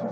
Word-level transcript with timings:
Been 0.00 0.08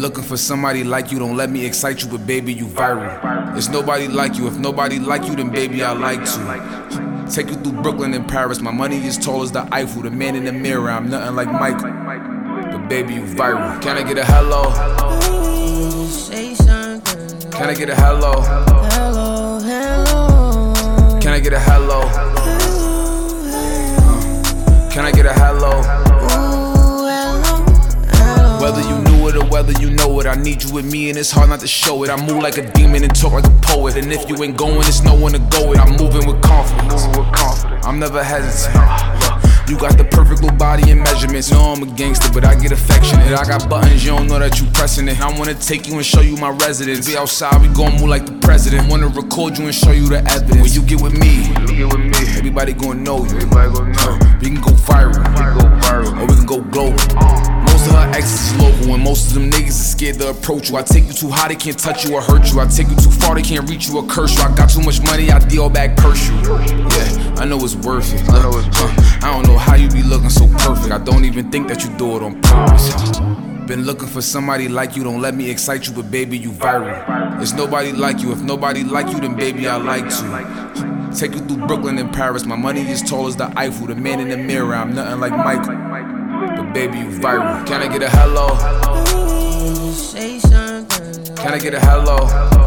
looking 0.00 0.22
for 0.22 0.36
somebody 0.36 0.84
like 0.84 1.10
you, 1.10 1.18
don't 1.18 1.36
let 1.36 1.50
me 1.50 1.66
excite 1.66 2.00
you, 2.02 2.08
but 2.08 2.24
baby, 2.26 2.52
you 2.52 2.66
viral. 2.66 3.52
There's 3.52 3.68
nobody 3.68 4.06
like 4.06 4.36
you, 4.36 4.46
if 4.46 4.56
nobody 4.58 5.00
like 5.00 5.24
you, 5.24 5.34
then 5.34 5.50
baby, 5.50 5.82
I 5.82 5.94
like 5.94 6.24
to. 6.24 7.26
Take 7.32 7.48
you 7.48 7.56
through 7.56 7.82
Brooklyn 7.82 8.14
and 8.14 8.28
Paris, 8.28 8.60
my 8.60 8.70
money 8.70 9.04
is 9.04 9.18
tall 9.18 9.42
as 9.42 9.50
the 9.50 9.66
Eiffel, 9.74 10.02
the 10.02 10.12
man 10.12 10.36
in 10.36 10.44
the 10.44 10.52
mirror, 10.52 10.90
I'm 10.90 11.10
nothing 11.10 11.34
like 11.34 11.48
Michael. 11.48 11.90
But 12.70 12.86
baby, 12.88 13.14
you 13.14 13.22
viral. 13.22 13.82
Can 13.82 13.96
I 13.96 14.04
get 14.04 14.16
a 14.16 14.24
hello? 14.24 15.25
Can 17.56 17.70
I 17.70 17.74
get 17.74 17.88
a 17.88 17.94
hello? 17.94 18.42
Hello, 18.42 19.58
hello. 19.60 21.18
Can 21.18 21.32
I 21.32 21.40
get 21.40 21.54
a 21.54 21.58
hello? 21.58 22.02
Hello. 22.02 22.44
Can 24.90 25.06
I 25.06 25.10
get 25.10 25.24
a 25.24 25.32
hello? 25.32 25.82
Hello, 26.28 27.08
hello. 28.12 28.60
Whether 28.60 28.82
you 28.82 28.98
knew 29.04 29.28
it 29.28 29.36
or 29.36 29.46
whether 29.46 29.72
you 29.80 29.88
know 29.88 30.20
it, 30.20 30.26
I 30.26 30.34
need 30.34 30.64
you 30.64 30.74
with 30.74 30.84
me 30.84 31.08
and 31.08 31.18
it's 31.18 31.30
hard 31.30 31.48
not 31.48 31.60
to 31.60 31.66
show 31.66 32.04
it. 32.04 32.10
I 32.10 32.16
move 32.16 32.42
like 32.42 32.58
a 32.58 32.70
demon 32.72 33.02
and 33.02 33.16
talk 33.16 33.32
like 33.32 33.46
a 33.46 33.58
poet. 33.62 33.96
And 33.96 34.12
if 34.12 34.28
you 34.28 34.36
ain't 34.44 34.58
going, 34.58 34.80
it's 34.80 35.02
no 35.02 35.14
one 35.14 35.32
to 35.32 35.38
go 35.38 35.70
with. 35.70 35.78
I'm 35.78 35.96
moving 35.96 36.26
with 36.26 36.42
confidence. 36.42 37.06
I'm 37.86 37.98
never 37.98 38.22
hesitant. 38.22 39.15
You 39.68 39.76
got 39.76 39.98
the 39.98 40.04
perfect 40.04 40.42
little 40.42 40.56
body 40.56 40.90
and 40.92 41.00
measurements. 41.00 41.50
No, 41.50 41.58
I'm 41.58 41.82
a 41.82 41.86
gangster, 41.86 42.30
but 42.32 42.44
I 42.44 42.54
get 42.54 42.70
affectionate. 42.70 43.32
I 43.36 43.44
got 43.44 43.68
buttons, 43.68 44.04
you 44.04 44.12
don't 44.12 44.28
know 44.28 44.38
that 44.38 44.60
you 44.60 44.66
pressing 44.70 45.08
it. 45.08 45.20
I 45.20 45.36
wanna 45.36 45.54
take 45.54 45.88
you 45.88 45.94
and 45.96 46.06
show 46.06 46.20
you 46.20 46.36
my 46.36 46.50
residence. 46.50 47.06
Be 47.06 47.16
outside, 47.16 47.60
we 47.60 47.68
gon' 47.68 47.94
move 47.94 48.08
like 48.08 48.26
the 48.26 48.38
president. 48.38 48.88
Wanna 48.88 49.08
record 49.08 49.58
you 49.58 49.64
and 49.64 49.74
show 49.74 49.90
you 49.90 50.08
the 50.08 50.18
evidence. 50.18 50.62
When 50.62 50.72
you 50.72 50.82
get 50.82 51.00
with 51.00 51.18
me, 51.18 51.52
everybody 52.36 52.74
gon' 52.74 53.02
know 53.02 53.24
you. 53.26 53.34
We 53.34 54.50
can 54.50 54.60
go 54.60 54.70
viral, 54.86 55.16
or 56.20 56.26
we 56.26 56.34
can 56.36 56.46
go 56.46 56.60
global. 56.60 56.92
Most 57.16 57.55
of 57.86 57.92
her 57.92 58.08
exes 58.14 58.52
is 58.52 58.56
local, 58.56 58.94
and 58.94 59.02
most 59.02 59.28
of 59.28 59.34
them 59.34 59.50
niggas 59.50 59.68
is 59.68 59.90
scared 59.90 60.18
to 60.20 60.30
approach 60.30 60.70
you. 60.70 60.76
I 60.76 60.82
take 60.82 61.04
you 61.06 61.12
too 61.12 61.30
high, 61.30 61.48
they 61.48 61.56
can't 61.56 61.78
touch 61.78 62.04
you 62.04 62.14
or 62.14 62.22
hurt 62.22 62.50
you. 62.52 62.60
I 62.60 62.66
take 62.66 62.88
you 62.88 62.96
too 62.96 63.10
far, 63.10 63.34
they 63.34 63.42
can't 63.42 63.68
reach 63.68 63.88
you 63.88 63.98
or 63.98 64.06
curse 64.06 64.36
you. 64.36 64.42
I 64.42 64.54
got 64.54 64.70
too 64.70 64.82
much 64.82 65.02
money, 65.02 65.30
I 65.30 65.38
deal 65.38 65.68
back 65.70 65.96
curse 65.96 66.28
you. 66.28 66.34
Yeah, 66.36 67.34
I 67.38 67.44
know 67.44 67.58
it's 67.62 67.76
worth 67.76 68.12
it. 68.14 68.28
I 68.30 68.42
know 68.42 68.58
it's 68.58 68.66
I 69.24 69.32
don't 69.32 69.46
know 69.46 69.58
how 69.58 69.74
you 69.74 69.88
be 69.88 70.02
looking 70.02 70.30
so 70.30 70.46
perfect. 70.58 70.92
I 70.92 70.98
don't 70.98 71.24
even 71.24 71.50
think 71.50 71.68
that 71.68 71.82
you 71.82 71.90
do 71.96 72.16
it 72.16 72.22
on 72.22 72.40
purpose. 72.42 73.18
Been 73.66 73.82
looking 73.82 74.06
for 74.06 74.22
somebody 74.22 74.68
like 74.68 74.94
you, 74.94 75.02
don't 75.02 75.20
let 75.20 75.34
me 75.34 75.50
excite 75.50 75.88
you, 75.88 75.92
but 75.92 76.08
baby, 76.10 76.38
you 76.38 76.50
viral. 76.50 77.36
There's 77.36 77.52
nobody 77.52 77.90
like 77.92 78.20
you, 78.20 78.30
if 78.30 78.40
nobody 78.40 78.84
like 78.84 79.08
you, 79.08 79.20
then 79.20 79.34
baby, 79.34 79.66
I 79.66 79.76
like 79.76 80.08
to. 80.08 80.96
Take 81.16 81.32
you 81.32 81.40
through 81.40 81.66
Brooklyn 81.66 81.98
and 81.98 82.12
Paris, 82.12 82.44
my 82.44 82.56
money 82.56 82.82
is 82.82 83.02
tall 83.02 83.26
as 83.26 83.36
the 83.36 83.50
Eiffel, 83.58 83.86
the 83.86 83.94
man 83.94 84.20
in 84.20 84.28
the 84.28 84.36
mirror, 84.36 84.74
I'm 84.74 84.94
nothing 84.94 85.18
like 85.18 85.32
Michael. 85.32 85.74
Baby, 86.76 86.98
you 86.98 87.08
viral. 87.08 87.66
Can 87.66 87.80
I 87.80 87.88
get 87.88 88.02
a 88.02 88.10
hello? 88.10 88.48
Can 91.34 91.54
I 91.54 91.58
get 91.58 91.72
a 91.72 91.80
hello? 91.80 92.26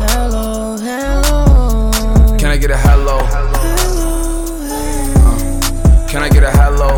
Hello, 0.10 0.78
hello. 0.78 2.36
Can 2.40 2.50
I 2.50 2.58
get 2.58 2.72
a 2.72 2.78
hello? 2.78 3.20
Can 6.10 6.24
I 6.24 6.30
get 6.30 6.42
a 6.44 6.50
hello? 6.50 6.98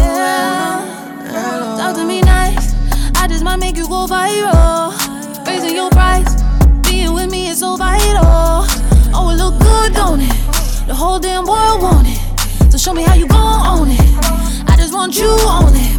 Yeah. 0.00 1.76
Talk 1.76 1.94
to 1.96 2.06
me 2.06 2.22
nice. 2.22 2.74
I 3.14 3.28
just 3.28 3.44
might 3.44 3.56
make 3.56 3.76
you 3.76 3.86
go 3.86 4.06
viral. 4.06 4.94
Raising 5.46 5.74
your 5.74 5.90
price. 5.90 6.42
Being 6.88 7.12
with 7.12 7.30
me 7.30 7.48
is 7.48 7.58
so 7.60 7.76
vital. 7.76 8.64
Oh, 9.12 9.28
it 9.30 9.36
look 9.36 9.58
good, 9.60 9.92
don't 9.92 10.22
it? 10.22 10.32
The 10.86 10.94
whole 10.94 11.18
damn 11.18 11.44
world 11.44 11.82
want 11.82 12.08
it. 12.08 12.72
So 12.72 12.78
show 12.78 12.94
me 12.94 13.02
how 13.02 13.12
you 13.12 13.28
gon' 13.28 13.66
own 13.66 13.90
it. 13.90 14.00
I 14.70 14.74
just 14.78 14.94
want 14.94 15.18
you 15.18 15.28
on 15.28 15.74
it, 15.74 15.97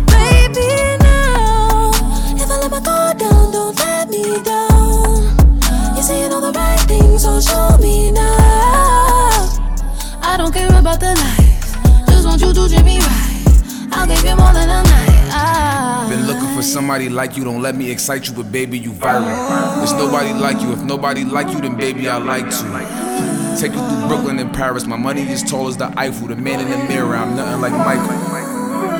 about 10.90 11.00
the 11.00 11.14
lights, 11.22 11.76
just 12.10 12.26
want 12.26 12.42
you 12.42 12.54
to 12.54 12.68
treat 12.68 12.84
me 12.84 13.00
right. 13.00 13.90
I'll 13.92 14.08
give 14.08 14.24
you 14.24 14.36
more 14.36 14.54
than 14.54 14.70
a 14.70 14.82
night. 14.82 15.30
Ah. 15.32 16.08
Been 16.10 16.26
looking 16.26 16.56
for 16.56 16.64
somebody 16.64 17.10
like 17.10 17.38
you, 17.38 17.44
don't 17.44 17.62
let 17.62 17.76
me 17.76 17.92
excite 17.92 18.28
you, 18.28 18.34
but 18.34 18.52
baby, 18.52 18.80
you 18.80 18.92
viral. 18.92 19.78
There's 19.78 19.94
nobody 19.94 20.34
like 20.34 20.60
you, 20.62 20.72
if 20.72 20.82
nobody 20.82 21.24
like 21.24 21.50
you, 21.54 21.62
then 21.62 21.76
baby, 21.76 22.10
I 22.10 22.18
like 22.18 22.50
to. 22.50 23.60
Take 23.60 23.74
you 23.74 23.88
through 23.88 24.08
Brooklyn 24.08 24.40
and 24.40 24.52
Paris, 24.54 24.86
my 24.88 24.98
money 24.98 25.22
is 25.22 25.44
tall 25.44 25.68
as 25.68 25.78
the 25.78 25.94
Eiffel, 25.98 26.28
the 26.28 26.36
man 26.36 26.60
in 26.60 26.70
the 26.70 26.78
mirror, 26.88 27.16
I'm 27.16 27.36
nothing 27.36 27.62
like 27.62 27.74
Michael. 27.74 28.18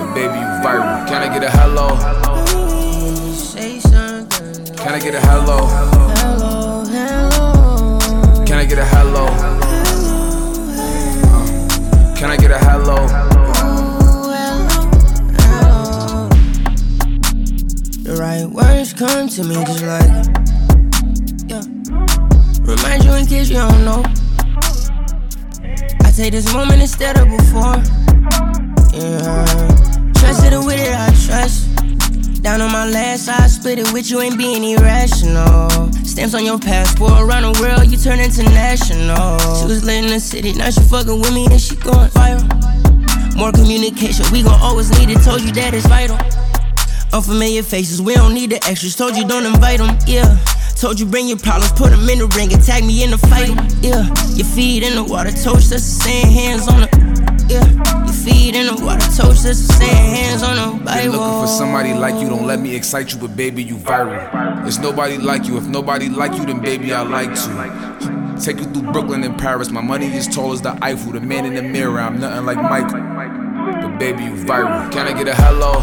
But 0.06 0.14
baby, 0.14 0.34
you 0.34 0.50
viral. 0.62 1.08
Can 1.08 1.24
I 1.24 1.34
get 1.34 1.44
a 1.44 1.50
hello? 1.50 1.98
Can 4.78 4.94
I 4.94 5.00
get 5.00 5.16
a 5.16 5.22
hello. 5.22 5.68
Can 8.46 8.58
I 8.58 8.66
get 8.66 8.78
a 8.78 8.86
hello? 8.86 9.69
Can 12.20 12.30
I 12.32 12.36
get 12.36 12.52
a 12.52 12.58
hello? 12.58 13.08
The 18.04 18.18
right 18.20 18.46
words 18.46 18.92
come 18.92 19.30
to 19.30 19.44
me 19.46 19.56
just 19.64 19.84
like 19.86 20.12
yeah. 21.48 21.64
Remind 22.68 23.06
you 23.06 23.14
in 23.14 23.26
case 23.26 23.50
you 23.50 23.56
don't 23.56 23.86
know. 23.86 24.04
I 26.04 26.12
take 26.12 26.34
this 26.34 26.52
moment 26.54 26.82
instead 26.82 27.18
of 27.18 27.30
before. 27.30 27.78
Yeah. 28.92 29.46
Trusted 30.16 30.52
it 30.52 30.66
with 30.66 30.78
it, 30.78 30.94
I 30.94 31.08
trust. 31.26 32.44
Down 32.44 32.60
on 32.60 32.74
my 32.74 32.86
last, 32.90 33.30
I 33.30 33.48
split 33.48 33.80
it 33.80 33.94
with 33.94 34.12
you, 34.12 34.20
ain't 34.20 34.38
being 34.38 34.66
irrational. 34.66 35.90
Stamps 36.20 36.36
on 36.36 36.46
your 36.46 36.60
passport, 36.60 37.14
around 37.22 37.44
the 37.44 37.62
world, 37.62 37.90
you 37.90 37.96
turn 37.96 38.20
international. 38.20 39.40
She 39.56 39.68
was 39.72 39.86
lit 39.86 40.04
in 40.04 40.12
the 40.12 40.20
city, 40.20 40.52
now 40.52 40.70
she 40.70 40.82
fucking 40.82 41.18
with 41.18 41.34
me 41.34 41.46
and 41.46 41.62
she 41.62 41.78
going 41.78 42.10
viral. 42.10 42.44
More 43.38 43.54
communication, 43.54 44.26
we 44.34 44.44
gon' 44.44 44.60
always 44.60 44.92
need 45.00 45.10
it, 45.16 45.24
told 45.24 45.40
you 45.40 45.54
that 45.54 45.74
it's 45.74 45.88
vital. 45.88 46.20
Unfamiliar 47.16 47.64
faces, 47.64 48.02
we 48.02 48.16
don't 48.16 48.34
need 48.34 48.50
the 48.50 48.58
extras, 48.68 48.98
told 48.98 49.16
you 49.16 49.26
don't 49.26 49.46
invite 49.46 49.80
them, 49.80 49.98
yeah. 50.08 50.38
Told 50.76 51.00
you 51.00 51.06
bring 51.06 51.30
your 51.30 51.40
problems, 51.40 51.72
put 51.72 51.92
them 51.92 52.04
in 52.10 52.20
the 52.20 52.28
ring, 52.36 52.52
and 52.52 52.62
tag 52.62 52.84
me 52.84 53.02
in 53.02 53.12
the 53.12 53.18
fight, 53.18 53.56
yeah. 53.80 54.04
Your 54.36 54.48
feet 54.48 54.84
in 54.84 54.96
the 54.96 55.04
water, 55.06 55.32
toast 55.32 55.72
us, 55.72 55.86
saying 55.88 56.28
hands 56.28 56.68
on 56.68 56.82
the, 56.82 57.09
feet 58.24 58.56
in 58.56 58.68
the 58.68 58.76
water, 58.84 59.06
toast 59.16 59.46
us, 59.46 59.70
hands 59.80 60.44
on 60.44 60.56
the 60.56 60.84
Been 60.86 61.12
looking 61.12 61.42
for 61.42 61.48
somebody 61.48 61.94
like 61.94 62.22
you, 62.22 62.30
don't 62.30 62.46
let 62.46 62.60
me 62.60 62.76
excite 62.76 63.14
you, 63.14 63.20
but 63.20 63.36
baby, 63.36 63.64
you 63.64 63.76
viral. 63.76 64.62
There's 64.64 64.80
nobody 64.80 65.18
like 65.18 65.46
you, 65.46 65.58
if 65.58 65.68
nobody 65.68 66.10
like 66.10 66.34
you, 66.34 66.46
then 66.46 66.60
baby, 66.62 66.94
I 66.94 67.02
like 67.02 67.34
to. 67.34 68.40
Take 68.44 68.58
you 68.58 68.66
through 68.66 68.92
Brooklyn 68.92 69.24
and 69.24 69.38
Paris, 69.38 69.70
my 69.70 69.82
money 69.82 70.08
is 70.08 70.28
tall 70.28 70.54
as 70.54 70.62
the 70.62 70.78
Eiffel, 70.82 71.12
the 71.14 71.22
man 71.22 71.46
in 71.46 71.56
the 71.56 71.62
mirror, 71.62 72.00
I'm 72.00 72.20
nothing 72.20 72.46
like 72.46 72.58
Michael. 72.58 73.00
But 73.82 73.98
baby, 74.00 74.24
you 74.24 74.36
viral. 74.46 74.92
Can 74.92 75.08
I 75.08 75.14
get 75.18 75.28
a 75.28 75.36
hello? 75.36 75.74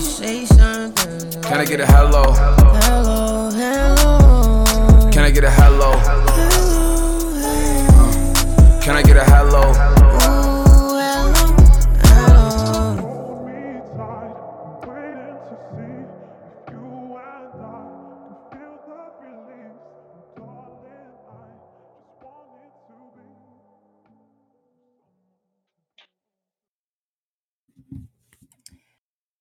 Say 0.00 0.44
something. 0.46 1.42
Can 1.42 1.60
I 1.60 1.64
get 1.64 1.80
a 1.80 1.86
hello? 1.86 2.32
Hello, 2.32 3.50
hello. 3.50 5.10
Can 5.10 5.24
I 5.24 5.30
get 5.30 5.44
a 5.44 5.50
hello? 5.50 5.92
Can 8.82 8.96
I 8.96 9.02
get 9.02 9.16
a 9.16 9.24
hello? 9.24 9.89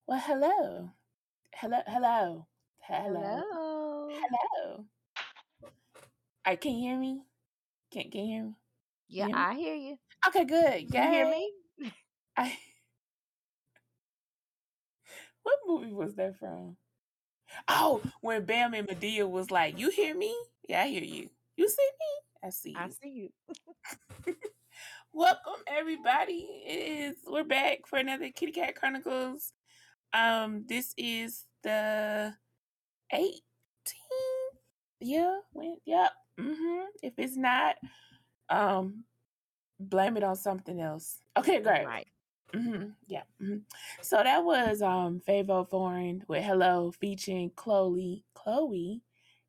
Well, 0.10 0.24
hello. 0.26 0.90
Hello, 1.54 1.78
hello. 1.86 2.48
Hello. 2.80 3.14
Hello. 3.14 4.08
Hello. 4.10 4.86
All 5.62 5.70
right, 6.48 6.60
can 6.60 6.72
you 6.72 6.90
hear 6.90 6.98
me? 6.98 7.22
Can, 7.94 8.10
can 8.10 8.22
you 8.22 8.28
hear 8.34 8.44
me? 8.46 8.54
Yeah, 9.08 9.26
hear 9.28 9.36
me? 9.36 9.40
I 9.40 9.54
hear 9.54 9.76
you. 9.76 9.98
Okay, 10.28 10.46
good. 10.46 10.92
You 10.92 11.00
hear 11.00 11.30
me? 11.30 11.52
I, 12.38 12.58
what 15.44 15.60
movie 15.68 15.94
was 15.94 16.16
that 16.16 16.40
from? 16.40 16.76
Oh, 17.68 18.02
when 18.22 18.46
Bam 18.46 18.74
and 18.74 18.88
Madea 18.88 19.30
was 19.30 19.52
like, 19.52 19.78
You 19.78 19.92
hear 19.92 20.16
me? 20.16 20.36
Yeah, 20.68 20.82
I 20.82 20.88
hear 20.88 21.04
you. 21.04 21.30
You 21.56 21.70
see 21.70 21.84
me? 21.84 22.48
I 22.48 22.50
see 22.50 22.74
I 22.76 22.86
you. 22.88 22.94
see 23.04 23.30
you. 24.26 24.28
Welcome 25.14 25.62
everybody. 25.68 26.48
It 26.66 27.12
is 27.12 27.18
we're 27.28 27.44
back 27.44 27.86
for 27.86 28.00
another 28.00 28.32
Kitty 28.32 28.54
Kat 28.54 28.76
Chronicles. 28.76 29.54
Um, 30.14 30.66
this 30.68 30.94
is 30.98 31.46
the 31.64 32.34
18th 33.14 33.42
Yeah, 35.02 35.40
went. 35.54 35.80
Yep. 35.86 36.12
hmm 36.40 36.82
If 37.04 37.14
it's 37.18 37.38
not, 37.38 37.76
um, 38.50 39.04
blame 39.80 40.18
it 40.18 40.24
on 40.24 40.36
something 40.36 40.82
else. 40.82 41.20
Okay, 41.38 41.62
great. 41.62 41.86
Right. 41.86 42.08
hmm 42.54 42.90
Yeah. 43.08 43.24
hmm 43.40 43.58
So 44.02 44.18
that 44.24 44.44
was 44.44 44.82
um 44.82 45.22
Fivio 45.28 45.70
Foreign 45.70 46.24
with 46.28 46.44
Hello 46.44 46.92
featuring 46.92 47.52
Chloe, 47.56 48.24
Chloe, 48.36 49.02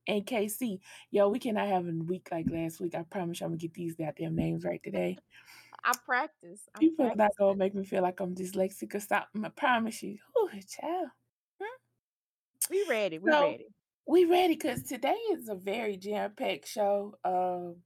and 0.06 0.26
KayCyy. 0.26 0.80
Yo, 1.10 1.28
we 1.28 1.38
cannot 1.38 1.68
have 1.68 1.86
a 1.86 1.92
week 1.92 2.28
like 2.32 2.50
last 2.50 2.80
week. 2.80 2.94
I 2.94 3.02
promise 3.04 3.40
you 3.40 3.46
I'm 3.46 3.52
gonna 3.52 3.58
get 3.58 3.74
these 3.74 3.94
goddamn 3.94 4.36
names 4.36 4.64
right 4.64 4.82
today. 4.82 5.18
I 5.84 5.92
practice. 6.04 6.68
I 6.74 6.78
People 6.78 7.06
are 7.06 7.14
not 7.14 7.32
gonna 7.38 7.56
make 7.56 7.74
me 7.74 7.84
feel 7.84 8.02
like 8.02 8.20
I'm 8.20 8.34
dyslexic 8.34 8.94
or 8.94 9.00
something. 9.00 9.44
I 9.44 9.48
promise 9.50 10.02
you. 10.02 10.18
Ooh, 10.38 10.48
child. 10.68 11.08
We 12.70 12.84
ready. 12.88 13.18
We 13.18 13.30
So 13.30 13.40
ready. 13.42 13.66
we 14.06 14.24
ready 14.26 14.54
because 14.54 14.82
today 14.84 15.16
is 15.32 15.48
a 15.48 15.54
very 15.56 15.96
jam-packed 15.96 16.68
show. 16.68 17.16
Um, 17.24 17.76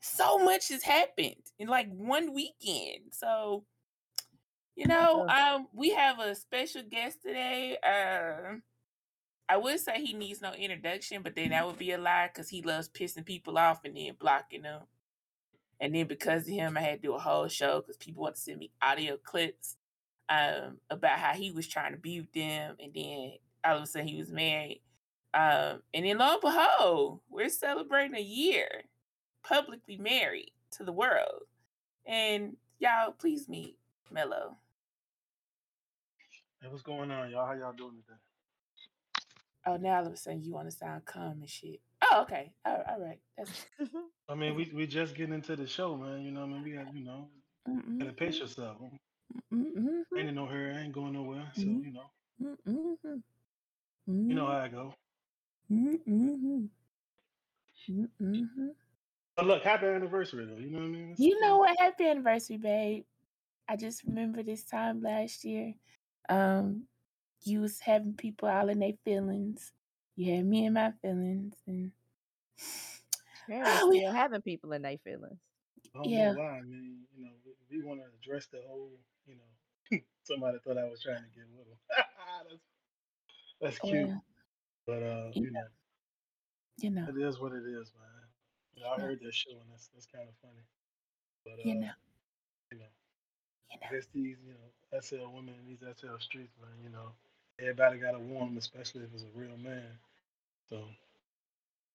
so 0.00 0.38
much 0.38 0.68
has 0.68 0.82
happened 0.82 1.42
in 1.58 1.68
like 1.68 1.88
one 1.92 2.32
weekend. 2.32 3.12
So 3.12 3.64
you 4.74 4.86
know, 4.86 5.28
um, 5.28 5.68
we 5.74 5.90
have 5.90 6.18
a 6.18 6.34
special 6.34 6.82
guest 6.82 7.18
today. 7.22 7.76
Um, 7.78 8.62
I 9.48 9.58
would 9.58 9.78
say 9.80 10.02
he 10.02 10.14
needs 10.14 10.40
no 10.40 10.52
introduction, 10.52 11.20
but 11.22 11.34
then 11.34 11.50
that 11.50 11.66
would 11.66 11.78
be 11.78 11.92
a 11.92 11.98
lie 11.98 12.30
because 12.32 12.48
he 12.48 12.62
loves 12.62 12.88
pissing 12.88 13.26
people 13.26 13.58
off 13.58 13.84
and 13.84 13.94
then 13.94 14.16
blocking 14.18 14.62
them. 14.62 14.82
And 15.82 15.92
then 15.92 16.06
because 16.06 16.42
of 16.42 16.48
him, 16.48 16.76
I 16.76 16.80
had 16.80 17.02
to 17.02 17.08
do 17.08 17.14
a 17.14 17.18
whole 17.18 17.48
show 17.48 17.80
because 17.80 17.96
people 17.96 18.22
want 18.22 18.36
to 18.36 18.40
send 18.40 18.60
me 18.60 18.70
audio 18.80 19.16
clips 19.16 19.76
um, 20.28 20.78
about 20.88 21.18
how 21.18 21.32
he 21.32 21.50
was 21.50 21.66
trying 21.66 21.90
to 21.90 21.98
be 21.98 22.20
with 22.20 22.32
them, 22.32 22.76
and 22.80 22.94
then 22.94 23.32
all 23.64 23.78
of 23.78 23.82
a 23.82 23.86
sudden 23.86 24.06
he 24.06 24.16
was 24.16 24.30
married. 24.30 24.80
Um, 25.34 25.82
and 25.92 26.06
then 26.06 26.18
lo 26.18 26.34
and 26.34 26.40
behold, 26.40 27.20
we're 27.28 27.48
celebrating 27.48 28.14
a 28.14 28.22
year 28.22 28.84
publicly 29.42 29.96
married 29.96 30.52
to 30.76 30.84
the 30.84 30.92
world. 30.92 31.46
And 32.06 32.56
y'all, 32.78 33.10
please 33.10 33.48
meet 33.48 33.76
Mello. 34.08 34.58
Hey, 36.60 36.68
what's 36.70 36.82
going 36.82 37.10
on, 37.10 37.28
y'all? 37.32 37.44
How 37.44 37.54
y'all 37.54 37.72
doing 37.72 37.96
today? 38.06 38.20
Oh, 39.66 39.76
now 39.78 39.96
all 39.96 40.06
of 40.06 40.12
a 40.12 40.16
sudden 40.16 40.44
you 40.44 40.52
want 40.52 40.70
to 40.70 40.76
sound 40.76 41.06
calm 41.06 41.38
and 41.40 41.50
shit. 41.50 41.80
Oh, 42.02 42.22
okay. 42.22 42.52
All, 42.64 42.82
all 42.88 43.00
right. 43.00 43.18
That's 43.38 43.66
I 44.28 44.34
mean, 44.34 44.54
we 44.54 44.70
we 44.74 44.86
just 44.86 45.14
getting 45.14 45.34
into 45.34 45.56
the 45.56 45.66
show, 45.66 45.96
man. 45.96 46.22
You 46.22 46.32
know, 46.32 46.42
I 46.42 46.46
mean, 46.46 46.62
we 46.62 46.72
got 46.72 46.94
you 46.94 47.04
know, 47.04 47.28
gotta 47.98 48.12
pace 48.12 48.38
yourself. 48.38 48.78
mm-mm, 49.52 50.02
Ain't 50.16 50.28
in 50.28 50.34
no 50.34 50.46
hurry. 50.46 50.74
I 50.74 50.80
ain't 50.80 50.92
going 50.92 51.12
nowhere. 51.12 51.50
So 51.54 51.62
Mhm. 51.62 51.84
you 51.84 51.92
know, 51.92 52.10
mm-mm, 52.66 53.22
you 54.06 54.34
know 54.34 54.46
how 54.46 54.58
I 54.58 54.68
go. 54.68 54.94
mm-mm, 55.70 56.68
mm-mm. 57.88 58.74
But 59.36 59.46
look, 59.46 59.62
happy 59.62 59.86
anniversary 59.86 60.46
though. 60.46 60.56
You 60.56 60.70
know 60.70 60.78
what 60.78 60.84
I 60.84 60.88
mean? 60.88 61.10
It's 61.12 61.20
You 61.20 61.40
know 61.40 61.58
what? 61.58 61.78
Happy 61.78 62.06
anniversary, 62.06 62.58
babe. 62.58 63.04
I 63.68 63.76
just 63.76 64.04
remember 64.04 64.42
this 64.42 64.64
time 64.64 65.02
last 65.02 65.44
year. 65.44 65.74
Um, 66.28 66.84
you 67.44 67.60
was 67.60 67.80
having 67.80 68.14
people 68.14 68.48
all 68.48 68.68
in 68.68 68.78
their 68.80 68.92
feelings. 69.04 69.72
You 70.16 70.34
had 70.36 70.44
me 70.44 70.66
in 70.66 70.74
my 70.74 70.92
feelings, 71.02 71.54
and 71.66 71.92
Apparently 73.44 73.80
oh, 73.82 73.88
we, 73.88 73.98
still 73.98 74.12
having 74.12 74.42
people 74.42 74.72
in 74.72 74.82
their 74.82 74.98
feelings. 74.98 75.38
I 75.94 75.98
don't 75.98 76.08
yeah, 76.08 76.32
know 76.32 76.38
why. 76.38 76.58
I 76.58 76.62
mean, 76.62 77.00
you 77.16 77.24
know, 77.24 77.30
we, 77.44 77.78
we 77.78 77.84
want 77.84 78.00
to 78.00 78.06
address 78.20 78.46
the 78.46 78.60
whole. 78.66 78.90
You 79.26 79.36
know, 79.36 79.98
somebody 80.22 80.58
thought 80.64 80.78
I 80.78 80.84
was 80.88 81.02
trying 81.02 81.22
to 81.22 81.30
get 81.34 81.44
with 81.56 81.66
him. 81.66 81.78
that's 83.60 83.78
that's 83.78 83.78
cute. 83.78 84.08
well, 84.08 84.22
But 84.86 85.02
uh, 85.02 85.30
you 85.34 85.44
you 85.44 85.50
know, 85.50 85.66
you 86.78 86.90
know, 86.90 87.06
it 87.08 87.20
is 87.20 87.40
what 87.40 87.52
it 87.52 87.64
is, 87.66 87.92
man. 87.98 88.26
You 88.74 88.82
know, 88.82 88.90
I 88.90 89.00
heard 89.00 89.20
that 89.22 89.34
show 89.34 89.50
and 89.50 89.70
that's 89.70 89.88
that's 89.92 90.06
kind 90.06 90.28
of 90.28 90.34
funny. 90.40 90.64
But 91.44 91.64
uh, 91.64 91.68
you 91.68 91.74
know, 91.74 91.90
you 92.70 92.78
know. 92.78 92.84
you 93.70 93.78
I 93.82 93.84
know. 93.84 93.96
guess 93.96 94.06
these, 94.14 94.36
you 94.46 94.54
know, 94.54 95.00
SL 95.00 95.34
women 95.34 95.54
in 95.60 95.66
these 95.66 95.82
SL 95.82 96.18
streets, 96.20 96.54
man, 96.60 96.72
you 96.82 96.90
know, 96.90 97.12
everybody 97.62 97.98
got 97.98 98.12
to 98.12 98.18
warn 98.18 98.48
them, 98.50 98.58
especially 98.58 99.02
if 99.02 99.14
it's 99.14 99.24
a 99.24 99.38
real 99.38 99.56
man. 99.62 99.84
So 100.68 100.82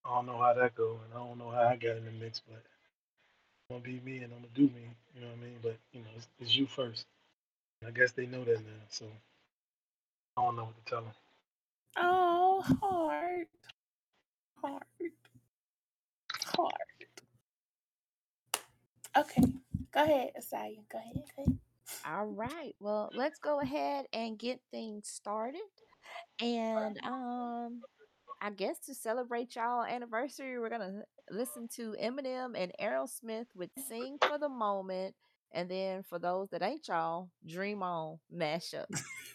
I 0.06 0.16
don't 0.16 0.26
know 0.26 0.38
how 0.38 0.54
that 0.54 0.76
go, 0.76 1.00
and 1.04 1.14
I 1.14 1.26
don't 1.26 1.38
know 1.38 1.52
how 1.52 1.64
I 1.68 1.76
got 1.76 1.98
in 1.98 2.06
the 2.06 2.12
mix, 2.12 2.42
but 2.48 2.64
I'm 3.70 3.82
gonna 3.82 3.84
be 3.84 4.00
me 4.10 4.18
and 4.20 4.34
I'm 4.34 4.40
gonna 4.40 4.54
do 4.56 4.64
me, 4.64 4.90
you 5.16 5.22
know 5.22 5.28
what 5.28 5.38
I 5.40 5.44
mean? 5.44 5.58
But 5.62 5.78
you 5.92 6.02
know, 6.02 6.08
it's, 6.16 6.28
it's 6.40 6.56
you 6.56 6.68
first. 6.68 7.06
I 7.86 7.92
guess 7.92 8.12
they 8.14 8.26
know 8.26 8.44
that 8.44 8.60
now, 8.60 8.84
so 8.90 9.06
I 10.38 10.44
don't 10.44 10.56
know 10.56 10.66
what 10.66 10.86
to 10.86 10.90
tell 10.90 11.02
them. 11.02 11.12
Oh, 11.98 12.64
hard, 12.82 13.48
hard, 14.62 14.84
hard. 16.46 16.74
Okay, 19.18 19.44
go 19.94 20.04
ahead, 20.04 20.32
Asaya. 20.40 20.78
Go 20.92 21.00
ahead. 21.00 21.24
Go 21.36 21.44
ahead. 21.44 21.60
All 22.06 22.28
right. 22.28 22.76
Well, 22.80 23.10
let's 23.14 23.40
go 23.40 23.60
ahead 23.60 24.06
and 24.14 24.38
get 24.38 24.60
things 24.72 25.08
started. 25.08 25.62
And 26.42 26.98
um 27.04 27.84
I 28.42 28.52
guess 28.52 28.80
to 28.88 28.94
celebrate 28.96 29.56
y'all 29.56 29.84
anniversary, 29.84 30.60
we're 30.60 30.70
gonna 30.70 31.04
listen 31.32 31.68
to 31.76 31.96
Eminem 32.02 32.54
and 32.58 32.72
Aerosmith 32.82 33.48
with 33.56 33.70
"Sing 33.78 34.18
for 34.26 34.38
the 34.38 34.50
Moment," 34.50 35.16
and 35.52 35.70
then 35.70 36.04
for 36.04 36.20
those 36.20 36.50
that 36.50 36.62
ain't 36.64 36.88
y'all, 36.88 37.30
"Dream 37.46 37.84
On" 37.84 38.20
mashup. 38.34 38.86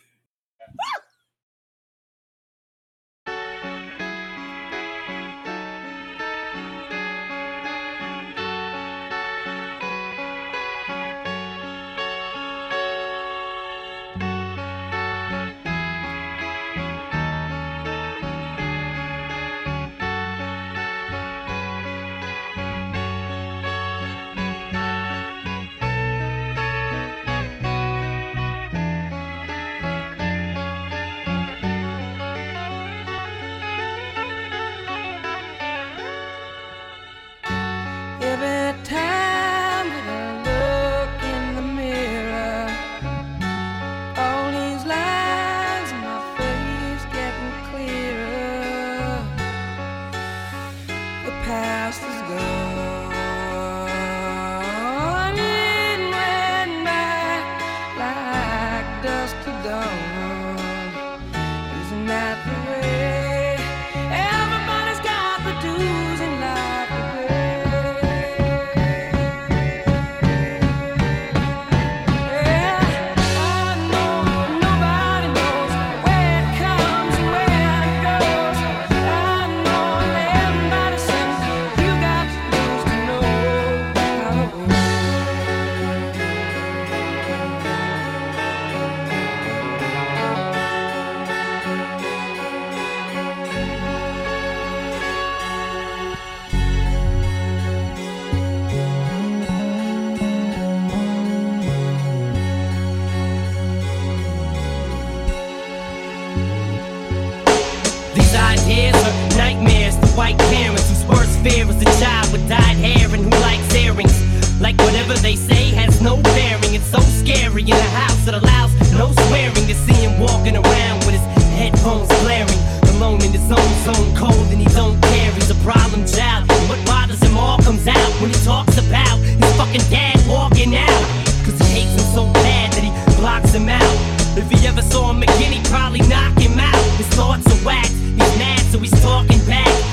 white 110.23 110.39
parents 110.55 110.89
whose 110.89 111.05
worst 111.07 111.35
fear 111.43 111.67
is 111.69 111.83
a 111.83 111.91
child 111.99 112.31
with 112.31 112.49
dyed 112.49 112.79
hair 112.79 113.11
and 113.13 113.25
who 113.27 113.35
likes 113.43 113.75
earrings. 113.75 114.15
Like 114.61 114.79
whatever 114.79 115.15
they 115.15 115.35
say 115.35 115.75
has 115.75 116.01
no 116.01 116.15
bearing. 116.23 116.75
It's 116.79 116.91
so 116.97 117.01
scary 117.01 117.63
in 117.63 117.75
a 117.89 117.91
house 118.01 118.23
that 118.27 118.35
allows 118.41 118.71
no 118.95 119.11
swearing 119.27 119.67
to 119.67 119.75
see 119.75 119.99
him 120.07 120.15
walking 120.21 120.55
around 120.55 120.99
with 121.07 121.19
his 121.19 121.27
headphones 121.59 122.07
blaring. 122.23 122.63
Alone 122.95 123.21
in 123.27 123.33
his 123.35 123.51
own 123.51 123.73
zone, 123.83 124.11
cold 124.15 124.47
and 124.55 124.61
he 124.63 124.69
don't 124.79 124.95
care. 125.11 125.33
He's 125.33 125.51
a 125.51 125.59
problem 125.67 126.07
child. 126.07 126.47
What 126.71 126.79
bothers 126.87 127.19
him 127.19 127.37
all 127.37 127.59
comes 127.59 127.89
out 127.89 128.13
when 128.23 128.31
he 128.31 128.39
talks 128.47 128.79
about 128.79 129.19
his 129.19 129.53
fucking 129.59 129.87
dad 129.91 130.23
walking 130.31 130.77
out. 130.77 131.05
Cause 131.43 131.59
he 131.67 131.83
hates 131.83 131.99
him 131.99 132.07
so 132.15 132.25
bad 132.47 132.71
that 132.75 132.85
he 132.87 132.93
blocks 133.19 133.51
him 133.51 133.69
out. 133.69 133.97
If 134.39 134.47
he 134.55 134.69
ever 134.69 134.83
saw 134.83 135.11
him 135.11 135.21
again, 135.21 135.51
he'd 135.51 135.67
probably 135.67 136.03
knock 136.07 136.39
him 136.39 136.61
out. 136.61 136.85
His 136.95 137.11
thoughts 137.19 137.45
are 137.51 137.63
whacked, 137.67 137.91
he's 137.91 138.35
mad, 138.39 138.63
so 138.71 138.79
he's 138.79 138.95
talking 139.03 139.43
back 139.51 139.92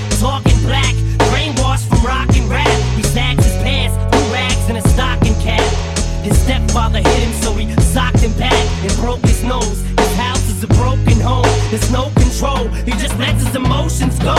slack. 0.69 0.95
Brainwashed 1.29 1.87
from 1.89 2.05
rock 2.05 2.29
and 2.37 2.47
rap. 2.49 2.69
He 2.95 3.03
snags 3.03 3.43
his 3.43 3.57
pants, 3.65 3.95
threw 4.11 4.25
rags 4.33 4.69
in 4.69 4.75
a 4.77 4.81
stocking 4.93 5.35
cap. 5.41 5.65
His 6.23 6.37
stepfather 6.43 6.99
hit 6.99 7.21
him, 7.25 7.33
so 7.41 7.53
he 7.53 7.65
socked 7.81 8.19
him 8.19 8.33
back 8.37 8.65
and 8.83 8.91
broke 9.01 9.21
his 9.21 9.43
nose. 9.43 9.81
His 10.03 10.13
house 10.15 10.45
is 10.49 10.63
a 10.63 10.67
broken 10.67 11.19
home. 11.19 11.49
There's 11.71 11.91
no 11.91 12.11
control. 12.23 12.67
He 12.87 12.91
just 13.03 13.17
lets 13.17 13.43
his 13.43 13.55
emotions 13.55 14.17
go. 14.19 14.35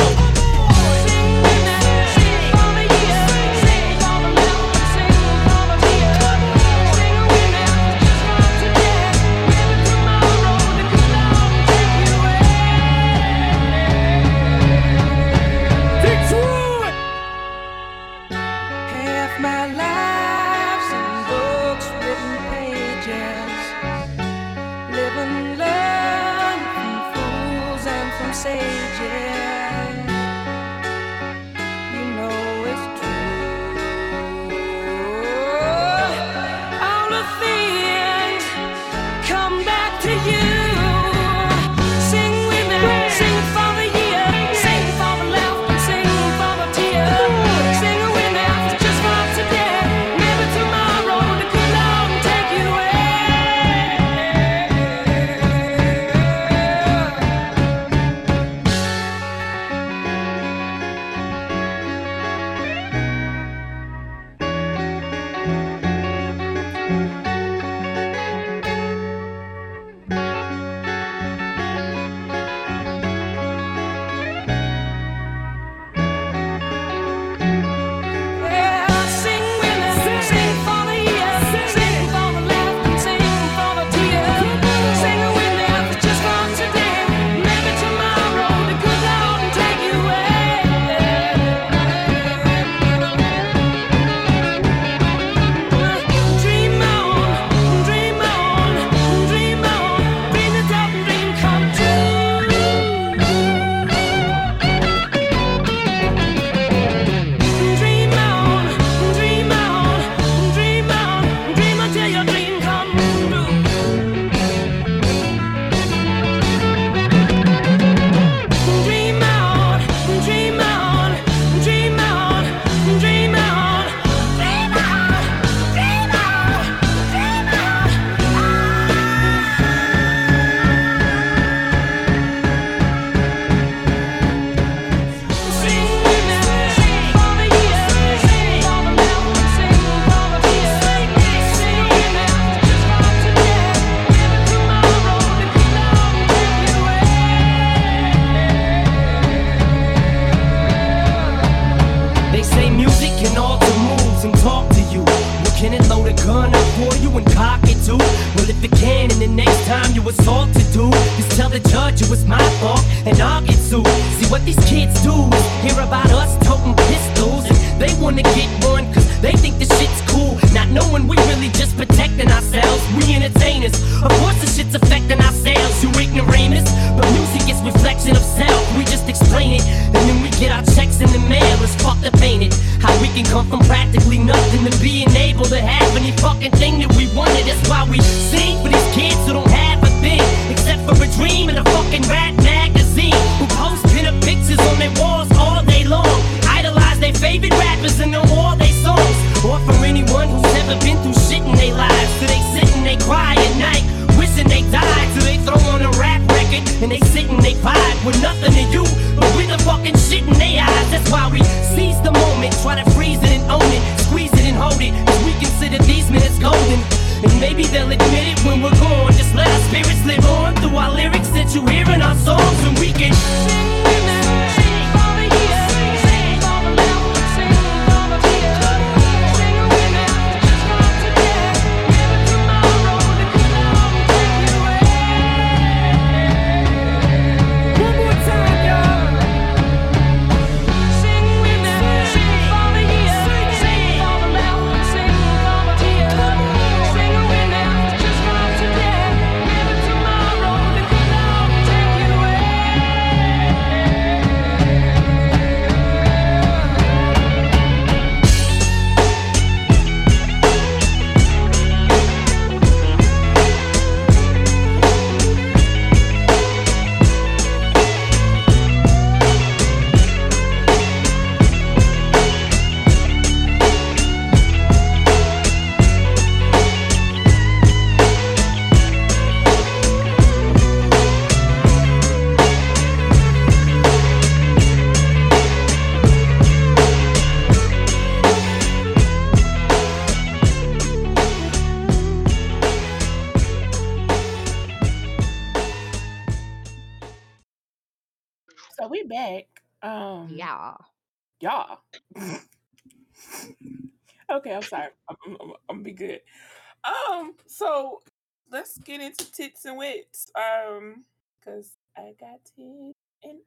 I 312.10 312.14
got 312.18 312.40
tits 312.44 312.98
and 313.22 313.38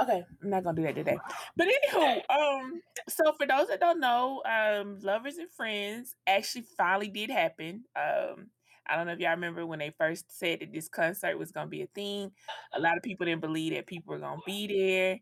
okay, 0.00 0.24
I'm 0.42 0.50
not 0.50 0.64
gonna 0.64 0.76
do 0.76 0.82
that 0.82 0.94
today. 0.94 1.18
But 1.56 1.68
anywho, 1.68 2.20
um, 2.30 2.80
so 3.08 3.32
for 3.32 3.46
those 3.46 3.68
that 3.68 3.80
don't 3.80 4.00
know, 4.00 4.42
um, 4.44 4.98
lovers 5.02 5.36
and 5.36 5.50
friends 5.50 6.14
actually 6.26 6.64
finally 6.76 7.08
did 7.08 7.30
happen. 7.30 7.84
Um, 7.96 8.48
I 8.88 8.96
don't 8.96 9.06
know 9.06 9.12
if 9.12 9.20
y'all 9.20 9.30
remember 9.30 9.66
when 9.66 9.78
they 9.78 9.92
first 9.96 10.36
said 10.36 10.60
that 10.60 10.72
this 10.72 10.88
concert 10.88 11.38
was 11.38 11.52
gonna 11.52 11.68
be 11.68 11.82
a 11.82 11.86
thing. 11.86 12.32
A 12.74 12.80
lot 12.80 12.96
of 12.96 13.02
people 13.02 13.26
didn't 13.26 13.42
believe 13.42 13.74
that 13.74 13.86
people 13.86 14.14
were 14.14 14.20
gonna 14.20 14.40
be 14.46 14.66
there, 14.66 15.18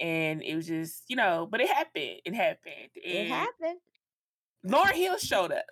and 0.00 0.42
it 0.42 0.56
was 0.56 0.66
just 0.66 1.04
you 1.08 1.16
know, 1.16 1.46
but 1.50 1.60
it 1.60 1.68
happened. 1.68 2.20
It 2.24 2.34
happened. 2.34 2.90
It 2.96 3.28
happened. 3.28 3.78
Lauryn 4.66 4.94
Hill 4.94 5.18
showed 5.18 5.52
up. 5.52 5.66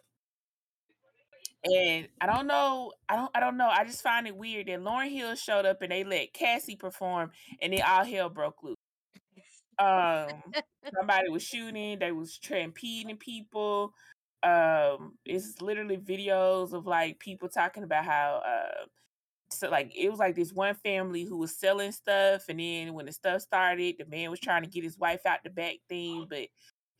And 1.64 2.08
I 2.20 2.26
don't 2.26 2.48
know, 2.48 2.92
I 3.08 3.14
don't 3.16 3.30
I 3.34 3.40
don't 3.40 3.56
know. 3.56 3.68
I 3.68 3.84
just 3.84 4.02
find 4.02 4.26
it 4.26 4.36
weird 4.36 4.66
that 4.66 4.80
Lauryn 4.80 5.12
Hill 5.12 5.36
showed 5.36 5.64
up 5.64 5.80
and 5.82 5.92
they 5.92 6.02
let 6.02 6.32
Cassie 6.32 6.74
perform 6.76 7.30
and 7.60 7.72
then 7.72 7.82
all 7.86 8.04
hell 8.04 8.28
broke 8.28 8.62
loose. 8.64 8.76
Um 9.78 10.28
somebody 10.94 11.28
was 11.30 11.42
shooting, 11.42 11.98
they 11.98 12.12
was 12.12 12.38
trampeding 12.38 13.16
people. 13.18 13.92
Um 14.42 15.14
it's 15.24 15.60
literally 15.62 15.98
videos 15.98 16.72
of 16.72 16.86
like 16.86 17.18
people 17.20 17.48
talking 17.48 17.84
about 17.84 18.04
how 18.04 18.42
uh 18.44 18.86
so 19.50 19.68
like 19.70 19.92
it 19.96 20.10
was 20.10 20.18
like 20.18 20.34
this 20.36 20.52
one 20.52 20.74
family 20.76 21.24
who 21.24 21.38
was 21.38 21.56
selling 21.58 21.92
stuff 21.92 22.44
and 22.48 22.60
then 22.60 22.94
when 22.94 23.06
the 23.06 23.12
stuff 23.12 23.42
started 23.42 23.96
the 23.98 24.06
man 24.06 24.30
was 24.30 24.40
trying 24.40 24.62
to 24.62 24.68
get 24.70 24.84
his 24.84 24.98
wife 24.98 25.26
out 25.26 25.40
the 25.44 25.50
back 25.50 25.76
thing 25.88 26.26
but 26.28 26.48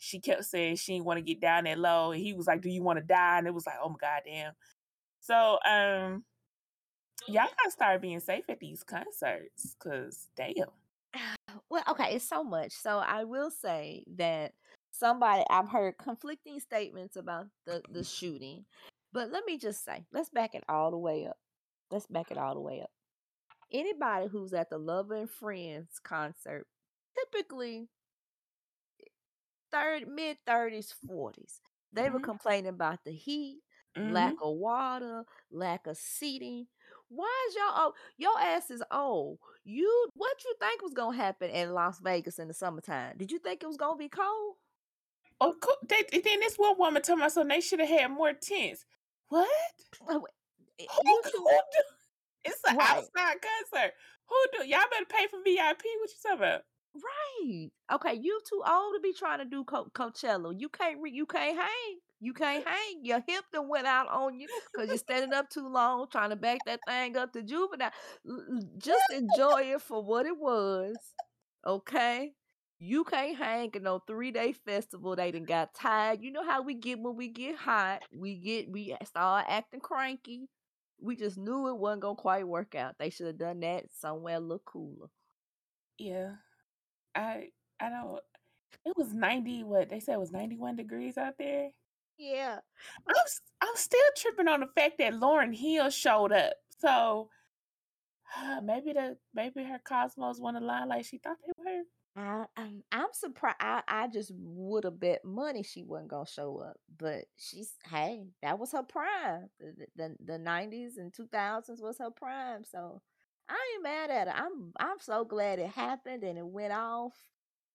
she 0.03 0.19
kept 0.19 0.45
saying 0.45 0.75
she 0.75 0.95
didn't 0.95 1.07
want 1.07 1.17
to 1.17 1.23
get 1.23 1.41
down 1.41 1.65
that 1.65 1.79
low 1.79 2.11
and 2.11 2.21
he 2.21 2.33
was 2.33 2.47
like 2.47 2.61
do 2.61 2.69
you 2.69 2.83
want 2.83 2.99
to 2.99 3.05
die 3.05 3.39
and 3.39 3.47
it 3.47 3.55
was 3.55 3.67
like 3.67 3.77
oh 3.83 3.89
my 3.89 3.95
god 4.01 4.21
damn 4.27 4.53
so 5.21 5.59
um 5.65 6.25
y'all 7.29 7.47
gotta 7.57 7.71
start 7.71 8.03
being 8.03 8.19
safe 8.19 8.45
at 8.49 8.59
these 8.59 8.83
concerts 8.83 9.77
because 9.79 10.29
damn 10.37 10.67
Well, 11.69 11.85
okay, 11.91 12.15
it's 12.15 12.29
so 12.29 12.43
much. 12.43 12.73
So 12.73 12.99
I 12.99 13.25
will 13.25 13.51
say 13.51 14.05
that 14.17 14.53
somebody 14.91 15.43
I've 15.51 15.69
heard 15.69 15.99
conflicting 15.99 16.61
statements 16.61 17.17
about 17.17 17.47
the 17.67 17.83
the 17.91 18.05
shooting, 18.05 18.65
but 19.13 19.31
let 19.31 19.45
me 19.47 19.59
just 19.59 19.85
say, 19.85 20.05
let's 20.13 20.31
back 20.31 20.55
it 20.55 20.65
all 20.69 20.91
the 20.91 20.99
way 20.99 21.27
up. 21.27 21.37
Let's 21.91 22.07
back 22.07 22.31
it 22.31 22.39
all 22.39 22.55
the 22.55 22.61
way 22.61 22.81
up. 22.81 22.91
Anybody 23.71 24.29
who's 24.29 24.53
at 24.53 24.71
the 24.71 24.79
Lover 24.79 25.15
and 25.15 25.31
Friends 25.31 25.99
concert, 26.03 26.67
typically 27.19 27.89
third 29.73 30.09
mid 30.09 30.39
thirties, 30.47 30.93
forties, 31.07 31.61
they 31.93 32.11
were 32.11 32.21
Mhm. 32.21 32.25
complaining 32.25 32.69
about 32.71 33.05
the 33.05 33.13
heat, 33.13 33.61
Mhm. 33.97 34.13
lack 34.13 34.37
of 34.43 34.57
water, 34.57 35.25
lack 35.51 35.87
of 35.87 35.97
seating. 35.97 36.67
Why 37.09 37.47
is 37.49 37.55
y'all 37.57 37.65
oh 37.77 37.95
your 38.17 38.39
ass 38.41 38.71
is 38.71 38.83
old? 38.91 39.39
You 39.65 40.09
what 40.15 40.45
you 40.45 40.55
think 40.61 40.83
was 40.83 40.95
gonna 40.95 41.17
happen 41.17 41.51
in 41.51 41.73
Las 41.73 42.01
Vegas 42.01 42.39
in 42.39 42.49
the 42.49 42.55
summertime? 42.55 43.17
Did 43.19 43.31
you 43.33 43.39
think 43.39 43.63
it 43.63 43.67
was 43.67 43.77
gonna 43.77 43.97
be 43.99 44.09
cold? 44.09 44.57
oh 45.41 45.55
cool. 45.61 45.77
they, 45.89 46.03
then 46.21 46.41
this 46.41 46.57
one 46.57 46.79
woman 46.79 47.03
told 47.03 47.19
me 47.21 47.29
so 47.29 47.45
they 47.45 47.61
should 47.61 47.81
have 47.81 47.89
had 47.89 48.11
more 48.11 48.33
tents 48.33 48.85
what 49.29 49.49
Oh, 50.09 50.27
eh, 50.79 50.87
who, 51.05 51.23
who 51.25 51.61
do 51.73 51.83
it's 52.45 52.61
an 52.65 52.73
right, 52.77 52.81
outside 52.81 53.39
concert 53.41 53.95
who 54.29 54.37
do 54.59 54.67
y'all 54.69 54.81
better 54.91 55.07
pay 55.09 55.27
for 55.29 55.41
vip 55.45 55.77
what 55.83 56.11
you 56.11 56.17
talking 56.23 56.39
about 56.39 56.63
right. 56.95 57.69
Okay, 57.93 58.15
you 58.15 58.41
too 58.49 58.63
old 58.67 58.95
to 58.95 59.01
be 59.03 59.13
trying 59.13 59.39
to 59.39 59.45
do 59.45 59.65
Co- 59.65 59.91
Coachella. 59.95 60.55
You 60.59 60.69
can't 60.69 61.01
re- 61.01 61.13
you 61.13 61.27
can't 61.27 61.57
hang. 61.57 61.99
You 62.21 62.33
can't 62.35 62.65
hang. 62.67 63.05
Your 63.05 63.23
hip 63.27 63.45
done 63.53 63.69
went 63.69 63.87
out 63.87 64.09
on 64.09 64.39
you 64.39 64.49
because 64.73 64.89
you're 64.91 64.99
standing 64.99 65.33
up 65.33 65.49
too 65.51 65.69
long 65.69 66.07
trying 66.11 66.31
to 66.31 66.37
back 66.37 66.65
that 66.67 66.81
thing 66.87 67.17
up 67.17 67.33
to 67.33 67.43
juvenile. 67.43 67.91
Just 68.79 69.11
enjoy 69.11 69.73
it 69.75 69.83
for 69.83 70.03
what 70.05 70.27
it 70.27 70.37
was. 70.39 70.97
Okay. 71.67 72.33
You 72.79 73.05
can't 73.05 73.37
hang 73.37 73.71
in 73.75 73.83
no 73.85 74.01
three 74.01 74.31
day 74.33 74.53
festival. 74.53 75.17
They 75.17 75.31
done 75.33 75.45
got 75.45 75.75
tired. 75.75 76.21
You 76.23 76.33
know 76.33 76.45
how 76.45 76.63
we 76.63 76.75
get 76.75 76.99
when 77.01 77.17
we 77.17 77.29
get 77.29 77.57
hot. 77.57 78.03
We 78.13 78.37
get 78.37 78.71
we 78.71 78.97
start 79.05 79.47
acting 79.49 79.81
cranky. 79.81 80.49
We 81.01 81.17
just 81.17 81.39
knew 81.39 81.69
it 81.69 81.79
wasn't 81.79 82.03
gonna 82.03 82.17
quite 82.17 82.47
work 82.47 82.75
out. 82.75 82.97
They 82.99 83.11
should 83.11 83.27
have 83.27 83.39
done 83.39 83.61
that 83.61 83.87
somewhere 84.01 84.37
a 84.37 84.41
little 84.41 84.63
cooler. 84.65 85.09
yeah 85.99 86.33
i 87.15 87.49
i 87.81 87.89
don't 87.89 88.21
it 88.85 88.97
was 88.97 89.13
90 89.13 89.65
what 89.65 89.89
they 89.91 90.01
said 90.01 90.15
it 90.15 90.21
was 90.21 90.33
91 90.33 90.77
degrees 90.77 91.17
out 91.19 91.35
there 91.39 91.71
Yeah. 92.19 92.59
I'm 93.09 93.15
I'm 93.63 93.77
still 93.77 94.01
tripping 94.17 94.49
on 94.49 94.61
the 94.61 94.69
fact 94.77 94.99
that 94.99 95.15
Lauryn 95.15 95.55
Hill 95.57 95.91
showed 95.91 96.33
up. 96.33 96.55
So 96.81 97.29
maybe 98.63 98.93
the 98.93 99.17
maybe 99.35 99.65
her 99.65 99.81
cosmos 99.85 100.41
want 100.41 100.57
to 100.57 100.65
lie 100.65 100.85
like 100.85 101.05
she 101.05 101.19
thought 101.19 101.37
they 101.45 101.53
were. 101.59 101.83
I, 102.15 102.45
I'm 102.57 102.83
I'm 102.93 103.09
surprised. 103.13 103.57
I, 103.61 103.83
I 103.89 104.09
just 104.09 104.33
would 104.35 104.85
have 104.85 105.01
bet 105.01 105.25
money 105.25 105.63
she 105.63 105.83
wasn't 105.83 106.11
gonna 106.11 106.27
show 106.27 106.59
up, 106.59 106.77
but 106.99 107.25
she's 107.37 107.73
hey, 107.91 108.27
that 108.43 108.59
was 108.59 108.73
her 108.73 108.83
prime. 108.83 109.49
The 109.59 109.87
the 109.97 110.17
the 110.25 110.39
nineties 110.39 110.99
and 110.99 111.13
two 111.13 111.27
thousands 111.33 111.81
was 111.81 111.99
her 111.99 112.11
prime. 112.11 112.65
So 112.65 113.01
I 113.49 113.73
ain't 113.75 113.83
mad 113.85 114.11
at 114.11 114.29
her. 114.29 114.35
I'm 114.35 114.73
I'm 114.79 114.99
so 115.01 115.25
glad 115.25 115.59
it 115.59 115.69
happened 115.71 116.25
and 116.25 116.39
it 116.39 116.47
went 116.47 116.73
off. 116.73 117.15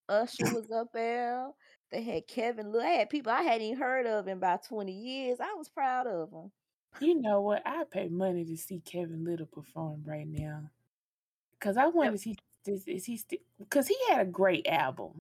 Usher 0.10 0.50
was 0.50 0.72
up 0.72 0.92
there. 0.94 1.52
They 1.92 2.02
had 2.04 2.28
Kevin. 2.28 2.76
I 2.76 2.88
had 2.90 3.10
people 3.10 3.32
I 3.32 3.44
hadn't 3.44 3.62
even 3.68 3.80
heard 3.82 4.06
of 4.08 4.28
in 4.28 4.38
about 4.38 4.64
twenty 4.66 4.94
years. 4.94 5.40
I 5.42 5.54
was 5.56 5.70
proud 5.70 6.08
of 6.08 6.32
them. 6.32 6.52
You 7.00 7.16
know 7.22 7.42
what? 7.42 7.64
I 7.66 7.84
pay 7.86 8.08
money 8.10 8.46
to 8.46 8.58
see 8.58 8.80
Kevin 8.80 9.24
Lyttle 9.24 9.46
perform 9.48 10.04
right 10.06 10.28
now 10.28 10.70
because 11.54 11.78
I 11.78 11.88
wonder 11.88 12.16
is 12.16 12.24
he 12.24 12.38
is, 12.66 12.88
is 12.88 13.06
he 13.06 13.18
still 13.18 13.40
because 13.60 13.88
he 13.88 13.98
had 14.10 14.22
a 14.28 14.32
great 14.32 14.68
album. 14.68 15.18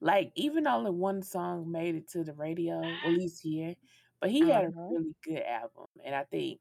Like 0.00 0.32
even 0.36 0.66
only 0.66 0.90
one 0.90 1.22
song 1.22 1.70
made 1.70 1.94
it 1.96 2.08
to 2.10 2.24
the 2.24 2.34
radio, 2.34 3.00
at 3.04 3.10
least 3.12 3.42
here, 3.42 3.76
but 4.20 4.30
he 4.30 4.50
had 4.50 4.64
a 4.66 4.74
Uh-huh. 4.74 4.90
really 4.90 5.14
good 5.24 5.42
album, 5.42 5.86
and 6.04 6.14
I 6.14 6.24
think 6.24 6.60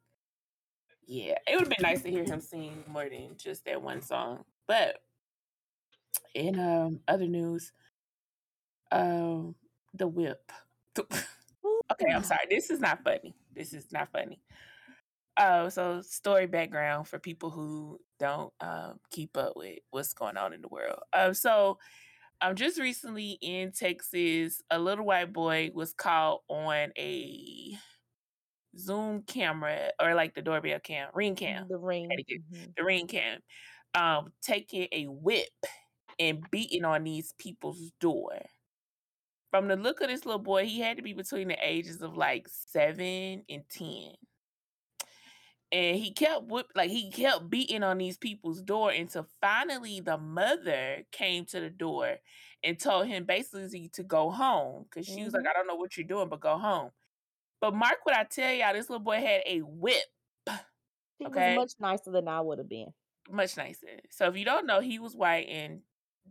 yeah, 1.08 1.36
it 1.48 1.56
would 1.56 1.62
have 1.62 1.70
been 1.70 1.82
nice 1.82 2.02
to 2.04 2.12
hear 2.12 2.24
him 2.24 2.42
sing 2.42 2.84
more 2.88 3.08
than 3.10 3.36
just 3.38 3.66
that 3.66 3.82
one 3.82 4.02
song. 4.02 4.44
But 4.68 4.98
in 6.34 6.60
um 6.60 7.00
other 7.08 7.28
news, 7.28 7.72
um 8.92 9.56
the 9.94 10.08
whip. 10.08 10.52
okay, 11.00 12.12
I'm 12.14 12.24
sorry. 12.24 12.46
This 12.50 12.70
is 12.70 12.80
not 12.80 13.04
funny. 13.04 13.36
This 13.54 13.74
is 13.74 13.92
not 13.92 14.12
funny. 14.12 14.40
Oh, 15.38 15.68
so 15.70 16.02
story 16.02 16.48
background 16.48 17.08
for 17.08 17.20
people 17.20 17.50
who 17.50 18.00
don't 18.20 18.54
um, 18.62 19.00
keep 19.12 19.36
up 19.36 19.54
with 19.58 19.80
what's 19.92 20.14
going 20.14 20.38
on 20.38 20.54
in 20.54 20.62
the 20.62 20.70
world. 20.70 21.00
Um, 21.12 21.34
so 21.34 21.78
um, 22.42 22.56
just 22.56 22.80
recently 22.80 23.38
in 23.42 23.72
Texas, 23.72 24.62
a 24.70 24.80
little 24.80 25.06
white 25.06 25.34
boy 25.34 25.72
was 25.74 25.94
caught 25.94 26.42
on 26.48 26.92
a 26.98 27.78
Zoom 28.78 29.24
camera 29.24 29.92
or 30.02 30.16
like 30.16 30.34
the 30.36 30.42
doorbell 30.42 30.80
cam, 30.80 31.12
ring 31.14 31.36
cam, 31.36 31.66
The 31.68 31.78
ring. 31.78 32.12
had 32.12 32.18
to 32.18 32.24
get 32.24 32.42
mhm. 32.52 32.76
the 32.78 32.84
ring 32.84 33.08
cam, 33.08 33.42
um, 33.96 34.34
taking 34.42 34.88
a 34.92 35.06
whip 35.08 35.50
and 36.20 36.50
beating 36.52 36.86
on 36.86 37.04
these 37.06 37.34
people's 37.34 37.92
door. 38.00 38.40
From 39.50 39.68
the 39.70 39.76
look 39.76 40.02
of 40.02 40.08
this 40.10 40.24
little 40.26 40.38
boy, 40.40 40.66
he 40.68 40.82
had 40.82 40.98
to 40.98 41.04
be 41.04 41.14
between 41.14 41.48
the 41.48 41.58
ages 41.68 42.02
of 42.04 42.16
like 42.16 42.48
seven 42.48 43.44
and 43.50 43.68
ten. 43.70 44.14
And 45.72 45.98
he 45.98 46.14
kept 46.14 46.44
whip 46.46 46.68
like 46.76 46.92
he 46.92 47.12
kept 47.12 47.50
beating 47.50 47.84
on 47.84 47.98
these 47.98 48.18
people's 48.18 48.62
door 48.62 48.92
until 48.92 49.28
finally 49.42 50.00
the 50.00 50.18
mother 50.18 51.04
came 51.12 51.46
to 51.48 51.60
the 51.60 51.70
door 51.72 52.20
and 52.64 52.80
told 52.80 53.08
him 53.08 53.26
basically 53.26 53.90
to 53.90 54.04
go 54.04 54.30
home 54.30 54.84
because 54.84 55.08
she 55.08 55.24
was 55.24 55.34
like, 55.34 55.44
Mhm. 55.44 55.50
I 55.50 55.54
don't 55.54 55.68
know 55.68 55.76
what 55.76 55.98
you're 55.98 56.08
doing, 56.08 56.30
but 56.30 56.40
go 56.40 56.58
home. 56.58 56.92
But 57.62 57.74
mark 57.74 57.98
what 58.04 58.16
I 58.16 58.24
tell 58.24 58.54
y'all, 58.54 58.74
this 58.74 58.90
little 58.90 59.04
boy 59.04 59.18
had 59.22 59.42
a 59.46 59.60
whip. 59.62 60.04
He 61.20 61.26
Okay. 61.26 61.56
was 61.56 61.74
much 61.80 61.80
nicer 61.80 62.12
than 62.12 62.28
I 62.28 62.42
would 62.42 62.58
have 62.58 62.70
been. 62.70 62.94
much 63.30 63.58
nicer. 63.58 63.88
So 64.12 64.28
if 64.28 64.38
you 64.38 64.46
don't 64.46 64.68
know, 64.68 64.82
he 64.82 65.00
was 65.00 65.16
white 65.16 65.48
and 65.48 65.82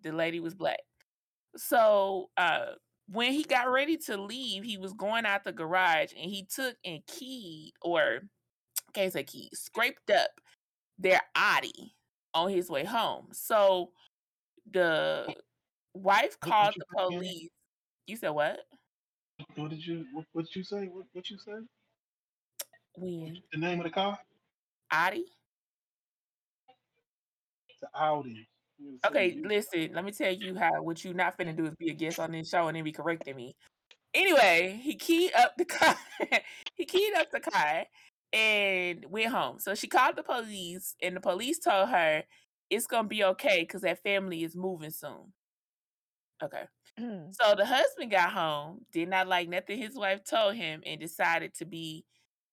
the 0.02 0.12
lady 0.12 0.40
was 0.40 0.54
black. 0.54 0.80
So 1.56 2.30
uh 2.36 2.72
when 3.08 3.32
he 3.32 3.44
got 3.44 3.70
ready 3.70 3.96
to 3.98 4.16
leave, 4.16 4.62
he 4.64 4.78
was 4.78 4.92
going 4.94 5.26
out 5.26 5.44
the 5.44 5.52
garage 5.52 6.12
and 6.12 6.30
he 6.30 6.44
took 6.44 6.76
and 6.84 7.04
keyed 7.06 7.72
or 7.82 8.20
can't 8.94 9.12
say 9.12 9.24
key, 9.24 9.50
scraped 9.52 10.10
up 10.10 10.30
their 10.98 11.20
Audi 11.34 11.94
on 12.32 12.50
his 12.50 12.70
way 12.70 12.84
home. 12.84 13.28
So 13.32 13.90
the 14.70 15.34
wife 15.94 16.38
called 16.40 16.74
the 16.78 16.86
police. 16.96 17.50
You 18.06 18.16
said 18.16 18.30
what? 18.30 18.60
What 19.56 19.70
did 19.70 19.84
you 19.84 20.06
what, 20.12 20.26
what 20.32 20.46
did 20.46 20.56
you 20.56 20.64
say? 20.64 20.88
What 20.92 21.06
what 21.12 21.30
you 21.30 21.38
say? 21.38 21.52
When? 22.96 23.38
The 23.52 23.58
name 23.58 23.80
of 23.80 23.84
the 23.84 23.90
car? 23.90 24.18
Audi? 24.92 25.24
The 27.80 27.88
Audi. 27.94 28.46
You 28.78 28.86
gonna 28.86 28.98
say 29.02 29.08
Okay, 29.08 29.40
listen, 29.42 29.90
let 29.94 30.04
me 30.04 30.12
tell 30.12 30.32
you 30.32 30.56
how 30.56 30.82
what 30.82 31.04
you 31.04 31.14
not 31.14 31.36
finna 31.38 31.56
do 31.56 31.66
is 31.66 31.74
be 31.78 31.90
a 31.90 31.94
guest 31.94 32.18
on 32.18 32.32
this 32.32 32.48
show 32.48 32.68
and 32.68 32.76
then 32.76 32.84
be 32.84 32.92
correcting 32.92 33.36
me. 33.36 33.56
Anyway, 34.12 34.78
he 34.82 34.94
keyed 34.94 35.32
up 35.34 35.54
the 35.56 35.64
car. 35.64 35.96
he 36.76 36.84
keyed 36.84 37.14
up 37.14 37.30
the 37.30 37.40
car 37.40 37.84
and 38.32 39.04
went 39.08 39.32
home. 39.32 39.58
So 39.58 39.74
she 39.74 39.88
called 39.88 40.16
the 40.16 40.22
police, 40.22 40.94
and 41.02 41.16
the 41.16 41.20
police 41.20 41.58
told 41.58 41.88
her 41.88 42.22
it's 42.70 42.86
gonna 42.86 43.08
be 43.08 43.24
okay 43.24 43.60
because 43.62 43.82
that 43.82 44.02
family 44.02 44.44
is 44.44 44.56
moving 44.56 44.90
soon. 44.90 45.32
Okay. 46.42 46.64
Mm. 46.98 47.34
So 47.34 47.54
the 47.56 47.66
husband 47.66 48.10
got 48.10 48.30
home, 48.32 48.84
did 48.92 49.08
not 49.08 49.26
like 49.28 49.48
nothing 49.48 49.78
his 49.78 49.96
wife 49.96 50.22
told 50.24 50.54
him, 50.54 50.82
and 50.86 51.00
decided 51.00 51.54
to 51.54 51.64
be. 51.64 52.04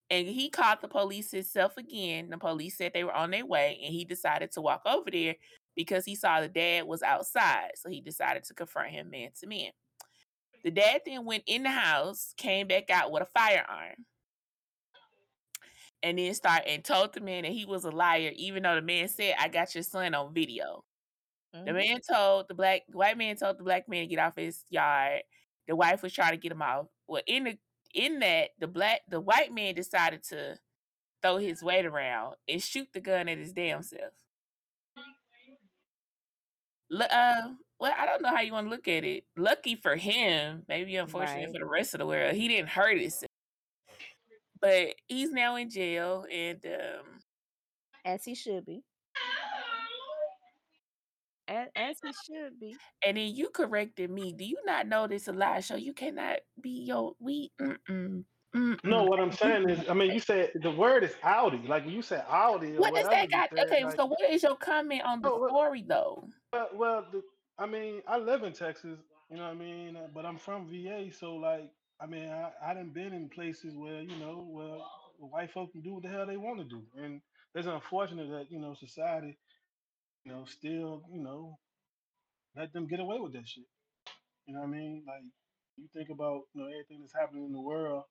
And 0.10 0.27
he 0.27 0.49
called 0.49 0.80
the 0.82 0.89
police 0.89 1.32
himself 1.32 1.77
again. 1.77 2.30
The 2.30 2.38
police 2.38 2.77
said 2.77 2.91
they 2.93 3.04
were 3.04 3.15
on 3.15 3.32
their 3.32 3.45
way, 3.45 3.80
and 3.84 3.93
he 3.93 4.04
decided 4.04 4.51
to 4.54 4.62
walk 4.62 4.82
over 4.86 5.10
there 5.10 5.36
because 5.75 6.06
he 6.06 6.15
saw 6.15 6.41
the 6.41 6.49
dad 6.49 6.86
was 6.86 7.01
outside. 7.01 7.71
So 7.75 7.89
he 7.89 8.01
decided 8.01 8.43
to 8.45 8.54
confront 8.54 8.89
him 8.91 9.10
man 9.10 9.30
to 9.39 9.47
man. 9.47 9.71
The 10.63 10.71
dad 10.71 11.01
then 11.06 11.25
went 11.25 11.43
in 11.47 11.63
the 11.63 11.69
house, 11.71 12.34
came 12.38 12.67
back 12.67 12.89
out 12.89 13.12
with 13.12 13.23
a 13.23 13.25
firearm, 13.27 14.06
and 16.04 16.17
then 16.17 16.34
started 16.34 16.69
and 16.69 16.84
told 16.84 17.13
the 17.13 17.21
man 17.21 17.43
that 17.43 17.51
he 17.51 17.65
was 17.65 17.86
a 17.86 17.91
liar, 17.91 18.32
even 18.36 18.63
though 18.63 18.75
the 18.75 18.82
man 18.82 19.08
said, 19.08 19.36
"I 19.39 19.47
got 19.47 19.75
your 19.75 19.84
son 19.84 20.13
on 20.13 20.34
video." 20.34 20.84
The 21.54 21.74
man 21.74 22.00
told 22.10 22.48
the 22.48 22.54
black 22.54 22.84
the 22.88 22.98
white 22.98 23.18
man 23.18 23.36
told 23.36 23.58
the 23.58 23.64
black 23.64 23.90
man 23.90 24.02
to 24.02 24.08
get 24.08 24.20
off 24.20 24.36
his 24.36 24.64
yard. 24.70 25.22
The 25.68 25.76
wife 25.76 26.02
was 26.02 26.14
trying 26.14 26.32
to 26.32 26.38
get 26.38 26.52
him 26.52 26.62
off. 26.62 26.88
Well, 27.08 27.22
in 27.28 27.44
the 27.44 27.58
in 27.94 28.20
that 28.20 28.52
the 28.60 28.68
black 28.68 29.02
the 29.10 29.20
white 29.20 29.54
man 29.54 29.76
decided 29.76 30.24
to 30.30 30.58
throw 31.22 31.38
his 31.38 31.62
weight 31.62 31.86
around 31.86 32.36
and 32.48 32.62
shoot 32.64 32.88
the 32.94 33.02
gun 33.02 33.28
at 33.28 33.38
his 33.38 33.52
damn 33.54 33.84
self. 33.84 34.14
Uh, 36.92 37.54
well, 37.80 37.94
I 37.98 38.06
don't 38.06 38.22
know 38.22 38.30
how 38.30 38.42
you 38.42 38.52
want 38.54 38.68
to 38.68 38.72
look 38.72 38.88
at 38.88 39.04
it. 39.04 39.24
Lucky 39.38 39.76
for 39.76 39.96
him, 39.96 40.64
maybe 40.68 40.96
unfortunate 40.98 41.46
Right. 41.46 41.52
for 41.54 41.60
the 41.60 41.66
rest 41.66 41.94
of 41.94 42.00
the 42.00 42.06
world, 42.06 42.36
he 42.36 42.48
didn't 42.48 42.70
hurt 42.70 43.00
himself. 43.00 43.30
But 44.60 44.96
he's 45.08 45.32
now 45.32 45.56
in 45.56 45.70
jail, 45.70 46.26
and 46.32 46.64
um, 46.66 47.06
As 48.06 48.26
he 48.26 48.36
should 48.36 48.66
be. 48.66 48.84
As, 51.52 51.68
as 51.76 51.98
he 52.04 52.14
should 52.14 52.60
be. 52.60 52.78
and 53.06 53.18
then 53.18 53.36
you 53.36 53.50
corrected 53.50 54.10
me. 54.10 54.34
Do 54.34 54.46
you 54.46 54.58
not 54.66 54.88
know 54.88 55.08
this 55.08 55.28
a 55.28 55.34
live 55.34 55.66
show? 55.66 55.76
You 55.76 55.94
cannot 55.94 56.40
be 56.62 56.86
your 56.88 57.14
we. 57.20 57.52
Mm-mm, 57.62 58.24
mm-mm. 58.56 58.80
No, 58.86 59.04
what 59.04 59.20
I'm 59.20 59.32
saying 59.34 59.70
is, 59.70 59.90
I 59.90 59.94
mean, 59.94 60.12
you 60.14 60.22
said 60.22 60.52
the 60.56 60.72
word 60.72 61.04
is 61.04 61.14
Audi. 61.24 61.60
Like 61.68 61.86
when 61.86 61.94
you 61.94 62.02
said 62.02 62.26
Audi 62.30 62.74
What 62.78 62.96
does 62.96 63.10
that 63.10 63.30
got? 63.32 63.50
said, 63.52 63.60
Okay, 63.66 63.84
like, 63.84 63.96
so 63.98 64.06
what 64.06 64.30
is 64.32 64.44
your 64.44 64.56
comment 64.56 65.04
on 65.06 65.22
the 65.22 65.30
No, 65.30 65.48
story 65.50 65.86
though? 65.88 66.30
Well, 66.54 66.70
well 66.74 67.06
the, 67.12 67.22
I 67.60 67.66
mean, 67.68 68.02
I 68.08 68.18
live 68.18 68.44
in 68.44 68.54
Texas, 68.54 69.00
you 69.30 69.38
know 69.38 69.44
what 69.44 69.52
I 69.52 69.56
mean, 69.56 69.96
uh, 69.98 70.08
but 70.14 70.26
I'm 70.26 70.38
from 70.38 70.68
VA, 70.68 71.12
so 71.12 71.36
like, 71.36 71.70
I 72.02 72.08
mean, 72.08 72.30
I 72.30 72.52
I 72.66 72.74
done 72.74 72.90
been 72.90 73.14
in 73.14 73.30
places 73.30 73.76
where 73.76 74.02
you 74.02 74.18
know, 74.18 74.48
where 74.50 74.78
white 75.20 75.52
folk 75.52 75.72
can 75.72 75.82
do 75.82 75.96
what 75.96 76.04
the 76.04 76.10
hell 76.10 76.26
they 76.26 76.38
want 76.38 76.60
to 76.60 76.66
do, 76.66 76.82
and 76.98 77.22
it's 77.56 77.68
unfortunate 77.68 78.30
that 78.32 78.52
you 78.52 78.60
know 78.60 78.74
society, 78.74 79.38
you 80.25 80.31
know, 80.31 80.45
still 80.45 81.03
you 81.12 81.21
know, 81.23 81.57
let 82.55 82.73
them 82.73 82.88
get 82.88 82.99
away 82.99 83.19
with 83.19 83.34
that 83.34 83.47
shit. 83.47 83.65
You 84.45 84.55
know 84.55 84.62
what 84.62 84.69
I 84.69 84.71
mean? 84.71 85.03
Like, 85.07 85.23
you 85.77 85.88
think 85.95 86.10
about 86.10 86.41
you 86.53 86.62
know 86.62 86.67
everything 86.67 86.99
that's 87.01 87.13
happening 87.13 87.45
in 87.45 87.53
the 87.53 87.62
world, 87.62 88.03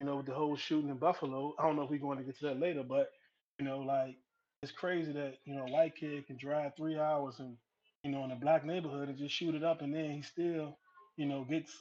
you 0.00 0.06
know, 0.06 0.16
with 0.16 0.26
the 0.26 0.34
whole 0.34 0.56
shooting 0.56 0.90
in 0.90 0.96
Buffalo. 0.98 1.54
I 1.58 1.66
don't 1.66 1.76
know 1.76 1.82
if 1.82 1.90
we're 1.90 1.98
going 1.98 2.18
to 2.18 2.24
get 2.24 2.38
to 2.40 2.46
that 2.46 2.60
later, 2.60 2.82
but 2.82 3.10
you 3.58 3.64
know, 3.64 3.78
like 3.80 4.16
it's 4.62 4.72
crazy 4.72 5.12
that 5.12 5.34
you 5.44 5.54
know 5.54 5.66
a 5.66 5.70
white 5.70 5.96
kid 5.96 6.26
can 6.26 6.36
drive 6.36 6.72
three 6.76 6.98
hours 6.98 7.36
and 7.40 7.56
you 8.04 8.10
know 8.10 8.24
in 8.24 8.30
a 8.32 8.36
black 8.36 8.64
neighborhood 8.64 9.08
and 9.08 9.18
just 9.18 9.34
shoot 9.34 9.54
it 9.54 9.64
up, 9.64 9.82
and 9.82 9.94
then 9.94 10.10
he 10.10 10.22
still 10.22 10.78
you 11.16 11.26
know 11.26 11.44
gets 11.44 11.72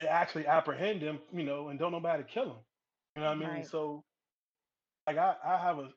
they 0.00 0.08
actually 0.08 0.46
apprehend 0.46 1.00
him, 1.00 1.20
you 1.32 1.44
know, 1.44 1.68
and 1.68 1.78
don't 1.78 1.92
nobody 1.92 2.24
kill 2.24 2.44
him. 2.44 2.56
You 3.16 3.22
know 3.22 3.28
what 3.28 3.36
I 3.36 3.40
mean? 3.40 3.48
Right. 3.48 3.66
So 3.66 4.04
like 5.06 5.18
I 5.18 5.34
I 5.44 5.58
have 5.58 5.78
a 5.78 5.88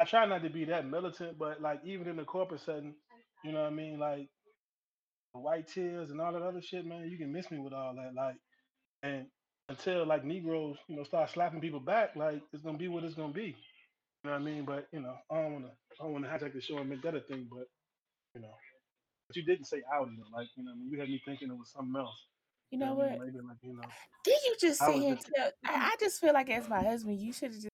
I 0.00 0.04
try 0.04 0.24
not 0.26 0.42
to 0.42 0.50
be 0.50 0.64
that 0.66 0.86
militant, 0.88 1.38
but 1.38 1.60
like 1.60 1.80
even 1.84 2.08
in 2.08 2.16
the 2.16 2.24
corporate 2.24 2.62
setting, 2.62 2.94
you 3.44 3.52
know 3.52 3.60
what 3.62 3.72
I 3.72 3.74
mean, 3.74 3.98
like 3.98 4.28
white 5.32 5.68
tears 5.68 6.10
and 6.10 6.20
all 6.20 6.32
that 6.32 6.42
other 6.42 6.62
shit, 6.62 6.86
man, 6.86 7.08
you 7.10 7.18
can 7.18 7.32
miss 7.32 7.50
me 7.50 7.58
with 7.58 7.74
all 7.74 7.94
that. 7.94 8.14
Like 8.14 8.36
and 9.02 9.26
until 9.68 10.06
like 10.06 10.24
Negroes, 10.24 10.76
you 10.88 10.96
know, 10.96 11.04
start 11.04 11.30
slapping 11.30 11.60
people 11.60 11.80
back, 11.80 12.16
like 12.16 12.42
it's 12.52 12.62
gonna 12.62 12.78
be 12.78 12.88
what 12.88 13.04
it's 13.04 13.14
gonna 13.14 13.32
be. 13.32 13.54
You 14.24 14.30
know 14.30 14.32
what 14.32 14.40
I 14.40 14.44
mean? 14.44 14.64
But 14.64 14.88
you 14.92 15.00
know, 15.00 15.14
I 15.30 15.34
don't 15.42 15.52
wanna 15.52 15.70
I 16.00 16.04
don't 16.04 16.12
wanna 16.12 16.28
hijack 16.28 16.54
the 16.54 16.60
show 16.60 16.78
and 16.78 16.88
make 16.88 17.02
that 17.02 17.14
a 17.14 17.20
thing, 17.20 17.46
but 17.50 17.66
you 18.34 18.42
know. 18.42 18.54
But 19.28 19.36
you 19.36 19.44
didn't 19.44 19.66
say 19.66 19.82
Audi 19.94 20.12
though, 20.16 20.36
like, 20.36 20.48
you 20.56 20.64
know, 20.64 20.72
what 20.72 20.76
I 20.76 20.80
mean, 20.80 20.90
you 20.90 20.98
had 20.98 21.08
me 21.08 21.22
thinking 21.24 21.50
it 21.50 21.56
was 21.56 21.70
something 21.72 21.94
else. 22.00 22.26
You 22.70 22.78
You 22.78 22.84
know 22.84 22.94
what 22.94 23.08
I 23.08 23.10
mean? 23.12 23.20
Maybe 23.26 23.38
like, 23.46 23.58
you 23.62 23.74
know. 23.74 23.88
Did 24.24 24.38
you 24.44 24.56
just 24.60 24.80
sit 24.80 24.94
here 24.94 25.12
and 25.12 25.20
tell? 25.20 25.50
I, 25.64 25.92
I 25.92 25.96
just 26.00 26.20
feel 26.20 26.32
like 26.34 26.50
as 26.50 26.68
my 26.68 26.82
husband, 26.82 27.20
you 27.20 27.32
should 27.32 27.52
have 27.52 27.60
just 27.60 27.69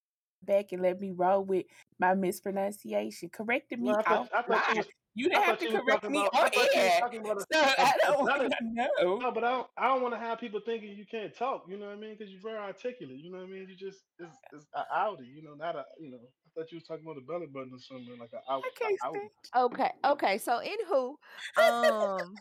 back 0.47 0.73
and 0.73 0.83
let 0.83 1.01
me 1.01 1.13
roll 1.13 1.45
with 1.45 1.67
my 1.99 2.15
mispronunciation. 2.15 3.29
Corrected 3.31 3.81
me 3.81 3.89
Well, 3.89 3.99
I 3.99 4.03
thought, 4.03 4.21
off 4.21 4.29
I 4.35 4.43
thought 4.43 4.69
you 4.71 4.75
live. 4.77 4.87
was 4.87 4.87
You 5.15 5.29
didn't 5.29 5.43
I 5.43 5.47
have 5.47 5.59
thought 5.59 5.69
to 5.69 5.81
correct 5.81 6.11
me 6.11 6.19
about 6.19 6.35
I 6.35 6.39
on 6.39 6.51
thought 6.53 6.55
you 6.55 6.61
was 6.63 6.75
air. 6.75 7.01
talking 7.01 7.21
about 7.21 7.37
a, 7.39 7.45
So 7.53 7.61
I 7.61 7.93
a, 8.09 8.13
a 8.13 8.27
don't 8.39 8.55
know. 8.75 9.19
No, 9.19 9.31
but 9.33 9.45
I 9.45 9.51
don't, 9.51 9.67
I 9.79 9.87
don't 9.89 10.03
want 10.03 10.15
to 10.15 10.21
have 10.21 10.39
people 10.41 10.61
thinking 10.65 10.91
you 10.97 11.07
can't 11.11 11.35
talk. 11.37 11.65
You 11.69 11.79
know 11.79 11.87
what 11.87 11.97
I 11.97 12.01
mean? 12.01 12.17
Because 12.19 12.33
you're 12.33 12.43
very 12.43 12.59
articulate. 12.59 13.19
You 13.19 13.33
know 13.33 13.39
what 13.39 13.49
I 13.49 13.51
mean? 13.51 13.67
You 13.69 13.77
just 13.77 14.05
it's, 14.19 14.37
it's 14.53 14.67
a 14.75 14.85
Audi. 14.95 15.25
You 15.25 15.43
know, 15.43 15.55
not 15.55 15.77
a 15.77 15.85
you 15.99 16.11
know. 16.11 16.19
I 16.19 16.61
thought 16.61 16.73
you 16.73 16.77
was 16.77 16.85
talking 16.85 17.05
about 17.05 17.19
a 17.19 17.27
belly 17.27 17.47
button 17.47 17.71
or 17.73 17.79
something 17.79 18.17
like 18.19 18.31
a 18.33 18.53
out. 18.53 18.63
I 18.65 18.71
can't 18.79 18.99
Audi. 19.05 19.19
stand. 19.19 19.31
Okay, 19.65 19.91
okay. 20.05 20.39
So 20.39 20.61
anywho, 20.61 21.17
um 21.63 22.35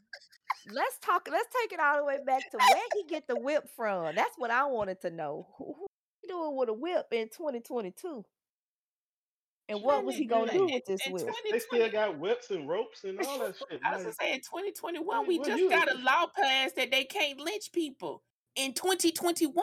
let's 0.72 0.98
talk 1.00 1.28
let's 1.32 1.48
take 1.62 1.74
it 1.74 1.80
all 1.80 1.98
the 1.98 2.06
way 2.06 2.18
back 2.26 2.50
to 2.52 2.58
where 2.58 2.82
he 2.96 3.04
get 3.10 3.28
the 3.28 3.38
whip 3.38 3.68
from. 3.76 4.16
That's 4.16 4.36
what 4.38 4.52
I 4.52 4.66
wanted 4.66 5.02
to 5.02 5.10
know. 5.12 5.48
Who, 6.30 6.36
who 6.36 6.40
he 6.40 6.46
doing 6.46 6.58
with 6.58 6.70
a 6.70 6.74
whip 6.74 7.08
in 7.12 7.30
2022? 7.30 8.26
And 9.68 9.82
what 9.82 10.06
was 10.06 10.16
he 10.16 10.26
gonna 10.26 10.52
do 10.52 10.66
with 10.66 10.86
this 10.86 11.02
whip? 11.10 11.26
they, 11.26 11.52
they 11.52 11.60
still 11.60 11.90
got 11.90 12.20
whips 12.20 12.52
and 12.52 12.70
ropes 12.70 13.04
and 13.04 13.20
all 13.20 13.40
that 13.40 13.56
shit. 13.70 13.82
I 13.84 13.96
was 13.96 14.04
gonna 14.04 14.16
say 14.20 14.34
in 14.34 14.40
2021, 14.42 15.06
what, 15.06 15.28
we 15.28 15.40
just 15.40 15.60
you? 15.60 15.70
got 15.70 15.92
a 15.92 15.98
law 15.98 16.28
passed 16.40 16.76
that 16.76 16.92
they 16.92 17.04
can't 17.04 17.40
lynch 17.40 17.72
people 17.72 18.22
in 18.56 18.74
2021. 18.74 19.54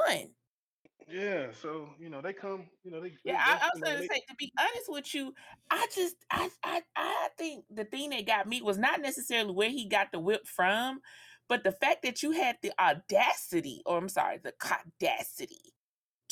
Yeah. 1.09 1.47
So 1.61 1.89
you 2.01 2.09
know 2.09 2.21
they 2.21 2.33
come. 2.33 2.65
You 2.83 2.91
know 2.91 3.01
they 3.01 3.11
they, 3.11 3.17
Yeah, 3.25 3.45
they 3.45 3.53
I, 3.53 3.55
I 3.55 3.71
was 3.75 3.83
gonna 3.83 3.99
they. 4.01 4.09
say 4.09 4.23
to 4.29 4.35
be 4.37 4.53
honest 4.59 4.87
with 4.89 5.15
you, 5.15 5.35
I 5.71 5.87
just 5.95 6.17
I 6.31 6.51
I 6.65 6.83
I 6.97 7.29
think 7.39 7.65
the 7.71 7.85
thing 7.85 8.11
that 8.11 8.27
got 8.27 8.49
me 8.49 8.61
was 8.61 8.79
not 8.79 9.01
necessarily 9.01 9.53
where 9.53 9.71
he 9.71 9.89
got 9.89 10.11
the 10.11 10.19
whip 10.19 10.49
from, 10.49 11.01
but 11.49 11.63
the 11.63 11.73
fact 11.73 12.03
that 12.03 12.25
you 12.25 12.33
had 12.33 12.57
the 12.63 12.73
audacity, 12.81 13.83
or 13.87 13.99
I'm 13.99 14.09
sorry, 14.09 14.39
the 14.43 14.53
audacity 14.65 15.72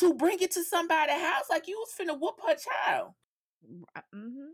to 0.00 0.14
bring 0.14 0.40
it 0.40 0.50
to 0.52 0.64
somebody's 0.64 1.20
house 1.20 1.44
like 1.48 1.68
you 1.68 1.78
was 1.78 1.92
finna 1.98 2.18
whoop 2.18 2.40
her 2.46 2.54
child. 2.54 3.12
Mm-hmm. 4.14 4.50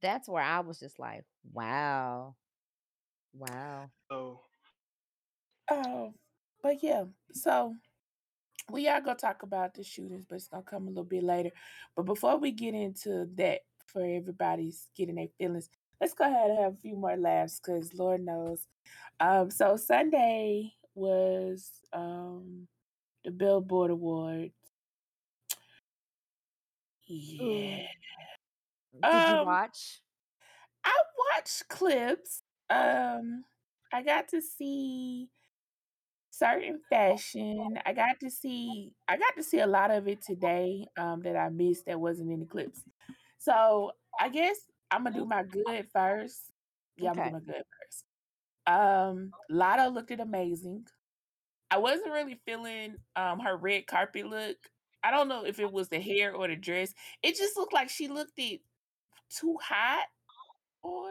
That's 0.00 0.28
where 0.28 0.42
I 0.42 0.60
was 0.60 0.78
just 0.78 0.98
like, 0.98 1.24
wow. 1.52 2.36
Wow. 3.34 3.90
So 4.10 4.40
Oh, 5.70 6.14
but 6.62 6.82
yeah, 6.82 7.04
so 7.32 7.74
we 8.70 8.88
are 8.88 9.00
gonna 9.00 9.16
talk 9.16 9.42
about 9.42 9.74
the 9.74 9.84
shootings, 9.84 10.24
but 10.28 10.36
it's 10.36 10.48
gonna 10.48 10.62
come 10.62 10.84
a 10.84 10.88
little 10.88 11.04
bit 11.04 11.22
later. 11.22 11.50
But 11.94 12.06
before 12.06 12.38
we 12.38 12.52
get 12.52 12.74
into 12.74 13.28
that, 13.34 13.60
for 13.86 14.02
everybody's 14.02 14.86
getting 14.96 15.16
their 15.16 15.28
feelings, 15.38 15.68
let's 16.00 16.14
go 16.14 16.24
ahead 16.24 16.50
and 16.50 16.58
have 16.58 16.74
a 16.74 16.76
few 16.76 16.96
more 16.96 17.16
laughs, 17.16 17.60
because 17.60 17.92
Lord 17.94 18.24
knows. 18.24 18.66
Um, 19.20 19.50
so 19.50 19.76
Sunday 19.76 20.72
was 20.94 21.70
um 21.92 22.66
the 23.28 23.32
Billboard 23.32 23.90
Awards. 23.90 24.54
Yeah. 27.06 27.82
Did 29.02 29.28
you 29.28 29.36
um, 29.36 29.46
watch? 29.46 30.00
I 30.82 30.94
watched 31.34 31.68
clips. 31.68 32.42
Um, 32.70 33.44
I 33.92 34.02
got 34.02 34.28
to 34.28 34.40
see 34.40 35.28
certain 36.30 36.80
fashion. 36.88 37.78
I 37.84 37.92
got 37.92 38.18
to 38.20 38.30
see 38.30 38.92
I 39.06 39.18
got 39.18 39.36
to 39.36 39.42
see 39.42 39.60
a 39.60 39.66
lot 39.66 39.90
of 39.90 40.08
it 40.08 40.22
today 40.22 40.86
um 40.96 41.20
that 41.24 41.36
I 41.36 41.50
missed 41.50 41.84
that 41.86 42.00
wasn't 42.00 42.30
in 42.32 42.40
the 42.40 42.46
clips. 42.46 42.80
So 43.38 43.92
I 44.18 44.30
guess 44.30 44.56
I'm 44.90 45.04
gonna 45.04 45.18
do 45.18 45.26
my 45.26 45.42
good 45.42 45.86
first. 45.92 46.52
Yeah, 46.96 47.10
I'm 47.10 47.16
gonna 47.16 47.28
do 47.28 47.34
my 47.34 47.40
good 47.40 47.62
first. 47.76 48.04
Um 48.66 49.32
Latto 49.50 49.92
looked 49.92 50.12
it 50.12 50.20
amazing. 50.20 50.86
I 51.70 51.78
wasn't 51.78 52.12
really 52.12 52.40
feeling 52.46 52.96
um 53.16 53.40
her 53.40 53.56
red 53.56 53.86
carpet 53.86 54.26
look. 54.26 54.56
I 55.02 55.10
don't 55.10 55.28
know 55.28 55.44
if 55.44 55.60
it 55.60 55.70
was 55.70 55.88
the 55.88 56.00
hair 56.00 56.34
or 56.34 56.48
the 56.48 56.56
dress. 56.56 56.92
It 57.22 57.36
just 57.36 57.56
looked 57.56 57.72
like 57.72 57.88
she 57.88 58.08
looked 58.08 58.38
it 58.38 58.60
too 59.30 59.56
hot 59.62 60.06
or 60.82 61.10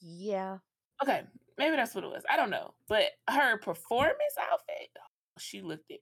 Yeah. 0.00 0.58
Okay, 1.02 1.22
maybe 1.58 1.76
that's 1.76 1.94
what 1.94 2.04
it 2.04 2.10
was. 2.10 2.22
I 2.30 2.36
don't 2.36 2.50
know. 2.50 2.74
But 2.88 3.04
her 3.28 3.58
performance 3.58 4.34
outfit, 4.38 4.90
she 5.38 5.62
looked 5.62 5.90
it 5.90 6.00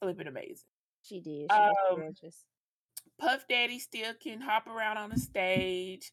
flipping 0.00 0.26
amazing. 0.26 0.66
She 1.02 1.20
did. 1.20 1.50
She 1.50 1.56
Um, 1.56 1.96
gorgeous. 1.96 2.44
Puff 3.18 3.46
Daddy 3.48 3.78
still 3.78 4.14
can 4.14 4.40
hop 4.40 4.66
around 4.66 4.98
on 4.98 5.10
the 5.10 5.18
stage. 5.18 6.12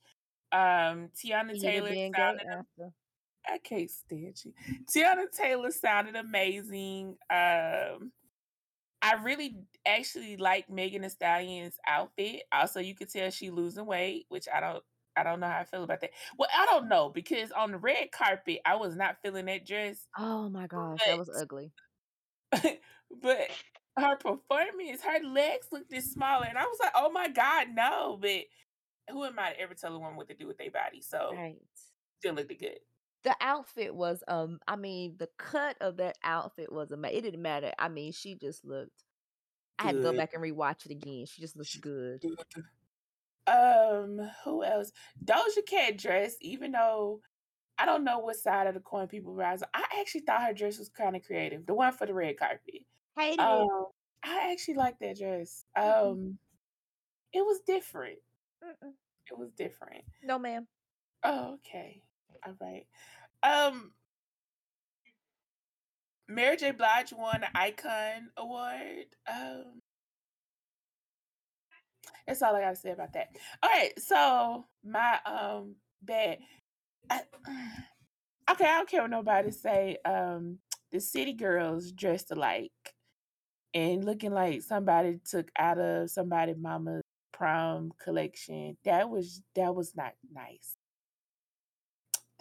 Um, 0.51 1.09
Teyana 1.15 1.59
Taylor 1.59 1.95
sounded. 2.15 2.45
I 3.47 3.57
can't 3.57 3.89
stand 3.89 4.43
you. 4.45 4.53
Teyana 4.85 5.29
Taylor 5.31 5.71
sounded 5.71 6.15
amazing. 6.15 7.17
Um, 7.29 8.11
I 9.01 9.15
really 9.23 9.57
actually 9.85 10.37
like 10.37 10.69
Megan 10.69 11.01
Thee 11.01 11.09
Stallion's 11.09 11.77
outfit. 11.87 12.43
Also, 12.51 12.79
you 12.79 12.95
could 12.95 13.09
tell 13.09 13.29
she 13.31 13.49
losing 13.49 13.85
weight, 13.85 14.25
which 14.29 14.47
I 14.53 14.59
don't. 14.59 14.83
I 15.15 15.23
don't 15.23 15.41
know 15.41 15.47
how 15.47 15.59
I 15.59 15.65
feel 15.65 15.83
about 15.83 15.99
that. 16.01 16.11
Well, 16.37 16.47
I 16.55 16.65
don't 16.67 16.87
know 16.87 17.09
because 17.09 17.51
on 17.51 17.71
the 17.71 17.77
red 17.77 18.11
carpet, 18.13 18.59
I 18.65 18.77
was 18.77 18.95
not 18.95 19.17
feeling 19.21 19.45
that 19.47 19.65
dress. 19.67 20.07
Oh 20.17 20.47
my 20.49 20.67
gosh, 20.67 21.03
that 21.05 21.17
was 21.17 21.29
ugly. 21.29 21.73
but 22.51 23.49
her 23.97 24.15
performance, 24.17 25.01
her 25.03 25.19
legs 25.23 25.67
looked 25.71 25.89
this 25.89 26.11
smaller, 26.11 26.45
and 26.47 26.57
I 26.57 26.63
was 26.63 26.77
like, 26.81 26.91
"Oh 26.95 27.11
my 27.11 27.27
god, 27.27 27.67
no!" 27.73 28.17
But 28.21 28.45
who 29.09 29.25
am 29.25 29.39
I 29.39 29.53
to 29.53 29.59
ever 29.59 29.73
tell 29.73 29.95
a 29.95 29.99
woman 29.99 30.15
what 30.17 30.27
to 30.29 30.35
do 30.35 30.47
with 30.47 30.57
their 30.57 30.71
body? 30.71 31.01
So 31.01 31.31
Right. 31.33 31.57
still 32.19 32.35
looked 32.35 32.59
good. 32.59 32.79
The 33.23 33.35
outfit 33.39 33.93
was 33.93 34.23
um 34.27 34.59
I 34.67 34.75
mean 34.75 35.15
the 35.17 35.29
cut 35.37 35.77
of 35.81 35.97
that 35.97 36.17
outfit 36.23 36.71
was 36.71 36.91
amazing. 36.91 37.17
It 37.17 37.21
didn't 37.21 37.41
matter. 37.41 37.71
I 37.77 37.87
mean, 37.87 38.11
she 38.11 38.35
just 38.35 38.65
looked 38.65 39.03
I 39.79 39.83
had 39.83 39.95
to 39.95 40.01
go 40.01 40.13
back 40.13 40.33
and 40.33 40.43
rewatch 40.43 40.85
it 40.85 40.91
again. 40.91 41.25
She 41.25 41.41
just 41.41 41.55
looked 41.57 41.81
good. 41.81 42.23
Um, 43.47 44.29
who 44.43 44.63
else? 44.63 44.91
Doja 45.23 45.65
Cat 45.65 45.97
dress, 45.97 46.35
even 46.41 46.71
though 46.71 47.21
I 47.77 47.85
don't 47.85 48.03
know 48.03 48.19
what 48.19 48.35
side 48.35 48.67
of 48.67 48.75
the 48.75 48.79
coin 48.79 49.07
people 49.07 49.33
rise. 49.33 49.63
on, 49.63 49.69
I 49.73 49.83
actually 49.99 50.21
thought 50.21 50.43
her 50.43 50.53
dress 50.53 50.77
was 50.77 50.89
kind 50.89 51.15
of 51.15 51.23
creative. 51.23 51.65
The 51.65 51.73
one 51.73 51.93
for 51.93 52.05
the 52.05 52.13
red 52.13 52.37
carpet. 52.37 52.85
It. 53.17 53.39
Um, 53.39 53.87
I 54.23 54.51
actually 54.51 54.75
like 54.75 54.99
that 54.99 55.17
dress. 55.17 55.65
Mm-mm, 55.75 56.11
Um, 56.11 56.37
it 57.33 57.41
was 57.41 57.59
different. 57.65 58.19
mm-mm. 58.63 58.91
It 59.29 59.37
was 59.37 59.51
different. 59.57 60.03
No, 60.23 60.37
ma'am. 60.37 60.67
Oh, 61.23 61.55
okay. 61.55 62.03
All 62.45 62.53
right. 62.59 62.85
Um, 63.43 63.91
Mary 66.27 66.57
J. 66.57 66.71
Blige 66.71 67.13
won 67.13 67.41
the 67.41 67.59
Icon 67.59 68.29
Award. 68.37 69.05
Um, 69.31 69.81
that's 72.25 72.41
all 72.41 72.55
I 72.55 72.61
gotta 72.61 72.75
say 72.75 72.91
about 72.91 73.13
that. 73.13 73.29
All 73.61 73.69
right, 73.69 73.91
so 73.99 74.65
my 74.83 75.19
um 75.25 75.75
bad. 76.01 76.39
I, 77.09 77.21
okay, 78.51 78.65
I 78.65 78.77
don't 78.77 78.89
care 78.89 79.01
what 79.01 79.11
nobody 79.11 79.51
say. 79.51 79.97
Um, 80.05 80.59
the 80.91 81.01
City 81.01 81.33
Girls 81.33 81.91
dressed 81.91 82.31
alike 82.31 82.71
and 83.73 84.03
looking 84.05 84.31
like 84.31 84.61
somebody 84.61 85.19
took 85.29 85.49
out 85.57 85.79
of 85.79 86.09
somebody 86.09 86.53
mama's 86.53 87.01
prom 87.33 87.91
collection. 88.01 88.77
That 88.85 89.09
was 89.09 89.41
that 89.55 89.75
was 89.75 89.95
not 89.95 90.13
nice. 90.31 90.75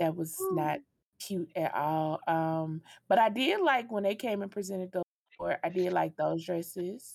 That 0.01 0.17
was 0.17 0.37
not 0.53 0.81
cute 1.25 1.53
at 1.55 1.73
all. 1.75 2.19
Um, 2.27 2.83
but 3.09 3.19
I 3.19 3.29
did 3.29 3.61
like 3.61 3.93
when 3.93 4.03
they 4.03 4.17
came 4.17 4.43
and 4.43 4.51
presented 4.51 4.91
those. 4.91 5.05
Or 5.39 5.57
I 5.63 5.69
did 5.69 5.93
like 5.93 6.17
those 6.17 6.45
dresses. 6.45 7.15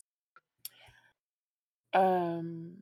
Um, 1.94 2.78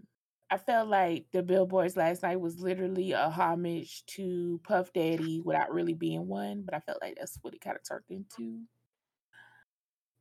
I 0.50 0.58
felt 0.58 0.88
like 0.88 1.26
the 1.34 1.42
billboards 1.42 1.98
last 1.98 2.22
night 2.22 2.40
was 2.40 2.60
literally 2.60 3.12
a 3.12 3.28
homage 3.28 4.06
to 4.08 4.62
Puff 4.64 4.94
Daddy 4.94 5.42
without 5.44 5.74
really 5.74 5.96
being 5.96 6.28
one, 6.28 6.62
but 6.64 6.76
I 6.76 6.80
felt 6.80 7.00
like 7.02 7.16
that's 7.18 7.40
what 7.42 7.56
it 7.56 7.62
kind 7.62 7.76
of 7.76 7.84
turned 7.84 8.04
into. 8.10 8.60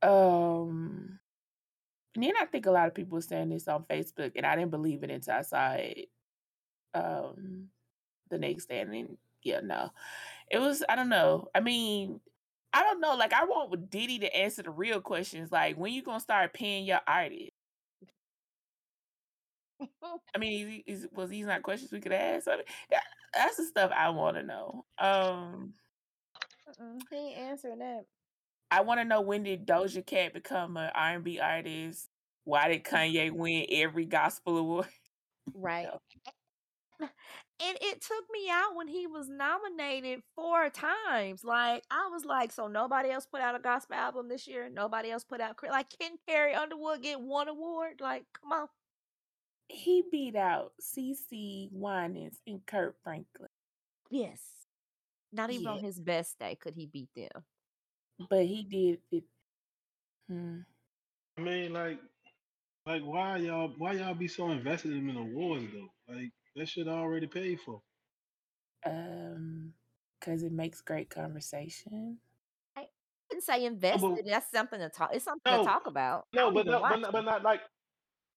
Um, 0.03 1.19
and 2.15 2.25
then 2.25 2.33
I 2.41 2.47
think 2.47 2.67
a 2.67 2.71
lot 2.71 2.89
of 2.89 2.95
people 2.95 3.17
were 3.17 3.23
saying 3.23 3.51
this 3.51 3.69
on 3.69 3.85
Facebook, 3.85 4.33
and 4.37 4.47
I 4.47 4.57
didn't 4.57 4.71
believe 4.71 5.03
it 5.03 5.11
until 5.11 5.35
I 5.35 5.43
saw 5.43 5.73
it 5.73 6.09
um 6.95 7.69
the 8.31 8.39
next 8.39 8.71
day. 8.71 8.81
And 8.81 8.93
then, 8.93 9.19
yeah, 9.43 9.61
no, 9.61 9.91
it 10.51 10.59
was. 10.59 10.83
I 10.89 10.97
don't 10.97 11.09
know. 11.09 11.49
I 11.55 11.61
mean, 11.61 12.21
I 12.73 12.83
don't 12.85 13.01
know. 13.01 13.15
Like, 13.17 13.33
I 13.33 13.45
want 13.45 13.71
with 13.71 13.91
Diddy 13.91 14.19
to 14.21 14.37
answer 14.37 14.63
the 14.63 14.71
real 14.71 15.01
questions, 15.01 15.53
like 15.53 15.77
when 15.77 15.93
you 15.93 16.03
gonna 16.03 16.21
start 16.21 16.55
paying 16.55 16.85
your 16.87 17.01
artists. 17.07 17.53
I 20.35 20.39
mean, 20.39 20.83
is, 20.87 21.03
is 21.05 21.09
was 21.13 21.31
these 21.31 21.47
not 21.47 21.63
questions 21.63 21.93
we 21.93 22.01
could 22.01 22.13
ask? 22.13 22.49
I 22.49 22.57
mean, 22.57 22.65
that, 22.91 23.03
that's 23.35 23.57
the 23.57 23.65
stuff 23.65 23.91
I 23.97 24.11
want 24.11 24.37
to 24.37 24.43
know. 24.43 24.85
Um, 24.99 25.75
Mm-mm, 26.69 27.01
he 27.11 27.17
ain't 27.17 27.39
answering 27.39 27.79
that. 27.79 28.05
I 28.71 28.81
want 28.83 29.01
to 29.01 29.05
know 29.05 29.21
when 29.21 29.43
did 29.45 29.67
Doja 29.67 30.05
Cat 30.05 30.35
become 30.35 30.77
an 30.77 30.91
R 30.95 31.15
and 31.17 31.25
B 31.25 31.39
artist? 31.39 32.09
Why 32.45 32.69
did 32.69 32.85
Kanye 32.85 33.31
win 33.31 33.67
every 33.71 34.07
gospel 34.07 34.59
award? 34.59 34.87
Right. 35.55 35.89
No. 37.63 37.69
And 37.69 37.79
it 37.81 38.01
took 38.01 38.25
me 38.33 38.49
out 38.51 38.75
when 38.75 38.89
he 38.89 39.07
was 39.07 39.29
nominated 39.29 40.23
four 40.35 40.71
times. 40.71 41.45
Like 41.45 41.85
I 41.91 42.09
was 42.13 42.25
like, 42.25 42.53
so 42.53 42.67
nobody 42.67 43.11
else 43.11 43.27
put 43.27 43.41
out 43.41 43.55
a 43.55 43.61
gospel 43.61 43.97
album 43.97 44.29
this 44.29 44.47
year. 44.49 44.69
Nobody 44.69 45.11
else 45.11 45.25
put 45.25 45.41
out 45.41 45.57
like 45.71 45.87
can 45.99 46.13
Carrie 46.29 46.55
Underwood 46.55 47.03
get 47.03 47.21
one 47.21 47.49
award? 47.49 48.01
Like, 48.01 48.25
come 48.41 48.53
on. 48.53 48.69
He 49.69 50.03
beat 50.11 50.37
out 50.37 50.73
CeCe 50.81 51.71
Winans 51.73 52.39
and 52.47 52.65
Kirk 52.67 52.97
Franklin, 53.03 53.49
Yes. 54.11 54.41
Not 55.33 55.51
even 55.51 55.65
Yeah. 55.65 55.71
on 55.71 55.79
his 55.79 55.99
best 55.99 56.39
day 56.39 56.57
could 56.57 56.75
he 56.75 56.87
beat 56.87 57.09
them. 57.15 57.45
but 58.29 58.45
he 58.45 58.63
did 58.65 59.01
it. 59.11 59.25
Hmm. 60.29 60.61
I 61.39 61.41
mean, 61.41 61.73
like, 61.73 61.99
like 62.87 63.03
why 63.03 63.39
y'all 63.39 63.73
why 63.79 63.93
y'all 63.95 64.15
be 64.15 64.29
so 64.29 64.51
invested 64.51 64.93
in 64.93 65.07
the 65.07 65.19
awards 65.19 65.67
though? 65.73 66.15
Like 66.15 66.31
that 66.57 66.69
shit 66.69 66.89
already 66.89 67.27
paid 67.27 67.61
for. 67.61 67.83
Um, 68.85 69.73
because 70.19 70.43
it 70.43 70.53
makes 70.53 70.81
great 70.81 71.11
conversation. 71.11 72.19
I 72.77 72.87
wouldn't 73.29 73.45
say 73.45 73.61
No, 73.61 73.67
invested. 73.67 74.03
but 74.03 74.27
That's 74.27 74.51
something 74.51 74.79
to 74.81 74.89
talk. 74.89 75.11
It's 75.13 75.25
something 75.25 75.53
to 75.53 75.65
talk 75.65 75.87
about. 75.87 76.27
No, 76.33 76.51
but 76.51 76.67
no, 76.67 76.85
but 76.89 77.01
not, 77.01 77.13
but 77.13 77.25
not 77.25 77.43
like. 77.43 77.61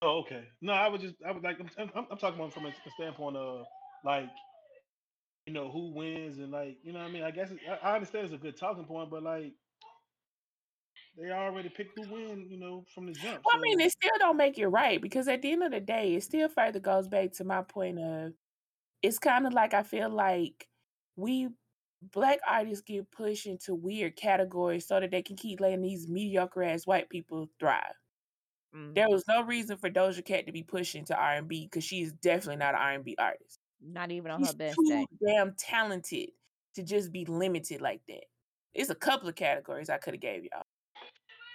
Oh, 0.01 0.19
okay. 0.19 0.43
No, 0.61 0.73
I 0.73 0.87
was 0.87 1.01
just 1.01 1.15
I 1.25 1.31
was 1.31 1.43
like 1.43 1.57
I'm, 1.59 1.89
I'm, 1.95 2.07
I'm 2.11 2.17
talking 2.17 2.39
about 2.39 2.53
from 2.53 2.65
a, 2.65 2.69
a 2.69 2.91
standpoint 2.95 3.37
of 3.37 3.65
like 4.03 4.29
you 5.45 5.53
know 5.53 5.69
who 5.71 5.93
wins 5.93 6.37
and 6.37 6.51
like 6.51 6.77
you 6.83 6.91
know 6.91 6.99
what 6.99 7.09
I 7.09 7.11
mean. 7.11 7.23
I 7.23 7.31
guess 7.31 7.51
it, 7.51 7.59
I, 7.69 7.91
I 7.91 7.95
understand 7.95 8.25
it's 8.25 8.33
a 8.33 8.37
good 8.37 8.57
talking 8.57 8.85
point, 8.85 9.09
but 9.09 9.23
like 9.23 9.53
they 11.17 11.31
already 11.31 11.69
picked 11.69 11.95
the 11.95 12.01
win, 12.03 12.47
you 12.49 12.57
know, 12.57 12.85
from 12.93 13.05
the 13.07 13.13
jump. 13.13 13.43
Well, 13.43 13.55
I 13.55 13.59
mean, 13.61 13.79
So 13.79 13.85
it 13.85 13.91
still 13.91 14.11
don't 14.19 14.37
make 14.37 14.57
it 14.57 14.67
right 14.67 15.01
because 15.01 15.27
at 15.27 15.41
the 15.41 15.51
end 15.51 15.63
of 15.63 15.71
the 15.71 15.79
day, 15.79 16.15
it 16.15 16.23
still 16.23 16.49
further 16.49 16.79
goes 16.79 17.07
back 17.07 17.31
to 17.33 17.43
my 17.43 17.61
point 17.61 17.99
of 17.99 18.33
it's 19.01 19.19
kind 19.19 19.47
of 19.47 19.53
like 19.53 19.73
I 19.73 19.83
feel 19.83 20.09
like 20.09 20.67
we 21.15 21.49
black 22.01 22.39
artists 22.47 22.83
get 22.83 23.11
pushed 23.11 23.45
into 23.47 23.75
weird 23.75 24.15
categories 24.15 24.87
so 24.87 24.99
that 24.99 25.11
they 25.11 25.23
can 25.23 25.35
keep 25.37 25.59
letting 25.61 25.81
these 25.81 26.07
mediocre 26.09 26.63
ass 26.63 26.87
white 26.87 27.09
people 27.09 27.49
thrive. 27.59 27.95
Mm, 28.73 28.93
There 28.95 29.09
was 29.09 29.23
no 29.27 29.43
reason 29.43 29.77
for 29.77 29.89
Doja 29.89 30.23
Cat 30.25 30.45
to 30.47 30.51
be 30.51 30.63
pushed 30.63 30.95
into 30.95 31.15
R 31.15 31.33
and 31.35 31.47
B 31.47 31.65
because 31.65 31.83
she 31.83 32.01
is 32.01 32.13
definitely 32.13 32.57
not 32.57 32.75
an 32.75 32.81
R 32.81 32.91
and 32.93 33.03
B 33.05 33.15
artist. 33.17 33.59
not 33.81 34.11
even 34.11 34.31
on 34.31 34.41
She's 34.41 34.49
her 34.49 34.53
best 34.53 34.77
too 34.77 34.85
day. 34.85 35.05
damn 35.25 35.55
talented 35.55 36.31
to 36.75 36.83
just 36.83 37.11
be 37.11 37.25
limited 37.25 37.81
like 37.81 38.01
that. 38.07 38.25
It's 38.73 38.89
a 38.89 38.95
couple 38.95 39.29
of 39.29 39.35
categories 39.35 39.89
I 39.89 39.97
could 39.97 40.13
have 40.15 40.21
gave 40.21 40.43
y'all. 40.45 40.63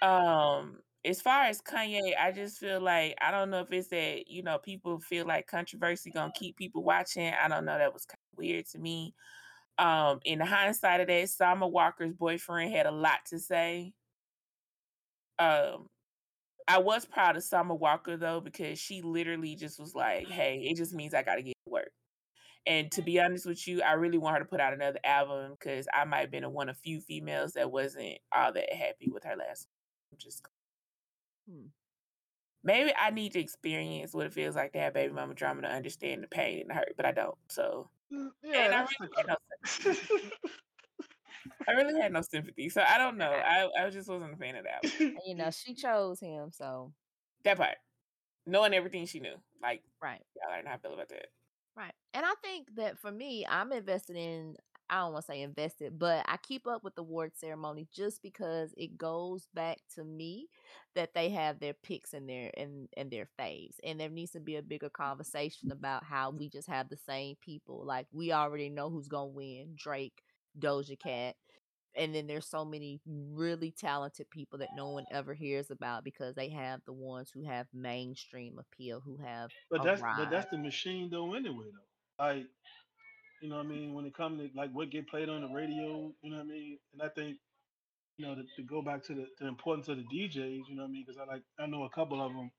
Um, 0.01 0.79
as 1.05 1.21
far 1.21 1.43
as 1.43 1.61
Kanye, 1.61 2.13
I 2.19 2.31
just 2.31 2.59
feel 2.59 2.79
like 2.79 3.15
I 3.21 3.31
don't 3.31 3.49
know 3.49 3.61
if 3.61 3.71
it's 3.71 3.87
that 3.89 4.27
you 4.27 4.43
know 4.43 4.57
people 4.59 4.99
feel 4.99 5.25
like 5.25 5.47
controversy 5.47 6.11
gonna 6.11 6.31
keep 6.35 6.57
people 6.57 6.83
watching. 6.83 7.33
I 7.33 7.47
don't 7.47 7.65
know. 7.65 7.77
That 7.77 7.93
was 7.93 8.05
kind 8.05 8.17
of 8.33 8.37
weird 8.37 8.65
to 8.67 8.79
me. 8.79 9.15
Um, 9.79 10.19
in 10.25 10.39
the 10.39 10.45
hindsight 10.45 11.01
of 11.01 11.07
that, 11.07 11.29
Summer 11.29 11.67
Walker's 11.67 12.13
boyfriend 12.13 12.73
had 12.73 12.87
a 12.87 12.91
lot 12.91 13.19
to 13.27 13.39
say. 13.39 13.93
Um, 15.39 15.87
I 16.67 16.79
was 16.79 17.05
proud 17.05 17.37
of 17.37 17.43
Summer 17.43 17.75
Walker 17.75 18.17
though 18.17 18.41
because 18.41 18.79
she 18.79 19.01
literally 19.01 19.55
just 19.55 19.79
was 19.79 19.95
like, 19.95 20.27
"Hey, 20.29 20.59
it 20.71 20.77
just 20.77 20.93
means 20.93 21.13
I 21.13 21.23
got 21.23 21.35
to 21.35 21.43
get 21.43 21.55
to 21.65 21.71
work." 21.71 21.91
And 22.67 22.91
to 22.93 23.01
be 23.03 23.19
honest 23.21 23.45
with 23.47 23.67
you, 23.67 23.81
I 23.83 23.93
really 23.93 24.17
want 24.19 24.35
her 24.37 24.43
to 24.43 24.49
put 24.49 24.61
out 24.61 24.73
another 24.73 24.99
album 25.03 25.53
because 25.59 25.87
I 25.93 26.05
might 26.05 26.19
have 26.21 26.31
been 26.31 26.51
one 26.53 26.69
of 26.69 26.77
few 26.79 27.01
females 27.01 27.53
that 27.53 27.71
wasn't 27.71 28.19
all 28.35 28.53
that 28.53 28.73
happy 28.73 29.09
with 29.11 29.23
her 29.25 29.35
last. 29.37 29.67
Just 30.17 30.43
Hmm. 31.49 31.67
maybe 32.63 32.93
I 32.99 33.09
need 33.09 33.31
to 33.33 33.39
experience 33.39 34.13
what 34.13 34.27
it 34.27 34.33
feels 34.33 34.55
like 34.55 34.73
to 34.73 34.79
have 34.79 34.93
baby 34.93 35.13
mama 35.13 35.33
drama 35.33 35.63
to 35.63 35.67
understand 35.67 36.23
the 36.23 36.27
pain 36.27 36.61
and 36.61 36.69
the 36.69 36.73
hurt, 36.75 36.93
but 36.95 37.05
I 37.05 37.11
don't. 37.11 37.37
So 37.49 37.89
and 38.11 38.31
yeah, 38.43 38.85
I 38.85 39.03
really 39.03 39.11
had 39.17 39.27
no 39.27 39.35
sympathy. 39.65 40.31
I 41.67 41.71
really 41.73 41.99
had 41.99 42.13
no 42.13 42.21
sympathy. 42.21 42.69
So 42.69 42.83
I 42.87 42.97
don't 42.97 43.17
know. 43.17 43.31
I, 43.31 43.67
I 43.79 43.89
just 43.89 44.09
wasn't 44.09 44.33
a 44.33 44.37
fan 44.37 44.55
of 44.55 44.65
that. 44.65 44.83
one. 44.99 45.17
You 45.25 45.35
know, 45.35 45.49
she 45.51 45.73
chose 45.73 46.19
him, 46.19 46.51
so 46.51 46.91
That 47.43 47.57
part. 47.57 47.77
Knowing 48.45 48.73
everything 48.73 49.05
she 49.05 49.19
knew. 49.19 49.35
Like 49.61 49.83
right. 50.01 50.21
y'all 50.35 50.63
know 50.63 50.69
how 50.69 50.75
I 50.75 50.77
feel 50.77 50.93
about 50.93 51.09
that. 51.09 51.27
Right. 51.75 51.93
And 52.13 52.25
I 52.25 52.33
think 52.43 52.75
that 52.75 52.99
for 52.99 53.11
me, 53.11 53.45
I'm 53.47 53.71
invested 53.71 54.15
in 54.17 54.55
I 54.91 54.97
don't 54.97 55.13
want 55.13 55.25
to 55.25 55.31
say 55.31 55.41
invested, 55.41 55.97
but 55.97 56.25
I 56.27 56.35
keep 56.35 56.67
up 56.67 56.83
with 56.83 56.95
the 56.95 57.01
award 57.01 57.31
ceremony 57.37 57.87
just 57.95 58.21
because 58.21 58.73
it 58.75 58.97
goes 58.97 59.47
back 59.53 59.77
to 59.95 60.03
me 60.03 60.49
that 60.95 61.13
they 61.13 61.29
have 61.29 61.59
their 61.59 61.73
picks 61.73 62.13
and 62.13 62.27
their 62.27 62.51
and 62.57 62.89
and 62.97 63.09
their 63.09 63.29
faves, 63.39 63.75
and 63.85 63.97
there 63.97 64.09
needs 64.09 64.31
to 64.31 64.41
be 64.41 64.57
a 64.57 64.61
bigger 64.61 64.87
mm-hmm. 64.87 65.01
conversation 65.01 65.71
about 65.71 66.03
how 66.03 66.31
we 66.31 66.49
just 66.49 66.67
have 66.67 66.89
the 66.89 66.97
same 66.97 67.37
people. 67.41 67.85
Like 67.85 68.05
we 68.11 68.33
already 68.33 68.67
know 68.67 68.89
who's 68.89 69.07
gonna 69.07 69.27
win: 69.27 69.75
Drake, 69.77 70.21
Doja 70.59 70.99
Cat, 70.99 71.37
and 71.95 72.13
then 72.13 72.27
there's 72.27 72.49
so 72.49 72.65
many 72.65 72.99
really 73.05 73.71
talented 73.71 74.29
people 74.29 74.59
that 74.59 74.75
no 74.75 74.89
one 74.89 75.05
ever 75.09 75.33
hears 75.33 75.71
about 75.71 76.03
because 76.03 76.35
they 76.35 76.49
have 76.49 76.81
the 76.85 76.91
ones 76.93 77.31
who 77.33 77.43
have 77.45 77.67
mainstream 77.73 78.59
appeal, 78.59 78.99
who 78.99 79.15
have 79.23 79.51
But 79.69 79.83
that's 79.83 80.01
but 80.01 80.29
that's 80.29 80.51
the 80.51 80.57
machine 80.57 81.09
though 81.09 81.33
anyway 81.33 81.67
though. 81.71 82.25
Like 82.25 82.47
you 83.41 83.49
know 83.49 83.57
what 83.57 83.65
I 83.65 83.69
mean 83.69 83.93
when 83.93 84.05
it 84.05 84.15
comes 84.15 84.39
to 84.41 84.49
like 84.57 84.71
what 84.71 84.91
get 84.91 85.07
played 85.09 85.29
on 85.29 85.41
the 85.41 85.49
radio, 85.49 86.13
you 86.21 86.31
know 86.31 86.37
what 86.37 86.45
I 86.45 86.49
mean. 86.49 86.79
And 86.93 87.01
I 87.01 87.09
think 87.09 87.37
you 88.17 88.25
know 88.27 88.35
to, 88.35 88.43
to 88.57 88.63
go 88.63 88.81
back 88.81 89.03
to 89.05 89.15
the, 89.15 89.27
the 89.39 89.47
importance 89.47 89.87
of 89.89 89.97
the 89.97 90.05
DJs, 90.05 90.63
you 90.69 90.75
know 90.75 90.83
what 90.83 90.89
I 90.89 90.91
mean, 90.91 91.05
because 91.07 91.19
I 91.21 91.31
like 91.31 91.43
I 91.59 91.67
know 91.67 91.83
a 91.83 91.89
couple 91.89 92.21
of 92.25 92.33
them 92.33 92.51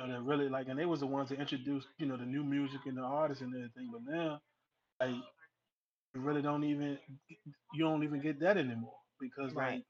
you 0.00 0.06
know, 0.06 0.14
that 0.14 0.22
really 0.22 0.48
like, 0.48 0.68
and 0.68 0.78
they 0.78 0.86
was 0.86 1.00
the 1.00 1.06
ones 1.06 1.30
that 1.30 1.40
introduced 1.40 1.88
you 1.98 2.06
know 2.06 2.16
the 2.16 2.26
new 2.26 2.44
music 2.44 2.80
and 2.86 2.98
the 2.98 3.02
artists 3.02 3.42
and 3.42 3.54
everything. 3.54 3.90
But 3.92 4.02
now 4.04 4.40
like 5.00 5.14
you 6.14 6.20
really 6.20 6.42
don't 6.42 6.64
even 6.64 6.98
you 7.74 7.84
don't 7.84 8.04
even 8.04 8.20
get 8.20 8.40
that 8.40 8.56
anymore 8.58 8.98
because 9.20 9.54
Right, 9.54 9.54
like 9.54 9.84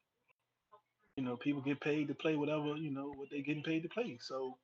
you 1.17 1.23
know 1.25 1.37
people 1.37 1.63
get 1.63 1.81
paid 1.81 2.09
to 2.09 2.15
play 2.15 2.37
whatever 2.37 2.77
you 2.77 2.91
know 2.91 3.13
what 3.17 3.29
they 3.31 3.43
getting 3.43 3.63
paid 3.63 3.83
to 3.83 3.89
play. 3.89 4.19
So 4.21 4.57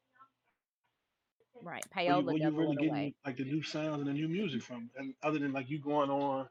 right. 1.62 1.84
where 1.92 2.04
you 2.04 2.10
Payola 2.10 2.24
where 2.24 2.36
you 2.36 2.50
really 2.50 2.76
getting 2.76 2.90
away. 2.90 3.14
like 3.24 3.36
the 3.36 3.44
new 3.44 3.62
sounds 3.62 4.00
and 4.00 4.06
the 4.06 4.12
new 4.12 4.28
music 4.28 4.62
from, 4.62 4.90
and 4.96 5.14
other 5.22 5.38
than 5.38 5.52
like 5.52 5.68
you 5.68 5.80
going 5.80 6.10
on 6.10 6.46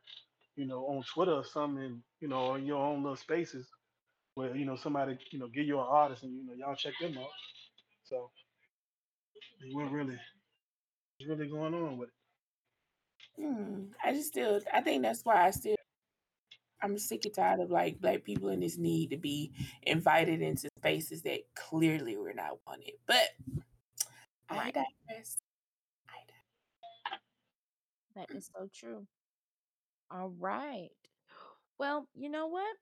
you 0.55 0.65
know 0.65 0.85
on 0.85 1.03
Twitter 1.13 1.33
or 1.33 1.45
something, 1.45 1.83
and, 1.83 2.01
you 2.21 2.27
know, 2.27 2.51
on 2.51 2.65
your 2.65 2.77
own 2.77 3.03
little 3.03 3.15
spaces 3.15 3.67
where 4.35 4.55
you 4.55 4.65
know 4.65 4.75
somebody 4.75 5.17
you 5.31 5.39
know 5.39 5.47
give 5.47 5.65
you 5.65 5.79
an 5.79 5.85
artist 5.87 6.23
and 6.23 6.33
you 6.33 6.45
know 6.45 6.53
y'all 6.53 6.75
check 6.75 6.93
them 6.99 7.17
out. 7.17 7.29
So 8.03 8.29
what 9.73 9.91
really 9.91 10.17
what's 11.17 11.29
really 11.29 11.49
going 11.49 11.73
on 11.73 11.97
with 11.97 12.09
it? 12.09 12.13
Hmm. 13.41 13.85
I 14.03 14.13
just 14.13 14.27
still, 14.29 14.61
I 14.73 14.81
think 14.81 15.03
that's 15.03 15.23
why 15.23 15.45
I 15.45 15.51
still, 15.51 15.75
I'm 16.81 16.97
sick 16.97 17.25
and 17.25 17.33
tired 17.33 17.59
of 17.59 17.71
like 17.71 17.99
black 17.99 18.23
people 18.23 18.49
in 18.49 18.59
this 18.59 18.77
need 18.77 19.09
to 19.09 19.17
be 19.17 19.51
invited 19.83 20.41
into 20.41 20.69
spaces 20.79 21.21
that 21.23 21.39
clearly 21.55 22.15
were 22.15 22.33
not 22.33 22.59
wanted. 22.65 22.93
But 23.07 23.29
I 24.49 24.55
Right. 24.57 24.73
digress. 24.73 25.37
I 26.09 26.19
digress. 26.27 27.21
That 28.15 28.31
is 28.31 28.49
so 28.55 28.67
true. 28.73 29.07
All 30.11 30.29
right. 30.39 30.89
Well, 31.77 32.07
you 32.15 32.29
know 32.29 32.47
what? 32.47 32.75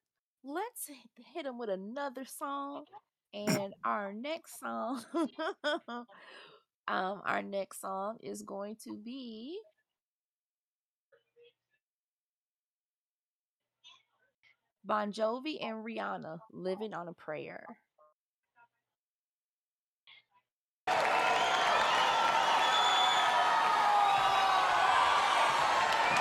Let's 0.43 0.89
hit 1.33 1.43
them 1.45 1.57
with 1.57 1.69
another 1.69 2.25
song. 2.25 2.85
And 3.33 3.73
our 3.83 4.13
next 4.13 4.59
song, 4.59 5.03
um, 5.73 6.05
our 6.87 7.41
next 7.41 7.81
song 7.81 8.17
is 8.21 8.41
going 8.43 8.77
to 8.83 8.95
be 8.97 9.59
Bon 14.83 15.11
Jovi 15.11 15.61
and 15.63 15.83
Rihanna, 15.85 16.41
"Living 16.51 16.93
on 16.93 17.07
a 17.07 17.13
Prayer." 17.13 17.65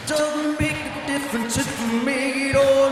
Doesn't 0.06 0.58
make 0.58 0.72
a 0.72 1.06
difference 1.06 1.58
if 1.58 1.68
we 1.92 1.98
make 2.02 2.36
it 2.36 2.56
or. 2.56 2.86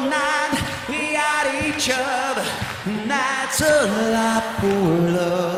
We 0.87 1.15
got 1.15 1.47
each 1.65 1.89
other, 1.91 2.45
and 2.85 3.11
that's 3.11 3.61
a 3.63 4.11
lot 4.13 4.43
for 4.61 4.69
love. 4.69 5.54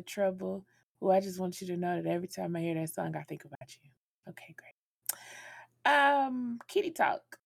By 0.00 0.30
the 0.30 0.30
name 0.30 0.38
of 0.38 0.38
Trouble 0.40 0.66
who 1.00 1.10
I 1.10 1.20
just 1.20 1.40
want 1.40 1.60
you 1.60 1.66
to 1.68 1.76
know 1.76 2.02
that 2.02 2.10
every 2.10 2.28
time 2.28 2.54
I 2.56 2.60
hear 2.60 2.74
that 2.74 2.90
song, 2.90 3.16
I 3.16 3.22
think 3.22 3.44
about 3.44 3.76
you. 3.82 3.90
Okay, 4.28 4.54
great. 4.56 4.74
Um, 5.90 6.58
Kitty 6.68 6.90
Talk. 6.90 7.38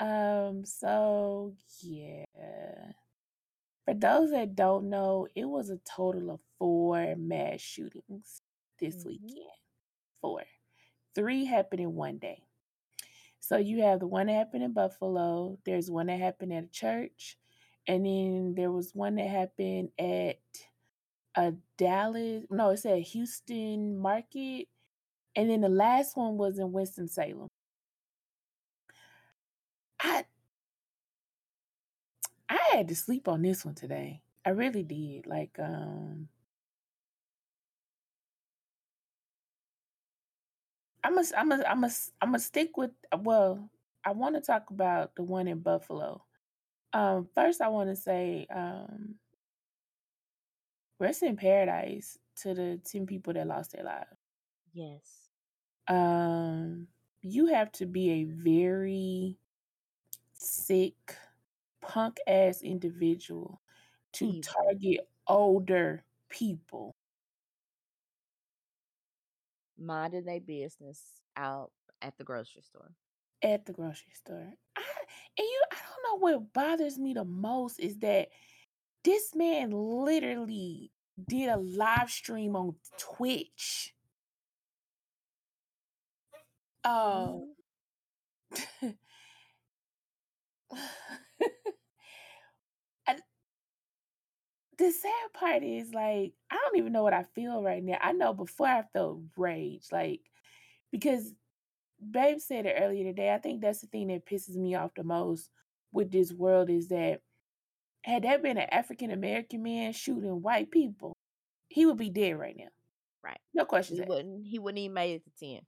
Um, 0.00 0.64
so 0.64 1.54
yeah. 1.82 2.24
For 3.84 3.94
those 3.94 4.30
that 4.32 4.56
don't 4.56 4.90
know, 4.90 5.28
it 5.34 5.44
was 5.44 5.70
a 5.70 5.78
total 5.78 6.30
of 6.30 6.40
four 6.58 7.14
mass 7.16 7.60
shootings 7.60 8.42
this 8.78 9.04
Mhm. 9.04 9.06
weekend. 9.06 9.60
Four. 10.20 10.44
Three 11.14 11.44
happened 11.44 11.80
in 11.80 11.94
one 11.94 12.18
day. 12.18 12.42
So 13.40 13.56
you 13.56 13.82
have 13.82 14.00
the 14.00 14.06
one 14.06 14.26
that 14.26 14.34
happened 14.34 14.64
in 14.64 14.72
Buffalo, 14.72 15.58
there's 15.64 15.90
one 15.90 16.06
that 16.06 16.18
happened 16.20 16.52
at 16.52 16.64
a 16.64 16.68
church, 16.68 17.38
and 17.86 18.04
then 18.04 18.54
there 18.54 18.70
was 18.70 18.94
one 18.94 19.14
that 19.16 19.28
happened 19.28 19.92
at 19.98 20.40
a 21.36 21.54
Dallas, 21.78 22.44
no, 22.50 22.70
it 22.70 22.78
said 22.78 23.02
Houston 23.02 23.98
Market, 23.98 24.68
and 25.36 25.50
then 25.50 25.60
the 25.62 25.68
last 25.68 26.16
one 26.16 26.36
was 26.38 26.58
in 26.58 26.72
Winston-Salem. 26.72 27.48
I 30.00 30.24
I 32.50 32.58
had 32.72 32.88
to 32.88 32.96
sleep 32.96 33.28
on 33.28 33.42
this 33.42 33.64
one 33.64 33.74
today. 33.74 34.20
I 34.44 34.50
really 34.50 34.82
did. 34.82 35.26
Like, 35.26 35.58
um 35.58 36.28
I'm 41.02 41.18
a, 41.18 41.24
I'm 41.36 41.52
a, 41.52 41.62
I'm 41.66 41.84
a, 41.84 41.90
I'm 42.20 42.34
a 42.34 42.38
stick 42.38 42.76
with. 42.76 42.90
Well, 43.18 43.70
I 44.04 44.12
want 44.12 44.34
to 44.34 44.40
talk 44.40 44.70
about 44.70 45.14
the 45.16 45.22
one 45.22 45.48
in 45.48 45.60
Buffalo. 45.60 46.24
Um, 46.92 47.28
first, 47.34 47.60
I 47.60 47.68
want 47.68 47.90
to 47.90 47.96
say, 47.96 48.46
um, 48.54 49.16
rest 51.00 51.22
in 51.24 51.36
paradise 51.36 52.18
to 52.42 52.54
the 52.54 52.80
ten 52.84 53.06
people 53.06 53.32
that 53.34 53.46
lost 53.48 53.72
their 53.72 53.84
lives. 53.84 54.18
Yes. 54.72 55.28
Um, 55.88 56.88
you 57.22 57.46
have 57.46 57.72
to 57.72 57.86
be 57.86 58.10
a 58.10 58.24
very 58.24 59.38
sick, 60.32 61.16
punk 61.82 62.18
ass 62.26 62.62
individual 62.62 63.60
to 64.14 64.34
target 64.40 65.08
older 65.26 66.04
people. 66.28 66.96
Minding 69.78 70.26
their 70.26 70.40
business 70.40 71.22
out 71.36 71.72
at 72.00 72.16
the 72.18 72.24
grocery 72.24 72.62
store. 72.62 72.94
at 73.42 73.66
the 73.66 73.72
grocery 73.72 74.12
store. 74.14 74.52
I, 74.76 74.82
and 75.38 75.46
you, 75.46 75.62
I 75.72 75.76
don't 75.76 76.04
know 76.04 76.18
what 76.18 76.52
bothers 76.52 76.98
me 76.98 77.14
the 77.14 77.24
most 77.24 77.80
is 77.80 77.98
that 77.98 78.28
this 79.04 79.34
man 79.34 79.70
literally 79.72 80.90
did 81.28 81.48
a 81.48 81.56
live 81.56 82.10
stream 82.10 82.56
on 82.56 82.74
Twitch. 82.98 83.94
Um, 86.84 86.90
Mhm. 86.90 87.54
and 93.06 93.20
the 94.78 94.90
sad 94.90 95.32
part 95.34 95.62
is 95.62 95.92
like 95.92 96.32
I 96.50 96.56
don't 96.56 96.78
even 96.78 96.92
know 96.92 97.02
what 97.02 97.12
I 97.12 97.24
feel 97.34 97.62
right 97.62 97.82
now. 97.82 97.98
I 98.00 98.12
know 98.12 98.32
before 98.32 98.66
I 98.66 98.82
felt 98.92 99.20
rage, 99.36 99.86
like 99.92 100.20
because 100.92 101.34
Babe 102.10 102.40
said 102.40 102.66
it 102.66 102.78
earlier 102.80 103.04
today. 103.04 103.34
I 103.34 103.38
think 103.38 103.62
that's 103.62 103.82
the 103.82 103.88
thing 103.88 104.08
that 104.08 104.26
pisses 104.26 104.56
me 104.56 104.76
off 104.76 104.92
the 104.96 105.04
most 105.04 105.50
with 105.92 106.12
this 106.12 106.32
world 106.32 106.70
is 106.70 106.88
that 106.88 107.22
had 108.02 108.24
that 108.24 108.42
been 108.42 108.58
an 108.58 108.68
African 108.70 109.10
American 109.10 109.62
man 109.62 109.92
shooting 109.92 110.42
white 110.42 110.70
people, 110.70 111.12
he 111.68 111.86
would 111.86 111.98
be 111.98 112.10
dead 112.10 112.38
right 112.38 112.56
now. 112.56 112.68
Right. 113.22 113.40
No 113.54 113.64
questions 113.64 113.98
He 113.98 114.02
asked. 114.02 114.08
wouldn't. 114.08 114.46
He 114.46 114.58
wouldn't 114.58 114.78
even 114.78 114.94
made 114.94 115.14
it 115.16 115.24
to 115.24 115.30
ten. 115.38 115.60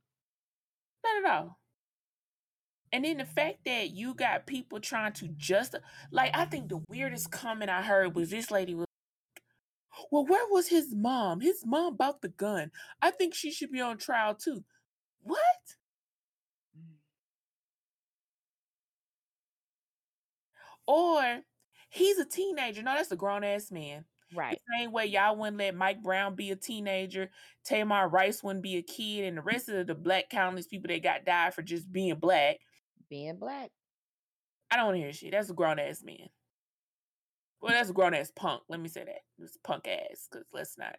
Not 1.05 1.25
at 1.25 1.31
all. 1.41 1.59
And 2.93 3.05
then 3.05 3.19
the 3.19 3.25
fact 3.25 3.65
that 3.65 3.91
you 3.91 4.15
got 4.15 4.47
people 4.47 4.79
trying 4.81 5.13
to 5.15 5.29
just 5.29 5.75
like 6.11 6.31
I 6.35 6.45
think 6.45 6.69
the 6.69 6.83
weirdest 6.89 7.31
comment 7.31 7.71
I 7.71 7.83
heard 7.83 8.15
was 8.15 8.31
this 8.31 8.51
lady 8.51 8.75
was 8.75 8.87
well, 10.11 10.25
where 10.27 10.47
was 10.49 10.69
his 10.69 10.95
mom? 10.95 11.41
His 11.41 11.65
mom 11.65 11.97
bought 11.97 12.23
the 12.23 12.29
gun. 12.29 12.71
I 13.01 13.11
think 13.11 13.35
she 13.35 13.51
should 13.51 13.71
be 13.71 13.81
on 13.81 13.99
trial 13.99 14.35
too. 14.35 14.65
What? 15.23 15.39
Mm. 16.77 16.97
Or 20.87 21.43
he's 21.93 22.19
a 22.19 22.25
teenager. 22.25 22.83
No, 22.83 22.95
that's 22.95 23.13
a 23.13 23.17
grown 23.17 23.45
ass 23.45 23.71
man. 23.71 24.05
Right. 24.35 24.59
The 24.67 24.79
same 24.79 24.93
way 24.93 25.07
y'all 25.07 25.37
wouldn't 25.37 25.59
let 25.59 25.75
Mike 25.77 26.03
Brown 26.03 26.35
be 26.35 26.51
a 26.51 26.57
teenager, 26.57 27.31
Tamir 27.69 28.11
Rice 28.11 28.43
wouldn't 28.43 28.63
be 28.63 28.77
a 28.77 28.83
kid, 28.83 29.25
and 29.25 29.37
the 29.37 29.43
rest 29.43 29.69
of 29.69 29.87
the 29.87 29.95
black 29.95 30.31
countless 30.31 30.67
people 30.67 30.89
that 30.89 31.03
got 31.03 31.25
died 31.27 31.55
for 31.55 31.63
just 31.63 31.93
being 31.93 32.15
black. 32.17 32.57
Being 33.11 33.37
black. 33.37 33.71
I 34.71 34.77
don't 34.77 34.87
want 34.87 34.97
to 34.97 35.03
hear 35.03 35.13
shit. 35.13 35.33
That's 35.33 35.51
a 35.51 35.55
grown 35.55 35.79
ass 35.79 36.03
man. 36.03 36.29
Well, 37.61 37.73
that's 37.73 37.91
a 37.91 37.93
grown 37.93 38.15
ass 38.15 38.33
punk. 38.35 38.63
Let 38.71 38.81
me 38.81 38.89
say 38.89 39.05
that. 39.05 39.21
It's 39.39 39.59
punk 39.63 39.87
ass, 39.87 40.29
because 40.31 40.47
let's 40.53 40.79
not 40.79 40.97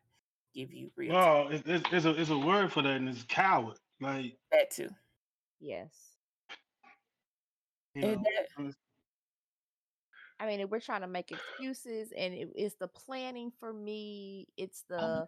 give 0.54 0.72
you 0.72 0.92
real 0.96 1.16
Well, 1.16 1.48
it's, 1.50 1.68
it's, 1.68 1.84
it's 1.92 2.06
a 2.06 2.12
it's 2.22 2.30
a 2.30 2.38
word 2.38 2.72
for 2.72 2.84
that, 2.84 2.98
and 2.98 3.10
it's 3.10 3.24
coward. 3.24 3.78
Like 4.00 4.38
that 4.52 4.70
too. 4.70 4.90
Yes. 5.60 5.90
you 7.96 8.02
know, 8.04 8.10
that- 8.16 8.64
it's- 8.64 8.76
I 10.44 10.48
mean, 10.48 10.68
we're 10.70 10.80
trying 10.80 11.02
to 11.02 11.08
make 11.08 11.32
excuses, 11.32 12.12
and 12.18 12.34
it, 12.34 12.50
it's 12.56 12.76
the 12.76 12.88
planning 12.88 13.52
for 13.60 13.74
me. 13.74 14.48
It's 14.58 14.84
the. 14.90 15.04
Um, 15.04 15.28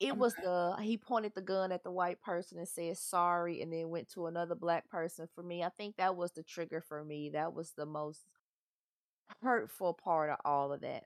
It 0.00 0.16
was 0.16 0.34
the 0.34 0.76
he 0.80 0.96
pointed 0.96 1.34
the 1.34 1.42
gun 1.42 1.72
at 1.72 1.84
the 1.84 1.90
white 1.90 2.22
person 2.22 2.56
and 2.56 2.66
said 2.66 2.96
sorry, 2.96 3.60
and 3.60 3.70
then 3.70 3.90
went 3.90 4.08
to 4.12 4.28
another 4.28 4.54
black 4.54 4.88
person. 4.88 5.28
For 5.34 5.42
me, 5.42 5.62
I 5.62 5.68
think 5.68 5.96
that 5.96 6.16
was 6.16 6.32
the 6.32 6.42
trigger 6.42 6.80
for 6.80 7.04
me. 7.04 7.28
That 7.34 7.52
was 7.52 7.72
the 7.72 7.84
most 7.84 8.20
hurtful 9.42 9.92
part 9.92 10.30
of 10.30 10.38
all 10.42 10.72
of 10.72 10.80
that. 10.80 11.04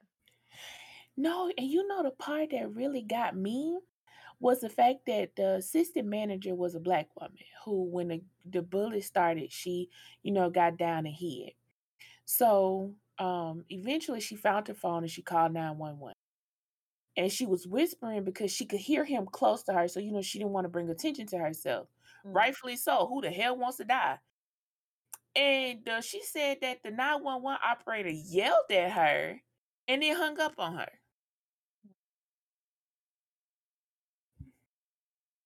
No, 1.16 1.50
and 1.58 1.66
you 1.66 1.88
know 1.88 2.04
the 2.04 2.12
part 2.12 2.50
that 2.52 2.72
really 2.72 3.02
got 3.02 3.36
me 3.36 3.80
was 4.38 4.60
the 4.60 4.70
fact 4.70 5.06
that 5.06 5.34
the 5.34 5.56
assistant 5.56 6.06
manager 6.06 6.54
was 6.54 6.76
a 6.76 6.80
black 6.80 7.08
woman 7.20 7.38
who, 7.64 7.82
when 7.84 8.08
the, 8.08 8.22
the 8.48 8.62
bullet 8.62 9.02
started, 9.02 9.50
she, 9.50 9.88
you 10.22 10.30
know, 10.30 10.50
got 10.50 10.76
down 10.76 11.06
and 11.06 11.16
hid. 11.16 11.50
So 12.26 12.94
um 13.18 13.64
eventually 13.70 14.20
she 14.20 14.36
found 14.36 14.68
her 14.68 14.74
phone 14.74 15.02
and 15.02 15.10
she 15.10 15.22
called 15.22 15.52
911. 15.52 16.14
And 17.16 17.30
she 17.30 17.46
was 17.46 17.66
whispering 17.66 18.24
because 18.24 18.50
she 18.50 18.66
could 18.66 18.80
hear 18.80 19.04
him 19.04 19.26
close 19.26 19.62
to 19.64 19.72
her. 19.72 19.86
So, 19.86 20.00
you 20.00 20.12
know, 20.12 20.22
she 20.22 20.38
didn't 20.38 20.52
want 20.52 20.64
to 20.64 20.68
bring 20.68 20.90
attention 20.90 21.26
to 21.28 21.38
herself. 21.38 21.86
Mm. 22.26 22.34
Rightfully 22.34 22.76
so. 22.76 23.06
Who 23.06 23.20
the 23.20 23.30
hell 23.30 23.56
wants 23.56 23.76
to 23.78 23.84
die? 23.84 24.18
And 25.36 25.88
uh, 25.88 26.00
she 26.00 26.22
said 26.22 26.58
that 26.62 26.78
the 26.84 26.90
911 26.90 27.58
operator 27.64 28.10
yelled 28.10 28.70
at 28.70 28.92
her 28.92 29.40
and 29.88 30.02
then 30.02 30.16
hung 30.16 30.40
up 30.40 30.54
on 30.58 30.74
her. 30.76 30.88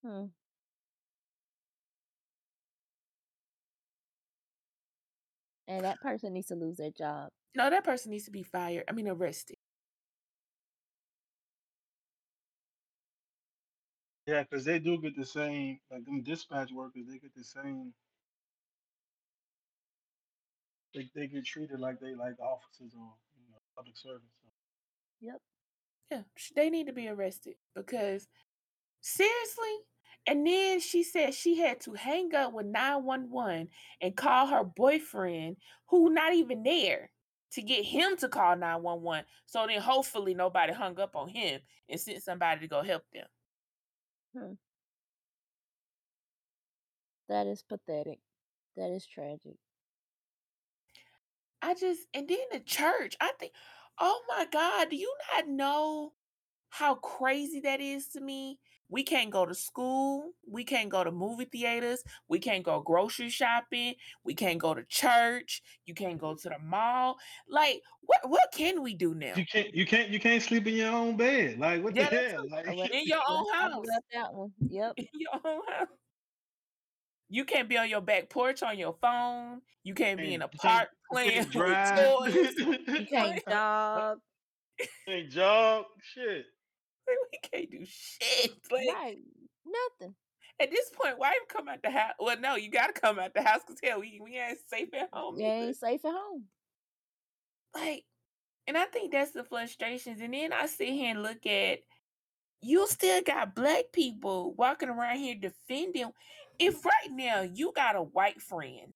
Hmm. 0.02 0.26
And 5.68 5.84
that 5.84 6.00
person 6.00 6.32
needs 6.32 6.48
to 6.48 6.54
lose 6.56 6.78
their 6.78 6.90
job. 6.90 7.30
No, 7.56 7.70
that 7.70 7.84
person 7.84 8.12
needs 8.12 8.24
to 8.24 8.30
be 8.30 8.42
fired. 8.42 8.84
I 8.88 8.92
mean, 8.92 9.08
arrested. 9.08 9.56
yeah, 14.28 14.42
because 14.42 14.66
they 14.66 14.78
do 14.78 14.98
get 15.00 15.16
the 15.16 15.24
same 15.24 15.78
like 15.90 16.04
them 16.04 16.22
dispatch 16.22 16.70
workers. 16.70 17.06
They 17.08 17.18
get 17.18 17.34
the 17.34 17.42
same. 17.42 17.94
They 20.94 21.08
they 21.14 21.26
get 21.28 21.46
treated 21.46 21.80
like 21.80 21.98
they 21.98 22.14
like 22.14 22.38
officers 22.38 22.92
or 22.94 23.08
you 23.38 23.50
know 23.50 23.58
public 23.74 23.96
servants. 23.96 24.36
So. 24.42 24.50
Yep. 25.22 25.40
Yeah, 26.10 26.22
they 26.54 26.68
need 26.68 26.88
to 26.88 26.92
be 26.92 27.08
arrested 27.08 27.54
because 27.74 28.28
seriously. 29.00 29.76
And 30.26 30.46
then 30.46 30.80
she 30.80 31.04
said 31.04 31.32
she 31.32 31.56
had 31.56 31.80
to 31.82 31.94
hang 31.94 32.34
up 32.34 32.52
with 32.52 32.66
911 32.66 33.68
and 34.02 34.16
call 34.16 34.46
her 34.48 34.62
boyfriend, 34.62 35.56
who 35.88 36.10
not 36.10 36.34
even 36.34 36.64
there, 36.64 37.08
to 37.52 37.62
get 37.62 37.84
him 37.84 38.16
to 38.18 38.28
call 38.28 38.56
911. 38.56 39.24
So 39.46 39.66
then 39.66 39.80
hopefully 39.80 40.34
nobody 40.34 40.72
hung 40.72 40.98
up 41.00 41.16
on 41.16 41.28
him 41.28 41.60
and 41.88 42.00
sent 42.00 42.22
somebody 42.22 42.60
to 42.60 42.68
go 42.68 42.82
help 42.82 43.02
them. 43.12 43.26
Hmm. 44.36 44.52
That 47.28 47.46
is 47.46 47.62
pathetic. 47.62 48.20
That 48.76 48.90
is 48.90 49.06
tragic. 49.06 49.56
I 51.60 51.74
just 51.74 52.06
and 52.14 52.28
then 52.28 52.38
the 52.52 52.60
church. 52.60 53.16
I 53.20 53.32
think, 53.38 53.52
oh 53.98 54.20
my 54.28 54.46
God, 54.50 54.90
do 54.90 54.96
you 54.96 55.12
not 55.34 55.48
know 55.48 56.12
how 56.70 56.94
crazy 56.96 57.60
that 57.60 57.80
is 57.80 58.08
to 58.08 58.20
me. 58.20 58.58
We 58.90 59.02
can't 59.02 59.30
go 59.30 59.44
to 59.44 59.54
school. 59.54 60.30
We 60.50 60.64
can't 60.64 60.88
go 60.88 61.04
to 61.04 61.10
movie 61.12 61.44
theaters. 61.44 62.02
We 62.28 62.38
can't 62.38 62.64
go 62.64 62.80
grocery 62.80 63.28
shopping. 63.28 63.94
We 64.24 64.34
can't 64.34 64.58
go 64.58 64.72
to 64.74 64.82
church. 64.84 65.62
You 65.84 65.94
can't 65.94 66.18
go 66.18 66.34
to 66.34 66.48
the 66.48 66.58
mall. 66.58 67.16
Like, 67.48 67.82
what 68.00 68.20
what 68.28 68.50
can 68.52 68.82
we 68.82 68.94
do 68.94 69.14
now? 69.14 69.34
You 69.36 69.44
can't 69.46 69.74
you 69.74 69.86
can't 69.86 70.08
you 70.10 70.18
can't 70.18 70.42
sleep 70.42 70.66
in 70.66 70.74
your 70.74 70.92
own 70.92 71.16
bed. 71.16 71.58
Like 71.58 71.82
what 71.84 71.94
Yeah, 71.94 72.08
the 72.08 72.16
hell? 72.30 72.48
Like 72.50 72.66
oh, 72.68 72.72
In 72.92 73.04
your 73.04 73.20
own 73.28 73.52
house. 73.52 73.84
that 74.14 74.32
one. 74.32 74.52
Yep. 74.68 74.94
In 74.96 75.06
your 75.14 75.40
own 75.44 75.60
house. 75.68 75.88
You 77.30 77.44
can't 77.44 77.68
be 77.68 77.76
on 77.76 77.90
your 77.90 78.00
back 78.00 78.30
porch 78.30 78.62
on 78.62 78.78
your 78.78 78.96
phone. 79.02 79.60
You 79.84 79.92
can't 79.92 80.18
be 80.18 80.32
in 80.32 80.40
a 80.40 80.46
you 80.50 80.58
can't, 80.58 80.62
park 80.62 80.88
you 80.92 81.14
playing 81.14 81.30
can't 81.30 81.46
with 81.54 81.66
drive. 81.66 82.18
toys. 82.18 82.54
You 82.88 83.06
can't 83.10 83.42
jog. 83.46 84.18
can't 85.06 85.30
jog. 85.30 85.84
Shit. 86.02 86.46
we 87.32 87.38
can't 87.42 87.70
do 87.70 87.84
shit. 87.84 88.52
Like 88.70 88.88
Right. 88.94 89.18
Nothing. 89.66 90.14
at 90.60 90.70
this 90.70 90.90
point, 90.90 91.18
why 91.18 91.28
even 91.30 91.46
come 91.48 91.68
out 91.68 91.82
the 91.82 91.90
house? 91.90 92.14
Well, 92.18 92.38
no, 92.40 92.56
you 92.56 92.70
gotta 92.70 92.92
come 92.92 93.18
out 93.18 93.34
the 93.34 93.42
house 93.42 93.60
because 93.66 93.80
hell, 93.82 94.00
we, 94.00 94.20
we 94.22 94.38
ain't 94.38 94.58
safe 94.68 94.88
at 94.94 95.10
home. 95.12 95.36
Either. 95.36 95.44
ain't 95.48 95.76
safe 95.76 96.04
at 96.04 96.12
home. 96.12 96.44
like 97.74 98.04
and 98.68 98.76
I 98.76 98.84
think 98.84 99.12
that's 99.12 99.30
the 99.30 99.44
frustrations. 99.44 100.20
And 100.20 100.34
then 100.34 100.52
I 100.52 100.66
sit 100.66 100.90
here 100.90 101.10
and 101.10 101.22
look 101.22 101.46
at 101.46 101.78
you 102.60 102.86
still 102.86 103.22
got 103.22 103.54
black 103.54 103.84
people 103.92 104.54
walking 104.58 104.90
around 104.90 105.16
here 105.16 105.34
defending. 105.34 106.12
If 106.58 106.84
right 106.84 107.10
now 107.10 107.40
you 107.40 107.72
got 107.74 107.96
a 107.96 108.02
white 108.02 108.42
friend, 108.42 108.92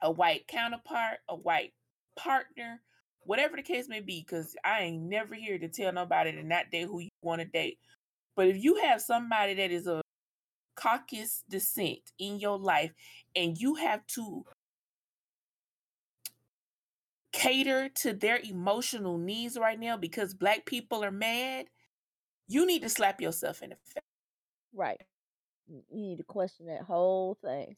a 0.00 0.10
white 0.10 0.46
counterpart, 0.48 1.18
a 1.28 1.36
white 1.36 1.74
partner, 2.16 2.80
whatever 3.24 3.56
the 3.56 3.62
case 3.62 3.88
may 3.88 4.00
be, 4.00 4.24
because 4.26 4.56
I 4.64 4.80
ain't 4.80 5.02
never 5.02 5.34
here 5.34 5.58
to 5.58 5.68
tell 5.68 5.92
nobody 5.92 6.32
to 6.32 6.42
not 6.42 6.70
date 6.70 6.86
who 6.86 7.00
you 7.00 7.08
want 7.22 7.40
to 7.40 7.46
date. 7.46 7.78
But 8.36 8.48
if 8.48 8.62
you 8.62 8.76
have 8.76 9.00
somebody 9.00 9.54
that 9.54 9.70
is 9.70 9.86
a 9.86 10.02
caucus 10.76 11.44
descent 11.48 11.98
in 12.18 12.38
your 12.38 12.58
life 12.58 12.92
and 13.36 13.58
you 13.58 13.74
have 13.74 14.06
to 14.06 14.44
cater 17.32 17.88
to 17.88 18.12
their 18.12 18.38
emotional 18.42 19.18
needs 19.18 19.58
right 19.58 19.78
now 19.78 19.96
because 19.96 20.34
black 20.34 20.64
people 20.66 21.04
are 21.04 21.10
mad, 21.10 21.66
you 22.48 22.66
need 22.66 22.82
to 22.82 22.88
slap 22.88 23.20
yourself 23.20 23.62
in 23.62 23.70
the 23.70 23.76
face. 23.76 24.02
Right. 24.74 25.00
You 25.68 25.82
you 25.90 26.00
need 26.00 26.16
to 26.18 26.24
question 26.24 26.66
that 26.66 26.82
whole 26.82 27.36
thing. 27.42 27.76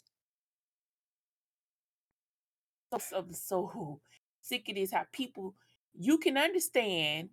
So, 2.92 2.98
so, 2.98 3.26
so 3.32 4.00
sick 4.42 4.68
it 4.68 4.76
is 4.76 4.92
how 4.92 5.04
people 5.12 5.54
you 5.94 6.18
can 6.18 6.36
understand 6.36 7.28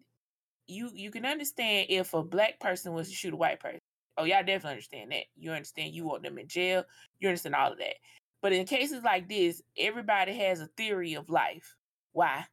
you 0.68 0.92
you 0.94 1.12
can 1.12 1.26
understand 1.26 1.88
if 1.90 2.14
a 2.14 2.24
black 2.24 2.60
person 2.60 2.94
was 2.94 3.10
to 3.10 3.16
shoot 3.16 3.34
a 3.34 3.38
white 3.38 3.60
person. 3.60 3.80
Oh, 4.18 4.26
y'all 4.26 4.40
definitely 4.40 4.72
understand 4.72 5.12
that. 5.12 5.26
You 5.38 5.52
understand 5.52 5.94
you 5.94 6.06
want 6.06 6.24
them 6.24 6.38
in 6.38 6.48
jail. 6.48 6.84
You 7.20 7.30
understand 7.30 7.56
all 7.56 7.72
of 7.72 7.78
that. 7.80 7.96
But 8.42 8.54
in 8.54 8.66
cases 8.66 9.04
like 9.04 9.28
this, 9.28 9.62
everybody 9.78 10.34
has 10.34 10.62
a 10.62 10.68
theory 10.78 11.16
of 11.16 11.30
life. 11.30 11.76
Why? 12.14 12.46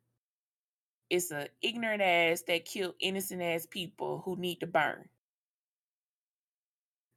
It's 1.10 1.30
a 1.30 1.48
ignorant 1.62 2.02
ass 2.02 2.42
that 2.48 2.64
killed 2.64 2.94
innocent 3.00 3.42
ass 3.42 3.66
people 3.66 4.22
who 4.24 4.36
need 4.36 4.60
to 4.60 4.66
burn. 4.66 5.08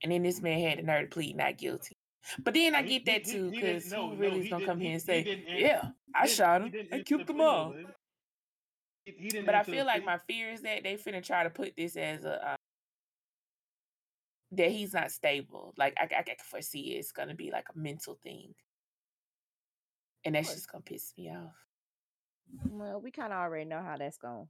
And 0.03 0.11
then 0.11 0.23
this 0.23 0.41
man 0.41 0.59
had 0.59 0.79
the 0.79 0.83
nerve 0.83 1.09
to 1.09 1.13
plead 1.13 1.35
not 1.35 1.57
guilty. 1.57 1.98
But 2.43 2.53
then 2.53 2.76
I 2.76 2.82
get 2.82 3.05
that 3.05 3.26
too, 3.26 3.51
because 3.51 3.91
no, 3.91 4.09
who 4.09 4.15
no, 4.15 4.22
really 4.22 4.41
is 4.41 4.49
gonna 4.49 4.65
come 4.65 4.80
he- 4.80 4.86
here 4.86 4.93
and 4.93 5.01
say, 5.01 5.24
didn't 5.24 5.47
Yeah, 5.57 5.89
I 6.13 6.28
shot 6.28 6.61
him. 6.61 6.72
didn't 6.72 6.93
I 6.93 6.97
enter 6.97 7.03
killed 7.05 7.28
them 7.28 7.41
all. 7.41 7.74
He, 9.05 9.11
he 9.17 9.41
But 9.41 9.55
I 9.55 9.63
feel 9.63 9.86
like 9.86 10.05
my 10.05 10.17
fear 10.17 10.51
is 10.51 10.61
that 10.61 10.84
they 10.84 10.95
finna 10.95 11.24
try 11.26 11.43
to 11.43 11.49
put 11.49 11.76
this 11.76 11.95
as 11.95 12.26
a 12.26 12.51
um, 12.51 12.55
that 14.51 14.72
he's 14.72 14.93
not 14.93 15.11
stable. 15.11 15.74
Like 15.78 15.93
I, 15.97 16.03
I 16.03 16.24
can 16.24 16.36
foresee 16.43 16.95
it's 16.97 17.11
gonna 17.11 17.36
be 17.36 17.51
like 17.51 17.67
a 17.74 17.78
mental 17.78 18.15
thing, 18.22 18.53
and 20.26 20.36
that's 20.36 20.53
just 20.53 20.72
gonna 20.72 20.84
piss 20.84 21.13
me 21.17 21.30
off. 21.30 21.55
Well, 22.70 22.99
we 23.01 23.11
kind 23.11 23.32
of 23.34 23.39
already 23.39 23.65
know 23.65 23.82
how 23.82 23.97
that's 23.97 24.17
going 24.17 24.47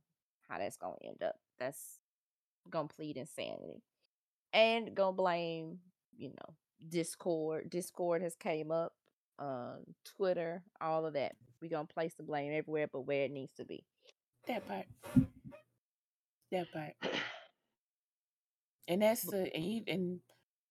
how 0.47 0.57
that's 0.57 0.78
going 0.78 0.95
to 1.01 1.07
end 1.07 1.24
up. 1.24 1.36
That's 1.59 1.99
going 2.70 2.88
to 2.88 2.95
plead 2.95 3.17
insanity. 3.17 3.84
And 4.51 4.95
going 4.95 5.13
to 5.13 5.22
blame, 5.22 5.80
you 6.17 6.30
know, 6.30 6.55
Discord. 6.88 7.69
Discord 7.69 8.21
has 8.21 8.36
came 8.36 8.71
up, 8.71 8.93
um 9.38 9.84
Twitter, 10.17 10.63
all 10.82 11.05
of 11.05 11.13
that. 11.13 11.36
We're 11.61 11.69
going 11.69 11.88
to 11.88 11.93
place 11.93 12.13
the 12.15 12.23
blame 12.23 12.53
everywhere 12.53 12.88
but 12.91 13.01
where 13.01 13.25
it 13.25 13.32
needs 13.32 13.53
to 13.57 13.65
be. 13.65 13.84
That 14.47 14.65
part. 14.67 14.86
That 16.51 16.71
part. 16.71 16.93
And 18.88 19.01
that's 19.01 19.21
the 19.23 19.53
and, 19.55 19.63
you, 19.63 19.84
and 19.88 20.19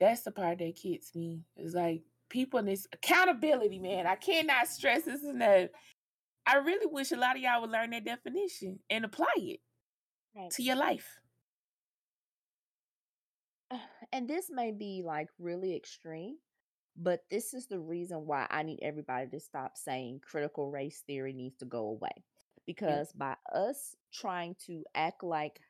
that's 0.01 0.23
the 0.23 0.31
part 0.33 0.59
that 0.59 0.77
gets 0.83 1.15
me. 1.15 1.43
It's 1.57 1.75
like 1.75 2.03
people 2.31 2.59
in 2.59 2.67
this 2.67 2.87
accountability, 2.93 3.79
man. 3.79 4.07
I 4.07 4.17
cannot 4.17 4.67
stress 4.69 5.03
this 5.03 5.23
enough. 5.23 5.69
I 6.47 6.57
really 6.57 6.87
wish 6.87 7.13
a 7.13 7.17
lot 7.17 7.37
of 7.37 7.43
y'all 7.43 7.61
would 7.61 7.71
learn 7.71 7.91
that 7.91 8.05
definition 8.05 8.79
and 8.91 9.05
apply 9.05 9.27
it 9.37 9.61
Right. 10.35 10.51
to 10.53 10.63
your 10.63 10.77
life. 10.77 11.19
And 14.13 14.29
this 14.29 14.51
may 14.51 14.73
be 14.73 15.03
like 15.05 15.29
really 15.39 15.77
extreme, 15.77 16.37
but 16.97 17.25
this 17.31 17.55
is 17.55 17.67
the 17.67 17.79
reason 17.79 18.27
why 18.27 18.47
I 18.51 18.63
need 18.63 18.81
everybody 18.83 19.29
to 19.31 19.41
stop 19.41 19.77
saying 19.77 20.21
critical 20.29 20.71
race 20.71 21.03
theory 21.07 21.33
needs 21.33 21.57
to 21.59 21.67
go 21.67 21.89
away. 21.89 22.25
Because 22.67 23.13
by 23.13 23.37
us 23.55 23.97
trying 24.13 24.55
to 24.67 24.85
act 24.95 25.23
like 25.23 25.61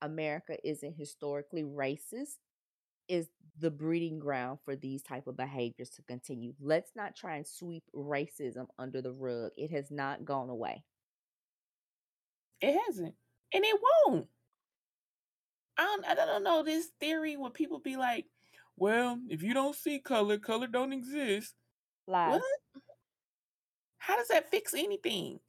America 0.00 0.56
isn't 0.64 0.96
historically 0.96 1.62
racist 1.62 2.36
is 3.08 3.28
the 3.58 3.70
breeding 3.70 4.18
ground 4.18 4.58
for 4.64 4.76
these 4.76 5.02
type 5.02 5.26
of 5.26 5.36
behaviors 5.36 5.90
to 5.90 6.02
continue. 6.02 6.54
Let's 6.60 6.92
not 6.94 7.16
try 7.16 7.36
and 7.36 7.46
sweep 7.46 7.84
racism 7.94 8.66
under 8.78 9.02
the 9.02 9.12
rug. 9.12 9.50
It 9.56 9.70
has 9.72 9.90
not 9.90 10.24
gone 10.24 10.48
away. 10.48 10.84
It 12.60 12.78
hasn't, 12.86 13.14
and 13.52 13.64
it 13.64 13.80
won't. 14.06 14.28
I 15.78 15.84
don't, 15.84 16.04
I 16.06 16.14
don't 16.14 16.44
know 16.44 16.62
this 16.62 16.88
theory 17.00 17.36
where 17.36 17.50
people 17.50 17.78
be 17.78 17.96
like, 17.96 18.26
"Well, 18.76 19.18
if 19.28 19.42
you 19.42 19.54
don't 19.54 19.76
see 19.76 20.00
color, 20.00 20.38
color 20.38 20.66
don't 20.66 20.92
exist." 20.92 21.54
Lies. 22.06 22.40
What? 22.40 22.82
How 23.98 24.16
does 24.16 24.28
that 24.28 24.50
fix 24.50 24.74
anything? 24.74 25.40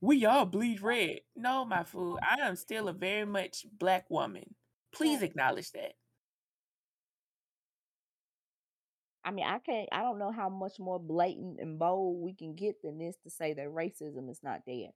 We 0.00 0.24
all 0.24 0.46
bleed 0.46 0.80
red. 0.80 1.20
No, 1.36 1.64
my 1.64 1.84
fool. 1.84 2.18
I 2.22 2.40
am 2.40 2.56
still 2.56 2.88
a 2.88 2.92
very 2.92 3.24
much 3.24 3.64
black 3.78 4.10
woman. 4.10 4.54
Please 4.92 5.22
acknowledge 5.22 5.70
that. 5.72 5.92
I 9.24 9.30
mean, 9.30 9.46
I 9.46 9.58
can't 9.58 9.88
I 9.92 10.02
don't 10.02 10.18
know 10.18 10.32
how 10.32 10.48
much 10.48 10.80
more 10.80 10.98
blatant 10.98 11.60
and 11.60 11.78
bold 11.78 12.20
we 12.20 12.34
can 12.34 12.56
get 12.56 12.82
than 12.82 12.98
this 12.98 13.16
to 13.22 13.30
say 13.30 13.54
that 13.54 13.68
racism 13.68 14.28
is 14.28 14.40
not 14.42 14.62
there. 14.66 14.90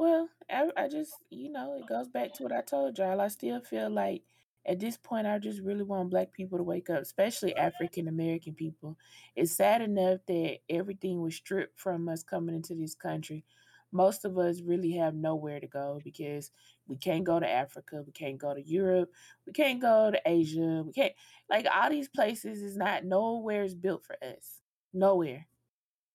Well, 0.00 0.30
I, 0.48 0.70
I 0.78 0.88
just, 0.88 1.12
you 1.28 1.52
know, 1.52 1.76
it 1.78 1.86
goes 1.86 2.08
back 2.08 2.32
to 2.32 2.42
what 2.42 2.52
I 2.52 2.62
told 2.62 2.96
y'all. 2.96 3.20
I 3.20 3.28
still 3.28 3.60
feel 3.60 3.90
like 3.90 4.22
at 4.66 4.80
this 4.80 4.96
point, 4.96 5.26
I 5.26 5.38
just 5.38 5.60
really 5.60 5.82
want 5.82 6.08
black 6.08 6.32
people 6.32 6.56
to 6.56 6.64
wake 6.64 6.88
up, 6.88 7.02
especially 7.02 7.54
African 7.54 8.08
American 8.08 8.54
people. 8.54 8.96
It's 9.36 9.52
sad 9.52 9.82
enough 9.82 10.20
that 10.26 10.60
everything 10.70 11.20
was 11.20 11.34
stripped 11.34 11.78
from 11.78 12.08
us 12.08 12.22
coming 12.22 12.54
into 12.54 12.74
this 12.74 12.94
country. 12.94 13.44
Most 13.92 14.24
of 14.24 14.38
us 14.38 14.62
really 14.62 14.92
have 14.92 15.14
nowhere 15.14 15.60
to 15.60 15.66
go 15.66 16.00
because 16.02 16.50
we 16.86 16.96
can't 16.96 17.24
go 17.24 17.38
to 17.38 17.46
Africa, 17.46 18.02
we 18.06 18.12
can't 18.12 18.38
go 18.38 18.54
to 18.54 18.62
Europe, 18.66 19.10
we 19.46 19.52
can't 19.52 19.82
go 19.82 20.10
to 20.10 20.20
Asia, 20.24 20.82
we 20.82 20.94
can't 20.94 21.12
like 21.50 21.66
all 21.70 21.90
these 21.90 22.08
places 22.08 22.62
is 22.62 22.74
not 22.74 23.04
nowhere 23.04 23.64
is 23.64 23.74
built 23.74 24.06
for 24.06 24.16
us. 24.24 24.62
Nowhere. 24.94 25.46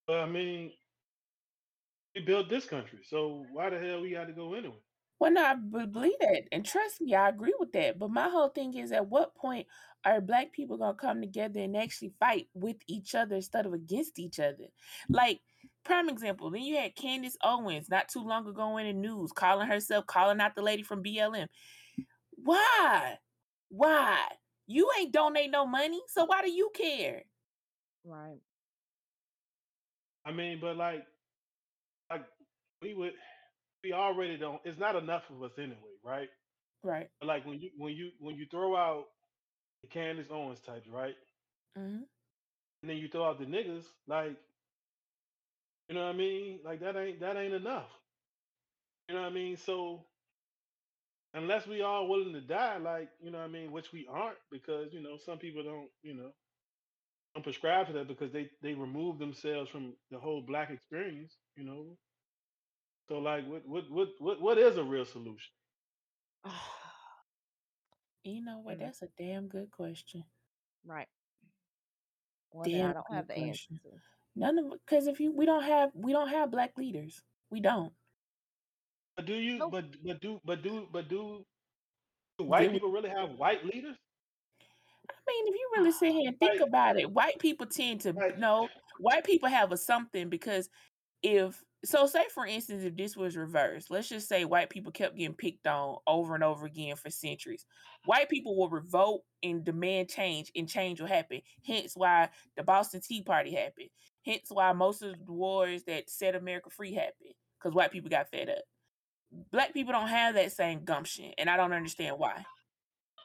I 0.09 0.25
mean, 0.25 0.71
we 2.16 2.22
built 2.22 2.49
this 2.49 2.66
country, 2.66 2.99
so 3.03 3.45
why 3.51 3.70
the 3.70 3.80
hell 3.80 4.01
we 4.01 4.11
got 4.11 4.26
to 4.26 4.34
go 4.34 4.53
anyway? 4.53 4.76
Well, 5.20 5.32
no, 5.32 5.43
I 5.43 5.55
b- 5.55 5.86
believe 5.86 6.20
that, 6.20 6.43
and 6.51 6.66
trust 6.66 7.01
me, 7.01 7.16
I 7.16 7.30
agree 7.30 7.53
with 7.59 7.72
that. 7.74 7.97
But 7.99 8.11
my 8.11 8.30
whole 8.30 8.49
thing 8.49 8.74
is, 8.76 8.91
at 8.91 9.07
what 9.07 9.36
point 9.36 9.68
are 10.03 10.20
Black 10.22 10.51
people 10.51 10.78
gonna 10.78 10.93
come 10.93 11.22
together 11.22 11.61
and 11.61 11.76
actually 11.76 12.13
fight 12.20 12.47
with 12.53 12.78
each 12.88 13.16
other 13.16 13.36
instead 13.36 13.66
of 13.66 13.74
against 13.74 14.20
each 14.20 14.39
other? 14.39 14.66
Like, 15.09 15.39
prime 15.84 16.09
example. 16.09 16.49
Then 16.49 16.63
you 16.63 16.78
had 16.78 16.95
Candace 16.95 17.38
Owens 17.43 17.89
not 17.89 18.09
too 18.09 18.22
long 18.22 18.47
ago 18.47 18.78
in 18.78 18.88
the 18.88 18.93
news 18.93 19.32
calling 19.32 19.68
herself, 19.68 20.05
calling 20.05 20.41
out 20.41 20.55
the 20.55 20.61
lady 20.61 20.84
from 20.84 21.03
BLM. 21.03 21.47
Why? 22.32 23.18
Why? 23.70 24.20
You 24.68 24.89
ain't 24.99 25.13
donate 25.13 25.51
no 25.51 25.66
money, 25.66 26.01
so 26.07 26.26
why 26.26 26.41
do 26.41 26.51
you 26.51 26.72
care? 26.74 27.24
Right. 28.03 28.39
I 30.26 30.32
mean, 30.32 30.59
but 30.59 30.76
like, 30.76 31.05
like 32.12 32.24
we 32.82 32.93
would, 32.93 33.14
we 33.84 33.93
already 33.93 34.38
don't. 34.38 34.62
It's 34.66 34.80
not 34.80 34.95
enough 34.95 35.24
of 35.30 35.43
us 35.43 35.53
anyway, 35.58 35.95
right? 36.03 36.30
Right. 36.84 37.10
But 37.20 37.28
like 37.28 37.45
when 37.45 37.60
you 37.62 37.72
when 37.78 37.93
you 37.93 38.12
when 38.20 38.36
you 38.36 38.45
throw 38.49 38.76
out 38.76 39.06
the 39.84 39.88
Candace 39.89 40.28
Owens 40.32 40.60
types, 40.62 40.88
right? 40.88 41.16
hmm 41.76 42.03
And 42.82 42.89
then 42.89 42.97
you 42.97 43.08
throw 43.10 43.26
out 43.26 43.39
the 43.39 43.45
niggas, 43.45 43.86
like, 44.08 44.38
you 45.89 45.95
know 45.95 46.06
what 46.06 46.16
I 46.16 46.18
mean? 46.18 46.60
Like 46.66 46.82
that 46.82 46.95
ain't 46.95 47.20
that 47.22 47.38
ain't 47.38 47.53
enough. 47.53 47.89
You 49.10 49.16
know 49.16 49.22
what 49.22 49.32
I 49.32 49.34
mean? 49.36 49.58
So 49.58 50.06
unless 51.34 51.68
we 51.68 51.82
all 51.82 52.08
willing 52.08 52.34
to 52.34 52.41
die, 52.41 52.78
like 52.78 53.10
you 53.22 53.32
know, 53.32 53.39
what 53.39 53.45
I 53.45 53.49
mean, 53.49 53.72
which 53.72 53.91
we 53.93 54.08
aren't, 54.10 54.38
because 54.51 54.93
you 54.93 55.01
know, 55.01 55.18
some 55.26 55.38
people 55.38 55.64
don't, 55.64 55.89
you 56.03 56.14
know, 56.16 56.32
don't 57.36 57.43
prescribe 57.43 57.88
to 57.88 57.93
that 57.93 58.08
because 58.08 58.32
they 58.32 58.49
they 58.62 58.74
remove 58.74 59.20
themselves 59.20 59.70
from 59.70 59.93
the 60.12 60.20
whole 60.20 60.41
black 60.41 60.70
experience, 60.72 61.38
you 61.56 61.64
know. 61.64 61.97
So 63.08 63.20
like, 63.20 63.47
what 63.47 63.68
what 63.68 63.89
what 63.89 64.10
what 64.20 64.41
what 64.41 64.58
is 64.58 64.78
a 64.78 64.84
real 64.84 65.06
solution? 65.06 65.51
You 68.28 68.43
know 68.43 68.60
what? 68.64 68.78
Mm. 68.78 68.80
That's 68.80 69.03
a 69.03 69.08
damn 69.20 69.47
good 69.47 69.70
question. 69.70 70.24
right. 70.84 71.08
One 72.49 72.72
that 72.72 72.89
I 72.89 72.93
don't 72.93 73.14
have 73.14 73.28
the 73.28 73.38
answer 73.38 73.68
question. 73.70 73.80
to. 73.84 73.89
None 74.36 74.58
of 74.58 74.72
because 74.72 75.06
if 75.08 75.20
you 75.20 75.32
we 75.32 75.45
don't 75.45 75.64
have 75.64 75.91
we 75.93 76.12
don't 76.12 76.30
have 76.30 76.49
black 76.51 76.72
leaders. 76.76 77.22
We 77.51 77.60
don't. 77.62 77.93
But 79.16 79.28
do 79.28 79.34
you? 79.36 79.60
Nope. 79.60 79.72
But 79.72 79.86
but 80.03 80.22
do 80.22 80.41
but 80.43 80.64
do 80.64 80.88
but 80.91 81.08
do, 81.08 81.45
do 82.39 82.45
white 82.45 82.62
Then 82.62 82.70
we 82.70 82.80
people 82.80 82.91
really 82.91 83.10
have 83.10 83.32
white 83.38 83.64
leaders? 83.64 83.95
I 85.10 85.14
mean, 85.28 85.47
if 85.47 85.56
you 85.56 85.70
really 85.78 85.91
sit 85.91 86.12
here 86.12 86.30
and 86.30 86.39
think 86.39 86.60
Like 86.60 86.68
about 86.68 86.99
it, 86.99 87.12
white 87.12 87.38
people 87.39 87.68
tend 87.68 88.01
to 88.01 88.14
like 88.14 88.39
know 88.39 88.70
white 88.99 89.24
people 89.24 89.49
have 89.49 89.72
a 89.72 89.78
something 89.78 90.30
because 90.30 90.68
if 91.26 91.63
so 91.84 92.07
say 92.07 92.23
for 92.34 92.45
instance 92.45 92.84
if 92.84 92.95
this 92.95 93.15
was 93.15 93.38
reversed 93.38 93.91
let's 93.91 94.09
just 94.09 94.28
say 94.28 94.45
white 94.45 94.69
people 94.69 94.91
kept 94.91 95.15
getting 95.15 95.36
picked 95.36 95.67
on 95.67 95.97
over 96.07 96.36
and 96.36 96.43
over 96.43 96.65
again 96.65 96.95
for 96.95 97.09
centuries 97.09 97.65
white 98.05 98.30
people 98.30 98.55
will 98.55 98.69
revolt 98.69 99.23
and 99.43 99.63
demand 99.63 100.09
change 100.09 100.51
and 100.55 100.67
change 100.67 100.99
will 100.99 101.07
happen 101.07 101.41
hence 101.65 101.93
why 101.95 102.30
the 102.57 102.63
boston 102.63 103.01
tea 103.01 103.21
party 103.21 103.53
happened 103.53 103.89
hence 104.26 104.47
why 104.49 104.71
most 104.73 105.01
of 105.01 105.13
the 105.26 105.32
wars 105.32 105.84
that 105.84 106.09
set 106.09 106.36
america 106.36 106.69
free 106.69 106.93
happened 106.93 107.34
because 107.59 107.76
white 107.76 107.91
people 107.91 108.09
got 108.09 108.30
fed 108.30 108.49
up 108.49 108.63
black 109.51 109.73
people 109.73 109.93
don't 109.93 110.07
have 110.07 110.36
that 110.36 110.51
same 110.51 110.84
gumption 110.84 111.32
and 111.38 111.49
i 111.49 111.57
don't 111.57 111.73
understand 111.73 112.15
why 112.17 112.43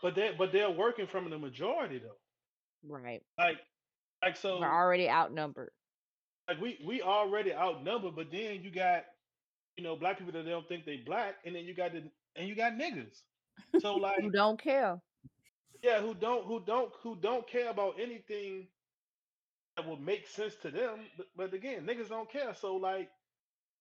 but 0.03 0.15
they 0.15 0.33
but 0.37 0.53
they're 0.53 0.71
working 0.71 1.07
from 1.07 1.29
the 1.31 1.39
majority 1.39 1.99
though. 1.99 2.17
Right. 2.87 3.23
Like 3.39 3.59
like 4.23 4.37
so. 4.37 4.61
We're 4.61 4.73
already 4.73 5.09
outnumbered. 5.09 5.71
Like 6.51 6.61
we 6.61 6.81
we 6.87 7.03
already 7.03 7.55
outnumbered, 7.55 8.17
but 8.17 8.33
then 8.33 8.63
you 8.63 8.71
got 8.71 9.05
you 9.77 9.85
know 9.85 9.97
black 9.97 10.19
people 10.19 10.33
that 10.33 10.47
don't 10.47 10.69
think 10.69 10.87
they 10.87 10.99
black, 10.99 11.37
and 11.47 11.57
then 11.57 11.65
you 11.65 11.75
got 11.75 11.93
the 11.93 12.03
and 12.37 12.49
you 12.49 12.57
got 12.57 12.73
niggas. 12.75 13.23
So 13.77 13.97
like 13.97 14.21
Who 14.21 14.31
don't 14.31 14.61
care. 14.61 15.01
yeah, 15.83 16.01
who 16.01 16.15
don't 16.15 16.47
who 16.47 16.61
don't 16.65 16.93
who 17.03 17.17
don't 17.17 17.47
care 17.49 17.71
about 17.71 18.01
anything 18.01 18.69
that 19.77 19.87
will 19.87 19.97
make 19.99 20.27
sense 20.29 20.57
to 20.63 20.71
them. 20.71 21.07
But, 21.17 21.27
but 21.37 21.55
again, 21.55 21.87
niggas 21.87 22.09
don't 22.09 22.31
care. 22.31 22.55
So 22.55 22.77
like 22.77 23.11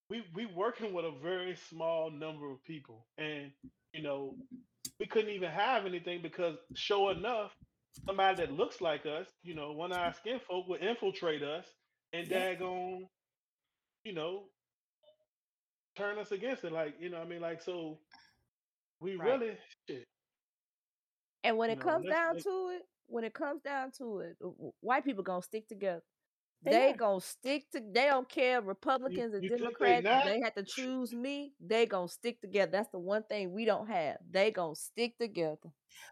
we 0.09 0.23
we 0.33 0.45
working 0.45 0.93
with 0.93 1.05
a 1.05 1.11
very 1.11 1.55
small 1.55 2.11
number 2.11 2.49
of 2.51 2.63
people, 2.63 3.07
and 3.17 3.51
you 3.93 4.01
know 4.03 4.35
we 4.99 5.05
couldn't 5.07 5.31
even 5.31 5.49
have 5.51 5.85
anything 5.85 6.21
because 6.21 6.57
sure 6.75 7.11
enough, 7.11 7.55
somebody 8.05 8.37
that 8.45 8.53
looks 8.53 8.81
like 8.81 9.05
us, 9.05 9.27
you 9.43 9.55
know, 9.55 9.71
one 9.73 9.93
eye 9.93 10.11
skin 10.11 10.39
folk 10.39 10.67
would 10.69 10.81
infiltrate 10.83 11.43
us 11.43 11.67
and 12.13 12.27
yeah 12.27 12.43
daggone, 12.45 13.07
you 14.03 14.13
know, 14.13 14.45
turn 15.95 16.17
us 16.17 16.31
against 16.31 16.63
it. 16.63 16.71
Like, 16.71 16.95
you 16.99 17.09
know, 17.09 17.17
what 17.19 17.27
I 17.27 17.29
mean, 17.29 17.41
like 17.41 17.61
so 17.61 17.99
we 18.99 19.15
Right. 19.17 19.39
really 19.39 19.57
shit, 19.87 20.05
And 21.43 21.57
when 21.57 21.69
you 21.69 21.71
it 21.71 21.79
know, 21.79 21.81
comes 21.81 22.05
let's 22.05 22.17
down 22.17 22.35
like 22.35 22.43
to 22.43 22.69
it, 22.77 22.83
when 23.07 23.23
it 23.23 23.33
comes 23.33 23.61
down 23.61 23.91
to 23.97 24.19
it, 24.19 24.37
w- 24.39 24.55
w- 24.55 24.73
white 24.81 25.03
people 25.05 25.23
gonna 25.23 25.41
stick 25.41 25.67
together. 25.67 26.03
they 26.63 26.77
They 26.77 26.93
gonna 26.93 27.21
stick 27.21 27.69
to. 27.71 27.79
They 27.81 28.07
don't 28.07 28.29
care 28.29 28.61
Republicans 28.61 29.33
or 29.33 29.39
you 29.39 29.49
think 29.57 29.77
they 29.79 29.95
Democrats. 29.95 30.01
not? 30.01 30.23
They 30.23 30.39
have 30.43 30.55
to 30.55 30.63
choose 30.63 31.13
me. 31.13 31.53
They 31.59 31.85
gonna 31.85 32.07
stick 32.09 32.41
together. 32.41 32.71
That's 32.71 32.89
the 32.89 32.99
one 32.99 33.23
thing 33.23 33.51
we 33.53 33.65
don't 33.65 33.87
have. 33.87 34.17
They 34.29 34.51
gonna 34.51 34.75
stick 34.75 35.17
together. 35.17 35.69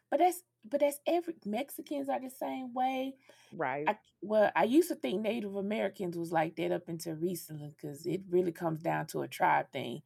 but 0.10 0.20
that's 0.20 0.42
but 0.70 0.82
that's 0.82 1.00
every 1.08 1.36
mexicans 1.46 2.10
are 2.10 2.20
the 2.20 2.30
same 2.30 2.74
way 2.74 3.16
Right. 3.52 3.88
I 3.88 3.98
well, 4.22 4.52
I 4.56 4.66
used 4.66 4.90
to 4.90 4.96
think 4.96 5.22
Native 5.22 5.56
Americans 5.56 6.18
was 6.18 6.32
like 6.32 6.56
that 6.58 6.72
up 6.72 6.90
until 6.90 7.16
recently 7.16 7.74
because 7.76 8.06
it 8.06 8.22
really 8.30 8.52
comes 8.52 8.82
down 8.82 9.08
to 9.08 9.22
a 9.22 9.28
tribe 9.28 9.72
thing. 9.72 10.02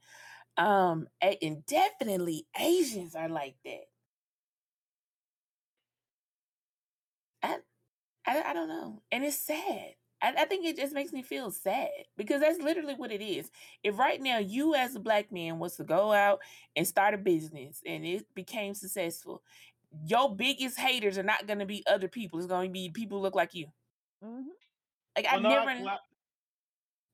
Um, 0.58 1.08
and 1.22 1.66
definitely 1.66 2.48
Asians 2.60 3.16
are 3.16 3.30
like 3.30 3.56
that. 3.66 3.86
I, 7.44 7.58
I, 8.28 8.44
I 8.48 8.54
don't 8.54 8.70
know, 8.70 9.02
and 9.12 9.24
it's 9.24 9.38
sad. 9.38 9.96
I, 10.22 10.34
I 10.40 10.46
think 10.46 10.66
it 10.66 10.78
just 10.78 10.94
makes 10.94 11.14
me 11.14 11.24
feel 11.24 11.52
sad 11.52 11.90
because 12.18 12.42
that's 12.42 12.60
literally 12.60 12.96
what 12.96 13.12
it 13.12 13.22
is. 13.24 13.52
If 13.84 14.00
right 14.00 14.22
now 14.22 14.40
you, 14.40 14.76
as 14.76 14.96
a 14.96 15.00
black 15.00 15.32
man, 15.32 15.60
was 15.60 15.78
to 15.78 15.84
go 15.84 16.14
out 16.14 16.42
and 16.76 16.88
start 16.88 17.14
a 17.16 17.18
business 17.18 17.82
and 17.86 18.06
it 18.06 18.26
became 18.36 18.74
successful, 18.76 19.44
your 20.06 20.36
biggest 20.36 20.80
haters 20.80 21.18
are 21.18 21.24
not 21.24 21.48
going 21.48 21.60
to 21.60 21.66
be 21.66 21.84
other 21.88 22.08
people. 22.08 22.40
It's 22.40 22.48
going 22.48 22.70
to 22.70 22.74
be 22.74 22.90
people 22.90 23.18
who 23.20 23.24
look 23.24 23.36
like 23.36 23.54
you. 23.54 23.68
hmm 24.24 24.42
Like 25.18 25.28
Well, 25.30 25.40
I've 25.40 25.42
no, 25.42 25.50
I, 25.52 25.68
never. 25.68 25.72
well, 25.78 26.00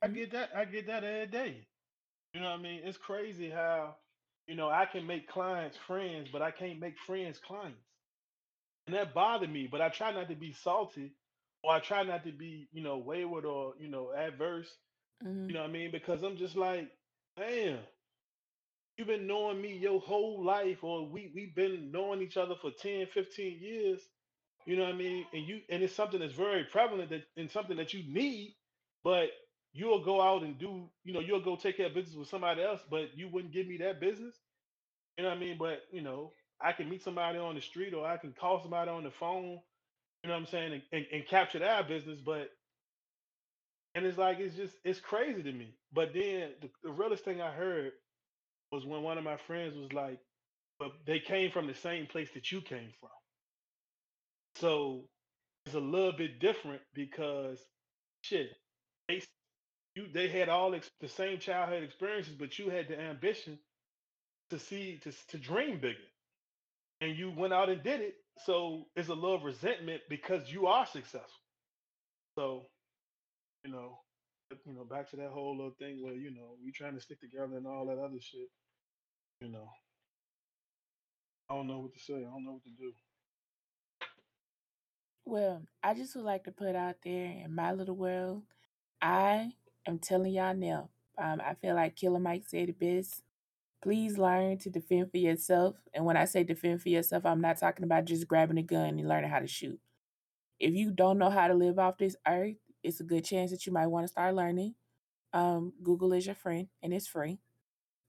I 0.01 0.07
Mhm. 0.07 0.15
get 0.15 0.31
that. 0.31 0.55
I 0.55 0.65
get 0.65 0.87
that 0.87 1.03
every 1.03 1.27
day. 1.27 1.67
You 2.33 2.41
know 2.41 2.51
what 2.51 2.59
I 2.59 2.63
mean? 2.63 2.81
It's 2.83 2.97
crazy 2.97 3.49
how 3.49 3.97
you 4.47 4.55
know 4.55 4.69
I 4.69 4.85
can 4.85 5.07
make 5.07 5.27
clients 5.29 5.77
friends, 5.77 6.29
but 6.31 6.41
I 6.41 6.51
can't 6.51 6.79
make 6.79 6.97
friends 6.99 7.39
clients. 7.39 7.81
and 8.87 8.95
that 8.95 9.13
bothered 9.13 9.51
me. 9.51 9.67
But 9.71 9.81
I 9.81 9.89
try 9.89 10.11
not 10.11 10.29
to 10.29 10.35
be 10.35 10.53
salty, 10.53 11.13
or 11.63 11.73
I 11.73 11.79
try 11.79 12.03
not 12.03 12.23
to 12.25 12.31
be, 12.31 12.67
you 12.73 12.83
know, 12.83 12.97
wayward 12.97 13.45
or 13.45 13.75
you 13.79 13.87
know 13.89 14.13
adverse. 14.15 14.69
Mhm. 15.23 15.49
You 15.49 15.55
know 15.55 15.61
what 15.61 15.69
I 15.69 15.73
mean? 15.73 15.91
Because 15.91 16.23
I'm 16.23 16.37
just 16.37 16.55
like, 16.55 16.89
damn, 17.37 17.79
you've 18.97 19.07
been 19.07 19.27
knowing 19.27 19.61
me 19.61 19.77
your 19.77 20.01
whole 20.01 20.43
life, 20.45 20.83
or 20.83 21.07
we 21.07 21.31
we've 21.35 21.55
been 21.55 21.91
knowing 21.91 22.21
each 22.21 22.37
other 22.37 22.55
for 22.61 22.71
10, 22.71 23.07
15 23.07 23.59
years. 23.61 24.01
You 24.65 24.77
know 24.77 24.85
what 24.85 24.95
I 24.95 24.97
mean? 24.97 25.25
And 25.33 25.47
you 25.47 25.61
and 25.69 25.83
it's 25.83 25.95
something 25.95 26.19
that's 26.19 26.33
very 26.33 26.65
prevalent 26.65 27.11
that 27.11 27.23
and 27.37 27.51
something 27.51 27.77
that 27.77 27.93
you 27.93 28.03
need, 28.07 28.55
but 29.03 29.29
you'll 29.73 30.03
go 30.03 30.21
out 30.21 30.43
and 30.43 30.59
do, 30.59 30.89
you 31.03 31.13
know, 31.13 31.21
you'll 31.21 31.41
go 31.41 31.55
take 31.55 31.77
care 31.77 31.87
of 31.87 31.95
business 31.95 32.15
with 32.15 32.29
somebody 32.29 32.63
else, 32.63 32.81
but 32.89 33.17
you 33.17 33.29
wouldn't 33.29 33.53
give 33.53 33.67
me 33.67 33.77
that 33.79 34.01
business. 34.01 34.35
You 35.17 35.23
know 35.25 35.31
what 35.31 35.37
I 35.37 35.41
mean? 35.41 35.57
But 35.59 35.83
you 35.91 36.01
know, 36.01 36.33
I 36.61 36.73
can 36.73 36.89
meet 36.89 37.03
somebody 37.03 37.39
on 37.39 37.55
the 37.55 37.61
street 37.61 37.93
or 37.93 38.07
I 38.07 38.17
can 38.17 38.33
call 38.33 38.61
somebody 38.61 38.91
on 38.91 39.03
the 39.03 39.11
phone, 39.11 39.59
you 40.23 40.29
know 40.29 40.33
what 40.35 40.41
I'm 40.41 40.47
saying, 40.47 40.73
and, 40.73 40.83
and, 40.93 41.05
and 41.13 41.27
capture 41.27 41.59
that 41.59 41.87
business. 41.87 42.19
But 42.25 42.49
and 43.95 44.05
it's 44.05 44.17
like 44.17 44.39
it's 44.39 44.55
just 44.55 44.75
it's 44.83 44.99
crazy 44.99 45.43
to 45.43 45.51
me. 45.51 45.75
But 45.93 46.13
then 46.13 46.51
the, 46.61 46.69
the 46.83 46.91
realest 46.91 47.25
thing 47.25 47.41
I 47.41 47.51
heard 47.51 47.91
was 48.71 48.85
when 48.85 49.03
one 49.03 49.17
of 49.17 49.23
my 49.23 49.37
friends 49.47 49.75
was 49.77 49.93
like, 49.93 50.19
but 50.79 50.91
they 51.05 51.19
came 51.19 51.51
from 51.51 51.67
the 51.67 51.75
same 51.75 52.07
place 52.07 52.29
that 52.35 52.51
you 52.51 52.61
came 52.61 52.91
from. 52.99 53.09
So 54.55 55.03
it's 55.65 55.75
a 55.75 55.79
little 55.79 56.13
bit 56.13 56.39
different 56.39 56.81
because 56.93 57.59
shit, 58.23 58.49
they 59.09 59.21
you 59.95 60.07
they 60.13 60.29
had 60.29 60.49
all 60.49 60.75
ex- 60.75 60.91
the 61.01 61.09
same 61.09 61.39
childhood 61.39 61.83
experiences, 61.83 62.35
but 62.39 62.59
you 62.59 62.69
had 62.69 62.87
the 62.89 62.99
ambition 62.99 63.59
to 64.51 64.59
see 64.59 64.99
to 65.03 65.13
to 65.29 65.37
dream 65.39 65.79
bigger, 65.79 65.97
and 67.01 67.17
you 67.17 67.31
went 67.31 67.53
out 67.53 67.69
and 67.69 67.83
did 67.83 68.01
it. 68.01 68.15
So 68.45 68.85
it's 68.95 69.09
a 69.09 69.13
little 69.15 69.41
resentment 69.41 70.01
because 70.09 70.51
you 70.51 70.67
are 70.67 70.85
successful. 70.85 71.29
So 72.37 72.63
you 73.65 73.71
know, 73.71 73.99
you 74.51 74.73
know, 74.73 74.83
back 74.83 75.09
to 75.09 75.15
that 75.17 75.31
whole 75.31 75.55
little 75.55 75.75
thing 75.79 76.03
where 76.03 76.13
you 76.13 76.31
know 76.31 76.55
we 76.63 76.71
trying 76.71 76.95
to 76.95 77.01
stick 77.01 77.19
together 77.19 77.57
and 77.57 77.67
all 77.67 77.85
that 77.87 77.99
other 77.99 78.19
shit. 78.19 78.49
You 79.41 79.49
know, 79.49 79.69
I 81.49 81.55
don't 81.55 81.67
know 81.67 81.79
what 81.79 81.93
to 81.93 81.99
say. 81.99 82.15
I 82.15 82.31
don't 82.31 82.45
know 82.45 82.53
what 82.53 82.63
to 82.63 82.69
do. 82.69 82.91
Well, 85.25 85.61
I 85.83 85.93
just 85.93 86.15
would 86.15 86.23
like 86.25 86.45
to 86.45 86.51
put 86.51 86.75
out 86.75 86.95
there 87.03 87.25
in 87.43 87.53
my 87.53 87.73
little 87.73 87.95
world, 87.95 88.43
I 89.01 89.51
am 89.85 89.99
telling 89.99 90.33
y'all 90.33 90.55
now. 90.55 90.89
Um, 91.17 91.41
I 91.45 91.53
feel 91.55 91.75
like 91.75 91.97
Killer 91.97 92.19
Mike 92.19 92.43
said 92.47 92.69
it 92.69 92.79
best. 92.79 93.23
Please 93.83 94.17
learn 94.17 94.57
to 94.59 94.69
defend 94.69 95.11
for 95.11 95.17
yourself. 95.17 95.75
And 95.93 96.05
when 96.05 96.15
I 96.15 96.25
say 96.25 96.43
defend 96.43 96.81
for 96.81 96.89
yourself, 96.89 97.25
I'm 97.25 97.41
not 97.41 97.59
talking 97.59 97.83
about 97.83 98.05
just 98.05 98.27
grabbing 98.27 98.57
a 98.57 98.63
gun 98.63 98.99
and 98.99 99.07
learning 99.07 99.29
how 99.29 99.39
to 99.39 99.47
shoot. 99.47 99.79
If 100.59 100.73
you 100.73 100.91
don't 100.91 101.17
know 101.17 101.29
how 101.29 101.47
to 101.47 101.53
live 101.53 101.77
off 101.77 101.97
this 101.97 102.15
earth, 102.27 102.55
it's 102.83 102.99
a 102.99 103.03
good 103.03 103.25
chance 103.25 103.51
that 103.51 103.65
you 103.65 103.73
might 103.73 103.87
want 103.87 104.05
to 104.05 104.09
start 104.11 104.35
learning. 104.35 104.75
Um, 105.33 105.73
Google 105.83 106.13
is 106.13 106.25
your 106.25 106.35
friend 106.35 106.67
and 106.83 106.93
it's 106.93 107.07
free. 107.07 107.39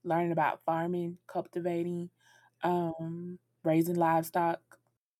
Learning 0.03 0.31
about 0.31 0.61
farming, 0.65 1.17
cultivating, 1.27 2.09
um, 2.63 3.39
raising 3.63 3.95
livestock, 3.95 4.61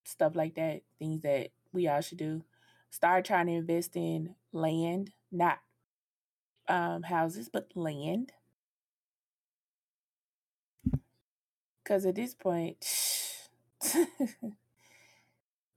stuff 0.05 0.35
like 0.35 0.55
that, 0.55 0.81
things 0.99 1.21
that 1.23 1.49
we 1.73 1.87
all 1.87 2.01
should 2.01 2.19
do. 2.19 2.43
Start 2.91 3.25
trying 3.25 3.47
to 3.47 3.53
invest 3.53 3.95
in 3.95 4.35
land, 4.53 5.11
not 5.31 5.59
um, 6.67 7.03
houses, 7.03 7.49
but 7.49 7.67
land. 7.75 8.31
Because 11.83 12.05
at 12.05 12.15
this 12.15 12.33
point, 12.33 12.77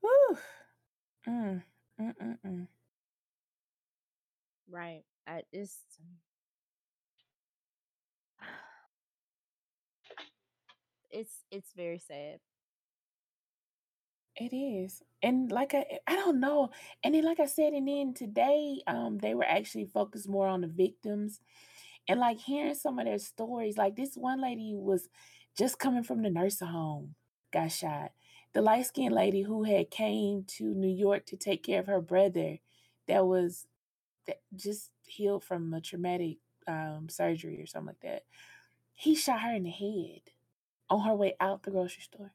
whew, 0.01 0.39
mm, 1.29 1.62
mm, 2.01 2.14
mm, 2.23 2.39
mm. 2.47 2.68
Right. 4.73 5.05
I, 5.29 5.45
it's 5.53 5.79
it's 11.11 11.45
it's 11.53 11.73
very 11.77 11.99
sad. 11.99 12.41
It 14.37 14.55
is. 14.55 15.03
And 15.23 15.53
like 15.53 15.75
I 15.75 15.85
I 16.07 16.16
don't 16.16 16.41
know. 16.41 16.70
And 17.05 17.14
then 17.14 17.25
like 17.25 17.41
I 17.41 17.47
said, 17.47 17.75
and 17.75 17.89
then 17.89 18.14
today, 18.14 18.83
um, 18.87 19.18
they 19.18 19.35
were 19.35 19.45
actually 19.45 19.87
focused 19.87 20.29
more 20.29 20.49
on 20.49 20.62
the 20.62 20.68
victims 20.68 21.41
and 22.09 22.20
like 22.20 22.39
hearing 22.41 22.75
some 22.75 22.99
of 22.99 23.07
their 23.07 23.18
stories. 23.18 23.79
Like 23.79 23.97
this 23.97 24.16
one 24.16 24.41
lady 24.43 24.75
was 24.77 25.09
just 25.59 25.79
coming 25.79 26.05
from 26.05 26.23
the 26.23 26.31
nursing 26.31 26.68
home, 26.68 27.14
got 27.53 27.73
shot. 27.73 28.12
The 28.55 28.62
light 28.62 28.87
skinned 28.87 29.14
lady 29.14 29.43
who 29.43 29.64
had 29.64 29.91
came 29.91 30.45
to 30.59 30.64
New 30.75 30.89
York 30.95 31.27
to 31.27 31.37
take 31.37 31.64
care 31.64 31.81
of 31.81 31.87
her 31.89 32.01
brother 32.01 32.59
that 33.09 33.27
was 33.27 33.66
that 34.27 34.41
just 34.57 34.91
healed 35.07 35.45
from 35.45 35.73
a 35.75 35.81
traumatic 35.81 36.39
um, 36.68 37.09
surgery 37.11 37.61
or 37.61 37.66
something 37.66 37.89
like 37.89 38.01
that. 38.03 38.25
He 38.95 39.14
shot 39.14 39.41
her 39.43 39.55
in 39.55 39.64
the 39.64 39.70
head 39.70 40.23
on 40.91 41.03
her 41.07 41.14
way 41.14 41.35
out 41.41 41.62
the 41.64 41.70
grocery 41.70 42.03
store. 42.03 42.33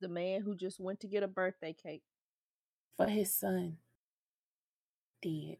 The 0.00 0.08
man 0.08 0.42
who 0.42 0.56
just 0.56 0.80
went 0.80 1.00
to 1.00 1.06
get 1.08 1.22
a 1.22 1.28
birthday 1.28 1.74
cake. 1.74 2.02
for 2.96 3.06
his 3.06 3.32
son 3.34 3.78
did. 5.22 5.58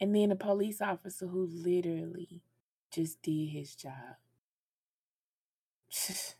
And 0.00 0.14
then 0.14 0.32
a 0.32 0.36
police 0.36 0.82
officer 0.82 1.26
who 1.28 1.46
literally 1.46 2.42
just 2.92 3.22
did 3.22 3.48
his 3.50 3.74
job. 3.74 4.16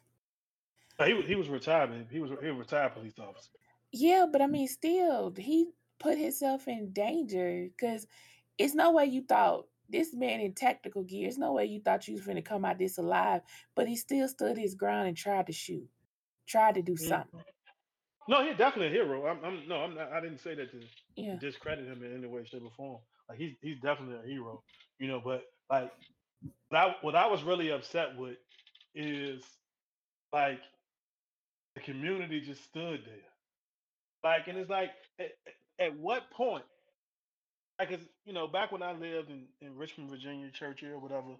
He 1.06 1.14
was 1.14 1.26
he 1.26 1.34
was 1.34 1.48
retired. 1.48 1.90
He 2.10 2.20
was 2.20 2.30
he 2.40 2.48
was 2.48 2.56
a 2.56 2.60
retired 2.60 2.94
police 2.94 3.18
officer. 3.18 3.50
Yeah, 3.94 4.26
but 4.30 4.42
I 4.42 4.46
mean, 4.48 4.68
still, 4.68 5.32
he 5.36 5.68
put 6.00 6.18
himself 6.18 6.68
in 6.68 6.92
danger 6.92 7.68
because 7.76 8.06
it's 8.58 8.74
no 8.74 8.92
way 8.92 9.06
you 9.06 9.22
thought 9.22 9.66
this 9.88 10.14
man 10.14 10.40
in 10.40 10.54
tactical 10.54 11.04
gear, 11.04 11.28
it's 11.28 11.38
no 11.38 11.52
way 11.52 11.66
you 11.66 11.80
thought 11.80 12.08
you 12.08 12.14
was 12.14 12.24
going 12.26 12.36
to 12.36 12.42
come 12.42 12.64
out 12.64 12.78
this 12.78 12.98
alive, 12.98 13.42
but 13.76 13.88
he 13.88 13.96
still 13.96 14.28
stood 14.28 14.58
his 14.58 14.74
ground 14.74 15.08
and 15.08 15.16
tried 15.16 15.46
to 15.46 15.52
shoot, 15.52 15.88
tried 16.46 16.74
to 16.76 16.82
do 16.82 16.96
Mhm. 16.96 17.08
something. 17.08 17.40
No, 18.28 18.44
he's 18.46 18.56
definitely 18.56 18.88
a 18.88 19.04
hero. 19.04 19.26
I'm, 19.26 19.44
I'm 19.44 19.68
no, 19.68 19.76
I'm 19.76 19.94
not. 19.94 20.12
I 20.12 20.20
didn't 20.20 20.40
say 20.40 20.54
that 20.56 20.70
to, 20.72 20.78
to 20.80 20.86
Yeah. 21.16 21.36
discredit 21.36 21.86
him 21.86 22.02
in 22.04 22.14
any 22.16 22.26
way, 22.26 22.44
shape, 22.44 22.64
or 22.64 22.72
form. 22.76 23.00
Like 23.28 23.38
he's 23.38 23.56
he's 23.62 23.80
definitely 23.80 24.16
a 24.24 24.26
hero, 24.34 24.62
you 24.98 25.08
know. 25.08 25.20
But 25.24 25.44
like, 25.70 25.92
what 26.70 26.78
I 26.80 26.96
what 27.02 27.16
I 27.16 27.26
was 27.26 27.42
really 27.44 27.70
upset 27.70 28.16
with 28.16 28.38
is 28.94 29.44
like 30.32 30.60
the 31.74 31.82
community 31.82 32.40
just 32.40 32.64
stood 32.64 33.02
there, 33.06 33.28
like, 34.24 34.48
and 34.48 34.58
it's 34.58 34.70
like, 34.70 34.90
at, 35.20 35.32
at 35.80 35.96
what 35.98 36.30
point? 36.32 36.64
Like, 37.78 37.90
'cause, 37.90 38.06
you 38.24 38.32
know, 38.32 38.48
back 38.48 38.72
when 38.72 38.82
I 38.82 38.92
lived 38.92 39.30
in, 39.30 39.46
in 39.60 39.76
Richmond, 39.76 40.10
Virginia, 40.10 40.50
Churchill, 40.52 40.94
or 40.94 41.00
whatever, 41.00 41.36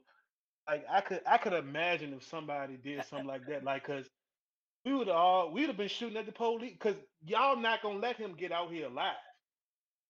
like 0.69 0.85
I 0.91 1.01
could 1.03 1.23
I 1.27 1.39
could 1.39 1.53
imagine 1.55 2.15
if 2.15 2.25
somebody 2.25 2.77
did 2.77 3.05
something 3.11 3.29
like 3.29 3.47
that, 3.49 3.65
like, 3.65 3.85
cause 3.85 4.07
we 4.85 4.95
would 4.95 5.09
all 5.09 5.53
we'd 5.53 5.69
have 5.69 5.77
been 5.77 5.89
shooting 5.89 6.19
at 6.19 6.27
the 6.27 6.33
police, 6.33 6.77
cause 6.81 6.97
y'all 7.27 7.57
not 7.57 7.83
gonna 7.83 7.99
let 8.01 8.17
him 8.17 8.35
get 8.35 8.53
out 8.53 8.73
here 8.73 8.87
alive. 8.87 9.17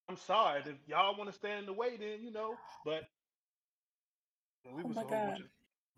I'm 0.09 0.17
sorry 0.17 0.61
if 0.61 0.77
y'all 0.87 1.17
want 1.17 1.31
to 1.31 1.37
stand 1.37 1.61
in 1.61 1.67
the 1.67 1.73
way, 1.73 1.97
then 1.97 2.23
you 2.23 2.33
know. 2.33 2.57
But 2.85 3.05
we 4.65 4.85
Oh 4.85 4.89
was 4.89 4.97
my 4.97 5.03
a 5.03 5.07
whole 5.07 5.21
bunch 5.21 5.39
God. 5.39 5.41
of 5.41 5.47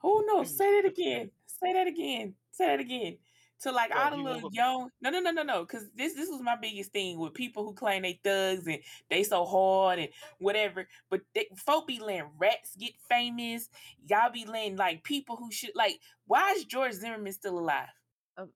Oh 0.02 0.24
no, 0.26 0.44
say 0.44 0.80
that 0.80 0.88
again. 0.88 1.30
Say 1.46 1.72
that 1.72 1.86
again. 1.86 2.34
Say 2.52 2.66
that 2.66 2.80
again. 2.80 3.18
To 3.62 3.72
like 3.72 3.90
all 3.94 4.10
the 4.10 4.16
he 4.16 4.22
little 4.22 4.42
woke 4.42 4.54
young 4.54 4.90
no 5.00 5.08
no 5.08 5.18
no 5.20 5.30
no 5.30 5.42
no 5.42 5.60
because 5.64 5.84
this 5.96 6.14
this 6.14 6.28
was 6.28 6.42
my 6.42 6.56
biggest 6.56 6.92
thing 6.92 7.18
with 7.18 7.32
people 7.32 7.64
who 7.64 7.72
claim 7.72 8.02
they 8.02 8.20
thugs 8.22 8.66
and 8.66 8.78
they 9.08 9.22
so 9.22 9.46
hard 9.46 9.98
and 9.98 10.08
whatever 10.38 10.86
but 11.08 11.22
they 11.34 11.46
folk 11.56 11.86
be 11.86 11.98
letting 11.98 12.28
rats 12.38 12.76
get 12.76 12.92
famous 13.08 13.70
y'all 14.06 14.30
be 14.30 14.44
letting 14.44 14.76
like 14.76 15.02
people 15.04 15.36
who 15.36 15.50
should 15.50 15.70
like 15.74 15.98
why 16.26 16.52
is 16.52 16.64
George 16.64 16.92
Zimmerman 16.92 17.32
still 17.32 17.58
alive? 17.58 17.88
Um, 18.36 18.50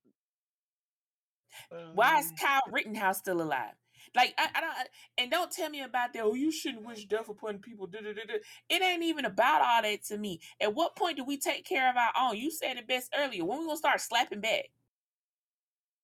why 1.94 2.18
is 2.18 2.30
Um, 2.30 2.36
Kyle 2.36 2.62
Rittenhouse 2.70 3.18
still 3.18 3.40
alive? 3.42 3.74
Like 4.14 4.34
I, 4.38 4.48
I 4.54 4.60
don't 4.60 4.74
and 5.18 5.30
don't 5.30 5.50
tell 5.52 5.68
me 5.70 5.82
about 5.82 6.12
that 6.14 6.22
oh 6.22 6.34
you 6.34 6.50
shouldn't 6.50 6.86
wish 6.86 7.04
death 7.04 7.28
upon 7.28 7.58
people 7.58 7.86
duh, 7.86 8.00
duh, 8.00 8.12
duh, 8.14 8.24
duh. 8.26 8.38
it 8.68 8.82
ain't 8.82 9.02
even 9.02 9.24
about 9.26 9.62
all 9.62 9.82
that 9.82 10.02
to 10.04 10.18
me. 10.18 10.40
At 10.60 10.74
what 10.74 10.96
point 10.96 11.16
do 11.18 11.24
we 11.24 11.36
take 11.38 11.64
care 11.66 11.88
of 11.90 11.96
our 11.96 12.12
own? 12.18 12.36
You 12.36 12.50
said 12.50 12.76
it 12.78 12.88
best 12.88 13.12
earlier 13.16 13.44
when 13.44 13.60
we 13.60 13.66
gonna 13.66 13.76
start 13.76 14.00
slapping 14.00 14.40
back 14.40 14.70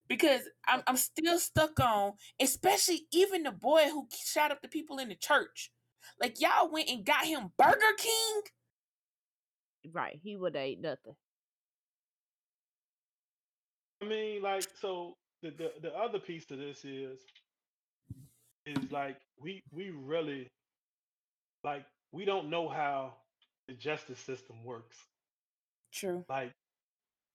because 0.09 0.42
I'm 0.66 0.82
I'm 0.86 0.96
still 0.96 1.38
stuck 1.38 1.78
on, 1.80 2.12
especially 2.40 3.07
even 3.12 3.42
the 3.42 3.52
boy 3.52 3.84
who 3.90 4.09
shot 4.24 4.50
up 4.50 4.62
the 4.62 4.68
people 4.68 4.98
in 4.98 5.09
the 5.09 5.14
church. 5.14 5.70
Like 6.20 6.40
y'all 6.40 6.70
went 6.70 6.88
and 6.88 7.04
got 7.04 7.26
him 7.26 7.52
Burger 7.59 7.94
King. 7.98 9.92
right. 9.92 10.18
He 10.22 10.36
would 10.36 10.54
have 10.54 10.64
ate 10.64 10.80
nothing. 10.80 11.14
I 14.02 14.04
mean, 14.07 14.42
like, 14.42 14.66
so 14.80 15.16
the, 15.42 15.50
the 15.50 15.72
the 15.82 15.94
other 15.96 16.18
piece 16.18 16.44
to 16.46 16.57
this 16.57 16.84
is 16.84 17.20
is 18.66 18.90
like 18.90 19.16
we 19.40 19.62
we 19.72 19.90
really 19.90 20.48
like 21.64 21.84
we 22.12 22.24
don't 22.24 22.50
know 22.50 22.68
how 22.68 23.14
the 23.68 23.74
justice 23.74 24.18
system 24.18 24.64
works. 24.64 24.96
True. 25.92 26.24
Like 26.28 26.52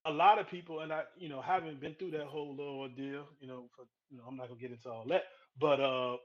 a 0.06 0.12
lot 0.12 0.39
of 0.39 0.49
people, 0.49 0.82
and 0.82 0.91
I, 0.93 1.04
you 1.18 1.30
know, 1.30 1.41
haven't 1.41 1.82
been 1.82 1.95
through 1.95 2.12
that 2.12 2.28
whole 2.28 2.56
little 2.56 2.80
ordeal, 2.80 3.26
you 3.39 3.47
know, 3.47 3.70
for 3.76 3.86
you 4.10 4.18
know, 4.18 4.24
I'm 4.28 4.38
not 4.38 4.47
gonna 4.49 4.60
get 4.60 4.72
into 4.72 4.89
all 4.89 5.06
that, 5.10 5.24
but 5.60 5.80
uh, 5.80 6.18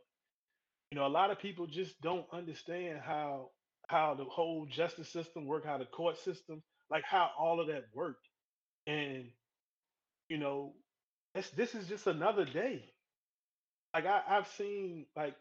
you 0.92 0.98
know, 0.98 1.06
a 1.06 1.08
lot 1.08 1.30
of 1.30 1.38
people 1.40 1.66
just 1.66 2.00
don't 2.02 2.26
understand 2.32 3.00
how 3.04 3.50
how 3.88 4.14
the 4.14 4.24
whole 4.24 4.66
justice 4.66 5.10
system 5.12 5.46
work, 5.46 5.66
how 5.66 5.78
the 5.78 5.86
court 5.86 6.18
system, 6.18 6.62
like 6.90 7.04
how 7.04 7.30
all 7.38 7.60
of 7.60 7.68
that 7.68 7.84
worked, 7.94 8.28
and 8.86 9.26
you 10.28 10.38
know, 10.38 10.74
this 11.34 11.50
this 11.50 11.74
is 11.74 11.88
just 11.88 12.06
another 12.06 12.44
day. 12.46 12.84
Like 13.94 14.06
I, 14.06 14.22
I've 14.28 14.48
seen 14.58 15.06
like 15.16 15.36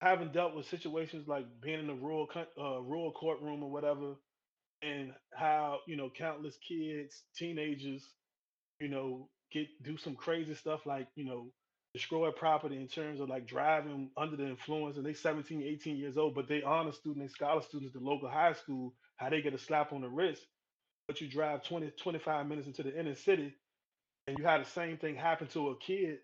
having 0.00 0.32
dealt 0.32 0.54
with 0.56 0.68
situations 0.68 1.28
like 1.28 1.46
being 1.62 1.80
in 1.80 1.90
a 1.90 1.94
rural 1.94 2.28
uh, 2.60 2.80
rural 2.80 3.12
courtroom 3.12 3.62
or 3.64 3.70
whatever, 3.70 4.14
and 4.84 5.12
how 5.34 5.80
you 5.88 5.96
know 5.96 6.10
countless 6.10 6.56
kids, 6.68 7.24
teenagers, 7.36 8.04
you 8.80 8.88
know, 8.88 9.28
get 9.52 9.68
do 9.82 9.96
some 9.98 10.16
crazy 10.16 10.54
stuff 10.54 10.86
like 10.86 11.08
you 11.16 11.24
know 11.26 11.48
destroy 11.94 12.30
property 12.32 12.76
in 12.76 12.88
terms 12.88 13.20
of 13.20 13.28
like 13.28 13.46
driving 13.46 14.10
under 14.16 14.36
the 14.36 14.46
influence 14.48 14.96
and 14.96 15.06
they 15.06 15.14
17 15.14 15.62
18 15.62 15.96
years 15.96 16.18
old 16.18 16.34
but 16.34 16.48
they 16.48 16.62
honor 16.62 16.92
students 16.92 17.32
they 17.32 17.34
scholar 17.34 17.62
students 17.62 17.94
at 17.96 18.02
the 18.02 18.06
local 18.08 18.28
high 18.28 18.52
school 18.52 18.94
how 19.16 19.30
they 19.30 19.42
get 19.42 19.54
a 19.54 19.58
slap 19.58 19.92
on 19.92 20.02
the 20.02 20.08
wrist 20.08 20.42
but 21.08 21.20
you 21.20 21.28
drive 21.28 21.64
20 21.64 21.92
25 22.02 22.46
minutes 22.48 22.66
into 22.68 22.82
the 22.82 22.98
inner 23.00 23.14
city 23.14 23.54
and 24.28 24.38
you 24.38 24.44
had 24.46 24.62
the 24.64 24.70
same 24.70 24.98
thing 24.98 25.16
happen 25.16 25.48
to 25.48 25.70
a 25.70 25.78
kid 25.78 26.18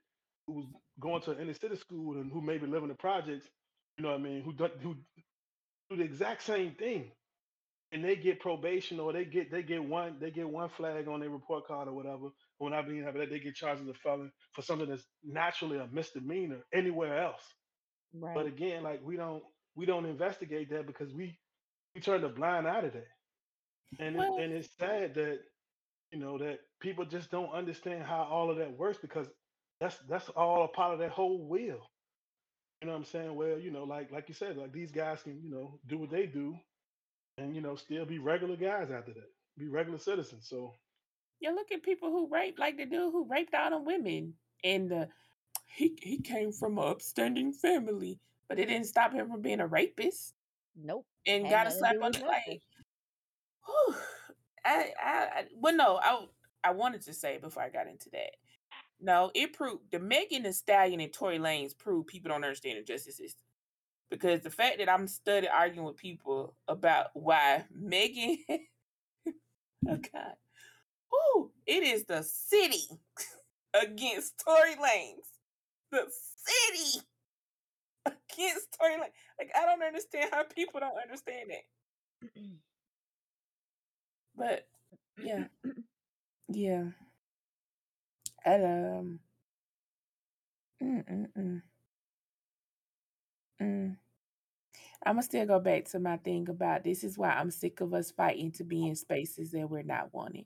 who 0.49 0.55
was 0.55 0.67
going 1.01 1.23
to 1.23 1.33
an 1.33 1.41
inner 1.41 1.55
city 1.55 1.77
school 1.77 2.17
and 2.17 2.33
who 2.33 2.43
maybe 2.43 2.67
living 2.67 2.85
in 2.85 2.91
the 2.91 2.97
projects, 2.97 3.49
you 3.99 4.05
know 4.05 4.13
what 4.13 4.21
I 4.21 4.25
mean, 4.25 4.43
who 4.45 4.55
do, 4.55 4.69
who 4.83 4.97
do 5.91 5.97
the 5.97 6.05
exact 6.05 6.43
same 6.45 6.73
thing, 6.73 7.13
and 7.93 8.05
they 8.05 8.16
get 8.16 8.41
probation 8.41 9.01
or 9.01 9.12
they 9.12 9.24
get 9.24 9.51
they 9.51 9.62
get 9.62 9.84
one 9.84 10.16
they 10.20 10.30
get 10.30 10.49
one 10.49 10.68
flag 10.70 11.09
on 11.09 11.20
their 11.20 11.30
report 11.30 11.66
card 11.66 11.88
or 11.88 11.95
whatever. 11.95 12.28
When 12.59 12.72
I 12.74 12.82
mean 12.82 13.05
that, 13.05 13.14
they 13.30 13.41
get 13.41 13.55
charged 13.55 13.82
as 13.82 13.88
a 13.88 13.95
felon 13.95 14.32
for 14.55 14.62
something 14.62 14.88
that's 14.88 15.07
naturally 15.24 15.78
a 15.78 15.88
misdemeanor 15.93 16.61
anywhere 16.72 17.22
else. 17.22 17.43
But 18.34 18.47
again, 18.47 18.82
like 18.82 19.01
we 19.05 19.16
don't 19.16 19.43
we 19.76 19.86
don't 19.86 20.07
investigate 20.07 20.70
that 20.70 20.86
because 20.86 21.12
we 21.14 21.38
we 21.95 22.01
turn 22.01 22.24
a 22.24 22.28
blind 22.28 22.68
eye 22.68 22.82
to 22.82 22.91
that, 22.91 23.09
and 23.99 24.16
it, 24.16 24.32
and 24.36 24.53
it's 24.53 24.70
sad 24.78 25.14
that 25.14 25.41
you 26.12 26.20
know 26.20 26.38
that 26.38 26.61
people 26.80 27.05
just 27.05 27.30
don't 27.30 27.53
understand 27.53 28.05
how 28.05 28.22
all 28.30 28.51
of 28.51 28.59
that 28.59 28.76
works 28.78 28.99
because 29.01 29.28
that's 29.80 29.99
that's 30.09 30.28
all 30.30 30.64
a 30.64 30.68
part 30.68 30.93
of 30.95 31.01
that 31.01 31.11
whole 31.11 31.47
wheel 31.49 31.80
you 32.80 32.86
know 32.86 32.93
what 32.93 32.99
i'm 32.99 33.05
saying 33.05 33.34
well 33.34 33.59
you 33.59 33.70
know 33.70 33.84
like 33.84 34.11
like 34.12 34.28
you 34.28 34.34
said 34.34 34.57
like 34.57 34.72
these 34.72 34.93
guys 34.93 35.22
can 35.22 35.41
you 35.43 35.51
know 35.51 35.78
do 35.88 35.99
what 35.99 36.11
they 36.11 36.26
do 36.26 36.57
and 37.41 37.55
you 37.55 37.61
know 37.61 37.74
still 37.74 38.05
be 38.05 38.18
regular 38.18 38.57
guys 38.57 38.91
after 38.91 39.12
that 39.12 39.30
be 39.59 39.68
regular 39.68 39.99
citizens 39.99 40.47
so 40.49 40.74
yeah, 41.41 41.51
look 41.51 41.72
at 41.72 41.82
people 41.82 42.11
who 42.11 42.28
rape 42.30 42.59
like 42.59 42.76
the 42.76 42.84
dude 42.84 43.12
who 43.12 43.26
raped 43.28 43.55
all 43.55 43.70
them 43.70 43.84
women, 43.86 44.34
and 44.62 44.91
the 44.91 45.09
he 45.66 45.97
he 46.03 46.18
came 46.20 46.53
from 46.53 46.76
an 46.78 46.84
upstanding 46.84 47.53
family, 47.53 48.18
but 48.49 48.59
it 48.59 48.66
didn't 48.66 48.86
stop 48.86 49.12
him 49.12 49.30
from 49.30 49.41
being 49.41 49.61
a 49.61 49.66
rapist 49.66 50.34
Nope. 50.76 51.07
and 51.26 51.47
Had 51.47 51.51
got 51.51 51.66
a 51.66 51.70
slap 51.70 51.95
on 52.03 52.12
the 52.12 52.18
nothing. 52.18 52.26
like. 52.26 52.62
Whew, 53.64 53.95
I, 54.64 54.93
I, 55.03 55.12
I, 55.12 55.45
well, 55.57 55.74
no, 55.74 55.99
I, 56.03 56.26
I 56.62 56.70
wanted 56.72 57.03
to 57.03 57.14
say 57.14 57.38
before 57.38 57.62
I 57.62 57.70
got 57.70 57.86
into 57.86 58.11
that. 58.11 58.36
No, 59.01 59.30
it 59.34 59.55
proved 59.55 59.91
the 59.91 59.99
Megan 59.99 60.43
Thee 60.43 60.53
Stallion 60.53 61.01
and 61.01 61.12
Tory 61.12 61.38
Lanez 61.38 61.76
proved 61.76 62.09
people 62.09 62.30
don't 62.30 62.45
understand 62.45 62.78
the 62.78 62.82
justice 62.82 63.16
system. 63.16 63.47
Because 64.11 64.41
the 64.43 64.51
fact 64.51 64.79
that 64.79 64.91
I'm 64.91 65.07
studying 65.07 65.53
arguing 65.53 65.87
with 65.87 65.97
people 65.97 66.57
about 66.69 67.09
why 67.15 67.65
Megan, 67.73 68.39
oh 69.89 69.99
God, 70.13 70.35
Ooh, 71.15 71.51
it 71.67 71.83
is 71.83 72.05
the 72.05 72.23
city 72.23 72.85
against 73.75 74.43
Tory 74.45 74.75
Lanez. 74.77 75.27
The 75.93 76.07
city 76.45 77.07
against 78.07 78.77
Tory 78.79 78.95
Lanez. 78.95 79.13
Like 79.39 79.51
I 79.57 79.67
don't 79.67 79.83
understand 79.83 80.31
how 80.33 80.45
people 80.45 80.81
don't 80.81 81.01
understand 81.03 81.51
that. 81.51 81.65
But 84.37 84.67
yeah, 85.23 85.45
yeah. 86.49 86.85
And 88.45 88.65
um, 88.65 89.21
mm, 90.83 91.63
mm. 93.61 93.97
I'm 95.05 95.15
gonna 95.15 95.23
still 95.23 95.47
go 95.47 95.59
back 95.61 95.87
to 95.87 95.99
my 95.99 96.19
thing 96.19 96.49
about 96.49 96.85
this 96.85 97.05
is 97.05 97.17
why 97.17 97.31
I'm 97.31 97.51
sick 97.51 97.81
of 97.81 97.95
us 97.95 98.11
fighting 98.11 98.53
to 98.53 98.65
be 98.65 98.87
in 98.87 98.95
spaces 98.95 99.51
that 99.53 99.69
we're 99.69 99.83
not 99.83 100.13
wanted. 100.13 100.45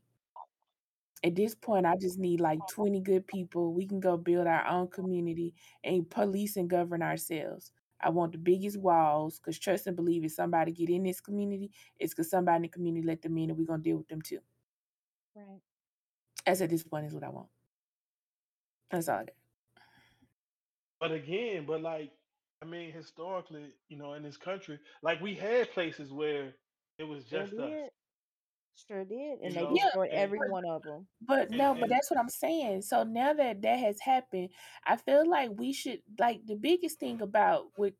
At 1.24 1.34
this 1.34 1.54
point, 1.54 1.86
I 1.86 1.96
just 1.96 2.18
need 2.18 2.40
like 2.40 2.60
20 2.70 3.00
good 3.00 3.26
people. 3.26 3.72
We 3.72 3.86
can 3.86 3.98
go 3.98 4.16
build 4.16 4.46
our 4.46 4.66
own 4.66 4.88
community 4.88 5.54
and 5.82 6.08
police 6.08 6.56
and 6.56 6.68
govern 6.68 7.02
ourselves. 7.02 7.72
I 8.00 8.10
want 8.10 8.32
the 8.32 8.38
biggest 8.38 8.78
walls 8.78 9.38
because 9.38 9.58
trust 9.58 9.86
and 9.86 9.96
believe 9.96 10.24
if 10.24 10.32
somebody 10.32 10.70
get 10.70 10.90
in 10.90 11.02
this 11.02 11.20
community, 11.20 11.70
it's 11.98 12.12
because 12.12 12.30
somebody 12.30 12.56
in 12.56 12.62
the 12.62 12.68
community 12.68 13.06
let 13.06 13.22
them 13.22 13.38
in 13.38 13.50
and 13.50 13.58
we're 13.58 13.64
gonna 13.64 13.82
deal 13.82 13.96
with 13.96 14.08
them 14.08 14.20
too. 14.20 14.40
Right. 15.34 15.60
That's 16.46 16.60
at 16.60 16.70
this 16.70 16.82
point 16.82 17.06
is 17.06 17.14
what 17.14 17.24
I 17.24 17.30
want. 17.30 17.48
That's 18.90 19.08
all 19.08 19.16
I 19.16 19.24
got. 19.24 19.30
But 21.00 21.12
again, 21.12 21.64
but 21.66 21.80
like 21.80 22.12
I 22.64 22.66
mean, 22.66 22.92
historically, 22.92 23.72
you 23.88 23.98
know, 23.98 24.14
in 24.14 24.22
this 24.22 24.38
country, 24.38 24.78
like 25.02 25.20
we 25.20 25.34
had 25.34 25.70
places 25.72 26.10
where 26.10 26.54
it 26.98 27.04
was 27.04 27.24
Sure 27.28 27.40
just 27.40 27.52
us. 27.52 27.58
did. 27.70 27.90
Sure 28.88 29.04
did. 29.04 29.38
You 29.38 29.38
And 29.42 29.54
they 29.54 29.62
know, 29.62 29.74
destroyed 29.74 30.10
and 30.10 30.18
every 30.18 30.38
but 30.38 30.50
one 30.50 30.64
of 30.66 30.82
them. 30.82 31.06
But 31.20 31.48
and, 31.50 31.58
no, 31.58 31.74
but 31.74 31.82
and 31.82 31.92
that's 31.92 32.10
what 32.10 32.18
I'm 32.18 32.28
saying. 32.28 32.82
So 32.82 33.04
now 33.04 33.34
that 33.34 33.62
that 33.62 33.78
has 33.78 34.00
happened, 34.00 34.48
I 34.86 34.96
feel 34.96 35.28
like 35.28 35.50
we 35.54 35.72
should 35.72 36.00
like 36.18 36.40
the 36.46 36.56
biggest 36.56 36.98
thing 36.98 37.20
about 37.20 37.66
with 37.76 37.94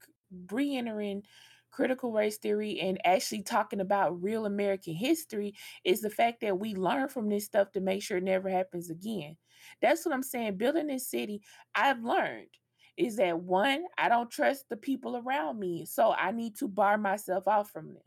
re-entering 0.50 1.22
critical 1.70 2.12
race 2.12 2.38
theory 2.38 2.80
and 2.80 2.98
actually 3.04 3.42
talking 3.42 3.80
about 3.80 4.22
real 4.22 4.46
American 4.46 4.94
history 4.94 5.54
is 5.84 6.00
the 6.00 6.10
fact 6.10 6.40
that 6.40 6.58
we 6.58 6.74
learn 6.74 7.08
from 7.08 7.28
this 7.28 7.44
stuff 7.44 7.70
to 7.72 7.80
make 7.80 8.02
sure 8.02 8.18
it 8.18 8.24
never 8.24 8.48
happens 8.48 8.90
again. 8.90 9.36
That's 9.82 10.06
what 10.06 10.14
I'm 10.14 10.22
saying. 10.22 10.56
Building 10.56 10.86
this 10.86 11.08
city, 11.08 11.42
I've 11.74 12.02
learned 12.02 12.48
is 12.96 13.16
that 13.16 13.38
one, 13.38 13.84
I 13.98 14.08
don't 14.08 14.30
trust 14.30 14.68
the 14.68 14.76
people 14.76 15.16
around 15.16 15.58
me, 15.58 15.84
so 15.84 16.12
I 16.12 16.30
need 16.30 16.56
to 16.56 16.68
bar 16.68 16.96
myself 16.98 17.48
out 17.48 17.68
from 17.68 17.88
them. 17.88 18.02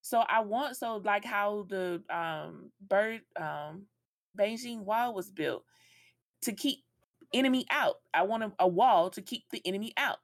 So 0.00 0.18
I 0.20 0.40
want 0.40 0.76
so 0.76 0.96
like 0.98 1.24
how 1.24 1.66
the 1.68 2.02
um 2.10 2.70
bird 2.86 3.22
um 3.40 3.86
Beijing 4.38 4.80
wall 4.80 5.14
was 5.14 5.30
built 5.30 5.64
to 6.42 6.52
keep 6.52 6.80
enemy 7.32 7.66
out. 7.70 7.96
I 8.12 8.22
want 8.22 8.44
a, 8.44 8.52
a 8.58 8.68
wall 8.68 9.10
to 9.10 9.22
keep 9.22 9.44
the 9.50 9.62
enemy 9.64 9.92
out. 9.96 10.18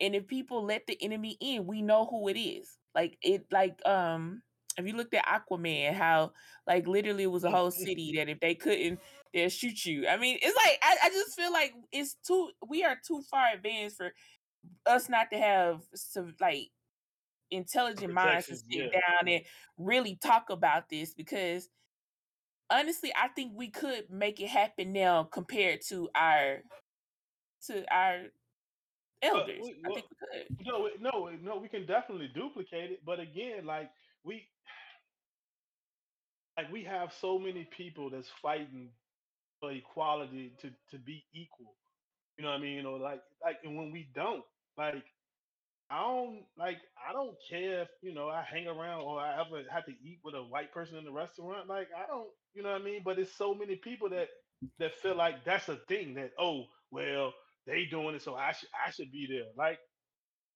And 0.00 0.16
if 0.16 0.26
people 0.26 0.64
let 0.64 0.86
the 0.86 1.00
enemy 1.00 1.36
in, 1.40 1.66
we 1.66 1.82
know 1.82 2.06
who 2.06 2.28
it 2.28 2.38
is. 2.38 2.68
Like 2.94 3.16
it 3.22 3.46
like 3.50 3.78
um 3.86 4.42
if 4.76 4.86
you 4.86 4.94
looked 4.94 5.14
at 5.14 5.26
Aquaman, 5.26 5.94
how 5.94 6.32
like 6.66 6.86
literally 6.86 7.24
it 7.24 7.30
was 7.30 7.44
a 7.44 7.50
whole 7.50 7.70
city 7.86 8.14
that 8.16 8.28
if 8.28 8.40
they 8.40 8.54
couldn't, 8.54 8.98
they'll 9.32 9.48
shoot 9.48 9.84
you. 9.84 10.06
I 10.08 10.16
mean, 10.16 10.38
it's 10.40 10.56
like 10.56 10.78
I, 10.82 11.06
I 11.06 11.10
just 11.10 11.36
feel 11.36 11.52
like 11.52 11.74
it's 11.92 12.16
too 12.26 12.50
we 12.68 12.84
are 12.84 12.96
too 13.06 13.22
far 13.30 13.48
advanced 13.54 13.96
for 13.96 14.12
us 14.86 15.08
not 15.08 15.30
to 15.32 15.38
have 15.38 15.80
some 15.94 16.34
like 16.40 16.70
intelligent 17.50 18.12
minds 18.12 18.46
to 18.46 18.56
sit 18.56 18.66
yeah. 18.68 18.86
down 18.86 19.28
and 19.28 19.42
really 19.76 20.16
talk 20.22 20.50
about 20.50 20.88
this 20.88 21.12
because 21.12 21.68
honestly 22.70 23.12
i 23.20 23.28
think 23.28 23.52
we 23.54 23.68
could 23.68 24.04
make 24.08 24.40
it 24.40 24.48
happen 24.48 24.90
now 24.92 25.22
compared 25.22 25.80
to 25.82 26.08
our 26.14 26.62
to 27.66 27.84
our 27.94 28.22
Well, 29.22 29.40
elders 29.40 29.60
we, 29.62 29.74
i 29.84 29.88
well, 29.88 29.94
think 29.96 30.06
we 30.08 30.16
could 30.16 30.66
no, 30.66 30.88
no, 31.00 31.30
no. 31.42 31.58
We 31.58 31.68
can 31.68 31.86
definitely 31.86 32.30
duplicate 32.34 32.90
it, 32.90 33.04
but 33.04 33.20
again, 33.20 33.66
like 33.66 33.90
we, 34.24 34.42
like 36.56 36.72
we 36.72 36.84
have 36.84 37.12
so 37.20 37.38
many 37.38 37.68
people 37.76 38.10
that's 38.10 38.28
fighting 38.40 38.90
for 39.62 39.72
equality 39.72 40.54
to 40.62 40.70
to 40.92 40.98
be 41.00 41.24
equal. 41.34 41.76
You 42.38 42.44
know 42.44 42.50
what 42.50 42.60
I 42.60 42.62
mean? 42.62 42.76
You 42.76 42.84
know, 42.84 42.94
like 42.96 43.22
like, 43.44 43.58
and 43.64 43.76
when 43.78 43.92
we 43.92 44.10
don't, 44.14 44.44
like 44.78 45.04
I 45.90 46.00
don't 46.02 46.44
like 46.58 46.78
I 47.08 47.12
don't 47.12 47.36
care 47.50 47.82
if 47.82 47.88
you 48.02 48.14
know 48.14 48.28
I 48.28 48.42
hang 48.42 48.68
around 48.68 49.02
or 49.02 49.20
I 49.20 49.40
ever 49.40 49.62
have 49.72 49.86
to 49.86 49.92
eat 49.92 50.20
with 50.24 50.34
a 50.34 50.42
white 50.42 50.72
person 50.72 50.98
in 50.98 51.04
the 51.04 51.12
restaurant. 51.12 51.68
Like 51.68 51.88
I 51.96 52.06
don't, 52.08 52.28
you 52.54 52.62
know 52.62 52.72
what 52.72 52.82
I 52.82 52.84
mean. 52.84 53.02
But 53.04 53.18
it's 53.20 53.32
so 53.36 53.54
many 53.54 53.76
people 53.76 54.10
that 54.10 54.28
that 54.80 54.94
feel 54.96 55.16
like 55.16 55.44
that's 55.44 55.68
a 55.68 55.76
thing 55.88 56.14
that 56.16 56.32
oh 56.38 56.64
well 56.90 57.34
they 57.66 57.86
doing 57.86 58.16
it 58.16 58.22
so 58.22 58.36
I 58.36 58.52
should 58.52 58.70
I 58.86 58.90
should 58.90 59.12
be 59.12 59.28
there. 59.30 59.50
Like 59.56 59.78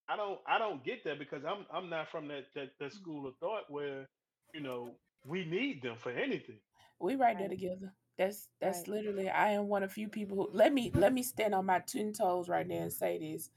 I 0.09 0.17
don't 0.17 0.41
I 0.49 0.59
don't 0.59 0.85
get 0.85 1.05
that 1.05 1.19
because 1.19 1.45
I'm 1.45 1.67
I'm 1.73 1.91
not 1.91 2.11
from 2.11 2.29
that 2.29 2.47
that, 2.57 2.71
that 2.81 2.93
school 2.93 3.27
of 3.29 3.37
thought 3.41 3.65
where 3.71 4.09
you 4.55 4.61
know 4.63 4.99
we 5.25 5.45
need 5.47 5.83
them 5.83 5.97
for 5.99 6.11
anything. 6.11 6.61
we 7.01 7.17
right 7.17 7.39
there 7.39 7.49
together 7.49 7.93
that's 8.19 8.49
that's 8.61 8.81
Right. 8.81 8.89
literally 8.89 9.29
i 9.29 9.51
am 9.51 9.69
one 9.69 9.83
of 9.83 9.93
few 9.93 10.09
people 10.09 10.37
who 10.37 10.49
let 10.53 10.73
me 10.73 10.91
let 10.95 11.13
me 11.13 11.23
stand 11.23 11.55
on 11.55 11.67
my 11.67 11.81
ten 11.81 12.13
toes 12.13 12.49
right 12.49 12.67
now 12.67 12.77
and 12.77 12.93
say 12.93 13.19
this 13.19 13.51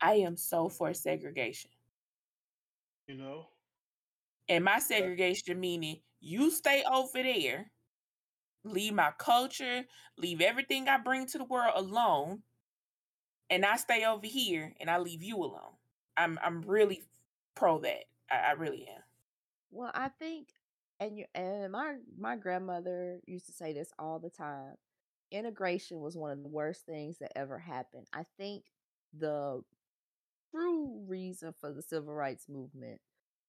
i 0.00 0.14
am 0.14 0.36
so 0.36 0.68
for 0.68 0.92
segregation 0.94 1.70
You 3.08 3.16
know. 3.16 3.46
and 4.48 4.64
my 4.64 4.78
segregation 4.78 5.58
meaning 5.60 6.00
you 6.20 6.50
stay 6.50 6.84
over 6.90 7.22
there 7.22 7.70
leave 8.64 8.94
my 8.94 9.12
culture 9.18 9.84
leave 10.16 10.40
everything 10.40 10.88
i 10.88 10.96
bring 10.96 11.26
to 11.26 11.38
the 11.38 11.44
world 11.44 11.72
alone 11.76 12.42
and 13.50 13.64
I 13.64 13.76
stay 13.76 14.04
over 14.04 14.26
here 14.26 14.72
and 14.80 14.90
I 14.90 14.98
leave 14.98 15.22
you 15.22 15.36
alone. 15.36 15.74
I'm 16.16 16.38
I'm 16.42 16.62
really 16.62 17.02
pro 17.54 17.78
that. 17.80 18.04
I, 18.30 18.36
I 18.36 18.52
really 18.52 18.86
am. 18.88 19.02
Well, 19.70 19.90
I 19.94 20.08
think, 20.08 20.48
and 21.00 21.18
you, 21.18 21.24
and 21.34 21.72
my 21.72 21.96
my 22.18 22.36
grandmother 22.36 23.20
used 23.26 23.46
to 23.46 23.52
say 23.52 23.72
this 23.72 23.92
all 23.98 24.18
the 24.18 24.30
time. 24.30 24.74
Integration 25.30 26.00
was 26.00 26.16
one 26.16 26.30
of 26.32 26.42
the 26.42 26.48
worst 26.48 26.86
things 26.86 27.18
that 27.18 27.32
ever 27.36 27.58
happened. 27.58 28.06
I 28.12 28.24
think 28.38 28.64
the 29.18 29.62
true 30.50 31.04
reason 31.06 31.54
for 31.60 31.72
the 31.72 31.82
civil 31.82 32.14
rights 32.14 32.48
movement 32.48 33.00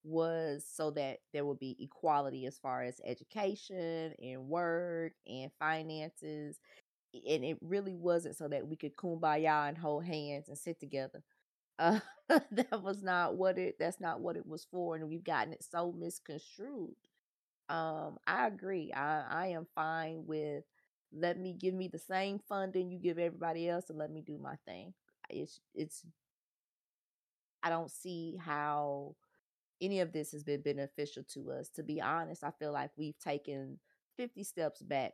was 0.04 0.64
so 0.70 0.90
that 0.92 1.18
there 1.32 1.44
would 1.44 1.58
be 1.58 1.76
equality 1.80 2.46
as 2.46 2.58
far 2.58 2.82
as 2.82 3.00
education 3.04 4.14
and 4.22 4.48
work 4.48 5.12
and 5.26 5.50
finances. 5.58 6.58
And 7.14 7.44
it 7.44 7.58
really 7.62 7.96
wasn't 7.96 8.36
so 8.36 8.48
that 8.48 8.66
we 8.68 8.76
could 8.76 8.96
kumbaya 8.96 9.68
and 9.68 9.78
hold 9.78 10.04
hands 10.04 10.48
and 10.48 10.58
sit 10.58 10.80
together. 10.80 11.22
Uh, 11.78 12.00
that 12.28 12.82
was 12.82 13.02
not 13.02 13.36
what 13.36 13.58
it 13.58 13.76
that's 13.78 14.00
not 14.00 14.20
what 14.20 14.36
it 14.36 14.46
was 14.46 14.66
for 14.70 14.96
and 14.96 15.08
we've 15.08 15.24
gotten 15.24 15.52
it 15.52 15.64
so 15.64 15.92
misconstrued 15.92 16.94
um 17.68 18.16
i 18.26 18.46
agree 18.46 18.92
i 18.94 19.24
i 19.30 19.46
am 19.48 19.66
fine 19.74 20.22
with 20.26 20.64
let 21.12 21.38
me 21.38 21.52
give 21.52 21.74
me 21.74 21.88
the 21.88 21.98
same 21.98 22.38
funding 22.48 22.90
you 22.90 22.98
give 22.98 23.18
everybody 23.18 23.68
else 23.68 23.90
and 23.90 23.98
let 23.98 24.10
me 24.10 24.20
do 24.20 24.38
my 24.38 24.54
thing 24.66 24.92
it's 25.30 25.60
it's 25.74 26.04
i 27.62 27.68
don't 27.68 27.90
see 27.90 28.36
how 28.40 29.14
any 29.80 30.00
of 30.00 30.12
this 30.12 30.32
has 30.32 30.44
been 30.44 30.62
beneficial 30.62 31.24
to 31.24 31.50
us 31.52 31.68
to 31.70 31.82
be 31.82 32.00
honest 32.00 32.44
i 32.44 32.50
feel 32.58 32.72
like 32.72 32.90
we've 32.96 33.18
taken 33.18 33.78
50 34.16 34.44
steps 34.44 34.82
back 34.82 35.12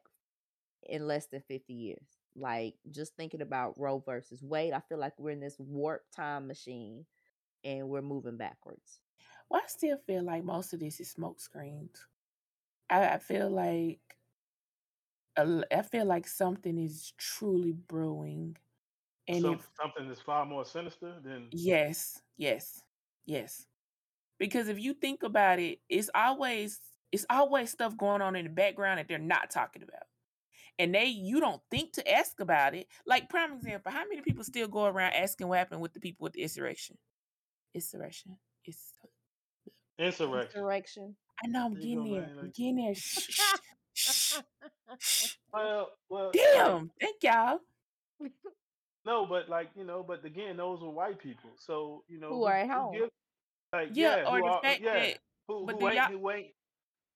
in 0.88 1.06
less 1.06 1.26
than 1.26 1.42
50 1.48 1.72
years 1.72 2.06
like 2.36 2.74
just 2.90 3.14
thinking 3.16 3.42
about 3.42 3.78
roe 3.78 4.02
versus 4.04 4.42
wade 4.42 4.72
i 4.72 4.80
feel 4.88 4.98
like 4.98 5.12
we're 5.18 5.30
in 5.30 5.40
this 5.40 5.56
warp 5.58 6.02
time 6.14 6.46
machine 6.46 7.04
and 7.64 7.88
we're 7.88 8.02
moving 8.02 8.36
backwards. 8.36 9.00
Well, 9.50 9.62
I 9.64 9.68
still 9.68 9.98
feel 10.06 10.22
like 10.24 10.44
most 10.44 10.74
of 10.74 10.80
this 10.80 11.00
is 11.00 11.10
smoke 11.10 11.40
screens. 11.40 12.06
I, 12.92 13.14
I 13.14 13.18
feel 13.18 13.48
like 13.50 14.00
a 15.36 15.40
l- 15.40 15.64
I 15.72 15.82
feel 15.82 16.04
like 16.04 16.28
something 16.28 16.78
is 16.78 17.12
truly 17.16 17.72
brewing, 17.72 18.56
and 19.26 19.42
some 19.42 19.54
if 19.54 19.68
something 19.80 20.06
that's 20.08 20.20
far 20.20 20.44
more 20.44 20.64
sinister 20.64 21.14
than 21.24 21.48
yes, 21.52 22.20
yes, 22.36 22.82
yes, 23.24 23.66
because 24.38 24.68
if 24.68 24.78
you 24.78 24.92
think 24.94 25.22
about 25.22 25.58
it, 25.58 25.80
it's 25.88 26.10
always 26.14 26.78
it's 27.10 27.26
always 27.30 27.70
stuff 27.70 27.96
going 27.96 28.22
on 28.22 28.36
in 28.36 28.44
the 28.44 28.50
background 28.50 28.98
that 28.98 29.08
they're 29.08 29.18
not 29.18 29.50
talking 29.50 29.82
about. 29.82 30.04
and 30.78 30.94
they 30.94 31.06
you 31.06 31.40
don't 31.40 31.62
think 31.70 31.92
to 31.94 32.12
ask 32.12 32.40
about 32.40 32.74
it. 32.74 32.86
Like 33.06 33.28
prime 33.28 33.52
example, 33.54 33.92
how 33.92 34.04
many 34.08 34.20
people 34.22 34.44
still 34.44 34.68
go 34.68 34.86
around 34.86 35.12
asking 35.14 35.48
what 35.48 35.58
happened 35.58 35.80
with 35.80 35.92
the 35.94 36.00
people 36.00 36.24
with 36.24 36.32
the 36.34 36.42
insurrection? 36.42 36.98
Insurrection. 37.74 38.36
It's 38.64 38.92
insurrection. 39.98 40.58
Insurrection. 40.58 41.16
I 41.44 41.48
know 41.48 41.64
I'm 41.66 41.74
getting 41.74 41.98
go, 41.98 42.04
there. 42.04 42.30
I'm 42.40 42.46
Like, 42.46 42.54
getting 42.54 42.76
there. 42.76 42.94
Shh, 42.94 43.28
shh, 43.30 43.60
shh, 43.94 44.38
well, 45.52 45.90
well, 46.10 46.32
Damn. 46.32 46.90
Thank 47.00 47.22
y'all. 47.22 47.58
no, 49.06 49.26
but 49.26 49.48
like 49.48 49.70
you 49.76 49.84
know, 49.84 50.02
but 50.02 50.24
again, 50.24 50.56
those 50.56 50.82
are 50.82 50.90
white 50.90 51.18
people. 51.18 51.50
So 51.58 52.04
you 52.08 52.20
know, 52.20 52.28
Who 52.28 52.36
who 52.36 52.44
are 52.46 52.56
at 52.56 52.70
home. 52.70 52.94
give 52.94 53.10
like 53.72 53.90
Yeah, 53.94 54.16
yeah, 54.16 54.28
or 54.28 54.38
the 54.42 54.44
are 54.46 54.60
fact 54.62 54.82
yeah, 54.82 54.94
that 54.94 55.18
who 55.48 55.66
who 55.66 55.88
ain't 55.88 56.00
who 56.10 56.30
ain't 56.30 56.48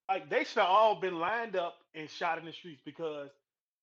like 0.08 0.30
they 0.30 0.44
should 0.44 0.58
have 0.60 0.68
all 0.70 1.00
been 1.00 1.18
lined 1.18 1.56
up 1.56 1.76
and 1.94 2.10
shot 2.10 2.38
in 2.38 2.44
the 2.46 2.52
streets 2.52 2.82
because 2.84 3.30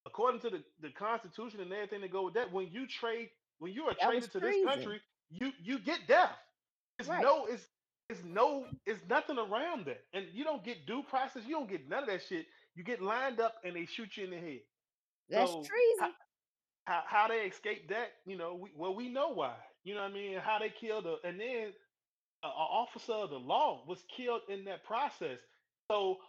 according 0.05 0.41
to 0.41 0.49
the, 0.49 0.63
the 0.81 0.89
constitution 0.91 1.61
and 1.61 1.71
everything 1.73 2.01
that 2.01 2.11
go 2.11 2.23
with 2.25 2.33
that, 2.35 2.51
when 2.51 2.69
you 2.71 2.87
trade 2.87 3.29
when 3.59 3.73
you 3.73 3.85
are 3.85 3.95
That 3.99 4.09
traded 4.09 4.31
to 4.33 4.39
this 4.39 4.57
country, 4.63 5.01
you 5.31 5.51
you 5.61 5.79
get 5.79 6.07
death. 6.07 6.37
It's 6.99 7.09
Right. 7.09 7.21
no 7.21 7.45
it's 7.47 7.67
it's 8.13 8.23
no, 8.25 8.65
it's 8.85 9.01
nothing 9.09 9.37
around 9.37 9.85
that, 9.87 10.01
and 10.13 10.27
you 10.33 10.43
don't 10.43 10.63
get 10.63 10.85
due 10.87 11.03
process. 11.03 11.43
You 11.45 11.55
don't 11.55 11.69
get 11.69 11.89
none 11.89 12.03
of 12.03 12.09
that 12.09 12.23
shit. 12.23 12.47
You 12.75 12.83
get 12.83 13.01
lined 13.01 13.39
up 13.39 13.55
and 13.63 13.75
they 13.75 13.85
shoot 13.85 14.17
you 14.17 14.25
in 14.25 14.31
the 14.31 14.37
head. 14.37 14.61
That's 15.29 15.51
So, 15.51 15.63
treason. 15.63 16.13
How, 16.85 17.03
how 17.07 17.27
they 17.27 17.41
escape 17.45 17.89
that, 17.89 18.09
you 18.25 18.37
know, 18.37 18.55
we, 18.55 18.71
well 18.75 18.95
we 18.95 19.09
know 19.09 19.29
why. 19.29 19.55
You 19.83 19.95
know 19.95 20.01
what 20.01 20.11
I 20.11 20.13
mean? 20.13 20.37
How 20.39 20.59
they 20.59 20.69
killed 20.69 21.05
a, 21.07 21.17
and 21.27 21.39
then 21.39 21.67
an 22.43 22.51
officer 22.51 23.13
of 23.13 23.31
the 23.31 23.39
law 23.39 23.83
was 23.87 24.03
killed 24.15 24.41
in 24.49 24.65
that 24.65 24.83
process. 24.85 25.39
So 25.91 26.19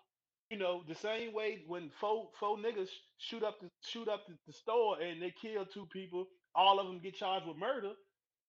you 0.50 0.58
know, 0.58 0.82
the 0.88 0.94
same 0.94 1.32
way 1.34 1.64
when 1.66 1.90
four 2.00 2.28
four 2.38 2.56
niggas 2.58 2.90
shoot 3.18 3.42
up 3.44 3.60
the 3.60 3.70
shoot 3.82 4.08
up 4.08 4.26
the, 4.28 4.34
the 4.46 4.52
store 4.52 5.00
and 5.00 5.22
they 5.22 5.32
kill 5.42 5.66
two 5.66 5.86
people, 5.92 6.26
all 6.54 6.80
of 6.80 6.86
them 6.86 7.00
get 7.00 7.16
charged 7.16 7.46
with 7.46 7.56
murder. 7.58 7.92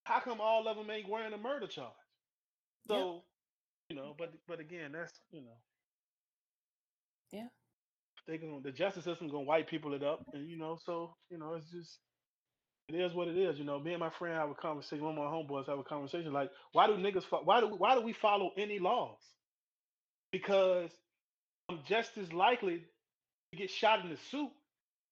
How 0.06 0.20
come 0.22 0.42
all 0.42 0.68
of 0.68 0.78
them 0.78 0.92
ain't 0.92 1.10
wearing 1.10 1.34
a 1.34 1.38
murder 1.38 1.68
charge? 1.68 1.94
Yep. 2.90 3.10
So, 3.10 3.24
you 3.90 3.96
know, 3.96 4.16
but 4.18 4.34
but 4.48 4.60
again, 4.60 4.94
that's 4.94 5.14
you 5.32 5.42
know, 5.42 5.58
Yeah. 7.32 7.48
they 8.28 8.38
going 8.38 8.62
the 8.64 8.72
justice 8.72 9.06
system 9.06 9.28
gonna 9.30 9.44
white 9.44 9.68
people 9.70 9.94
it 9.94 10.04
up, 10.04 10.24
and 10.34 10.50
you 10.50 10.58
know, 10.58 10.78
so 10.86 11.16
you 11.30 11.38
know, 11.38 11.56
it's 11.56 11.72
just 11.72 12.00
it 12.90 12.96
is 12.96 13.14
what 13.14 13.28
it 13.28 13.38
is. 13.38 13.58
You 13.60 13.66
know, 13.66 13.80
me 13.80 13.92
and 13.94 14.00
my 14.00 14.12
friend 14.12 14.36
have 14.38 14.50
a 14.52 14.56
conversation. 14.56 15.04
One 15.06 15.18
of 15.18 15.24
my 15.24 15.30
homeboys 15.32 15.68
have 15.68 15.80
a 15.80 15.84
conversation 15.84 16.34
like, 16.34 16.52
why 16.74 16.88
do 16.88 16.94
niggas 16.94 17.26
fo- 17.26 17.44
why 17.44 17.62
do 17.62 17.68
why 17.68 17.96
do 17.96 18.02
we 18.02 18.14
follow 18.14 18.52
any 18.58 18.80
laws? 18.80 19.20
Because 20.32 20.92
I'm 21.70 21.80
just 21.88 22.18
as 22.18 22.34
likely 22.34 22.86
to 23.52 23.58
get 23.58 23.70
shot 23.72 24.02
in 24.04 24.10
the 24.10 24.18
suit 24.18 24.52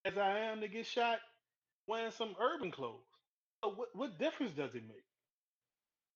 as 0.06 0.18
I 0.18 0.40
am 0.40 0.62
to 0.62 0.68
get 0.68 0.86
shot 0.88 1.20
wearing 1.88 2.12
some 2.12 2.36
urban 2.40 2.72
clothes. 2.72 3.06
So 3.64 3.72
what, 3.72 3.90
what 3.94 4.20
difference 4.20 4.54
does 4.54 4.76
it 4.76 4.84
make? 4.88 5.06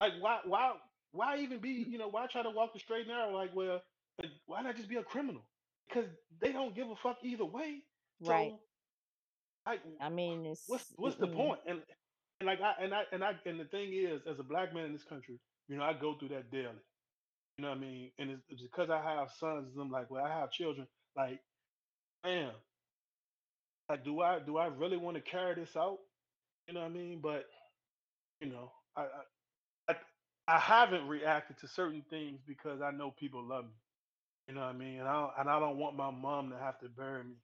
Like 0.01 0.13
why 0.21 0.39
why 0.45 0.73
why 1.11 1.37
even 1.39 1.59
be, 1.59 1.85
you 1.87 1.97
know, 1.97 2.09
why 2.09 2.27
try 2.27 2.43
to 2.43 2.49
walk 2.49 2.73
the 2.73 2.79
straight 2.79 3.01
and 3.01 3.09
narrow? 3.09 3.35
Like, 3.35 3.55
well, 3.55 3.81
why 4.45 4.61
not 4.61 4.75
just 4.75 4.89
be 4.89 4.97
a 4.97 5.03
criminal? 5.03 5.43
Because 5.87 6.09
they 6.41 6.51
don't 6.51 6.75
give 6.75 6.89
a 6.89 6.95
fuck 6.95 7.17
either 7.23 7.45
way. 7.45 7.83
Right. 8.21 8.51
So 8.51 8.59
like 9.67 9.81
I 10.01 10.09
mean, 10.09 10.45
it's 10.45 10.63
what's 10.67 10.85
what's 10.95 11.17
the 11.17 11.27
mm-mm. 11.27 11.35
point? 11.35 11.59
And 11.67 11.79
and 12.39 12.47
like 12.47 12.59
I 12.61 12.83
and 12.83 12.93
I 12.93 13.03
and 13.11 13.23
I 13.23 13.33
and 13.45 13.59
the 13.59 13.65
thing 13.65 13.91
is, 13.93 14.21
as 14.29 14.39
a 14.39 14.43
black 14.43 14.73
man 14.73 14.85
in 14.85 14.93
this 14.93 15.03
country, 15.03 15.39
you 15.67 15.77
know, 15.77 15.83
I 15.83 15.93
go 15.93 16.15
through 16.17 16.29
that 16.29 16.51
daily. 16.51 16.81
You 17.57 17.63
know 17.63 17.69
what 17.69 17.77
I 17.77 17.81
mean? 17.81 18.11
And 18.19 18.31
it's, 18.31 18.43
it's 18.49 18.61
because 18.61 18.89
I 18.89 19.01
have 19.01 19.29
sons, 19.39 19.73
and 19.73 19.81
I'm 19.81 19.91
like, 19.91 20.11
well, 20.11 20.23
I 20.23 20.39
have 20.39 20.51
children. 20.51 20.87
Like, 21.17 21.39
man, 22.23 22.51
like, 23.89 24.05
do 24.05 24.21
I 24.21 24.39
do 24.39 24.57
I 24.57 24.67
really 24.67 24.97
want 24.97 25.17
to 25.17 25.21
carry 25.21 25.55
this 25.55 25.75
out? 25.75 25.97
You 26.67 26.73
know 26.73 26.81
what 26.81 26.91
I 26.91 26.93
mean? 26.93 27.19
But 27.21 27.45
you 28.41 28.49
know, 28.49 28.71
I, 28.95 29.01
I 29.01 29.23
I 30.47 30.59
haven't 30.59 31.07
reacted 31.07 31.59
to 31.59 31.69
certain 31.69 32.03
things 32.09 32.41
because 32.47 32.81
I 32.81 32.91
know 32.91 33.11
people 33.11 33.43
love 33.43 33.65
me. 33.65 33.71
You 34.49 34.55
know 34.55 34.61
what 34.61 34.75
I 34.75 34.79
mean? 34.79 34.99
And 34.99 35.07
I 35.07 35.29
and 35.39 35.49
I 35.49 35.59
don't 35.59 35.77
want 35.77 35.97
my 35.97 36.11
mom 36.11 36.51
to 36.51 36.57
have 36.57 36.79
to 36.81 36.89
bury 36.89 37.23
me. 37.23 37.35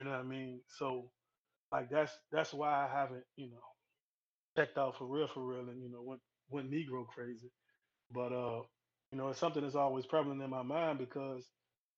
You 0.00 0.06
know 0.06 0.12
what 0.12 0.20
I 0.20 0.24
mean? 0.24 0.60
So 0.78 1.10
like 1.72 1.90
that's 1.90 2.12
that's 2.32 2.54
why 2.54 2.70
I 2.70 2.88
haven't 2.92 3.24
you 3.36 3.48
know 3.50 3.62
checked 4.58 4.78
out 4.78 4.98
for 4.98 5.06
real 5.06 5.28
for 5.28 5.44
real 5.44 5.68
and 5.70 5.82
you 5.82 5.90
know 5.90 6.02
went 6.02 6.20
went 6.50 6.70
Negro 6.72 7.06
crazy. 7.06 7.50
But 8.12 8.32
uh, 8.32 8.62
you 9.12 9.18
know, 9.18 9.28
it's 9.30 9.40
something 9.40 9.62
that's 9.62 9.74
always 9.76 10.06
prevalent 10.06 10.42
in 10.42 10.50
my 10.50 10.62
mind 10.62 10.98
because 10.98 11.44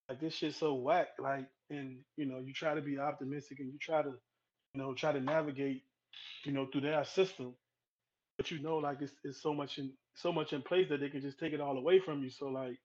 like 0.09 0.21
this 0.21 0.35
shit's 0.35 0.59
so 0.59 0.75
whack. 0.75 1.09
Like, 1.19 1.47
and 1.71 1.99
you 2.17 2.27
know, 2.27 2.41
you 2.41 2.55
try 2.55 2.75
to 2.75 2.83
be 2.83 2.99
optimistic 2.99 3.61
and 3.61 3.73
you 3.73 3.79
try 3.81 4.03
to, 4.03 4.11
you 4.75 4.83
know, 4.83 4.95
try 4.95 5.13
to 5.13 5.21
navigate, 5.21 5.83
you 6.45 6.53
know, 6.53 6.67
through 6.73 6.83
that 6.83 7.09
system, 7.09 7.55
but 8.39 8.51
you 8.51 8.61
know, 8.63 8.79
like 8.79 8.99
it's, 9.03 9.13
it's 9.25 9.43
so 9.43 9.55
much 9.55 9.79
in 9.79 9.93
so 10.15 10.33
much 10.33 10.53
in 10.53 10.63
place 10.63 10.89
that 10.91 11.01
they 11.01 11.11
can 11.11 11.21
just 11.21 11.39
take 11.39 11.53
it 11.53 11.61
all 11.61 11.77
away 11.79 12.01
from 12.01 12.23
you. 12.23 12.31
So 12.31 12.47
like 12.49 12.79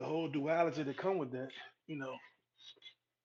the 0.00 0.06
whole 0.06 0.28
duality 0.28 0.82
that 0.82 0.96
come 0.96 1.18
with 1.18 1.32
that, 1.32 1.48
you 1.86 1.98
know, 1.98 2.14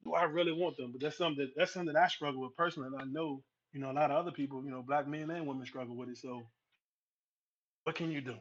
do 0.03 0.13
I 0.13 0.23
really 0.23 0.53
want 0.53 0.77
them? 0.77 0.91
But 0.91 1.01
that's 1.01 1.17
something 1.17 1.45
that 1.45 1.53
that's 1.55 1.73
something 1.73 1.93
that 1.93 2.01
I 2.01 2.07
struggle 2.07 2.41
with 2.41 2.55
personally, 2.55 2.89
and 2.93 3.01
I 3.01 3.05
know, 3.05 3.43
you 3.73 3.81
know, 3.81 3.91
a 3.91 3.93
lot 3.93 4.11
of 4.11 4.17
other 4.17 4.31
people, 4.31 4.63
you 4.63 4.71
know, 4.71 4.83
black 4.87 5.07
men 5.07 5.29
and 5.29 5.47
women 5.47 5.65
struggle 5.65 5.95
with 5.95 6.09
it. 6.09 6.17
So 6.17 6.43
what 7.83 7.95
can 7.95 8.11
you 8.11 8.21
do? 8.21 8.35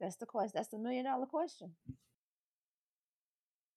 That's 0.00 0.16
the 0.16 0.26
question. 0.26 0.52
That's 0.54 0.68
the 0.68 0.78
million 0.78 1.04
dollar 1.04 1.26
question. 1.26 1.72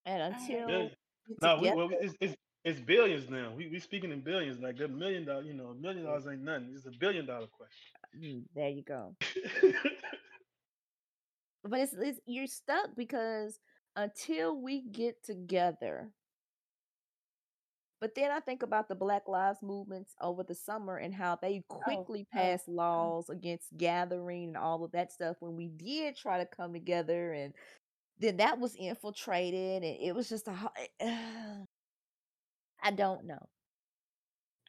And 0.05 0.21
Alright. 0.33 0.49
until 0.49 0.67
Billion. 0.67 0.91
we 1.29 1.35
No, 1.41 1.59
we, 1.61 1.71
well, 1.71 1.89
it's, 2.01 2.15
it's 2.21 2.35
it's 2.65 2.79
billions 2.79 3.29
now. 3.29 3.53
We 3.55 3.67
we 3.69 3.79
speaking 3.79 4.11
in 4.11 4.21
billions. 4.21 4.59
Like 4.61 4.79
a 4.81 4.87
million 4.87 5.25
dollar, 5.25 5.43
you 5.43 5.53
know, 5.53 5.67
a 5.67 5.75
million 5.75 6.05
dollars 6.05 6.25
ain't 6.27 6.43
nothing. 6.43 6.73
It's 6.75 6.85
a 6.85 6.91
billion 6.99 7.25
dollar 7.25 7.47
Mm, 8.17 8.43
there 8.55 8.69
you 8.69 8.83
go. 8.83 9.15
But 11.63 11.79
it's, 11.81 11.93
it's 11.93 12.19
you're 12.25 12.47
stuck 12.47 12.95
because 12.95 13.59
until 13.95 14.59
we 14.61 14.81
get 14.81 15.23
together. 15.23 16.11
But 17.99 18.15
then 18.15 18.31
I 18.31 18.39
think 18.39 18.63
about 18.63 18.87
the 18.89 18.95
Black 18.95 19.27
Lives 19.27 19.61
movements 19.61 20.15
over 20.21 20.43
the 20.43 20.55
summer 20.55 20.97
and 20.97 21.13
how 21.13 21.35
they 21.37 21.63
Oh, 21.69 21.75
quickly 21.83 22.27
oh, 22.35 22.37
passed 22.37 22.67
oh. 22.67 22.73
laws 22.73 23.29
against 23.29 23.75
gathering 23.77 24.49
and 24.49 24.57
all 24.57 24.83
of 24.83 24.91
that 24.91 25.11
stuff 25.11 25.37
when 25.39 25.55
we 25.55 25.67
did 25.69 26.15
try 26.15 26.37
to 26.37 26.45
come 26.45 26.73
together 26.73 27.33
and 27.33 27.53
then 28.19 28.37
that 28.37 28.59
was 28.59 28.75
infiltrated 28.75 29.83
and 29.83 29.97
it 30.01 30.13
was 30.15 30.29
just 30.29 30.47
a 30.47 30.53
ho- 30.53 30.71
I 32.83 32.91
don't 32.91 33.25
know. 33.25 33.49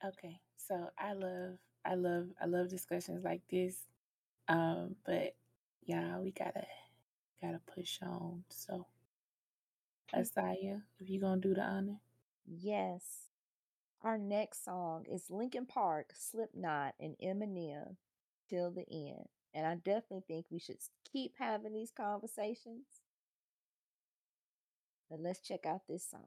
Okay. 0.04 0.40
So 0.56 0.90
I 0.98 1.12
love, 1.14 1.58
I 1.84 1.94
love, 1.94 2.28
I 2.40 2.46
love 2.46 2.68
discussions 2.68 3.24
like 3.24 3.42
this. 3.50 3.76
Um, 4.48 4.96
but 5.04 5.34
yeah, 5.84 6.18
we 6.18 6.30
gotta, 6.30 6.66
gotta 7.40 7.60
push 7.74 7.98
on. 8.02 8.44
So, 8.48 8.86
Asaya, 10.14 10.82
if 11.00 11.08
you 11.10 11.20
gonna 11.20 11.40
do 11.40 11.54
the 11.54 11.62
honor. 11.62 12.00
Yes. 12.46 13.02
Our 14.02 14.18
next 14.18 14.64
song 14.64 15.06
is 15.10 15.30
Linkin 15.30 15.66
Park, 15.66 16.12
Slipknot, 16.14 16.94
and 17.00 17.16
Eminem 17.24 17.96
till 18.50 18.70
the 18.70 18.84
end. 18.90 19.28
And 19.54 19.66
I 19.66 19.76
definitely 19.76 20.24
think 20.26 20.46
we 20.50 20.58
should 20.58 20.78
keep 21.10 21.32
having 21.38 21.72
these 21.72 21.92
conversations. 21.96 22.84
But 25.08 25.20
let's 25.20 25.40
check 25.40 25.64
out 25.64 25.82
this 25.88 26.06
song. 26.10 26.26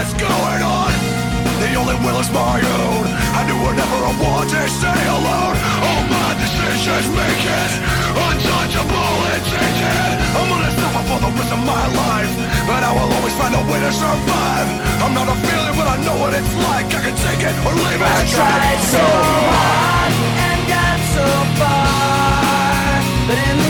What's 0.00 0.16
going 0.16 0.62
on. 0.64 0.92
The 1.60 1.76
only 1.76 1.92
will 2.00 2.16
is 2.24 2.32
my 2.32 2.56
own. 2.56 3.04
I 3.36 3.44
do 3.44 3.52
whatever 3.60 3.96
I 4.00 4.12
want 4.16 4.48
to 4.48 4.62
stay 4.64 5.02
alone. 5.12 5.56
All 5.84 6.02
my 6.08 6.30
decisions 6.40 7.04
make 7.12 7.44
it 7.44 7.70
untouchable 8.16 9.16
and 9.28 9.44
tainted. 9.44 10.16
I'm 10.40 10.48
gonna 10.48 10.72
suffer 10.72 11.02
for 11.04 11.18
the 11.20 11.30
rest 11.36 11.52
of 11.52 11.60
my 11.68 11.84
life, 11.92 12.32
but 12.64 12.80
I 12.80 12.90
will 12.96 13.12
always 13.12 13.36
find 13.36 13.52
a 13.52 13.62
way 13.68 13.80
to 13.84 13.92
survive. 13.92 14.68
I'm 15.04 15.12
not 15.12 15.28
a 15.28 15.36
feeling, 15.44 15.76
but 15.76 15.86
I 15.92 15.96
know 16.00 16.16
what 16.16 16.32
it's 16.32 16.54
like. 16.64 16.88
I 16.96 17.00
can 17.04 17.16
take 17.20 17.42
it 17.44 17.54
or 17.60 17.72
leave 17.84 18.00
it. 18.00 18.08
I 18.08 18.24
tried 18.24 18.80
so 18.96 19.04
hard 19.52 20.12
and 20.48 20.60
got 20.64 20.98
so 21.12 21.26
far, 21.60 23.04
but 23.28 23.36
in 23.36 23.56
the 23.60 23.69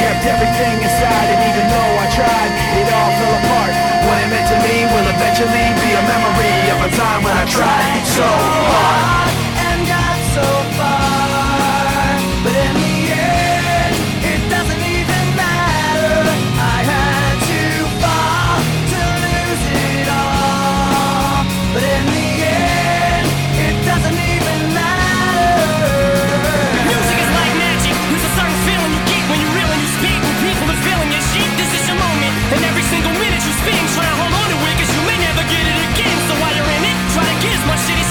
kept 0.00 0.22
everything 0.26 0.76
inside, 0.82 1.28
and 1.34 1.40
even 1.50 1.64
though 1.70 1.92
I 2.04 2.06
tried, 2.10 2.50
it 2.80 2.86
all 2.90 3.12
fell 3.18 3.34
apart. 3.40 3.72
What 4.06 4.16
it 4.22 4.28
meant 4.32 4.48
to 4.52 4.58
me 4.66 4.76
will 4.90 5.08
eventually 5.14 5.66
be 5.80 5.90
a 5.94 6.02
memory 6.04 6.56
of 6.74 6.78
a 6.88 6.90
time 6.94 7.20
when 7.24 7.36
I 7.36 7.46
tried 7.46 8.02
so 8.18 8.26
hard. 8.26 9.30
and 9.68 9.80
got 9.86 10.18
so 10.36 10.73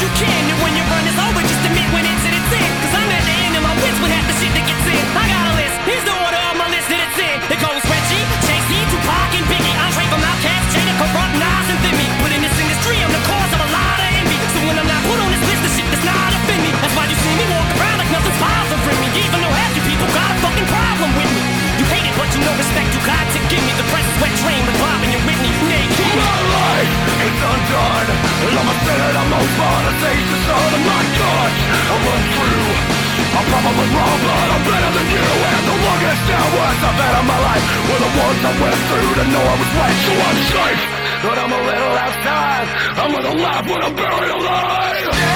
you 0.03 0.11
can. 0.19 0.41
And 0.51 0.59
when 0.59 0.75
your 0.75 0.83
run 0.91 1.05
is 1.07 1.15
over, 1.15 1.39
just 1.39 1.63
admit 1.63 1.87
when 1.95 2.03
it's 2.03 2.25
in 2.27 2.35
its 2.35 2.51
end. 2.51 2.73
Cause 2.83 2.93
I'm 2.99 3.07
at 3.07 3.23
the 3.23 3.35
end 3.47 3.55
of 3.55 3.63
my 3.63 3.71
wits 3.79 3.99
with 4.03 4.11
half 4.11 4.27
the 4.27 4.35
shit 4.35 4.51
that 4.51 4.65
gets 4.67 4.85
in. 4.91 5.03
I 5.15 5.23
got 5.31 5.43
a 5.47 5.53
list. 5.55 5.75
Here's 5.87 6.03
the 6.03 6.15
order 6.19 6.41
of 6.51 6.55
my 6.59 6.67
list 6.67 6.91
that 6.91 6.99
it's 6.99 7.19
in. 7.23 7.37
It 7.47 7.59
goes 7.63 7.79
Reggie, 7.87 8.23
Jay-Z, 8.43 8.71
Tupac, 8.91 9.31
and 9.31 9.47
Biggie. 9.47 9.75
Andre 9.79 10.03
from 10.11 10.19
Outkast, 10.27 10.67
Jada, 10.75 10.93
Kurupt, 10.99 11.35
Nas, 11.39 11.67
and 11.71 11.79
Thimmy. 11.87 12.07
But 12.19 12.35
in 12.35 12.43
this 12.43 12.57
industry, 12.59 12.99
I'm 12.99 13.15
the 13.15 13.23
cause 13.23 13.51
of 13.55 13.61
a 13.63 13.69
lot 13.71 13.97
of 14.03 14.07
envy. 14.19 14.39
So 14.51 14.59
when 14.67 14.75
I'm 14.75 14.89
not 14.91 15.01
put 15.07 15.19
on 15.23 15.29
this 15.31 15.43
list, 15.47 15.61
the 15.63 15.71
shit 15.71 15.87
does 15.87 16.03
not 16.03 16.29
offend 16.35 16.61
me. 16.67 16.71
That's 16.83 16.95
why 16.99 17.07
you 17.07 17.17
see 17.23 17.33
me 17.39 17.45
walk 17.47 17.69
around 17.79 17.97
like 18.03 18.11
nothing's 18.11 18.39
bothering 18.43 18.99
me. 18.99 19.07
Even 19.23 19.39
though 19.39 19.55
half 19.55 19.71
you 19.71 19.83
people 19.87 20.07
got 20.11 20.27
a 20.35 20.37
fucking 20.43 20.67
problem 20.67 21.11
with 21.15 21.31
me. 21.31 21.32
You 22.33 22.41
know 22.41 22.55
respect 22.57 22.89
you 22.89 23.01
got 23.05 23.25
to 23.29 23.39
give 23.45 23.61
me. 23.61 23.73
The 23.77 23.85
press 23.93 24.09
wet 24.17 24.33
dream 24.41 24.65
with 24.65 24.77
Bob 24.81 25.05
and 25.05 25.11
your 25.13 25.21
Whitney. 25.21 25.53
My 25.53 26.39
life 26.49 26.93
is 27.25 27.37
undone 27.45 28.09
I'm 28.53 28.69
a 28.69 28.75
sinner, 28.85 29.11
I'm 29.17 29.29
no 29.33 29.41
fun. 29.57 29.81
I 29.85 29.93
taste 30.01 30.29
the 30.33 30.39
sun 30.45 30.69
of 30.77 30.81
my 30.81 31.01
guts 31.13 31.57
I 31.73 31.95
run 32.05 32.23
through 32.33 32.69
I'm 33.33 33.45
probably 33.49 33.87
wrong, 33.93 34.19
but 34.25 34.47
I'm 34.49 34.63
better 34.65 34.91
than 34.93 35.07
you 35.13 35.25
And 35.25 35.63
the 35.65 35.77
longest 35.77 36.25
hours 36.33 36.79
I've 36.85 36.99
had 37.01 37.13
of 37.17 37.25
my 37.29 37.39
life 37.49 37.65
Were 37.89 38.01
the 38.01 38.13
ones 38.13 38.41
I 38.45 38.53
went 38.61 38.79
through 38.89 39.11
to 39.13 39.25
know 39.29 39.43
I 39.45 39.55
was 39.57 39.71
right. 39.77 39.97
So 40.05 40.13
I'm 40.13 40.39
safe, 40.53 40.83
but 41.21 41.35
I'm 41.37 41.53
a 41.53 41.61
little 41.69 41.95
outside. 42.01 42.67
I'm 42.97 43.09
gonna 43.13 43.35
laugh 43.41 43.65
when 43.69 43.81
I'm 43.81 43.95
buried 43.95 44.31
alive 44.37 45.32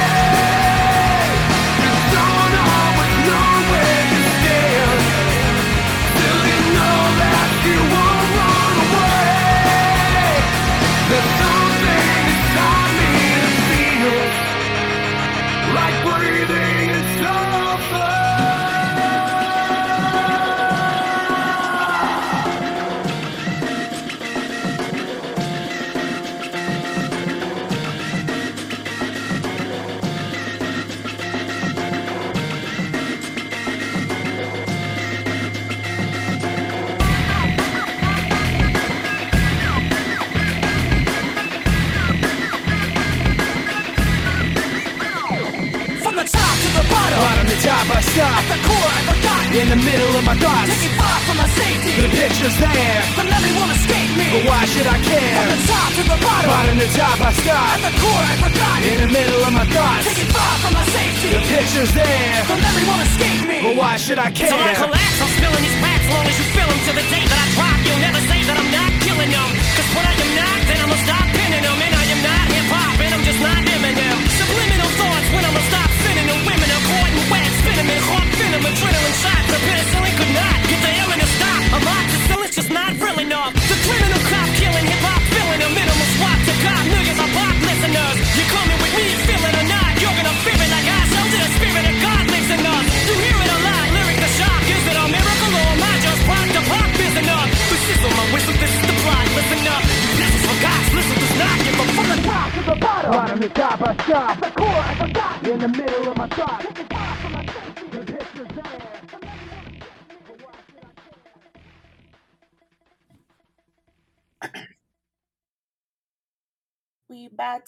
stop. 48.18 48.42
the 48.50 48.60
core 48.66 48.90
I 48.98 49.02
forgot. 49.14 49.44
In 49.54 49.68
the 49.70 49.80
middle 49.80 50.14
of 50.18 50.24
my 50.26 50.36
thoughts, 50.38 50.70
Taking 50.74 50.96
far 50.98 51.18
from 51.26 51.38
my 51.38 51.48
safety 51.54 51.94
the 52.02 52.10
picture's 52.10 52.58
there. 52.58 53.00
Don't 53.16 53.30
let 53.30 53.42
anyone 53.42 53.72
escape 53.78 54.12
me. 54.18 54.28
But 54.34 54.44
why 54.50 54.62
should 54.66 54.88
I 54.90 54.98
care? 55.02 55.34
From 55.38 55.50
the 55.54 55.62
top 55.70 55.90
to 55.98 56.04
the 56.04 56.20
bottom, 56.26 56.50
Bottom 56.52 56.76
to 56.82 56.88
top, 56.98 57.18
I 57.22 57.32
stop. 57.34 57.74
the 57.86 57.94
core 58.02 58.26
I 58.34 58.36
forgot. 58.44 58.78
In 58.86 58.98
the 59.06 59.12
middle 59.14 59.42
of 59.48 59.54
my 59.54 59.66
thoughts, 59.70 60.06
Taking 60.10 60.30
far 60.34 60.54
from 60.62 60.74
my 60.78 60.86
safety. 60.94 61.30
the 61.38 61.42
picture's 61.46 61.92
there. 61.94 62.38
Don't 62.50 62.62
let 62.62 62.74
anyone 62.74 63.02
escape 63.08 63.42
me. 63.50 63.58
But 63.66 63.76
why 63.78 63.94
should 63.98 64.20
I 64.20 64.30
care? 64.34 64.50
So 64.52 64.58
I 64.58 64.74
collapse, 64.74 65.18
I'm 65.22 65.32
spilling 65.38 65.64
these 65.64 65.78
raps 65.86 66.06
long 66.12 66.26
as 66.26 66.36
you 66.38 66.46
feel 66.54 66.68
them. 66.70 66.80
To 66.88 66.92
the 66.98 67.06
day 67.14 67.24
that 67.30 67.40
I 67.46 67.48
drop, 67.56 67.77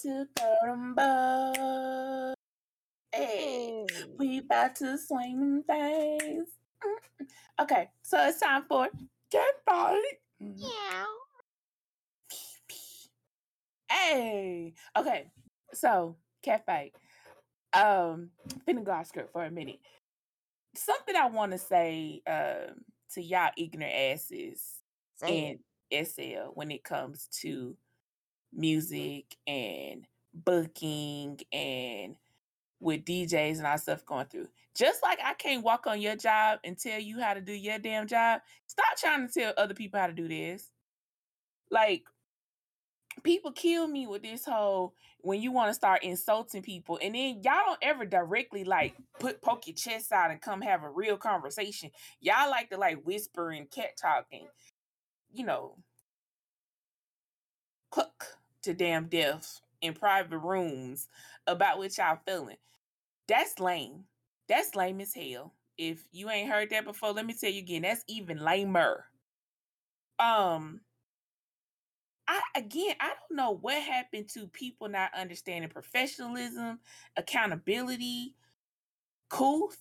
to 0.03 0.26
throw 0.38 0.55
them 0.65 0.95
bugs. 0.95 2.35
Hey, 3.13 3.85
we 4.17 4.39
about 4.39 4.76
to 4.77 4.97
swing 4.97 5.39
them 5.39 5.63
things. 5.63 6.47
Mm. 6.84 7.26
Okay, 7.61 7.89
so 8.01 8.17
it's 8.27 8.39
time 8.39 8.63
for 8.67 8.88
Kat 9.31 9.43
Fight. 9.65 10.01
Yeah. 10.39 11.05
Hey, 13.91 14.73
okay, 14.97 15.31
so 15.73 16.15
cat 16.43 16.65
fight. 16.65 16.93
Um, 17.73 18.30
finna 18.67 18.84
go 18.84 18.91
off 18.91 19.07
script 19.07 19.31
for 19.31 19.43
a 19.43 19.51
minute. 19.51 19.80
Something 20.76 21.15
I 21.15 21.27
want 21.27 21.51
to 21.51 21.57
say 21.57 22.21
um 22.27 22.76
to 23.13 23.21
y'all 23.21 23.51
ignorant 23.57 23.93
asses 23.93 24.63
in 25.27 25.59
SL 25.91 26.51
when 26.53 26.71
it 26.71 26.84
comes 26.84 27.27
to 27.41 27.76
music 28.53 29.35
and 29.47 30.07
booking 30.34 31.39
and 31.51 32.15
with 32.80 33.05
DJs 33.05 33.57
and 33.57 33.67
our 33.67 33.77
stuff 33.77 34.05
going 34.05 34.26
through. 34.27 34.47
Just 34.76 35.03
like 35.03 35.19
I 35.23 35.34
can't 35.34 35.63
walk 35.63 35.88
on 35.88 36.01
your 36.01 36.15
job 36.15 36.59
and 36.63 36.77
tell 36.77 36.99
you 36.99 37.19
how 37.19 37.34
to 37.34 37.41
do 37.41 37.53
your 37.53 37.80
damn 37.80 38.07
job, 38.07 38.41
stop 38.67 38.97
trying 38.97 39.27
to 39.27 39.34
tell 39.34 39.53
other 39.57 39.73
people 39.73 39.99
how 39.99 40.07
to 40.07 40.13
do 40.13 40.27
this. 40.27 40.69
Like, 41.71 42.03
people 43.23 43.51
kill 43.51 43.88
me 43.88 44.07
with 44.07 44.23
this 44.23 44.45
whole 44.45 44.93
when 45.21 45.41
you 45.41 45.51
want 45.51 45.69
to 45.69 45.73
start 45.73 46.03
insulting 46.03 46.61
people 46.61 46.97
and 47.01 47.13
then 47.13 47.41
y'all 47.43 47.65
don't 47.65 47.80
ever 47.81 48.05
directly 48.05 48.63
like 48.63 48.95
put 49.19 49.41
poke 49.41 49.67
your 49.67 49.76
chest 49.76 50.13
out 50.13 50.31
and 50.31 50.41
come 50.41 50.61
have 50.61 50.84
a 50.84 50.89
real 50.89 51.17
conversation. 51.17 51.91
Y'all 52.21 52.49
like 52.49 52.69
to 52.69 52.77
like 52.77 53.03
whisper 53.03 53.51
and 53.51 53.69
cat 53.69 53.97
talking, 54.01 54.47
you 55.34 55.45
know, 55.45 55.76
cook 57.91 58.38
to 58.64 58.73
damn 58.73 59.07
death 59.07 59.61
in 59.81 59.94
private 59.94 60.40
rooms 60.40 61.07
about 61.48 61.77
what 61.77 61.98
y'all 61.98 62.19
feeling. 62.26 62.57
That's 63.27 63.60
lame. 63.60 64.06
That's 64.48 64.76
lame 64.76 65.02
as 65.02 65.14
hell. 65.14 65.53
If 65.77 66.03
you 66.11 66.30
ain't 66.30 66.52
heard 66.52 66.72
that 66.72 66.84
before, 66.86 67.11
let 67.11 67.26
me 67.26 67.34
tell 67.40 67.52
you 67.52 67.60
again, 67.60 67.84
that's 67.84 68.03
even 68.07 68.40
lamer. 68.40 69.06
Um, 70.19 70.81
I 72.27 72.41
again, 72.56 72.95
I 72.99 73.07
don't 73.07 73.38
know 73.38 73.52
what 73.52 73.81
happened 73.81 74.30
to 74.34 74.48
people 74.48 74.90
not 74.90 75.11
understanding 75.18 75.69
professionalism, 75.69 76.80
accountability, 77.18 78.36
couth. 79.30 79.80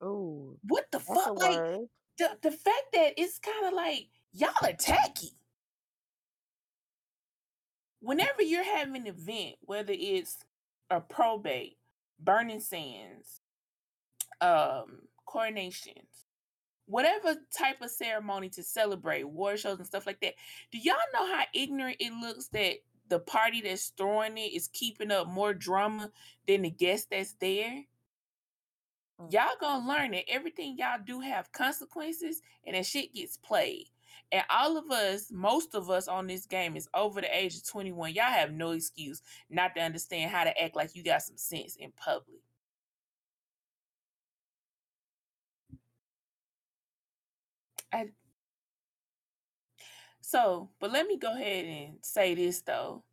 Oh, 0.00 0.56
What 0.68 0.86
the 0.92 1.00
fuck? 1.00 1.38
Like 1.38 1.88
the 2.18 2.38
the 2.42 2.50
fact 2.50 2.92
that 2.92 3.14
it's 3.16 3.38
kind 3.38 3.66
of 3.66 3.72
like 3.72 4.08
y'all 4.32 4.50
are 4.62 4.74
tacky. 4.74 5.32
Whenever 8.04 8.42
you're 8.42 8.62
having 8.62 8.96
an 8.96 9.06
event, 9.06 9.56
whether 9.62 9.94
it's 9.96 10.36
a 10.90 11.00
probate, 11.00 11.78
burning 12.20 12.60
sands, 12.60 13.40
um, 14.42 14.98
coronations, 15.26 16.26
whatever 16.86 17.34
type 17.56 17.80
of 17.80 17.90
ceremony 17.90 18.50
to 18.50 18.62
celebrate, 18.62 19.24
war 19.24 19.56
shows 19.56 19.78
and 19.78 19.86
stuff 19.86 20.06
like 20.06 20.20
that, 20.20 20.34
do 20.70 20.78
y'all 20.78 20.94
know 21.14 21.26
how 21.26 21.44
ignorant 21.54 21.96
it 21.98 22.12
looks 22.12 22.48
that 22.48 22.74
the 23.08 23.20
party 23.20 23.62
that's 23.62 23.88
throwing 23.96 24.36
it 24.36 24.52
is 24.52 24.68
keeping 24.68 25.10
up 25.10 25.26
more 25.26 25.54
drama 25.54 26.10
than 26.46 26.60
the 26.60 26.70
guest 26.70 27.08
that's 27.10 27.32
there? 27.40 27.84
Mm. 29.18 29.32
Y'all 29.32 29.56
gonna 29.58 29.88
learn 29.88 30.10
that 30.10 30.28
everything 30.28 30.76
y'all 30.76 31.00
do 31.02 31.20
have 31.20 31.52
consequences 31.52 32.42
and 32.66 32.76
that 32.76 32.84
shit 32.84 33.14
gets 33.14 33.38
played. 33.38 33.86
And 34.32 34.42
all 34.50 34.76
of 34.76 34.90
us, 34.90 35.30
most 35.30 35.74
of 35.74 35.90
us 35.90 36.08
on 36.08 36.26
this 36.26 36.46
game 36.46 36.76
is 36.76 36.88
over 36.94 37.20
the 37.20 37.36
age 37.36 37.56
of 37.56 37.66
21. 37.66 38.14
Y'all 38.14 38.24
have 38.24 38.52
no 38.52 38.72
excuse 38.72 39.22
not 39.50 39.74
to 39.76 39.82
understand 39.82 40.30
how 40.30 40.44
to 40.44 40.62
act 40.62 40.76
like 40.76 40.94
you 40.94 41.04
got 41.04 41.22
some 41.22 41.36
sense 41.36 41.76
in 41.76 41.92
public. 41.92 42.40
I, 47.92 48.06
so, 50.20 50.70
but 50.80 50.92
let 50.92 51.06
me 51.06 51.16
go 51.18 51.32
ahead 51.32 51.64
and 51.64 51.98
say 52.02 52.34
this 52.34 52.62
though. 52.62 53.04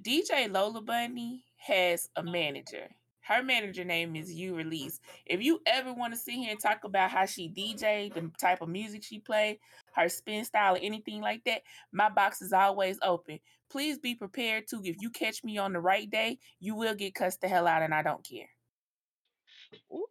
DJ 0.00 0.52
Lola 0.52 0.82
Bunny 0.82 1.44
has 1.58 2.08
a 2.16 2.22
manager. 2.22 2.88
Her 3.26 3.42
manager 3.42 3.84
name 3.84 4.14
is 4.14 4.32
You 4.32 4.54
Release. 4.54 5.00
If 5.24 5.42
you 5.42 5.60
ever 5.66 5.92
want 5.92 6.14
to 6.14 6.18
sit 6.18 6.34
here 6.34 6.52
and 6.52 6.60
talk 6.60 6.84
about 6.84 7.10
how 7.10 7.26
she 7.26 7.48
DJ, 7.48 8.14
the 8.14 8.30
type 8.38 8.62
of 8.62 8.68
music 8.68 9.02
she 9.02 9.18
play, 9.18 9.58
her 9.94 10.08
spin 10.08 10.44
style, 10.44 10.76
or 10.76 10.78
anything 10.80 11.20
like 11.20 11.42
that, 11.44 11.62
my 11.90 12.08
box 12.08 12.40
is 12.40 12.52
always 12.52 13.00
open. 13.02 13.40
Please 13.68 13.98
be 13.98 14.14
prepared 14.14 14.68
to. 14.68 14.80
If 14.84 14.96
you 15.00 15.10
catch 15.10 15.42
me 15.42 15.58
on 15.58 15.72
the 15.72 15.80
right 15.80 16.08
day, 16.08 16.38
you 16.60 16.76
will 16.76 16.94
get 16.94 17.16
cussed 17.16 17.40
the 17.40 17.48
hell 17.48 17.66
out, 17.66 17.82
and 17.82 17.92
I 17.92 18.02
don't 18.02 18.22
care. 18.22 18.48
Wait, 19.90 20.04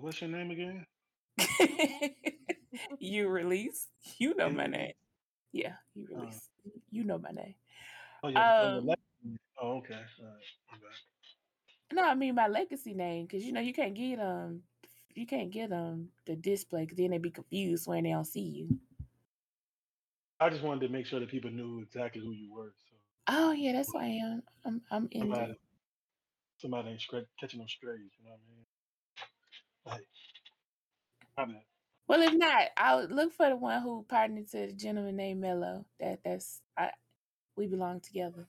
What's 0.00 0.22
your 0.22 0.30
name 0.30 0.50
again? 0.50 0.86
you 2.98 3.28
release. 3.28 3.88
You 4.16 4.34
know 4.34 4.48
my 4.48 4.66
name. 4.66 4.94
Yeah, 5.52 5.74
you 5.94 6.08
Oh. 6.10 6.20
release. 6.20 6.48
You 6.90 7.04
know 7.04 7.18
my 7.18 7.32
name. 7.32 7.54
Oh, 8.22 8.28
yeah. 8.28 8.56
Oh, 8.62 8.78
Um, 8.78 8.88
oh 9.60 9.76
okay. 9.76 9.94
All 9.94 10.24
right. 10.24 10.36
My 10.70 10.78
bad. 10.78 11.11
No, 11.92 12.04
I 12.04 12.14
mean 12.14 12.34
my 12.34 12.48
legacy 12.48 12.94
name 12.94 13.26
because 13.26 13.44
you 13.44 13.52
know 13.52 13.60
you 13.60 13.72
can't 13.72 13.94
get 13.94 14.18
um 14.18 14.62
you 15.14 15.26
can't 15.26 15.50
get 15.50 15.70
them 15.70 16.08
the 16.26 16.34
display 16.36 16.82
because 16.82 16.96
then 16.96 17.10
they'd 17.10 17.20
be 17.22 17.30
confused 17.30 17.86
when 17.86 18.04
they 18.04 18.10
don't 18.10 18.24
see 18.24 18.40
you. 18.40 18.78
I 20.40 20.48
just 20.48 20.62
wanted 20.62 20.86
to 20.86 20.92
make 20.92 21.06
sure 21.06 21.20
that 21.20 21.28
people 21.30 21.50
knew 21.50 21.82
exactly 21.82 22.20
who 22.20 22.32
you 22.32 22.52
were. 22.52 22.72
So 22.88 22.94
Oh 23.28 23.52
yeah, 23.52 23.72
that's 23.72 23.92
why 23.92 24.04
I 24.04 24.26
am. 24.26 24.42
I'm 24.64 24.82
I'm 24.90 25.08
in 25.10 25.20
somebody, 25.20 25.54
somebody 26.58 26.88
ain't 26.90 27.00
scra- 27.00 27.26
catching 27.38 27.60
no 27.60 27.66
strays. 27.66 28.10
You 28.18 28.24
know 28.24 28.30
what 28.30 28.40
I 29.88 29.96
mean? 29.96 29.96
Like, 31.46 31.54
bad. 31.54 31.62
well 32.08 32.22
if 32.22 32.34
not, 32.34 32.68
I'll 32.76 33.06
look 33.06 33.32
for 33.32 33.48
the 33.48 33.56
one 33.56 33.82
who 33.82 34.04
partnered 34.08 34.48
to 34.50 34.66
the 34.66 34.72
gentleman 34.72 35.16
named 35.16 35.40
Mello. 35.40 35.84
That 36.00 36.20
that's 36.24 36.60
I 36.76 36.90
we 37.56 37.66
belong 37.66 38.00
together. 38.00 38.46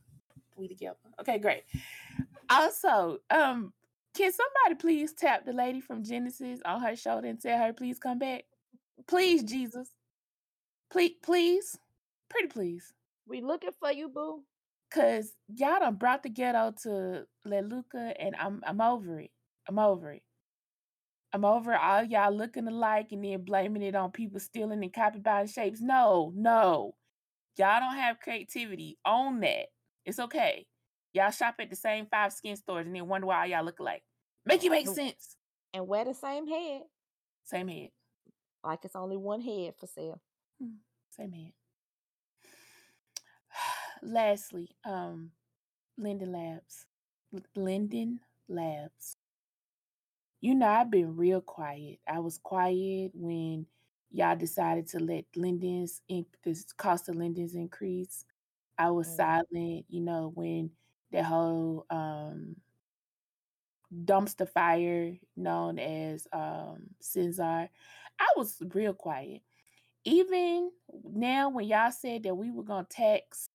We 0.56 0.68
together. 0.68 0.98
Okay, 1.20 1.40
great. 1.40 1.64
Also, 2.54 3.18
um, 3.30 3.74
can 4.16 4.32
somebody 4.32 4.80
please 4.80 5.14
tap 5.14 5.46
the 5.46 5.54
lady 5.54 5.82
from 5.82 6.04
Genus 6.04 6.42
on 6.66 6.82
her 6.82 6.96
shoulder 6.96 7.28
and 7.28 7.42
tell 7.42 7.58
her 7.58 7.74
please 7.74 8.00
come 8.00 8.20
back? 8.20 8.44
Please, 9.08 9.44
Jesus. 9.44 9.90
Please, 10.92 11.14
please, 11.24 11.78
pretty 12.30 12.48
please. 12.48 12.94
We 13.28 13.42
looking 13.42 13.72
for 13.80 13.92
you, 13.92 14.10
boo. 14.10 14.44
Cause 14.94 15.34
y'all 15.56 15.80
done 15.80 15.96
brought 15.96 16.22
the 16.22 16.30
ghetto 16.30 16.72
to 16.84 17.26
Lelutka 17.48 18.14
and 18.20 18.36
I'm 18.40 18.62
I'm 18.66 18.80
over 18.80 19.20
it. 19.20 19.32
I'm 19.68 19.80
over 19.80 20.12
it. 20.12 20.22
I'm 21.34 21.46
over 21.46 21.76
all 21.76 22.04
y'all 22.04 22.32
looking 22.32 22.68
alike 22.68 23.08
and 23.12 23.24
then 23.24 23.44
blaming 23.44 23.82
it 23.82 23.96
on 23.96 24.12
people 24.12 24.40
stealing 24.40 24.84
and 24.84 24.94
copying 24.94 25.48
shapes. 25.48 25.82
No, 25.82 26.32
no. 26.36 26.94
Y'all 27.58 27.80
don't 27.80 27.96
have 27.96 28.20
creativity. 28.20 29.00
Own 29.04 29.40
that. 29.40 29.66
It's 30.06 30.20
okay. 30.20 30.68
Y'all 31.14 31.32
shop 31.32 31.56
at 31.60 31.70
the 31.70 31.76
same 31.76 32.08
five 32.08 32.34
skin 32.34 32.56
stores 32.56 32.86
and 32.88 32.96
then 32.96 33.08
wonder 33.08 33.28
why 33.28 33.46
y'all 33.46 33.64
look 33.64 33.80
alike. 33.80 34.04
Make 34.46 34.64
it 34.64 34.70
make 34.72 34.88
sense. 34.88 35.36
And 35.74 35.88
wear 35.88 36.06
the 36.06 36.14
same 36.14 36.48
head. 36.48 36.82
Same 37.46 37.68
head. 37.68 37.90
Like 38.64 38.80
it's 38.84 38.96
only 38.96 39.18
one 39.18 39.42
head 39.42 39.74
for 39.80 39.88
sale. 39.88 40.20
Same 41.12 41.32
head. 41.32 41.52
Lastly, 44.02 44.70
um, 44.86 45.32
Linden 45.98 46.32
Labs. 46.32 46.86
Linden 47.56 48.20
Labs. 48.50 49.16
You 50.42 50.56
know, 50.56 50.68
I've 50.68 50.92
been 50.92 51.16
real 51.16 51.42
quiet. 51.42 52.00
I 52.08 52.20
was 52.20 52.38
quiet 52.38 53.12
when 53.14 53.66
y'all 54.12 54.36
decided 54.36 54.88
to 54.90 55.00
let 55.00 55.26
Linden's 55.36 56.02
in 56.10 56.26
the 56.44 56.64
cost 56.78 57.08
of 57.08 57.16
Linden's 57.16 57.56
increase. 57.56 58.26
I 58.78 58.90
was 58.92 59.08
Mm. 59.08 59.16
silent, 59.16 59.86
you 59.90 60.02
know, 60.02 60.32
when 60.36 60.72
the 61.14 61.24
whole 61.24 61.86
um 61.90 62.58
dumpster 64.04 64.50
fire 64.50 65.16
known 65.38 65.80
as 65.80 66.28
um 66.34 66.88
Cesar. 67.00 67.70
I 68.20 68.28
was 68.36 68.58
real 68.74 68.94
quiet. 68.94 69.42
Even 70.04 70.72
now 71.04 71.50
when 71.50 71.66
y'all 71.66 71.92
said 71.92 72.24
that 72.24 72.36
we 72.36 72.52
were 72.52 72.64
gonna 72.64 72.88
tax 72.90 73.48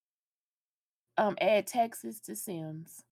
um 1.19 1.37
add 1.41 1.67
taxes 1.67 2.21
to 2.21 2.37
Sims, 2.37 3.03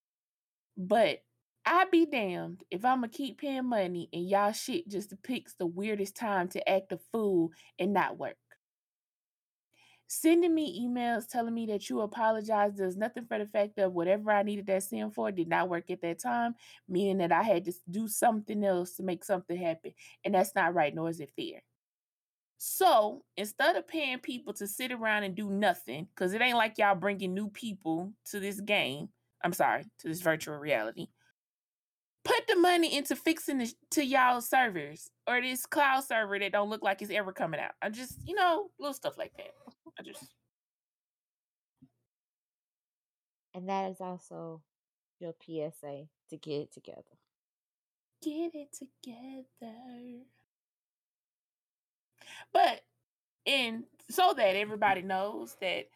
but 0.78 1.18
I 1.66 1.86
be 1.90 2.06
damned 2.06 2.62
if 2.70 2.84
I'ma 2.84 3.08
keep 3.10 3.40
paying 3.40 3.68
money 3.68 4.08
and 4.12 4.28
y'all 4.28 4.52
shit 4.52 4.88
just 4.88 5.10
depicts 5.10 5.54
the 5.54 5.66
weirdest 5.66 6.14
time 6.14 6.46
to 6.50 6.68
act 6.68 6.92
a 6.92 6.98
fool 7.10 7.50
and 7.80 7.92
not 7.92 8.16
work. 8.16 8.36
Sending 10.08 10.54
me 10.54 10.86
emails 10.86 11.28
telling 11.28 11.54
me 11.54 11.66
that 11.66 11.90
you 11.90 12.00
apologize 12.00 12.74
does 12.74 12.96
nothing 12.96 13.26
for 13.26 13.38
the 13.38 13.46
fact 13.46 13.78
of 13.78 13.92
whatever 13.92 14.30
I 14.30 14.44
needed 14.44 14.66
that 14.68 14.84
sim 14.84 15.10
for 15.10 15.32
did 15.32 15.48
not 15.48 15.68
work 15.68 15.90
at 15.90 16.00
that 16.02 16.20
time, 16.20 16.54
meaning 16.88 17.18
that 17.18 17.32
I 17.32 17.42
had 17.42 17.64
to 17.64 17.72
do 17.90 18.06
something 18.06 18.64
else 18.64 18.92
to 18.96 19.02
make 19.02 19.24
something 19.24 19.56
happen. 19.56 19.92
And 20.24 20.34
that's 20.34 20.54
not 20.54 20.74
right, 20.74 20.94
nor 20.94 21.10
is 21.10 21.20
it 21.20 21.32
fair. 21.36 21.62
So 22.58 23.24
instead 23.36 23.76
of 23.76 23.88
paying 23.88 24.18
people 24.18 24.54
to 24.54 24.66
sit 24.66 24.92
around 24.92 25.24
and 25.24 25.34
do 25.34 25.50
nothing, 25.50 26.08
because 26.14 26.32
it 26.32 26.40
ain't 26.40 26.56
like 26.56 26.78
y'all 26.78 26.94
bringing 26.94 27.34
new 27.34 27.48
people 27.48 28.12
to 28.30 28.40
this 28.40 28.60
game, 28.60 29.08
I'm 29.42 29.52
sorry, 29.52 29.84
to 29.98 30.08
this 30.08 30.22
virtual 30.22 30.56
reality, 30.56 31.08
put 32.24 32.46
the 32.48 32.56
money 32.56 32.96
into 32.96 33.14
fixing 33.14 33.58
the, 33.58 33.72
to 33.90 34.04
y'all 34.04 34.40
servers 34.40 35.10
or 35.28 35.40
this 35.40 35.66
cloud 35.66 36.04
server 36.04 36.38
that 36.38 36.52
don't 36.52 36.70
look 36.70 36.82
like 36.82 37.02
it's 37.02 37.10
ever 37.10 37.32
coming 37.32 37.60
out. 37.60 37.72
I'm 37.82 37.92
just, 37.92 38.14
you 38.24 38.34
know, 38.34 38.70
little 38.78 38.94
stuff 38.94 39.18
like 39.18 39.32
that. 39.36 39.52
I 39.98 40.02
just 40.02 40.24
And 43.56 43.70
that 43.70 43.90
is 43.90 44.02
also 44.02 44.60
your 45.18 45.34
PSA 45.40 46.04
to 46.28 46.36
get 46.36 46.60
it 46.60 46.72
together. 46.74 47.02
get 48.22 48.54
it 48.54 48.68
together. 48.70 50.24
But 52.52 52.82
and 53.46 53.84
so 54.10 54.34
that 54.36 54.56
everybody 54.56 55.00
knows 55.00 55.56
that 55.62 55.86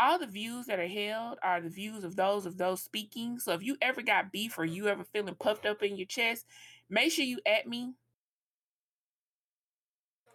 all 0.00 0.18
the 0.18 0.26
views 0.26 0.66
that 0.66 0.80
are 0.80 0.88
held 0.88 1.38
are 1.40 1.60
the 1.60 1.68
views 1.68 2.02
of 2.02 2.16
those 2.16 2.46
of 2.46 2.56
those 2.56 2.82
speaking. 2.82 3.38
So 3.38 3.52
if 3.52 3.62
you 3.62 3.76
ever 3.80 4.02
got 4.02 4.32
beef 4.32 4.58
or 4.58 4.64
you 4.64 4.88
ever 4.88 5.04
feeling 5.04 5.36
puffed 5.36 5.66
up 5.66 5.84
in 5.84 5.96
your 5.96 6.06
chest, 6.06 6.46
make 6.90 7.12
sure 7.12 7.24
you 7.24 7.38
at 7.46 7.68
me. 7.68 7.94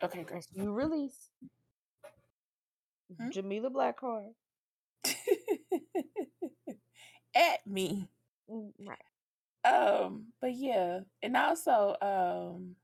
Okay, 0.01 0.23
great. 0.23 0.29
That's 0.29 0.47
you 0.53 0.71
release. 0.71 1.29
Hmm? 3.17 3.29
Jamila 3.29 3.69
Blackheart. 3.69 4.33
at 7.35 7.65
me. 7.65 8.09
Mm, 8.49 8.71
Right. 8.79 8.97
Um, 9.65 10.27
but 10.41 10.53
yeah, 10.55 11.01
and 11.21 11.35
also 11.37 11.95
um 12.01 12.75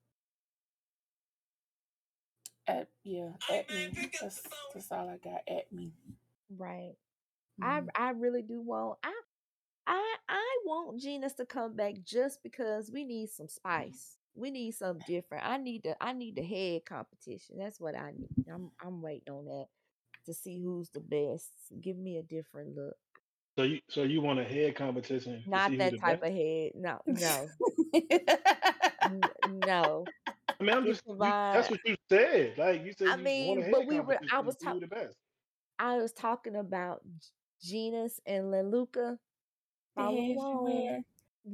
at 2.68 2.88
yeah, 3.04 3.30
at 3.52 3.70
me. 3.70 3.90
That's 4.22 4.42
that's 4.74 4.92
all 4.92 5.10
I 5.10 5.18
got. 5.18 5.42
At 5.48 5.72
me. 5.72 5.92
Right. 6.56 6.94
I 7.62 7.82
Mhm. 7.82 7.90
I 7.96 8.10
really 8.12 8.42
do 8.44 8.62
want 8.62 9.00
I 9.04 9.14
I 9.88 10.16
I 10.30 10.58
want 10.66 11.00
Genus 11.02 11.34
to 11.36 11.46
come 11.46 11.76
back 11.76 11.96
just 12.04 12.44
because 12.44 12.92
we 12.92 13.04
need 13.04 13.30
some 13.30 13.48
spice. 13.48 14.18
We 14.36 14.52
need 14.52 14.72
something 14.74 15.04
different. 15.08 15.46
I 15.46 15.58
need 15.58 15.84
the 15.84 15.96
I 16.04 16.14
need 16.14 16.36
the 16.36 16.44
head 16.44 16.86
competition. 16.86 17.58
That's 17.58 17.80
what 17.80 17.96
I 17.98 18.12
need. 18.12 18.30
I'm 18.54 18.72
I'm 18.80 19.02
waiting 19.02 19.34
on 19.34 19.46
that. 19.46 19.68
To 20.26 20.34
see 20.34 20.60
who's 20.62 20.90
the 20.90 21.00
best. 21.02 21.52
Give 21.82 21.98
me 21.98 22.18
a 22.18 22.24
different 22.24 22.76
look. 22.76 22.96
So 23.58 23.64
you 23.64 23.82
so 23.90 24.04
you 24.04 24.22
want 24.22 24.40
a 24.40 24.44
head 24.44 24.76
competition 24.76 25.44
Not 25.46 25.78
that 25.78 25.98
type 25.98 26.22
best? 26.22 26.24
of 26.24 26.34
head. 26.34 26.72
No, 26.76 27.02
no, 27.08 27.52
no. 29.44 30.12
I 30.60 30.64
mean, 30.64 30.76
I'm 30.76 30.86
just 30.86 31.04
the 31.06 31.14
you, 31.20 31.34
that's 31.52 31.70
what 31.70 31.80
you 31.86 31.96
said. 32.10 32.58
Like 32.58 32.84
you 32.86 32.94
said, 32.94 33.08
I 33.08 33.16
you 33.16 33.46
want 33.46 33.60
a 33.60 33.64
mean, 33.64 33.64
head 33.64 33.72
but 33.72 33.86
we 33.86 34.00
were. 34.00 34.20
I 34.32 34.40
was 34.40 34.56
to 34.56 34.60
see 34.60 34.70
who 34.70 34.80
talking. 34.80 34.80
the 34.80 34.88
best. 34.88 35.18
I 35.80 35.98
was 35.98 36.14
talking 36.14 36.56
about 36.56 37.02
Genus 37.62 38.20
and 38.26 38.46
Lelutka. 38.54 39.18
The 39.98 41.04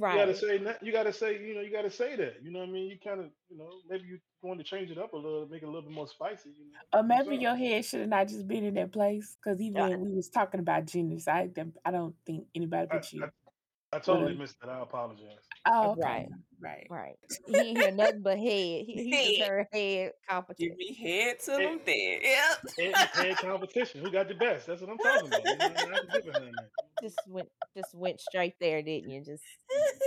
wear. 0.00 0.12
You 0.12 0.18
gotta 0.18 0.34
say 0.34 0.58
that. 0.58 0.82
You 0.82 0.92
gotta 0.92 1.12
say. 1.12 1.40
You 1.40 1.54
know. 1.54 1.60
You 1.60 1.72
gotta 1.72 1.90
say 1.90 2.16
that. 2.16 2.36
You 2.42 2.50
know 2.52 2.60
what 2.60 2.68
I 2.68 2.72
mean? 2.72 2.88
You 2.88 2.98
kind 3.02 3.20
of. 3.20 3.26
You 3.48 3.58
know. 3.58 3.68
Maybe 3.88 4.04
you 4.06 4.18
want 4.42 4.58
to 4.60 4.64
change 4.64 4.90
it 4.90 4.98
up 4.98 5.12
a 5.12 5.16
little, 5.16 5.46
make 5.50 5.62
it 5.62 5.66
a 5.66 5.68
little 5.68 5.82
bit 5.82 5.92
more 5.92 6.08
spicy. 6.08 6.50
You 6.50 6.66
know. 6.66 6.98
Or 6.98 7.02
maybe 7.02 7.36
your 7.36 7.54
head 7.56 7.84
should 7.84 8.00
have 8.00 8.08
not 8.08 8.28
just 8.28 8.46
been 8.48 8.64
in 8.64 8.74
that 8.74 8.92
place. 8.92 9.36
Because 9.42 9.58
Uh, 9.58 9.62
even 9.62 9.88
when 9.88 10.00
we 10.00 10.14
was 10.14 10.28
talking 10.28 10.60
about 10.60 10.86
genders, 10.86 11.28
I 11.28 11.50
I 11.84 11.90
don't 11.90 12.14
think 12.26 12.46
anybody 12.54 12.88
I, 12.90 12.94
but 12.94 13.12
you 13.12 13.24
I, 13.24 13.96
I 13.96 14.00
totally 14.00 14.34
missed 14.34 14.60
that. 14.60 14.70
I 14.70 14.80
apologize. 14.82 15.51
Oh, 15.66 15.90
okay, 15.92 16.00
right. 16.02 16.28
right. 16.60 16.86
Right. 16.90 17.16
He 17.46 17.56
ain't 17.56 17.78
hear 17.78 17.90
nothing 17.92 18.22
but 18.22 18.38
head. 18.38 18.84
He, 18.84 18.84
he 18.86 19.10
just 19.10 19.40
Head. 19.40 19.48
heard 19.48 19.66
head 19.72 20.12
Give 20.58 20.76
me 20.76 20.94
head 20.94 21.40
to 21.44 21.50
Head, 21.52 21.60
them 21.60 21.80
dead. 21.86 22.20
Yep. 22.22 22.94
head, 22.94 23.08
head 23.12 23.36
competition. 23.36 24.00
Who 24.00 24.10
got 24.10 24.28
the 24.28 24.34
best? 24.34 24.66
That's 24.66 24.80
what 24.80 24.90
I'm 24.90 24.98
talking 24.98 25.28
about. 25.28 25.44
You 25.44 25.56
know. 25.56 25.68
what 25.68 25.78
I 25.78 25.84
mean? 25.84 25.94
I 25.94 25.98
can 25.98 26.08
get 26.12 26.26
behind 26.32 26.54
that. 26.56 26.70
Just 27.02 27.18
went. 27.28 27.48
Just 27.76 27.94
went 27.94 28.20
straight 28.20 28.54
there, 28.60 28.82
didn't 28.82 29.10
you? 29.10 29.22
Just 29.24 29.44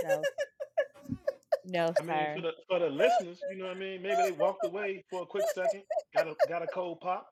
no, 0.04 0.22
no, 1.64 1.92
I 2.00 2.02
mean, 2.02 2.36
for 2.36 2.42
the 2.42 2.52
for 2.68 2.78
the 2.78 2.88
listeners, 2.88 3.40
you 3.50 3.58
know 3.58 3.66
what 3.66 3.76
I 3.76 3.80
mean. 3.80 4.02
Maybe 4.02 4.22
they 4.22 4.32
walked 4.32 4.64
away 4.64 5.04
for 5.10 5.22
a 5.22 5.26
quick 5.26 5.44
second, 5.54 5.82
got 6.14 6.28
a 6.28 6.34
got 6.48 6.62
a 6.62 6.66
cold 6.68 7.00
pop. 7.00 7.28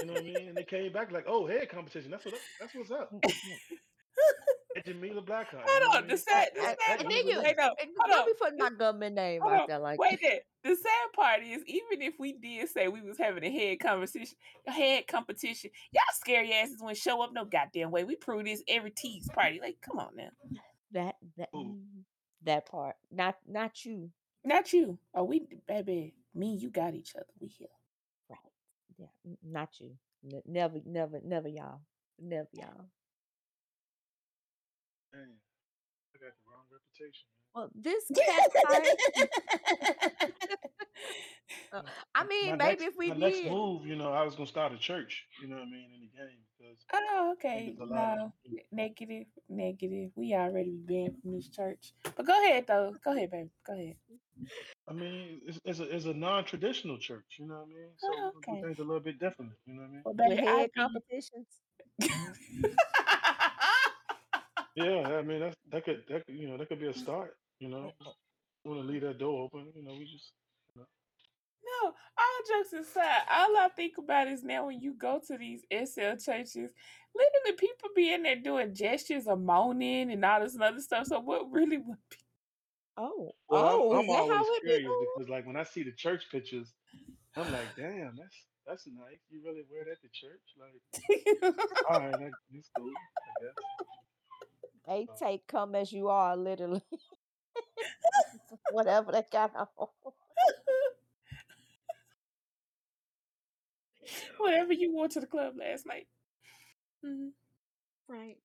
You 0.00 0.06
know 0.06 0.12
what 0.14 0.22
I 0.22 0.26
mean? 0.26 0.48
And 0.48 0.56
they 0.56 0.64
came 0.64 0.92
back 0.92 1.10
like, 1.12 1.24
oh, 1.26 1.46
head 1.46 1.68
competition. 1.68 2.10
That's 2.10 2.24
what 2.24 2.34
that's 2.60 2.74
what's 2.74 2.90
up. 2.90 3.12
Jamila 4.84 5.22
Blackheart. 5.22 5.52
You 5.52 5.58
Hold 5.66 5.82
know 5.82 5.88
what 5.88 5.96
I 5.96 6.00
on. 6.02 6.06
The 6.08 6.16
sad, 6.16 6.48
That 6.56 6.76
the 6.78 6.84
sad, 6.86 7.00
and 7.00 7.10
then 7.10 7.28
you, 7.28 7.40
wait, 7.42 7.56
no, 7.58 7.74
and 7.80 7.90
hold 7.98 8.10
don't 8.10 8.20
on. 8.20 8.26
be 8.26 8.32
putting 8.40 8.58
my 8.58 8.70
government 8.70 9.14
name 9.16 9.40
Hold 9.40 9.52
out 9.52 9.60
on. 9.62 9.66
there 9.68 9.78
like 9.78 9.98
Wait 9.98 10.18
there. 10.22 10.40
The 10.64 10.74
sad 10.76 11.12
part 11.14 11.42
is, 11.42 11.62
even 11.66 12.02
if 12.02 12.14
we 12.18 12.32
did 12.32 12.68
say 12.68 12.88
we 12.88 13.00
was 13.00 13.18
having 13.18 13.44
a 13.44 13.50
head 13.50 13.80
conversation, 13.80 14.36
a 14.66 14.72
head 14.72 15.06
competition, 15.06 15.70
y'all 15.92 16.02
scary 16.14 16.52
asses 16.52 16.76
wouldn't 16.80 16.98
show 16.98 17.22
up 17.22 17.32
no 17.32 17.44
goddamn 17.44 17.90
way. 17.90 18.04
We 18.04 18.16
prove 18.16 18.44
this 18.44 18.62
every 18.68 18.90
tease 18.90 19.28
party. 19.32 19.60
Like, 19.60 19.76
come 19.80 19.98
on 19.98 20.16
now. 20.16 20.28
that. 20.92 21.16
That 21.36 21.48
Ooh. 21.54 21.58
mm, 21.58 22.02
that 22.44 22.66
part. 22.68 22.96
Not 23.10 23.36
not 23.46 23.84
you. 23.84 24.10
Not 24.44 24.72
you. 24.72 24.98
Oh, 25.14 25.24
we 25.24 25.46
baby. 25.66 26.14
Me 26.34 26.52
and 26.52 26.62
you 26.62 26.70
got 26.70 26.94
each 26.94 27.14
other. 27.16 27.24
We 27.40 27.48
here. 27.48 27.68
Right. 28.28 28.38
Yeah. 28.98 29.32
Not 29.44 29.70
you. 29.80 29.92
Ne- 30.24 30.42
Never, 30.46 30.78
never, 30.84 31.20
never 31.24 31.48
y'all. 31.48 31.80
Never 32.20 32.48
y'all. 32.52 32.86
Man, 35.12 35.38
I 36.14 36.18
got 36.18 36.32
the 36.32 36.50
wrong 36.50 36.64
reputation. 36.70 37.28
Well, 37.54 37.70
this 37.74 38.04
cat 38.26 38.50
fight. 38.62 38.96
Uh, 41.72 41.82
I 42.14 42.24
My 42.24 42.26
mean, 42.26 42.56
maybe 42.58 42.84
next 42.84 42.84
if 42.84 42.94
we 42.96 43.10
my 43.10 43.14
next 43.16 43.42
did. 43.42 43.52
move, 43.52 43.86
you 43.86 43.96
know, 43.96 44.12
I 44.12 44.22
was 44.24 44.34
gonna 44.34 44.46
start 44.46 44.72
a 44.72 44.78
church. 44.78 45.26
You 45.40 45.48
know 45.48 45.56
what 45.56 45.62
I 45.66 45.70
mean 45.70 45.90
in 45.94 46.00
the 46.00 46.08
game 46.16 46.38
because 46.58 46.78
Oh, 46.92 47.32
okay. 47.34 47.74
there's 47.76 47.78
a 47.78 47.84
lot 47.84 48.12
of 48.14 48.18
No, 48.18 48.32
negative, 48.72 49.26
negative. 49.48 50.10
We 50.16 50.34
already 50.34 50.76
been 50.86 51.14
from 51.20 51.32
this 51.32 51.48
church. 51.48 51.92
But 52.16 52.26
go 52.26 52.32
ahead 52.44 52.66
though. 52.66 52.96
Go 53.04 53.12
ahead, 53.14 53.30
baby. 53.30 53.50
Go 53.66 53.72
ahead. 53.74 53.96
I 54.88 54.92
mean, 54.92 55.40
it's, 55.46 55.58
it's 55.64 55.80
a 55.80 55.84
it's 55.94 56.04
a 56.06 56.14
non-traditional 56.14 56.98
church. 56.98 57.36
You 57.38 57.46
know 57.46 57.54
what 57.54 57.64
I 57.64 57.74
mean? 57.74 57.90
So 57.98 58.08
Oh, 58.08 58.32
we're 58.34 58.40
gonna 58.40 58.46
do 58.46 58.56
okay. 58.56 58.60
things 58.66 58.78
a 58.78 58.84
little 58.84 59.00
bit 59.00 59.18
different. 59.18 59.52
You 59.66 59.74
know 59.74 59.82
what 59.82 59.88
I 59.88 59.92
mean? 59.92 60.04
Well, 60.04 60.14
With 60.22 60.38
baby, 60.38 60.48
I 60.48 60.60
head 60.62 60.70
competitions. 60.76 61.46
Yeah, 64.78 65.18
I 65.18 65.22
mean 65.22 65.40
that's 65.40 65.56
that 65.72 65.84
could 65.84 66.02
that 66.08 66.26
could, 66.26 66.34
you 66.34 66.48
know 66.48 66.56
that 66.56 66.68
could 66.68 66.80
be 66.80 66.86
a 66.86 66.92
mm. 66.92 66.98
start. 66.98 67.36
You 67.58 67.68
know, 67.68 67.92
want 68.64 68.80
to 68.80 68.86
leave 68.86 69.02
that 69.02 69.18
door 69.18 69.44
open. 69.44 69.66
You 69.74 69.84
know, 69.84 69.92
we 69.92 70.04
just 70.04 70.32
you 70.74 70.80
know, 70.80 70.86
No, 71.64 71.88
all 72.18 72.62
jokes 72.62 72.72
aside, 72.72 73.22
all 73.30 73.56
I 73.56 73.68
think 73.74 73.98
about 73.98 74.28
is 74.28 74.44
now 74.44 74.66
when 74.66 74.80
you 74.80 74.94
go 74.94 75.20
to 75.26 75.36
these 75.36 75.62
SL 75.72 76.16
churches, 76.24 76.70
literally 77.14 77.56
people 77.58 77.88
be 77.96 78.12
in 78.12 78.22
there 78.22 78.36
doing 78.36 78.74
gestures 78.74 79.26
of 79.26 79.40
moaning 79.40 80.12
and 80.12 80.24
all 80.24 80.40
this 80.40 80.54
and 80.54 80.62
other 80.62 80.80
stuff. 80.80 81.06
So 81.06 81.20
what 81.20 81.50
really 81.50 81.78
would 81.78 81.98
be? 82.10 82.16
Oh, 82.96 83.30
Well, 83.48 83.64
oh, 83.64 83.92
I'm, 83.92 84.04
is 84.04 84.10
I'm 84.10 84.28
that 84.28 84.34
always 84.34 84.36
how 84.36 84.54
it 84.54 84.62
be 84.62 84.68
curious 84.68 84.88
going? 84.88 85.06
because, 85.16 85.30
like, 85.30 85.46
when 85.46 85.56
I 85.56 85.62
see 85.62 85.84
the 85.84 85.92
church 85.92 86.24
pictures, 86.32 86.72
I'm 87.36 87.52
like, 87.52 87.76
damn, 87.76 88.16
that's 88.16 88.36
that's 88.66 88.86
nice. 88.88 89.22
You 89.30 89.40
really 89.44 89.62
wear 89.70 89.84
that 89.84 90.02
to 90.02 90.08
church? 90.12 90.42
Like, 90.58 91.54
all 91.90 92.00
right, 92.00 92.12
that, 92.12 92.30
that's 92.52 92.70
cool, 92.76 92.90
I 92.90 93.44
guess. 93.44 93.54
They 94.88 95.06
So, 95.06 95.14
take 95.26 95.46
come 95.48 95.74
as 95.76 95.92
you 95.92 96.08
are, 96.08 96.36
literally. 96.36 96.82
Whatever 98.70 99.12
they 99.12 99.24
got 99.32 99.52
on. 99.56 99.68
Whatever 104.38 104.72
you 104.72 104.92
wore 104.92 105.08
to 105.08 105.20
the 105.20 105.26
club 105.26 105.54
last 105.58 105.86
night. 105.86 106.08
Mhm. 107.04 107.32
Right. 108.08 108.38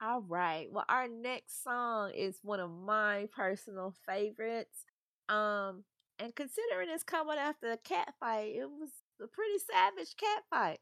All 0.00 0.22
right. 0.22 0.68
Well, 0.70 0.84
our 0.88 1.08
next 1.08 1.62
song 1.64 2.12
is 2.12 2.38
one 2.42 2.60
of 2.60 2.70
my 2.70 3.28
personal 3.34 3.94
favorites. 4.06 4.84
Um, 5.28 5.84
and 6.18 6.34
considering 6.34 6.90
it's 6.90 7.04
coming 7.04 7.38
after 7.38 7.72
a 7.72 7.78
cat 7.78 8.14
fight, 8.20 8.54
it 8.56 8.70
was 8.70 8.90
a 9.22 9.26
pretty 9.28 9.58
savage 9.58 10.16
cat 10.16 10.44
fight. 10.50 10.80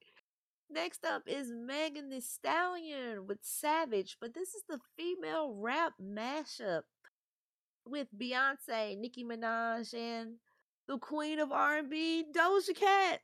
Next 0.75 1.05
up 1.05 1.23
is 1.27 1.53
Megan 1.53 2.11
Thee 2.11 2.21
Stallion 2.21 3.29
with 3.29 3.39
Savage, 3.43 4.17
but 4.21 4.35
this 4.35 4.55
is 4.55 4.65
the 4.69 4.81
female 4.97 5.55
rap 5.55 5.93
mashup 6.03 6.83
with 7.87 8.09
Beyonce, 8.19 8.99
Nicki 8.99 9.23
Minaj, 9.23 9.95
and 9.95 10.33
the 10.89 10.99
queen 10.99 11.39
of 11.39 11.53
R&B, 11.53 12.25
Doja 12.35 12.75
Cat. 12.75 13.21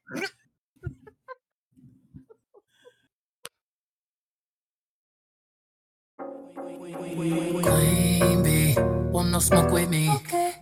Queen 7.65 8.40
want 9.21 9.33
no 9.33 9.39
smoke 9.39 9.71
with 9.71 9.91
me. 9.91 10.11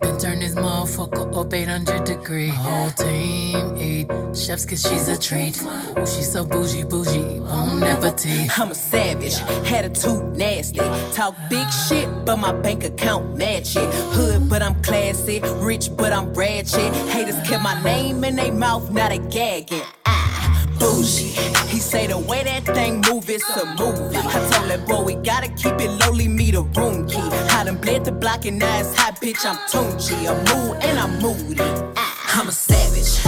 Been 0.01 0.17
turn 0.17 0.39
this 0.39 0.53
motherfucker 0.53 1.35
up 1.35 1.53
800 1.53 2.03
degrees. 2.03 2.53
Whole 2.53 2.91
team 2.91 3.77
eat 3.77 4.07
chefs 4.35 4.65
cause 4.65 4.81
she's 4.81 5.07
a 5.07 5.17
treat. 5.17 5.61
Ooh, 5.61 6.05
she's 6.05 6.31
so 6.31 6.43
bougie, 6.43 6.83
bougie, 6.83 7.39
won't 7.39 7.79
never 7.79 8.11
teeth. 8.11 8.51
I'm 8.57 8.71
a 8.71 8.75
savage, 8.75 9.37
had 9.65 9.85
a 9.85 9.89
tooth 9.89 10.23
nasty. 10.35 10.79
Talk 11.13 11.35
big 11.49 11.67
shit, 11.87 12.07
but 12.25 12.37
my 12.37 12.51
bank 12.51 12.83
account 12.83 13.37
match 13.37 13.77
it. 13.77 13.89
Hood, 14.15 14.49
but 14.49 14.61
I'm 14.61 14.75
classy. 14.81 15.39
Rich, 15.69 15.95
but 15.95 16.11
I'm 16.11 16.33
ratchet. 16.33 16.93
Haters 17.13 17.39
kept 17.47 17.63
my 17.63 17.81
name 17.83 18.23
in 18.25 18.35
their 18.35 18.51
mouth, 18.51 18.91
not 18.91 19.11
a 19.13 19.19
gagging. 19.19 19.83
Ah, 20.05 20.38
bougie. 20.79 21.33
He 21.67 21.79
say 21.79 22.07
the 22.07 22.17
way 22.17 22.43
that 22.43 22.65
thing 22.65 23.01
move, 23.09 23.29
it's 23.29 23.47
a 23.49 23.65
movie. 23.75 24.17
I 24.17 24.49
told 24.51 24.69
that 24.69 24.85
boy 24.87 25.03
we 25.03 25.15
gotta 25.15 25.49
keep 25.49 25.79
it 25.79 25.91
lowly, 26.01 26.27
me 26.27 26.51
the 26.51 26.63
room 26.63 27.07
key. 27.07 27.17
I 27.17 27.63
done 27.65 27.77
bled 27.77 28.05
the 28.05 28.11
block 28.11 28.45
and 28.45 28.59
now 28.59 28.79
it's 28.79 28.95
hot, 28.95 29.19
bitch. 29.21 29.45
I'm 29.45 29.57
Tunchi. 29.69 30.17
I'm 30.27 30.37
mood 30.49 30.77
and 30.83 30.97
I'm 30.99 31.19
moody. 31.21 31.61
Ah, 31.95 32.39
I'm 32.41 32.47
a 32.47 32.51
savage. 32.51 33.19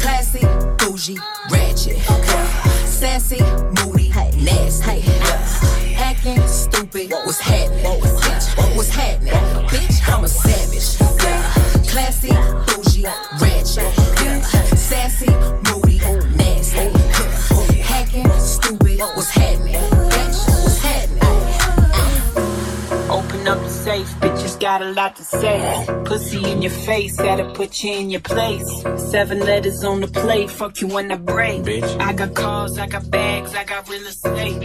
Classy, 0.00 0.44
bougie, 0.78 1.18
ratchet. 1.50 1.98
Sassy, 2.86 3.40
moody, 3.76 4.08
nasty. 4.36 5.04
Acting 5.96 6.46
stupid, 6.46 7.10
what's 7.10 7.38
happening? 7.40 7.84
Bitch, 8.00 8.76
what's 8.76 8.90
happening? 8.90 9.32
Bitch, 9.68 9.98
I'm 10.12 10.24
a 10.24 10.28
savage. 10.28 10.98
Classy, 11.88 12.30
bougie, 12.66 13.04
ratchet. 13.40 13.55
Got 24.78 24.86
a 24.86 24.92
lot 24.92 25.16
to 25.16 25.24
say. 25.24 25.86
Pussy 26.04 26.50
in 26.50 26.60
your 26.60 26.70
face, 26.70 27.16
that'll 27.16 27.52
put 27.52 27.82
you 27.82 27.92
in 27.92 28.10
your 28.10 28.20
place. 28.20 28.68
Seven 29.10 29.40
letters 29.40 29.82
on 29.84 30.00
the 30.00 30.08
plate, 30.08 30.50
fuck 30.50 30.80
you 30.80 30.88
when 30.88 31.10
I 31.10 31.16
break. 31.16 31.62
Bitch. 31.62 32.00
I 32.00 32.12
got 32.12 32.34
cars, 32.34 32.78
I 32.78 32.86
got 32.86 33.10
bags, 33.10 33.54
I 33.54 33.64
got 33.64 33.88
real 33.88 34.06
estate. 34.06 34.62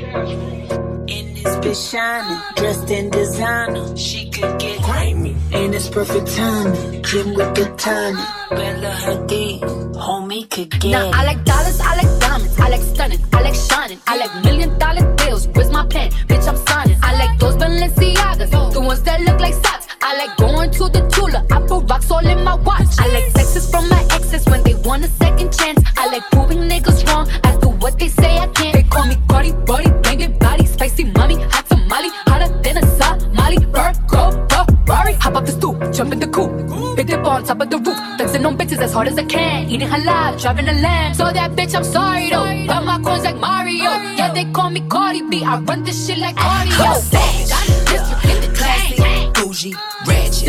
In 1.15 1.33
this 1.35 1.55
bitch 1.63 1.91
shining, 1.91 2.41
dressed 2.55 2.89
in 2.91 3.09
designer. 3.09 3.95
She 3.95 4.29
could 4.29 4.59
get 4.59 4.81
grimy, 4.83 5.35
and 5.53 5.73
it's 5.73 5.87
perfect 5.87 6.27
timing. 6.35 7.03
Gym 7.03 7.33
with 7.33 7.55
the 7.55 7.65
timing, 7.77 8.25
Bella 8.49 8.93
Hadid, 9.03 9.61
homie 9.95 10.49
could 10.49 10.71
get. 10.71 10.91
Now 10.91 11.11
I 11.13 11.23
like 11.23 11.43
dollars, 11.45 11.79
I 11.79 11.95
like 11.95 12.19
diamonds, 12.19 12.59
I 12.59 12.69
like 12.69 12.81
stunning, 12.81 13.19
I 13.33 13.41
like 13.41 13.55
shining, 13.55 13.99
I 14.07 14.17
like 14.17 14.43
million 14.43 14.77
dollar 14.77 15.15
bills. 15.15 15.47
Where's 15.47 15.71
my 15.71 15.85
pen? 15.87 16.11
Bitch, 16.29 16.47
I'm 16.47 16.57
signing. 16.67 16.97
I 17.01 17.11
like 17.15 17.39
those 17.39 17.55
Balenciagas, 17.55 18.73
the 18.73 18.81
ones 18.81 19.03
that 19.03 19.21
look 19.21 19.39
like 19.39 19.53
socks. 19.53 19.87
I 20.03 20.17
like 20.17 20.35
going 20.37 20.71
to 20.71 20.89
the 20.89 21.07
Tula. 21.09 21.45
I 21.51 21.59
put 21.67 21.89
rocks 21.89 22.09
all 22.11 22.25
in 22.25 22.43
my 22.43 22.55
watch. 22.55 22.87
I 22.99 23.07
like 23.07 23.31
sexes 23.31 23.69
from 23.69 23.87
my 23.89 24.01
exes 24.11 24.45
when 24.47 24.63
they 24.63 24.73
want 24.75 25.05
a 25.05 25.07
second 25.07 25.53
chance. 25.53 25.79
I 25.97 26.07
like 26.07 26.23
proving 26.31 26.59
niggas 26.69 27.05
wrong. 27.07 27.29
I 27.43 27.55
do 27.57 27.69
what 27.69 27.99
they 27.99 28.09
say 28.09 28.37
I 28.37 28.47
can't. 28.47 28.73
They 28.73 28.83
call 28.83 29.05
me 29.05 29.17
Cardi, 29.29 29.51
body, 29.51 29.89
banging 30.03 30.37
body, 30.39 30.65
spicy 30.65 31.05
mommy, 31.05 31.35
hot 31.35 31.65
tamale, 31.67 32.09
hotter 32.27 32.49
than 32.63 32.77
a 32.77 32.85
Somali. 32.97 33.57
Virgo, 33.57 34.47
Ferrari, 34.85 35.13
hop 35.13 35.35
up 35.35 35.45
the 35.45 35.51
stoop, 35.51 35.77
jump 35.93 36.13
in 36.13 36.19
the 36.19 36.27
coupe, 36.27 36.95
big 36.95 37.07
dip 37.07 37.25
on 37.25 37.43
top 37.43 37.61
of 37.61 37.69
the 37.69 37.77
roof, 37.77 37.97
flexing 38.17 38.45
on 38.45 38.57
bitches 38.57 38.79
as 38.79 38.93
hard 38.93 39.07
as 39.07 39.17
I 39.17 39.23
can, 39.23 39.69
eating 39.69 39.87
halal, 39.87 40.39
driving 40.41 40.67
a 40.67 40.73
lamb. 40.73 41.13
So 41.13 41.31
that 41.31 41.51
bitch, 41.51 41.73
I'm 41.75 41.83
sorry 41.83 42.29
though, 42.29 42.67
got 42.67 42.85
my 42.85 42.99
coins 43.01 43.23
like 43.23 43.37
Mario. 43.37 43.91
Yeah, 44.17 44.33
they 44.33 44.45
call 44.51 44.69
me 44.69 44.81
Cardi 44.89 45.21
B, 45.29 45.43
I 45.43 45.59
run 45.59 45.83
this 45.83 46.07
shit 46.07 46.17
like 46.17 46.35
cardio. 46.35 46.77
Cool, 46.77 47.21
I'm 47.53 47.75
the 47.95 49.40
bougie, 49.51 49.75
ratchet, 50.07 50.47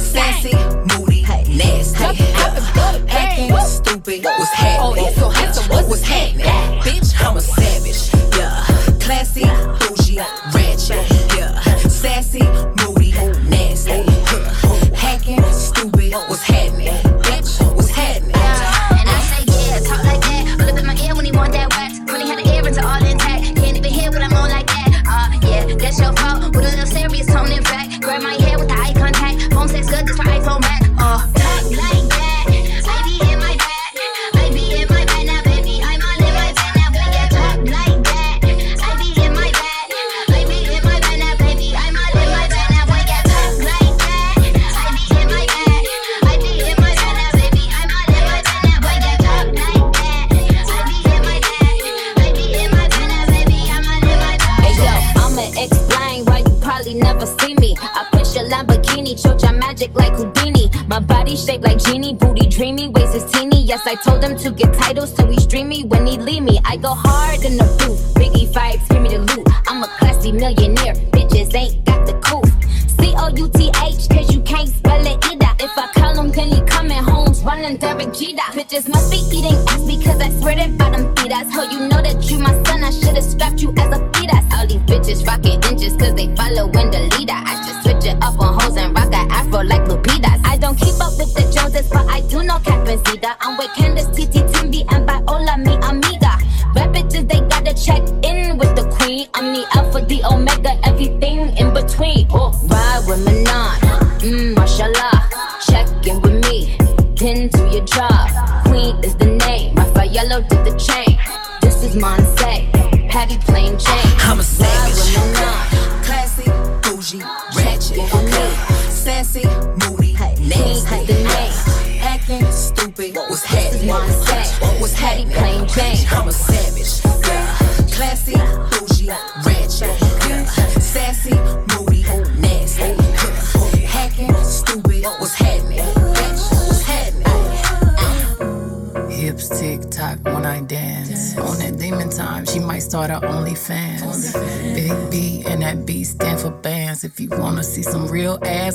sassy, 0.00 0.54
moody, 0.96 1.22
nasty, 1.48 2.04
acting 3.08 3.56
stupid. 3.66 4.24
What's 4.24 4.52
happening? 4.54 5.04
What's 5.88 6.02
happening? 6.02 6.46
Bitch, 6.80 7.12
I'm 7.20 7.36
a 7.36 7.40
savage. 7.40 8.10
Yeah, 8.34 8.64
classy, 8.98 9.44
bougie, 9.78 10.20
ratchet. 10.54 11.36
Yeah, 11.36 11.60
sassy 11.88 12.77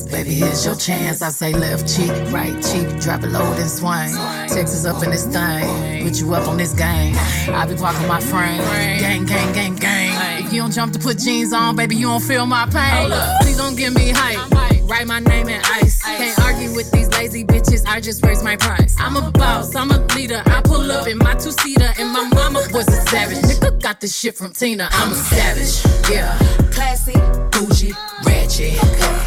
Baby, 0.02 0.34
here's 0.34 0.66
your 0.66 0.76
chance. 0.76 1.22
I 1.22 1.30
say 1.30 1.54
left 1.54 1.88
cheek, 1.88 2.10
right 2.32 2.56
cheek, 2.64 3.00
drop 3.00 3.24
it 3.24 3.30
low 3.30 3.54
and 3.54 3.70
swing. 3.70 4.14
Texas 4.48 4.86
up 4.86 5.04
in 5.04 5.12
this 5.12 5.26
thing, 5.26 6.04
put 6.04 6.20
you 6.20 6.34
up 6.34 6.48
on 6.48 6.58
this 6.58 6.74
game. 6.74 7.16
I 7.16 7.66
be 7.68 7.76
walking 7.76 8.08
my 8.08 8.20
frame, 8.20 8.58
gang, 9.00 9.26
gang, 9.26 9.54
gang, 9.54 9.76
gang. 9.76 10.44
If 10.44 10.52
you 10.52 10.62
don't 10.62 10.72
jump 10.72 10.94
to 10.94 11.00
put 11.00 11.20
jeans 11.20 11.54
on, 11.54 11.76
baby, 11.76 11.96
you 11.96 12.08
don't 12.08 12.24
feel 12.24 12.46
my 12.46 12.66
pain. 12.66 13.12
Please 13.42 13.58
don't 13.58 13.76
give 13.76 13.94
me 13.94 14.10
hype 14.10 14.74
write 14.94 15.08
my 15.08 15.20
name 15.20 15.50
in 15.50 15.62
ice. 15.66 16.02
Can't 16.04 16.40
argue 16.40 16.74
with 16.76 16.92
these 16.92 17.10
lazy 17.10 17.44
bitches, 17.44 17.86
I 17.88 18.00
just 18.00 18.24
raised 18.26 18.44
my 18.44 18.56
price. 18.56 18.96
I'm 19.00 19.16
a 19.16 19.32
boss, 19.32 19.76
I'm 19.76 19.92
a 19.92 20.00
leader. 20.16 20.42
I 20.46 20.62
pull 20.62 20.92
up 20.92 21.08
in 21.08 21.18
my 21.18 21.34
two 21.36 21.52
seater, 21.52 21.92
and 22.00 22.10
my 22.12 22.28
mama 22.30 22.62
was 22.72 22.88
a 22.88 23.02
savage. 23.10 23.38
Nigga 23.38 23.82
got 23.82 24.02
this 24.02 24.16
shit 24.16 24.36
from 24.36 24.54
Tina, 24.54 24.88
I'm 24.92 25.12
a 25.12 25.16
savage. 25.16 26.12
Yeah. 26.12 26.38
Classy, 26.72 27.14
bougie, 27.52 27.94
ratchet. 28.26 28.84
Okay. 28.84 29.23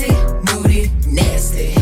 Sassy, 0.00 0.12
moody, 0.46 0.90
nasty. 1.06 1.79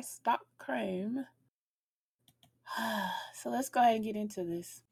Stock 0.00 0.40
cream. 0.58 1.24
so 3.34 3.50
let's 3.50 3.68
go 3.68 3.80
ahead 3.80 3.96
and 3.96 4.04
get 4.04 4.16
into 4.16 4.44
this. 4.44 4.82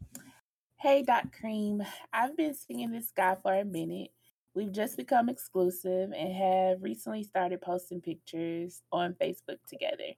Hey, 0.77 1.03
Doc 1.03 1.25
Cream. 1.39 1.83
I've 2.13 2.37
been 2.37 2.55
seeing 2.55 2.93
this 2.93 3.11
guy 3.17 3.37
for 3.43 3.53
a 3.55 3.65
minute. 3.65 4.11
We've 4.55 4.73
just 4.73 4.97
become 4.97 5.29
exclusive 5.29 6.13
and 6.13 6.33
have 6.33 6.83
recently 6.83 7.25
started 7.25 7.61
posting 7.61 8.01
pictures 8.01 8.83
on 8.93 9.15
Facebook 9.15 9.59
together. 9.69 10.15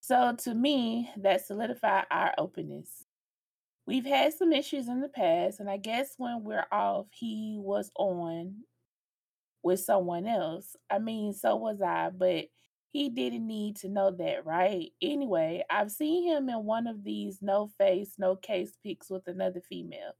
So, 0.00 0.34
to 0.44 0.54
me, 0.54 1.10
that 1.18 1.46
solidified 1.46 2.06
our 2.10 2.32
openness. 2.38 3.04
We've 3.86 4.06
had 4.06 4.32
some 4.32 4.52
issues 4.52 4.88
in 4.88 5.00
the 5.00 5.08
past, 5.08 5.60
and 5.60 5.68
I 5.68 5.76
guess 5.76 6.14
when 6.16 6.42
we're 6.42 6.66
off, 6.72 7.06
he 7.12 7.58
was 7.60 7.90
on 7.96 8.64
with 9.62 9.80
someone 9.80 10.26
else. 10.26 10.76
I 10.90 10.98
mean, 10.98 11.34
so 11.34 11.56
was 11.56 11.82
I, 11.82 12.10
but 12.10 12.46
he 12.90 13.08
didn't 13.08 13.46
need 13.46 13.76
to 13.76 13.88
know 13.88 14.10
that, 14.10 14.44
right? 14.44 14.90
Anyway, 15.00 15.64
I've 15.70 15.92
seen 15.92 16.24
him 16.24 16.48
in 16.48 16.64
one 16.64 16.86
of 16.88 17.04
these 17.04 17.38
no 17.40 17.70
face, 17.78 18.14
no 18.18 18.34
case 18.34 18.76
pics 18.82 19.08
with 19.08 19.28
another 19.28 19.60
female. 19.60 20.16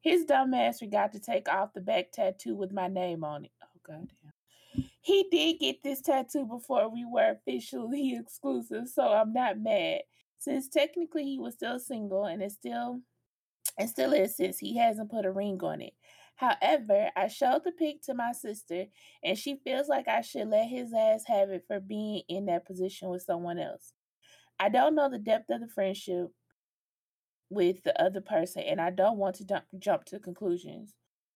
His 0.00 0.24
dumbass 0.24 0.78
forgot 0.78 1.12
to 1.12 1.20
take 1.20 1.48
off 1.48 1.74
the 1.74 1.82
back 1.82 2.10
tattoo 2.10 2.56
with 2.56 2.72
my 2.72 2.88
name 2.88 3.22
on 3.22 3.44
it. 3.44 3.50
Oh, 3.62 3.80
goddamn. 3.86 4.88
He 5.02 5.26
did 5.30 5.58
get 5.58 5.82
this 5.82 6.00
tattoo 6.00 6.46
before 6.46 6.88
we 6.88 7.04
were 7.04 7.30
officially 7.30 8.14
exclusive, 8.18 8.88
so 8.88 9.02
I'm 9.12 9.32
not 9.34 9.60
mad. 9.60 10.00
Since 10.38 10.68
technically 10.68 11.24
he 11.24 11.38
was 11.38 11.54
still 11.54 11.78
single 11.78 12.24
and 12.24 12.42
it 12.42 12.52
still 12.52 13.00
and 13.78 13.88
still 13.88 14.14
is 14.14 14.36
since 14.36 14.58
he 14.58 14.76
hasn't 14.76 15.10
put 15.10 15.26
a 15.26 15.30
ring 15.30 15.62
on 15.62 15.82
it. 15.82 15.92
However, 16.40 17.10
I 17.14 17.28
showed 17.28 17.64
the 17.64 17.72
pic 17.72 18.00
to 18.04 18.14
my 18.14 18.32
sister, 18.32 18.86
and 19.22 19.36
she 19.36 19.56
feels 19.62 19.88
like 19.88 20.08
I 20.08 20.22
should 20.22 20.48
let 20.48 20.70
his 20.70 20.90
ass 20.94 21.24
have 21.26 21.50
it 21.50 21.64
for 21.66 21.80
being 21.80 22.22
in 22.30 22.46
that 22.46 22.64
position 22.64 23.10
with 23.10 23.20
someone 23.20 23.58
else. 23.58 23.92
I 24.58 24.70
don't 24.70 24.94
know 24.94 25.10
the 25.10 25.18
depth 25.18 25.50
of 25.50 25.60
the 25.60 25.68
friendship 25.68 26.28
with 27.50 27.82
the 27.82 28.02
other 28.02 28.22
person, 28.22 28.62
and 28.62 28.80
I 28.80 28.88
don't 28.88 29.18
want 29.18 29.34
to 29.36 29.44
jump 29.44 29.64
jump 29.78 30.06
to 30.06 30.18
conclusions. 30.18 30.94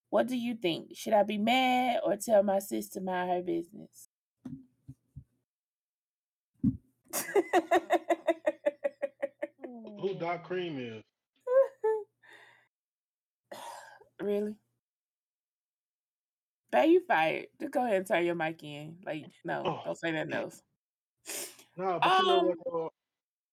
What 0.09 0.27
do 0.27 0.39
you 0.39 0.55
think? 0.55 0.97
Should 0.97 1.13
I 1.13 1.23
be 1.23 1.37
mad 1.37 2.01
or 2.03 2.17
tell 2.17 2.43
my 2.43 2.59
sister 2.59 3.03
mind 3.03 3.31
her 3.31 3.43
business? 3.43 4.09
Who 10.01 10.15
Doc 10.19 10.45
Cream 10.45 10.79
is? 10.79 11.03
really? 14.23 14.55
Babe, 16.75 16.91
you 16.91 17.01
fired. 17.07 17.47
Just 17.61 17.73
go 17.73 17.85
ahead 17.85 17.99
and 17.99 18.07
turn 18.07 18.25
your 18.27 18.35
mic 18.35 18.61
in. 18.65 18.97
Like, 19.07 19.27
no, 19.45 19.63
Oh. 19.65 19.83
don't 19.85 19.97
say 19.97 20.11
nothing 20.11 20.33
else. 20.33 20.61
No, 21.77 22.01
but 22.03 22.19
you 22.19 22.27
know 22.27 22.39
Um, 22.41 22.47
what? 22.47 22.59
though? 22.65 22.91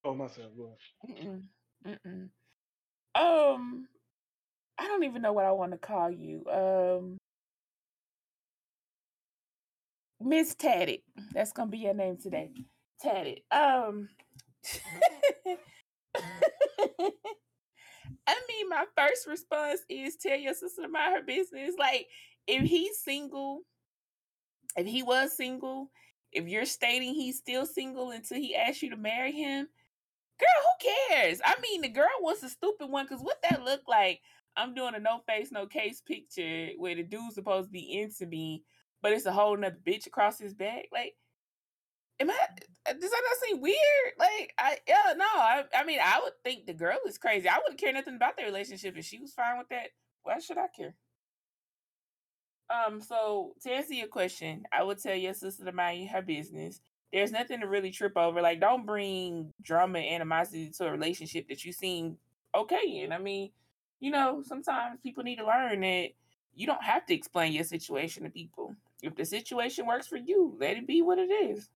Oh, 0.05 0.15
myself. 0.15 0.47
Go. 0.57 0.75
Mm-mm, 1.07 1.43
mm-mm. 1.85 2.29
Um, 3.13 3.87
I 4.79 4.87
don't 4.87 5.03
even 5.03 5.21
know 5.21 5.33
what 5.33 5.45
I 5.45 5.51
want 5.51 5.71
to 5.73 5.77
call 5.77 6.09
you. 6.09 6.43
Um, 6.49 7.17
Miss 10.19 10.55
Tatted. 10.55 11.01
That's 11.31 11.51
gonna 11.53 11.69
be 11.69 11.77
your 11.79 11.93
name 11.93 12.17
today. 12.17 12.51
Tatted. 12.99 13.41
Um, 13.51 14.09
I 18.27 18.41
mean, 18.47 18.69
my 18.69 18.85
first 18.97 19.27
response 19.27 19.81
is 19.89 20.15
tell 20.17 20.37
your 20.37 20.53
sister 20.55 20.83
to 20.83 20.87
mind 20.87 21.15
her 21.17 21.23
business. 21.23 21.75
Like, 21.77 22.07
if 22.51 22.69
he's 22.69 22.99
single, 22.99 23.61
if 24.75 24.85
he 24.85 25.03
was 25.03 25.35
single, 25.35 25.89
if 26.33 26.47
you're 26.47 26.65
stating 26.65 27.13
he's 27.13 27.37
still 27.37 27.65
single 27.65 28.11
until 28.11 28.37
he 28.37 28.55
asks 28.55 28.83
you 28.83 28.89
to 28.89 28.97
marry 28.97 29.31
him, 29.31 29.67
girl, 30.39 30.49
who 30.63 30.89
cares? 31.09 31.39
I 31.45 31.55
mean, 31.61 31.81
the 31.81 31.89
girl 31.89 32.07
wants 32.19 32.43
a 32.43 32.49
stupid 32.49 32.89
one 32.89 33.05
because 33.05 33.21
what 33.21 33.41
that 33.43 33.63
look 33.63 33.81
like? 33.87 34.19
I'm 34.57 34.73
doing 34.73 34.95
a 34.95 34.99
no 34.99 35.19
face, 35.25 35.49
no 35.51 35.65
case 35.65 36.01
picture 36.01 36.69
where 36.77 36.95
the 36.95 37.03
dude's 37.03 37.35
supposed 37.35 37.69
to 37.69 37.71
be 37.71 38.01
into 38.01 38.25
me, 38.25 38.63
but 39.01 39.13
it's 39.13 39.25
a 39.25 39.31
whole 39.31 39.55
nother 39.55 39.77
bitch 39.87 40.07
across 40.07 40.37
his 40.37 40.53
back. 40.53 40.87
Like, 40.91 41.13
am 42.19 42.29
I? 42.29 42.37
Uh, 42.89 42.93
does 42.93 43.11
that 43.11 43.23
not 43.29 43.47
seem 43.47 43.61
weird? 43.61 43.77
Like, 44.19 44.53
I 44.59 44.77
yeah, 44.85 45.13
no. 45.15 45.25
I, 45.25 45.63
I 45.73 45.85
mean, 45.85 45.99
I 46.03 46.19
would 46.21 46.33
think 46.43 46.65
the 46.65 46.73
girl 46.73 46.97
is 47.07 47.17
crazy. 47.17 47.47
I 47.47 47.59
wouldn't 47.59 47.79
care 47.79 47.93
nothing 47.93 48.15
about 48.15 48.35
their 48.35 48.45
relationship 48.45 48.97
if 48.97 49.05
she 49.05 49.19
was 49.19 49.31
fine 49.31 49.57
with 49.57 49.69
that. 49.69 49.87
Why 50.23 50.39
should 50.39 50.57
I 50.57 50.67
care? 50.75 50.95
Um, 52.71 53.01
so 53.01 53.53
to 53.63 53.71
answer 53.71 53.93
your 53.93 54.07
question, 54.07 54.63
I 54.71 54.83
would 54.83 54.99
tell 54.99 55.15
your 55.15 55.33
sister 55.33 55.65
to 55.65 55.71
mind 55.71 56.09
her 56.09 56.21
business. 56.21 56.79
There's 57.11 57.31
nothing 57.31 57.59
to 57.59 57.67
really 57.67 57.91
trip 57.91 58.15
over. 58.15 58.41
Like, 58.41 58.61
don't 58.61 58.85
bring 58.85 59.51
drama 59.61 59.99
and 59.99 60.15
animosity 60.15 60.71
to 60.77 60.87
a 60.87 60.91
relationship 60.91 61.49
that 61.49 61.65
you 61.65 61.73
seem 61.73 62.17
okay 62.55 63.01
in. 63.03 63.11
I 63.11 63.17
mean, 63.17 63.51
you 63.99 64.11
know, 64.11 64.43
sometimes 64.45 64.99
people 65.03 65.23
need 65.23 65.37
to 65.37 65.45
learn 65.45 65.81
that 65.81 66.09
you 66.55 66.65
don't 66.65 66.83
have 66.83 67.05
to 67.07 67.13
explain 67.13 67.51
your 67.51 67.65
situation 67.65 68.23
to 68.23 68.29
people. 68.29 68.75
If 69.01 69.15
the 69.15 69.25
situation 69.25 69.85
works 69.85 70.07
for 70.07 70.17
you, 70.17 70.55
let 70.59 70.77
it 70.77 70.87
be 70.87 71.01
what 71.01 71.19
it 71.19 71.31
is. 71.31 71.69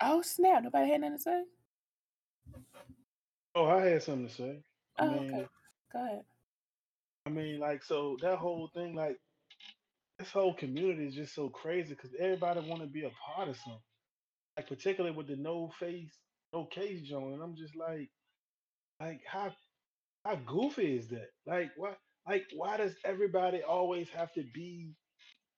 Oh 0.00 0.22
snap! 0.22 0.62
Nobody 0.62 0.90
had 0.90 1.00
nothing 1.00 1.16
to 1.16 1.22
say. 1.22 1.42
Oh, 3.56 3.66
I 3.66 3.86
had 3.86 4.02
something 4.02 4.28
to 4.28 4.34
say. 4.34 4.58
I 4.98 5.06
Oh, 5.06 5.08
mean, 5.08 5.30
okay. 5.34 5.48
Go 5.92 6.04
ahead. 6.04 6.24
I 7.26 7.30
mean, 7.30 7.60
like, 7.60 7.84
so 7.84 8.18
that 8.22 8.38
whole 8.38 8.68
thing, 8.74 8.94
like, 8.94 9.18
this 10.18 10.30
whole 10.30 10.54
community 10.54 11.06
is 11.08 11.14
just 11.14 11.34
so 11.34 11.48
crazy 11.50 11.90
because 11.90 12.12
everybody 12.18 12.60
want 12.68 12.82
to 12.82 12.88
be 12.88 13.04
a 13.04 13.10
part 13.34 13.48
of 13.48 13.56
something. 13.56 13.80
Like, 14.56 14.68
particularly 14.68 15.16
with 15.16 15.28
the 15.28 15.36
no 15.36 15.70
face, 15.80 16.12
no 16.52 16.66
case 16.66 17.02
joint, 17.08 17.34
and 17.34 17.42
I'm 17.42 17.56
just 17.56 17.76
like, 17.76 18.10
like, 19.00 19.20
how 19.26 19.52
how 20.24 20.36
goofy 20.36 20.96
is 20.98 21.08
that? 21.08 21.28
Like, 21.46 21.70
why, 21.76 21.94
like, 22.28 22.44
why 22.54 22.76
does 22.78 22.94
everybody 23.04 23.62
always 23.62 24.10
have 24.10 24.32
to 24.34 24.44
be 24.54 24.94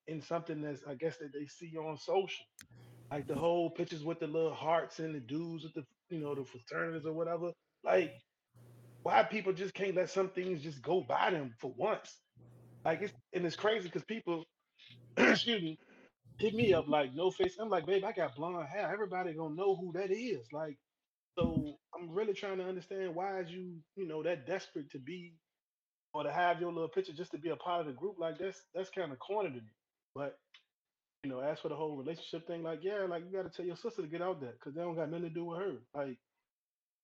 in 0.08 0.22
something 0.22 0.62
that's, 0.62 0.82
I 0.88 0.94
guess, 0.96 1.18
that 1.18 1.32
they 1.34 1.46
see 1.46 1.76
on 1.76 1.98
social? 1.98 2.46
Like 3.12 3.28
the 3.28 3.36
whole 3.36 3.70
pictures 3.70 4.04
with 4.04 4.20
the 4.20 4.28
little 4.28 4.54
hearts 4.54 5.00
and 5.00 5.14
the 5.16 5.20
dudes 5.20 5.64
with 5.64 5.74
the, 5.74 5.84
you 6.10 6.20
know, 6.22 6.34
the 6.36 6.44
fraternities 6.44 7.06
or 7.06 7.14
whatever. 7.14 7.52
Like, 7.84 8.12
why 9.02 9.22
people 9.24 9.52
just 9.52 9.74
can't 9.74 9.96
let 9.96 10.10
some 10.10 10.30
things 10.30 10.62
just 10.62 10.82
go 10.82 11.02
by 11.08 11.30
them 11.30 11.54
for 11.60 11.72
once? 11.76 12.18
Like 12.84 13.02
it's 13.02 13.14
and 13.34 13.46
it's 13.46 13.56
crazy 13.56 13.84
because 13.88 14.04
people, 14.04 14.44
excuse 15.16 15.62
me, 15.62 15.78
hit 16.38 16.54
me 16.54 16.74
up 16.74 16.88
like 16.88 17.14
no 17.14 17.30
face. 17.30 17.56
I'm 17.60 17.70
like, 17.70 17.86
babe, 17.86 18.04
I 18.04 18.12
got 18.12 18.36
blonde 18.36 18.68
hair. 18.68 18.90
Everybody 18.92 19.34
gonna 19.34 19.54
know 19.54 19.76
who 19.76 19.92
that 19.94 20.10
is. 20.10 20.46
Like, 20.52 20.78
so 21.38 21.78
I'm 21.94 22.10
really 22.10 22.34
trying 22.34 22.58
to 22.58 22.64
understand 22.64 23.14
why 23.14 23.40
is 23.40 23.50
you, 23.50 23.76
you 23.96 24.08
know, 24.08 24.22
that 24.24 24.46
desperate 24.46 24.90
to 24.92 24.98
be 24.98 25.34
or 26.14 26.24
to 26.24 26.32
have 26.32 26.60
your 26.60 26.72
little 26.72 26.88
picture 26.88 27.12
just 27.12 27.32
to 27.32 27.38
be 27.38 27.50
a 27.50 27.56
part 27.56 27.82
of 27.82 27.86
the 27.88 27.92
group. 27.92 28.16
Like 28.18 28.38
that's 28.38 28.60
that's 28.74 28.90
kind 28.90 29.12
of 29.12 29.18
corny 29.18 29.50
to 29.50 29.56
me. 29.56 29.72
But 30.14 30.38
you 31.24 31.30
know, 31.30 31.40
as 31.40 31.60
for 31.60 31.68
the 31.68 31.76
whole 31.76 31.96
relationship 31.96 32.46
thing, 32.46 32.62
like 32.62 32.80
yeah, 32.82 33.06
like 33.08 33.24
you 33.26 33.36
got 33.36 33.50
to 33.50 33.56
tell 33.56 33.66
your 33.66 33.76
sister 33.76 34.02
to 34.02 34.08
get 34.08 34.22
out 34.22 34.40
there 34.40 34.52
because 34.52 34.74
they 34.74 34.82
don't 34.82 34.96
got 34.96 35.10
nothing 35.10 35.28
to 35.28 35.34
do 35.34 35.44
with 35.44 35.60
her. 35.60 35.74
Like, 35.94 36.18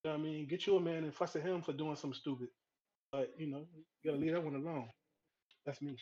you 0.05 0.11
know 0.11 0.17
what 0.17 0.21
I 0.21 0.23
mean, 0.25 0.47
get 0.47 0.67
you 0.67 0.77
a 0.77 0.81
man 0.81 1.05
and 1.05 1.15
fuss 1.15 1.37
at 1.37 1.43
him 1.43 1.63
for 1.63 1.73
doing 1.73 1.97
something 1.97 2.19
stupid. 2.19 2.49
But 3.13 3.33
you 3.39 3.47
know, 3.49 3.67
you 4.03 4.11
gotta 4.11 4.23
leave 4.23 4.33
that 4.33 4.45
one 4.45 4.55
alone. 4.57 4.89
That's 5.65 5.83
me. 5.83 5.97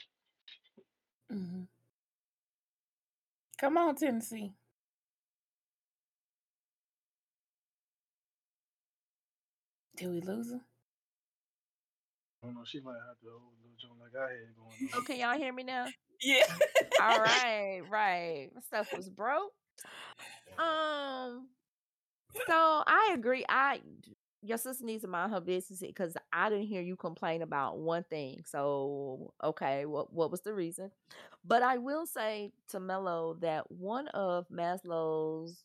hmm 1.30 1.64
Come 3.58 3.76
on, 3.78 3.96
Tennessee. 3.96 4.54
Did 9.96 10.10
we 10.10 10.20
lose 10.20 10.50
her? 10.52 10.60
I 12.42 12.46
don't 12.46 12.56
know. 12.56 12.64
She 12.64 12.80
might 12.80 12.94
have 13.08 13.18
to 13.20 13.30
hold 13.30 13.42
a 13.42 13.62
little 13.62 13.78
joint 13.80 14.00
like 14.00 14.14
I 14.16 14.30
had 14.32 14.56
going 14.56 14.68
on. 14.68 15.00
Oh, 15.00 15.02
can 15.02 15.18
y'all 15.18 15.36
hear 15.38 15.52
me 15.52 15.62
now? 15.64 15.92
Yeah. 16.20 16.44
All 16.98 17.20
right, 17.20 17.80
right. 17.88 18.50
My 18.54 18.60
stuff 18.60 18.92
was 18.92 19.08
broke. 19.08 19.52
Um, 20.58 21.48
so 22.46 22.82
I 22.86 23.12
agree. 23.14 23.44
I 23.48 23.80
your 24.42 24.58
sister 24.58 24.84
needs 24.84 25.02
to 25.02 25.08
mind 25.08 25.32
her 25.32 25.40
business 25.40 25.80
because 25.80 26.16
I 26.32 26.50
didn't 26.50 26.66
hear 26.66 26.82
you 26.82 26.96
complain 26.96 27.40
about 27.42 27.78
one 27.78 28.04
thing. 28.04 28.42
So 28.46 29.32
okay, 29.42 29.86
what 29.86 30.12
what 30.12 30.30
was 30.30 30.42
the 30.42 30.54
reason? 30.54 30.90
But 31.44 31.62
I 31.62 31.78
will 31.78 32.06
say 32.06 32.52
to 32.70 32.80
Mello 32.80 33.36
that 33.40 33.70
one 33.70 34.08
of 34.08 34.46
Maslow's 34.50 35.64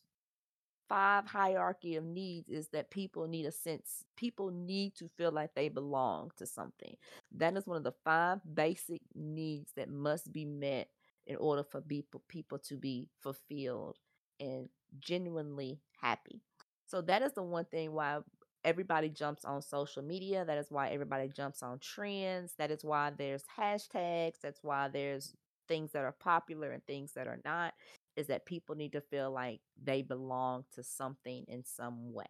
five 0.90 1.26
hierarchy 1.28 1.96
of 1.96 2.04
needs 2.04 2.50
is 2.50 2.70
that 2.70 2.90
people 2.91 3.28
need 3.28 3.46
a 3.46 3.52
sense 3.52 4.06
people 4.18 4.52
need 4.52 4.96
to 4.96 5.08
feel 5.18 5.32
like 5.32 5.54
they 5.56 5.70
belong 5.70 6.32
to 6.38 6.46
something 6.46 6.96
that 7.32 7.56
is 7.58 7.68
one 7.68 7.78
of 7.78 7.84
the 7.84 7.94
five 8.04 8.40
basic 8.56 9.02
needs 9.16 9.72
that 9.76 9.90
must 9.90 10.34
be 10.34 10.46
met 10.46 10.88
in 11.28 11.36
order 11.38 11.64
for 11.64 11.82
people 11.82 12.22
people 12.28 12.58
to 12.58 12.76
be 12.76 13.08
fulfilled 13.22 13.98
and 14.40 14.70
genuinely 15.00 15.80
happy 16.02 16.41
so 16.90 17.02
that 17.02 17.22
is 17.24 17.34
the 17.34 17.44
one 17.44 17.66
thing 17.66 17.94
why 17.94 18.20
everybody 18.66 19.10
jumps 19.10 19.45
on 19.45 19.61
social 19.61 20.03
media 20.03 20.45
that 20.45 20.57
is 20.57 20.68
why 20.70 20.90
everybody 20.90 21.30
jumps 21.30 21.64
on 21.64 21.80
trends 21.80 22.56
that 22.57 22.72
is 22.72 22.84
why 22.84 23.11
there's 23.18 23.44
hashtags 23.57 24.40
that's 24.41 24.64
why 24.64 24.90
there's 24.90 25.36
things 25.68 25.91
that 25.94 26.03
are 26.03 26.16
popular 26.20 26.72
and 26.72 26.86
things 26.86 27.14
that 27.14 27.28
are 27.28 27.40
not 27.45 27.74
is 28.18 28.28
that 28.28 28.45
people 28.45 28.76
need 28.76 28.94
to 28.94 29.02
feel 29.02 29.32
like 29.32 29.61
they 29.82 30.02
belong 30.02 30.66
to 30.74 30.84
something 30.84 31.45
in 31.48 31.64
some 31.66 32.14
way. 32.14 32.26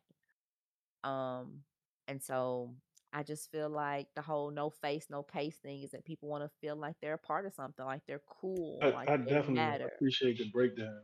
Um, 1.03 1.63
and 2.07 2.21
so 2.21 2.75
I 3.13 3.23
just 3.23 3.51
feel 3.51 3.69
like 3.69 4.07
the 4.15 4.21
whole 4.21 4.51
no 4.51 4.69
face, 4.69 5.07
no 5.09 5.23
case 5.23 5.57
thing 5.57 5.83
is 5.83 5.91
that 5.91 6.05
people 6.05 6.29
want 6.29 6.43
to 6.43 6.49
feel 6.61 6.75
like 6.75 6.95
they're 7.01 7.15
a 7.15 7.17
part 7.19 7.45
of 7.45 7.53
something, 7.53 7.85
like 7.85 8.01
they're 8.07 8.21
cool, 8.41 8.83
I, 8.83 8.87
like 8.91 9.13
I 9.13 9.17
definitely 9.17 9.55
matter. 9.55 9.91
appreciate 9.95 10.37
the 10.37 10.49
breakdown. 10.51 11.01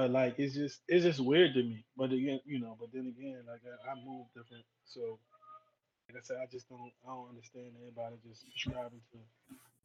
But 0.00 0.12
like 0.12 0.38
it's 0.38 0.54
just 0.54 0.80
it's 0.88 1.04
just 1.04 1.20
weird 1.20 1.52
to 1.52 1.62
me. 1.62 1.84
But 1.94 2.10
again, 2.10 2.40
you 2.46 2.58
know, 2.58 2.74
but 2.80 2.90
then 2.90 3.06
again, 3.06 3.42
like 3.46 3.60
I, 3.68 3.90
I 3.90 3.94
move 3.96 4.28
different. 4.34 4.64
So 4.86 5.18
like 6.08 6.16
I 6.16 6.22
said, 6.22 6.38
I 6.42 6.46
just 6.46 6.70
don't 6.70 6.90
I 7.06 7.10
don't 7.10 7.28
understand 7.28 7.72
anybody 7.82 8.16
just 8.26 8.40
subscribing 8.46 9.02
to 9.12 9.18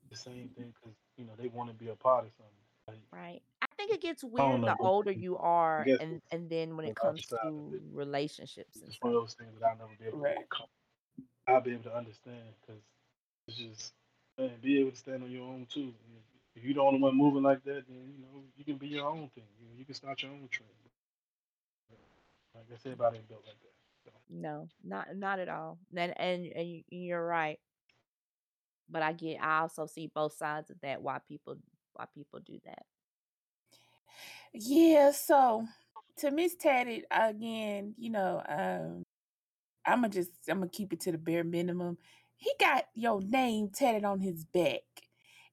the 0.09 0.15
same 0.15 0.51
thing 0.55 0.73
because 0.73 0.95
you 1.17 1.25
know 1.25 1.33
they 1.37 1.49
want 1.49 1.69
to 1.69 1.75
be 1.75 1.89
a 1.89 1.95
part 1.95 2.27
of 2.27 2.31
something. 2.37 2.55
Like, 2.87 2.97
Right. 3.11 3.41
I 3.61 3.65
think 3.75 3.91
it 3.91 4.01
gets 4.01 4.23
weird 4.23 4.61
the 4.61 4.77
older 4.79 5.11
you 5.11 5.35
are 5.37 5.85
and 5.99 6.21
and 6.31 6.49
then 6.49 6.77
when 6.77 6.85
it 6.85 6.95
comes 6.95 7.27
to 7.27 7.81
relationships 7.91 8.77
and 8.77 8.87
It's 8.87 9.01
one 9.01 9.15
of 9.15 9.21
those 9.21 9.33
things 9.33 9.51
that 9.59 9.65
I'll 9.67 9.77
never 9.77 9.91
be 9.99 10.05
able 10.07 10.19
to 10.19 10.23
Right. 10.23 10.37
I'll 11.45 11.59
be 11.59 11.73
able 11.73 11.83
to 11.83 11.95
understand 11.97 12.55
because 12.61 12.81
it's 13.49 13.57
just 13.57 13.93
man, 14.39 14.51
be 14.61 14.79
able 14.79 14.91
to 14.91 14.97
stand 14.97 15.23
on 15.23 15.31
your 15.31 15.43
own 15.43 15.67
too. 15.69 15.93
If 16.55 16.63
you're 16.65 16.75
the 16.75 16.81
only 16.81 16.99
one 17.01 17.17
moving 17.17 17.43
like 17.43 17.63
that, 17.65 17.83
then 17.87 17.97
you 18.13 18.19
know 18.21 18.43
you 18.57 18.65
can 18.65 18.77
be 18.77 18.87
your 18.87 19.07
own 19.07 19.29
thing. 19.35 19.45
You, 19.59 19.67
know, 19.67 19.73
you 19.77 19.85
can 19.85 19.95
start 19.95 20.21
your 20.23 20.31
own 20.31 20.47
trend. 20.51 20.71
Like 22.55 22.65
I 22.73 22.77
said, 22.77 22.93
everybody 22.93 23.17
ain't 23.17 23.29
built 23.29 23.43
like 23.45 23.61
that. 23.61 23.73
So. 24.05 24.11
No, 24.29 24.69
not 24.83 25.15
not 25.15 25.39
at 25.39 25.49
all. 25.49 25.79
And 25.95 26.19
and 26.19 26.45
and 26.47 26.67
you- 26.69 26.83
you're 26.89 27.25
right. 27.25 27.59
But 28.89 29.03
I 29.03 29.13
get 29.13 29.41
I 29.41 29.59
also 29.61 29.87
see 29.87 30.07
both 30.13 30.33
sides 30.33 30.69
of 30.71 30.79
that 30.81 31.01
why 31.01 31.19
people 31.27 31.57
why 31.93 32.05
people 32.13 32.39
do 32.41 32.59
that. 32.65 32.85
Yeah, 34.53 35.11
so 35.11 35.67
to 36.19 36.31
Miss 36.31 36.55
Tatted 36.55 37.05
again, 37.11 37.95
you 37.97 38.09
know, 38.11 38.41
um, 38.47 39.03
I'm 39.85 40.01
gonna 40.01 40.09
just 40.09 40.31
I'm 40.49 40.59
gonna 40.59 40.69
keep 40.69 40.93
it 40.93 41.01
to 41.01 41.13
the 41.13 41.17
bare 41.19 41.43
minimum. 41.45 41.97
He 42.37 42.51
got 42.59 42.85
your 42.95 43.21
name 43.21 43.69
tatted 43.69 44.05
on 44.05 44.19
his 44.21 44.45
back, 44.45 44.83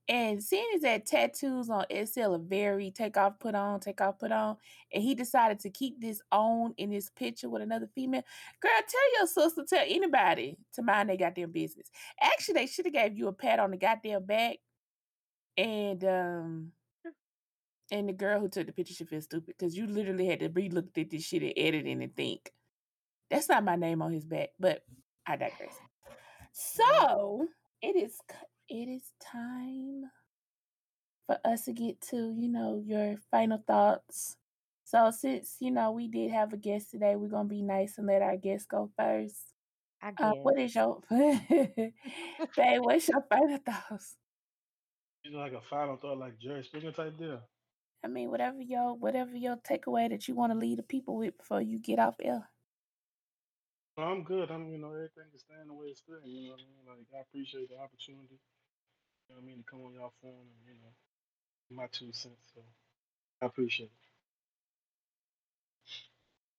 and 0.09 0.43
seeing 0.43 0.66
as 0.74 0.83
that 0.83 1.07
tattoos 1.07 1.70
on 1.70 1.85
SL 1.91 2.35
are 2.35 2.39
very 2.39 2.91
take 2.91 3.16
off, 3.16 3.39
put 3.39 3.55
on, 3.55 3.81
take 3.81 4.01
off, 4.01 4.19
put 4.19 4.33
on, 4.33 4.57
and 4.93 5.03
he 5.03 5.15
decided 5.15 5.61
to 5.61 5.70
keep 5.70 6.01
this 6.01 6.20
on 6.33 6.74
in 6.77 6.91
his 6.91 7.11
picture 7.11 7.49
with 7.49 7.62
another 7.62 7.89
female. 7.95 8.24
Girl, 8.61 8.70
tell 8.89 9.12
your 9.19 9.27
sister, 9.27 9.65
tell 9.69 9.85
anybody 9.87 10.59
to 10.74 10.83
mind 10.83 11.09
their 11.09 11.16
goddamn 11.16 11.53
business. 11.53 11.91
Actually, 12.20 12.55
they 12.55 12.66
should 12.66 12.87
have 12.87 12.95
gave 12.95 13.16
you 13.16 13.29
a 13.29 13.33
pat 13.33 13.61
on 13.61 13.70
the 13.70 13.77
goddamn 13.77 14.24
back, 14.24 14.57
and 15.57 16.05
um. 16.05 16.73
And 17.91 18.09
the 18.09 18.15
girl 18.15 18.41
who 18.41 18.49
took 18.49 18.66
the 18.66 18.73
picture 18.73 18.95
should 18.95 19.11
feel 19.11 19.20
stupid 19.20 19.55
because 19.59 19.77
you 19.77 19.87
literally 19.87 20.24
had 20.24 20.41
to 20.41 20.49
re-look 20.49 20.97
at 20.97 21.11
this 21.11 21.24
shit 21.24 21.43
and 21.43 21.53
edit 21.59 21.87
it 21.87 21.91
and 21.91 22.16
think. 22.16 22.51
That's 23.29 23.51
not 23.51 23.65
my 23.65 23.77
name 23.77 24.01
on 24.01 24.15
his 24.15 24.24
back, 24.24 24.49
but 24.59 24.83
I 25.27 25.37
digress. 25.37 25.74
So 26.53 27.49
it 27.83 27.97
is 27.97 28.19
it 28.73 28.89
is 28.89 29.12
time 29.20 30.11
for 31.27 31.39
us 31.44 31.65
to 31.66 31.73
get 31.73 32.01
to, 32.01 32.35
you 32.39 32.49
know, 32.49 32.82
your 32.85 33.16
final 33.31 33.59
thoughts. 33.66 34.36
So 34.85 35.11
since, 35.11 35.57
you 35.61 35.70
know, 35.70 35.93
we 35.93 36.09
did 36.09 36.31
have 36.32 36.53
a 36.53 36.57
guest 36.57 36.90
today, 36.90 37.16
we're 37.16 37.28
gonna 37.28 37.49
be 37.49 37.62
nice 37.62 37.99
and 37.99 38.07
let 38.07 38.23
our 38.23 38.36
guest 38.36 38.69
go 38.69 38.90
first. 38.97 39.55
I 40.03 40.12
Uh, 40.19 40.32
what 40.43 40.59
guess. 40.59 40.66
is 40.66 40.74
your 40.74 41.03
babe, 41.11 41.93
what's 42.82 43.09
your 43.09 43.23
final 43.31 43.59
thoughts? 43.59 44.16
You 45.24 45.32
know, 45.32 45.39
like 45.39 45.53
a 45.53 45.61
final 45.61 45.97
thought, 45.97 46.19
like 46.19 46.39
Jerry 46.39 46.62
Springer 46.65 46.93
type 46.93 47.16
deal. 47.16 47.43
I 48.05 48.09
mean, 48.09 48.31
whatever 48.31 48.61
your 48.62 48.94
whatever 48.94 49.36
your 49.36 49.57
takeaway 49.57 50.09
that 50.11 50.28
you 50.28 50.35
want 50.35 50.53
to 50.53 50.59
leave 50.59 50.77
the 50.78 50.82
people 50.85 51.16
with 51.16 51.36
before 51.39 51.61
you 51.62 51.78
get 51.78 51.99
off 51.99 52.16
air. 52.20 52.49
No, 53.97 54.05
I'm 54.05 54.24
good. 54.24 54.51
I'm, 54.51 54.69
you 54.70 54.78
know, 54.78 54.93
everything 54.93 55.28
is 55.35 55.43
staying 55.43 55.66
the 55.69 55.74
way 55.74 55.89
it's 55.89 56.01
staying. 56.01 56.24
You 56.27 56.49
know 56.49 56.53
what 56.53 56.61
I 56.61 56.65
mean? 56.65 56.86
Like, 56.86 57.07
I 57.16 57.20
appreciate 57.20 57.69
the 57.69 57.78
opportunity. 57.78 58.39
You 59.33 59.39
know 59.39 59.41
what 59.41 59.45
I 59.45 59.47
mean? 59.47 59.65
To 59.65 59.71
come 59.71 59.81
on 59.87 59.95
y'all 59.95 60.13
phone 60.21 60.31
and, 60.33 60.67
you 60.67 60.75
know, 60.83 60.93
my 61.83 61.87
two 61.91 62.13
cents. 62.13 62.53
So 62.55 62.61
I 63.41 63.47
appreciate 63.47 63.91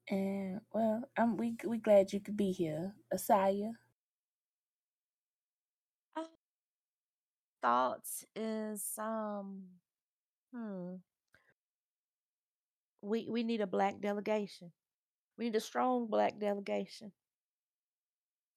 it. 0.09 0.13
And 0.15 0.61
well, 0.73 1.03
I'm 1.17 1.37
we 1.37 1.55
we 1.65 1.77
glad 1.77 2.13
you 2.13 2.19
could 2.19 2.37
be 2.37 2.51
here, 2.51 2.95
Asaya. 3.13 3.73
Thoughts 7.61 8.25
is 8.35 8.93
um 8.97 9.63
hmm. 10.53 10.95
We 13.01 13.27
we 13.29 13.43
need 13.43 13.61
a 13.61 13.67
black 13.67 13.99
delegation. 13.99 14.71
We 15.37 15.45
need 15.45 15.55
a 15.55 15.61
strong 15.61 16.07
black 16.07 16.39
delegation. 16.39 17.11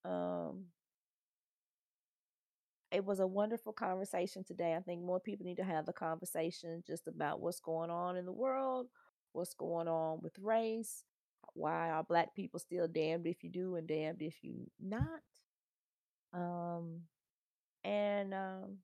Um 0.05 0.67
it 2.97 3.05
was 3.07 3.21
a 3.21 3.29
wonderful 3.29 3.75
conversation 3.75 4.45
today. 4.45 4.75
I 4.77 4.81
think 4.81 5.03
more 5.03 5.21
people 5.21 5.47
need 5.47 5.59
to 5.59 5.65
have 5.65 5.87
the 5.87 5.95
conversation 5.95 6.83
just 6.87 7.09
about 7.09 7.41
what's 7.43 7.61
going 7.61 7.91
on 7.91 8.17
in 8.17 8.27
the 8.27 8.33
world, 8.33 8.89
what's 9.35 9.55
going 9.55 9.89
on 9.89 10.21
with 10.23 10.35
race, 10.41 11.05
why 11.55 11.91
are 11.91 12.05
black 12.05 12.35
people 12.35 12.61
still 12.61 12.89
damned 12.89 13.29
if 13.29 13.45
you 13.45 13.51
do 13.51 13.77
and 13.77 13.89
damned 13.89 14.23
if 14.23 14.37
you 14.43 14.71
not. 14.83 15.21
Um 16.35 17.03
and 17.85 18.35
um 18.35 18.79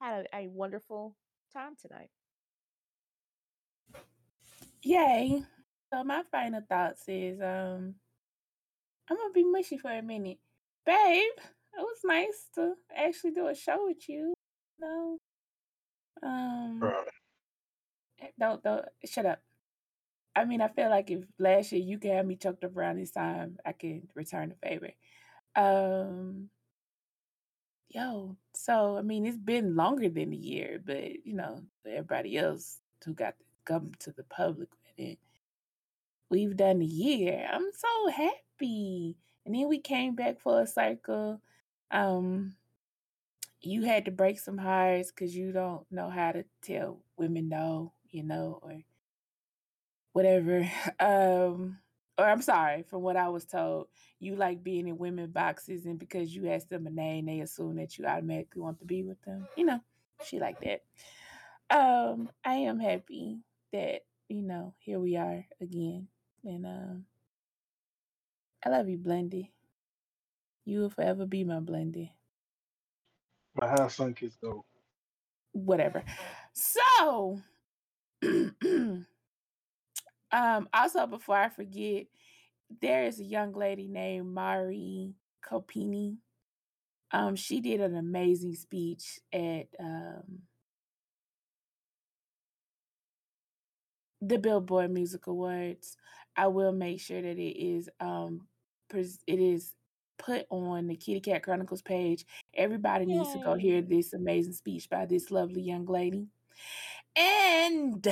had 0.00 0.26
a, 0.34 0.36
a 0.44 0.48
wonderful 0.48 1.16
time 1.52 1.74
tonight. 1.80 2.10
Yay. 4.82 5.44
So 5.92 6.04
my 6.04 6.24
final 6.32 6.62
thoughts 6.68 7.04
is 7.08 7.40
um 7.42 7.96
I'm 9.10 9.16
gonna 9.18 9.32
be 9.34 9.44
mushy 9.44 9.78
for 9.78 9.90
a 9.92 10.02
minute. 10.02 10.38
Babe, 10.86 11.32
it 11.78 11.82
was 11.82 11.98
nice 12.04 12.48
to 12.56 12.74
actually 12.94 13.30
do 13.32 13.46
a 13.48 13.54
show 13.54 13.86
with 13.86 14.08
you. 14.08 14.34
No. 14.80 15.18
Um 16.22 16.80
eh, 18.20 18.28
don't 18.38 18.62
don't 18.62 18.84
shut 19.04 19.26
up. 19.26 19.40
I 20.34 20.44
mean, 20.44 20.60
I 20.60 20.68
feel 20.68 20.90
like 20.90 21.10
if 21.10 21.24
last 21.38 21.72
year 21.72 21.82
you 21.82 21.98
could 21.98 22.12
have 22.12 22.26
me 22.26 22.36
choked 22.36 22.64
up 22.64 22.76
around 22.76 22.98
this 22.98 23.10
time, 23.10 23.58
I 23.64 23.72
can 23.72 24.08
return 24.14 24.50
the 24.50 24.68
favor. 24.68 24.90
Um 25.56 26.50
yo, 27.88 28.36
so 28.54 28.96
I 28.96 29.02
mean 29.02 29.26
it's 29.26 29.36
been 29.36 29.76
longer 29.76 30.08
than 30.08 30.32
a 30.32 30.36
year, 30.36 30.80
but 30.84 31.24
you 31.24 31.34
know, 31.34 31.62
everybody 31.86 32.36
else 32.36 32.80
who 33.04 33.14
got 33.14 33.38
to 33.38 33.44
come 33.64 33.92
to 34.00 34.12
the 34.12 34.24
public 34.24 34.68
with 34.70 35.06
it. 35.06 35.18
We've 36.30 36.56
done 36.56 36.82
a 36.82 36.84
year. 36.84 37.46
I'm 37.50 37.70
so 37.72 38.10
happy. 38.10 39.16
And 39.46 39.54
then 39.54 39.68
we 39.68 39.78
came 39.78 40.14
back 40.14 40.40
for 40.40 40.60
a 40.60 40.66
cycle. 40.66 41.40
Um 41.90 42.54
you 43.60 43.82
had 43.82 44.04
to 44.04 44.10
break 44.10 44.38
some 44.38 44.58
hearts 44.58 45.10
because 45.10 45.34
you 45.34 45.52
don't 45.52 45.84
know 45.90 46.08
how 46.10 46.32
to 46.32 46.44
tell 46.62 47.00
women 47.16 47.48
no, 47.48 47.92
you 48.10 48.22
know, 48.22 48.58
or 48.62 48.80
whatever. 50.12 50.68
Um, 51.00 51.78
or 52.18 52.24
I'm 52.26 52.42
sorry, 52.42 52.82
from 52.82 53.02
what 53.02 53.16
I 53.16 53.28
was 53.28 53.44
told, 53.44 53.86
you 54.18 54.34
like 54.34 54.64
being 54.64 54.88
in 54.88 54.98
women 54.98 55.30
boxes, 55.30 55.86
and 55.86 55.98
because 55.98 56.34
you 56.34 56.48
ask 56.48 56.68
them 56.68 56.86
a 56.86 56.90
name, 56.90 57.26
they 57.26 57.40
assume 57.40 57.76
that 57.76 57.96
you 57.96 58.06
automatically 58.06 58.60
want 58.60 58.80
to 58.80 58.84
be 58.84 59.04
with 59.04 59.22
them. 59.22 59.46
You 59.56 59.66
know, 59.66 59.80
she 60.24 60.40
like 60.40 60.60
that. 60.62 60.82
Um, 61.70 62.30
I 62.44 62.54
am 62.54 62.80
happy 62.80 63.38
that 63.72 64.00
you 64.28 64.42
know 64.42 64.74
here 64.80 64.98
we 64.98 65.16
are 65.16 65.46
again, 65.60 66.08
and 66.44 66.66
um, 66.66 67.04
I 68.64 68.70
love 68.70 68.88
you, 68.88 68.98
Blendy. 68.98 69.50
You 70.68 70.80
will 70.80 70.90
forever 70.90 71.24
be 71.24 71.44
my 71.44 71.60
Blendy. 71.60 72.10
My 73.58 73.68
house 73.68 73.96
sunk 73.96 74.22
is 74.22 74.36
dope. 74.36 74.66
Whatever. 75.52 76.04
So, 76.52 77.40
um, 78.22 79.06
also 80.74 81.06
before 81.06 81.38
I 81.38 81.48
forget, 81.48 82.08
there 82.82 83.04
is 83.04 83.18
a 83.18 83.24
young 83.24 83.54
lady 83.54 83.88
named 83.88 84.26
Mari 84.26 85.14
Copeny. 85.42 86.18
Um, 87.12 87.34
she 87.34 87.60
did 87.60 87.80
an 87.80 87.96
amazing 87.96 88.54
speech 88.54 89.20
at 89.32 89.68
um 89.80 90.42
the 94.20 94.36
Billboard 94.36 94.90
Music 94.90 95.28
Awards. 95.28 95.96
I 96.36 96.48
will 96.48 96.72
make 96.72 97.00
sure 97.00 97.22
that 97.22 97.38
it 97.38 97.58
is 97.58 97.88
um 98.00 98.48
pres- 98.90 99.22
it 99.26 99.40
is 99.40 99.72
put 100.18 100.46
on 100.50 100.86
the 100.86 100.96
Kitty 100.96 101.20
Kat 101.20 101.42
Chronicles 101.42 101.82
page. 101.82 102.24
Everybody 102.54 103.06
needs 103.06 103.32
to 103.32 103.38
go 103.38 103.54
hear 103.54 103.80
this 103.82 104.12
amazing 104.12 104.52
speech 104.52 104.88
by 104.90 105.06
this 105.06 105.30
lovely 105.30 105.62
young 105.62 105.86
lady. 105.86 106.26
And 107.16 108.06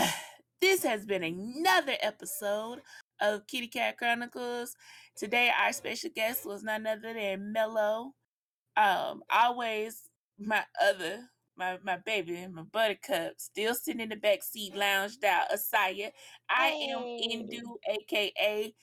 this 0.61 0.83
has 0.85 1.05
been 1.05 1.23
another 1.23 1.95
episode 2.01 2.81
of 3.21 3.47
Kitty 3.47 3.69
Kat 3.69 3.99
Chronicles. 3.99 4.77
Today 5.17 5.51
our 5.59 5.73
special 5.73 6.11
guest 6.15 6.47
was 6.47 6.63
none 6.63 6.87
other 6.87 7.13
than 7.13 7.53
Mello. 7.53 8.15
Um, 8.77 9.23
always 9.31 10.03
my 10.39 10.65
other 10.83 11.29
my 11.57 11.79
my 11.83 11.97
baby, 11.99 12.47
my 12.53 12.63
buttercup, 12.63 13.35
still 13.39 13.75
sitting 13.75 14.01
in 14.01 14.11
the 14.11 14.17
back 14.17 14.43
seat, 14.43 14.77
lounged 14.77 15.25
out. 15.25 15.51
Asaya. 15.51 16.11
I 16.49 16.69
am 16.69 17.03
Indu, 17.03 17.63
aka 17.89 18.75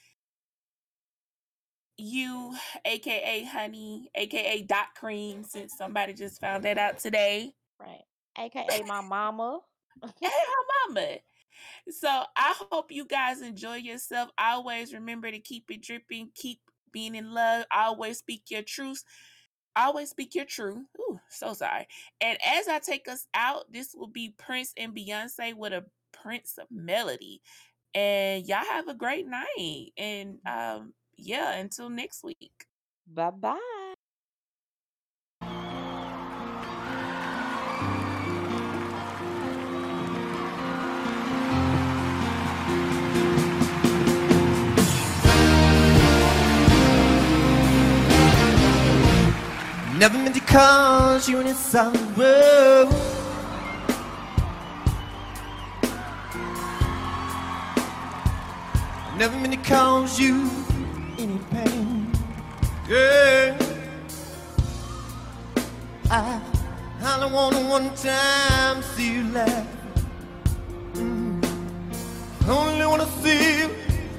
you, 2.03 2.55
aka 2.85 3.43
Honey, 3.43 4.09
aka 4.15 4.61
Doc 4.63 4.95
Cream, 4.95 5.43
since 5.43 5.77
somebody 5.77 6.13
just 6.13 6.39
found 6.39 6.63
that 6.65 6.77
out 6.77 6.99
today. 6.99 7.53
Right. 7.79 8.03
AKA 8.37 8.83
my 8.85 9.01
mama. 9.01 9.59
Hey, 10.19 10.27
her 10.27 10.93
mama. 10.93 11.17
So 11.89 12.09
I 12.09 12.55
hope 12.71 12.91
you 12.91 13.05
guys 13.05 13.41
enjoy 13.41 13.75
yourself. 13.75 14.29
Always 14.39 14.93
remember 14.93 15.29
to 15.29 15.39
keep 15.39 15.69
it 15.69 15.83
dripping, 15.83 16.31
keep 16.33 16.59
being 16.91 17.15
in 17.15 17.31
love, 17.33 17.65
always 17.71 18.19
speak 18.19 18.43
your 18.49 18.63
truth. 18.63 19.03
Always 19.75 20.09
speak 20.09 20.35
your 20.35 20.45
truth. 20.45 20.85
Ooh, 20.99 21.19
so 21.29 21.53
sorry. 21.53 21.87
And 22.21 22.37
as 22.45 22.67
I 22.67 22.79
take 22.79 23.07
us 23.07 23.25
out, 23.33 23.71
this 23.71 23.95
will 23.95 24.07
be 24.07 24.35
Prince 24.37 24.73
and 24.77 24.95
Beyonce 24.95 25.55
with 25.55 25.73
a 25.73 25.85
Prince 26.11 26.57
of 26.59 26.67
Melody. 26.69 27.41
And 27.95 28.45
y'all 28.47 28.65
have 28.69 28.87
a 28.87 28.93
great 28.93 29.25
night. 29.27 29.91
And 29.97 30.37
um, 30.45 30.93
yeah, 31.17 31.53
until 31.53 31.89
next 31.89 32.23
week. 32.23 32.65
Bye 33.07 33.31
bye. 33.31 33.59
Never 49.97 50.17
meant 50.17 50.35
to 50.35 50.41
cause 50.41 51.29
you 51.29 51.39
any 51.39 51.53
sorrow. 51.53 52.89
Never 59.17 59.37
meant 59.39 59.53
to 59.53 59.69
cause 59.69 60.19
you 60.19 60.62
yeah. 62.89 63.57
I, 66.11 66.41
I 67.01 67.19
don't 67.19 67.31
want 67.31 67.55
to 67.55 67.65
one 67.65 67.95
time 67.95 68.83
see 68.83 69.13
you 69.15 69.31
laugh. 69.31 69.67
Mm. 70.91 71.41
Only 72.45 72.85
want 72.85 73.01
to 73.01 73.07
see 73.21 73.59
you, 73.59 73.69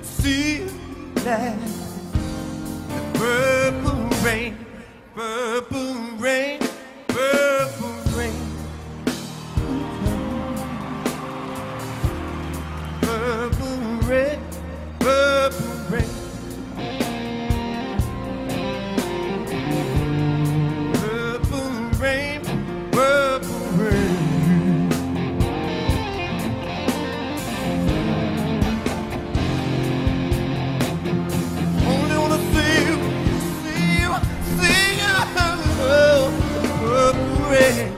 see 0.02 0.56
you 0.62 0.70
laugh. 1.26 1.58
The 2.88 3.18
purple 3.18 4.08
rain, 4.24 4.56
purple 5.14 5.94
rain, 6.16 6.60
purple 7.08 7.94
rain. 8.16 8.32
Purple 13.02 14.08
rain, 14.08 14.40
purple 15.00 15.73
baby. 37.54 37.93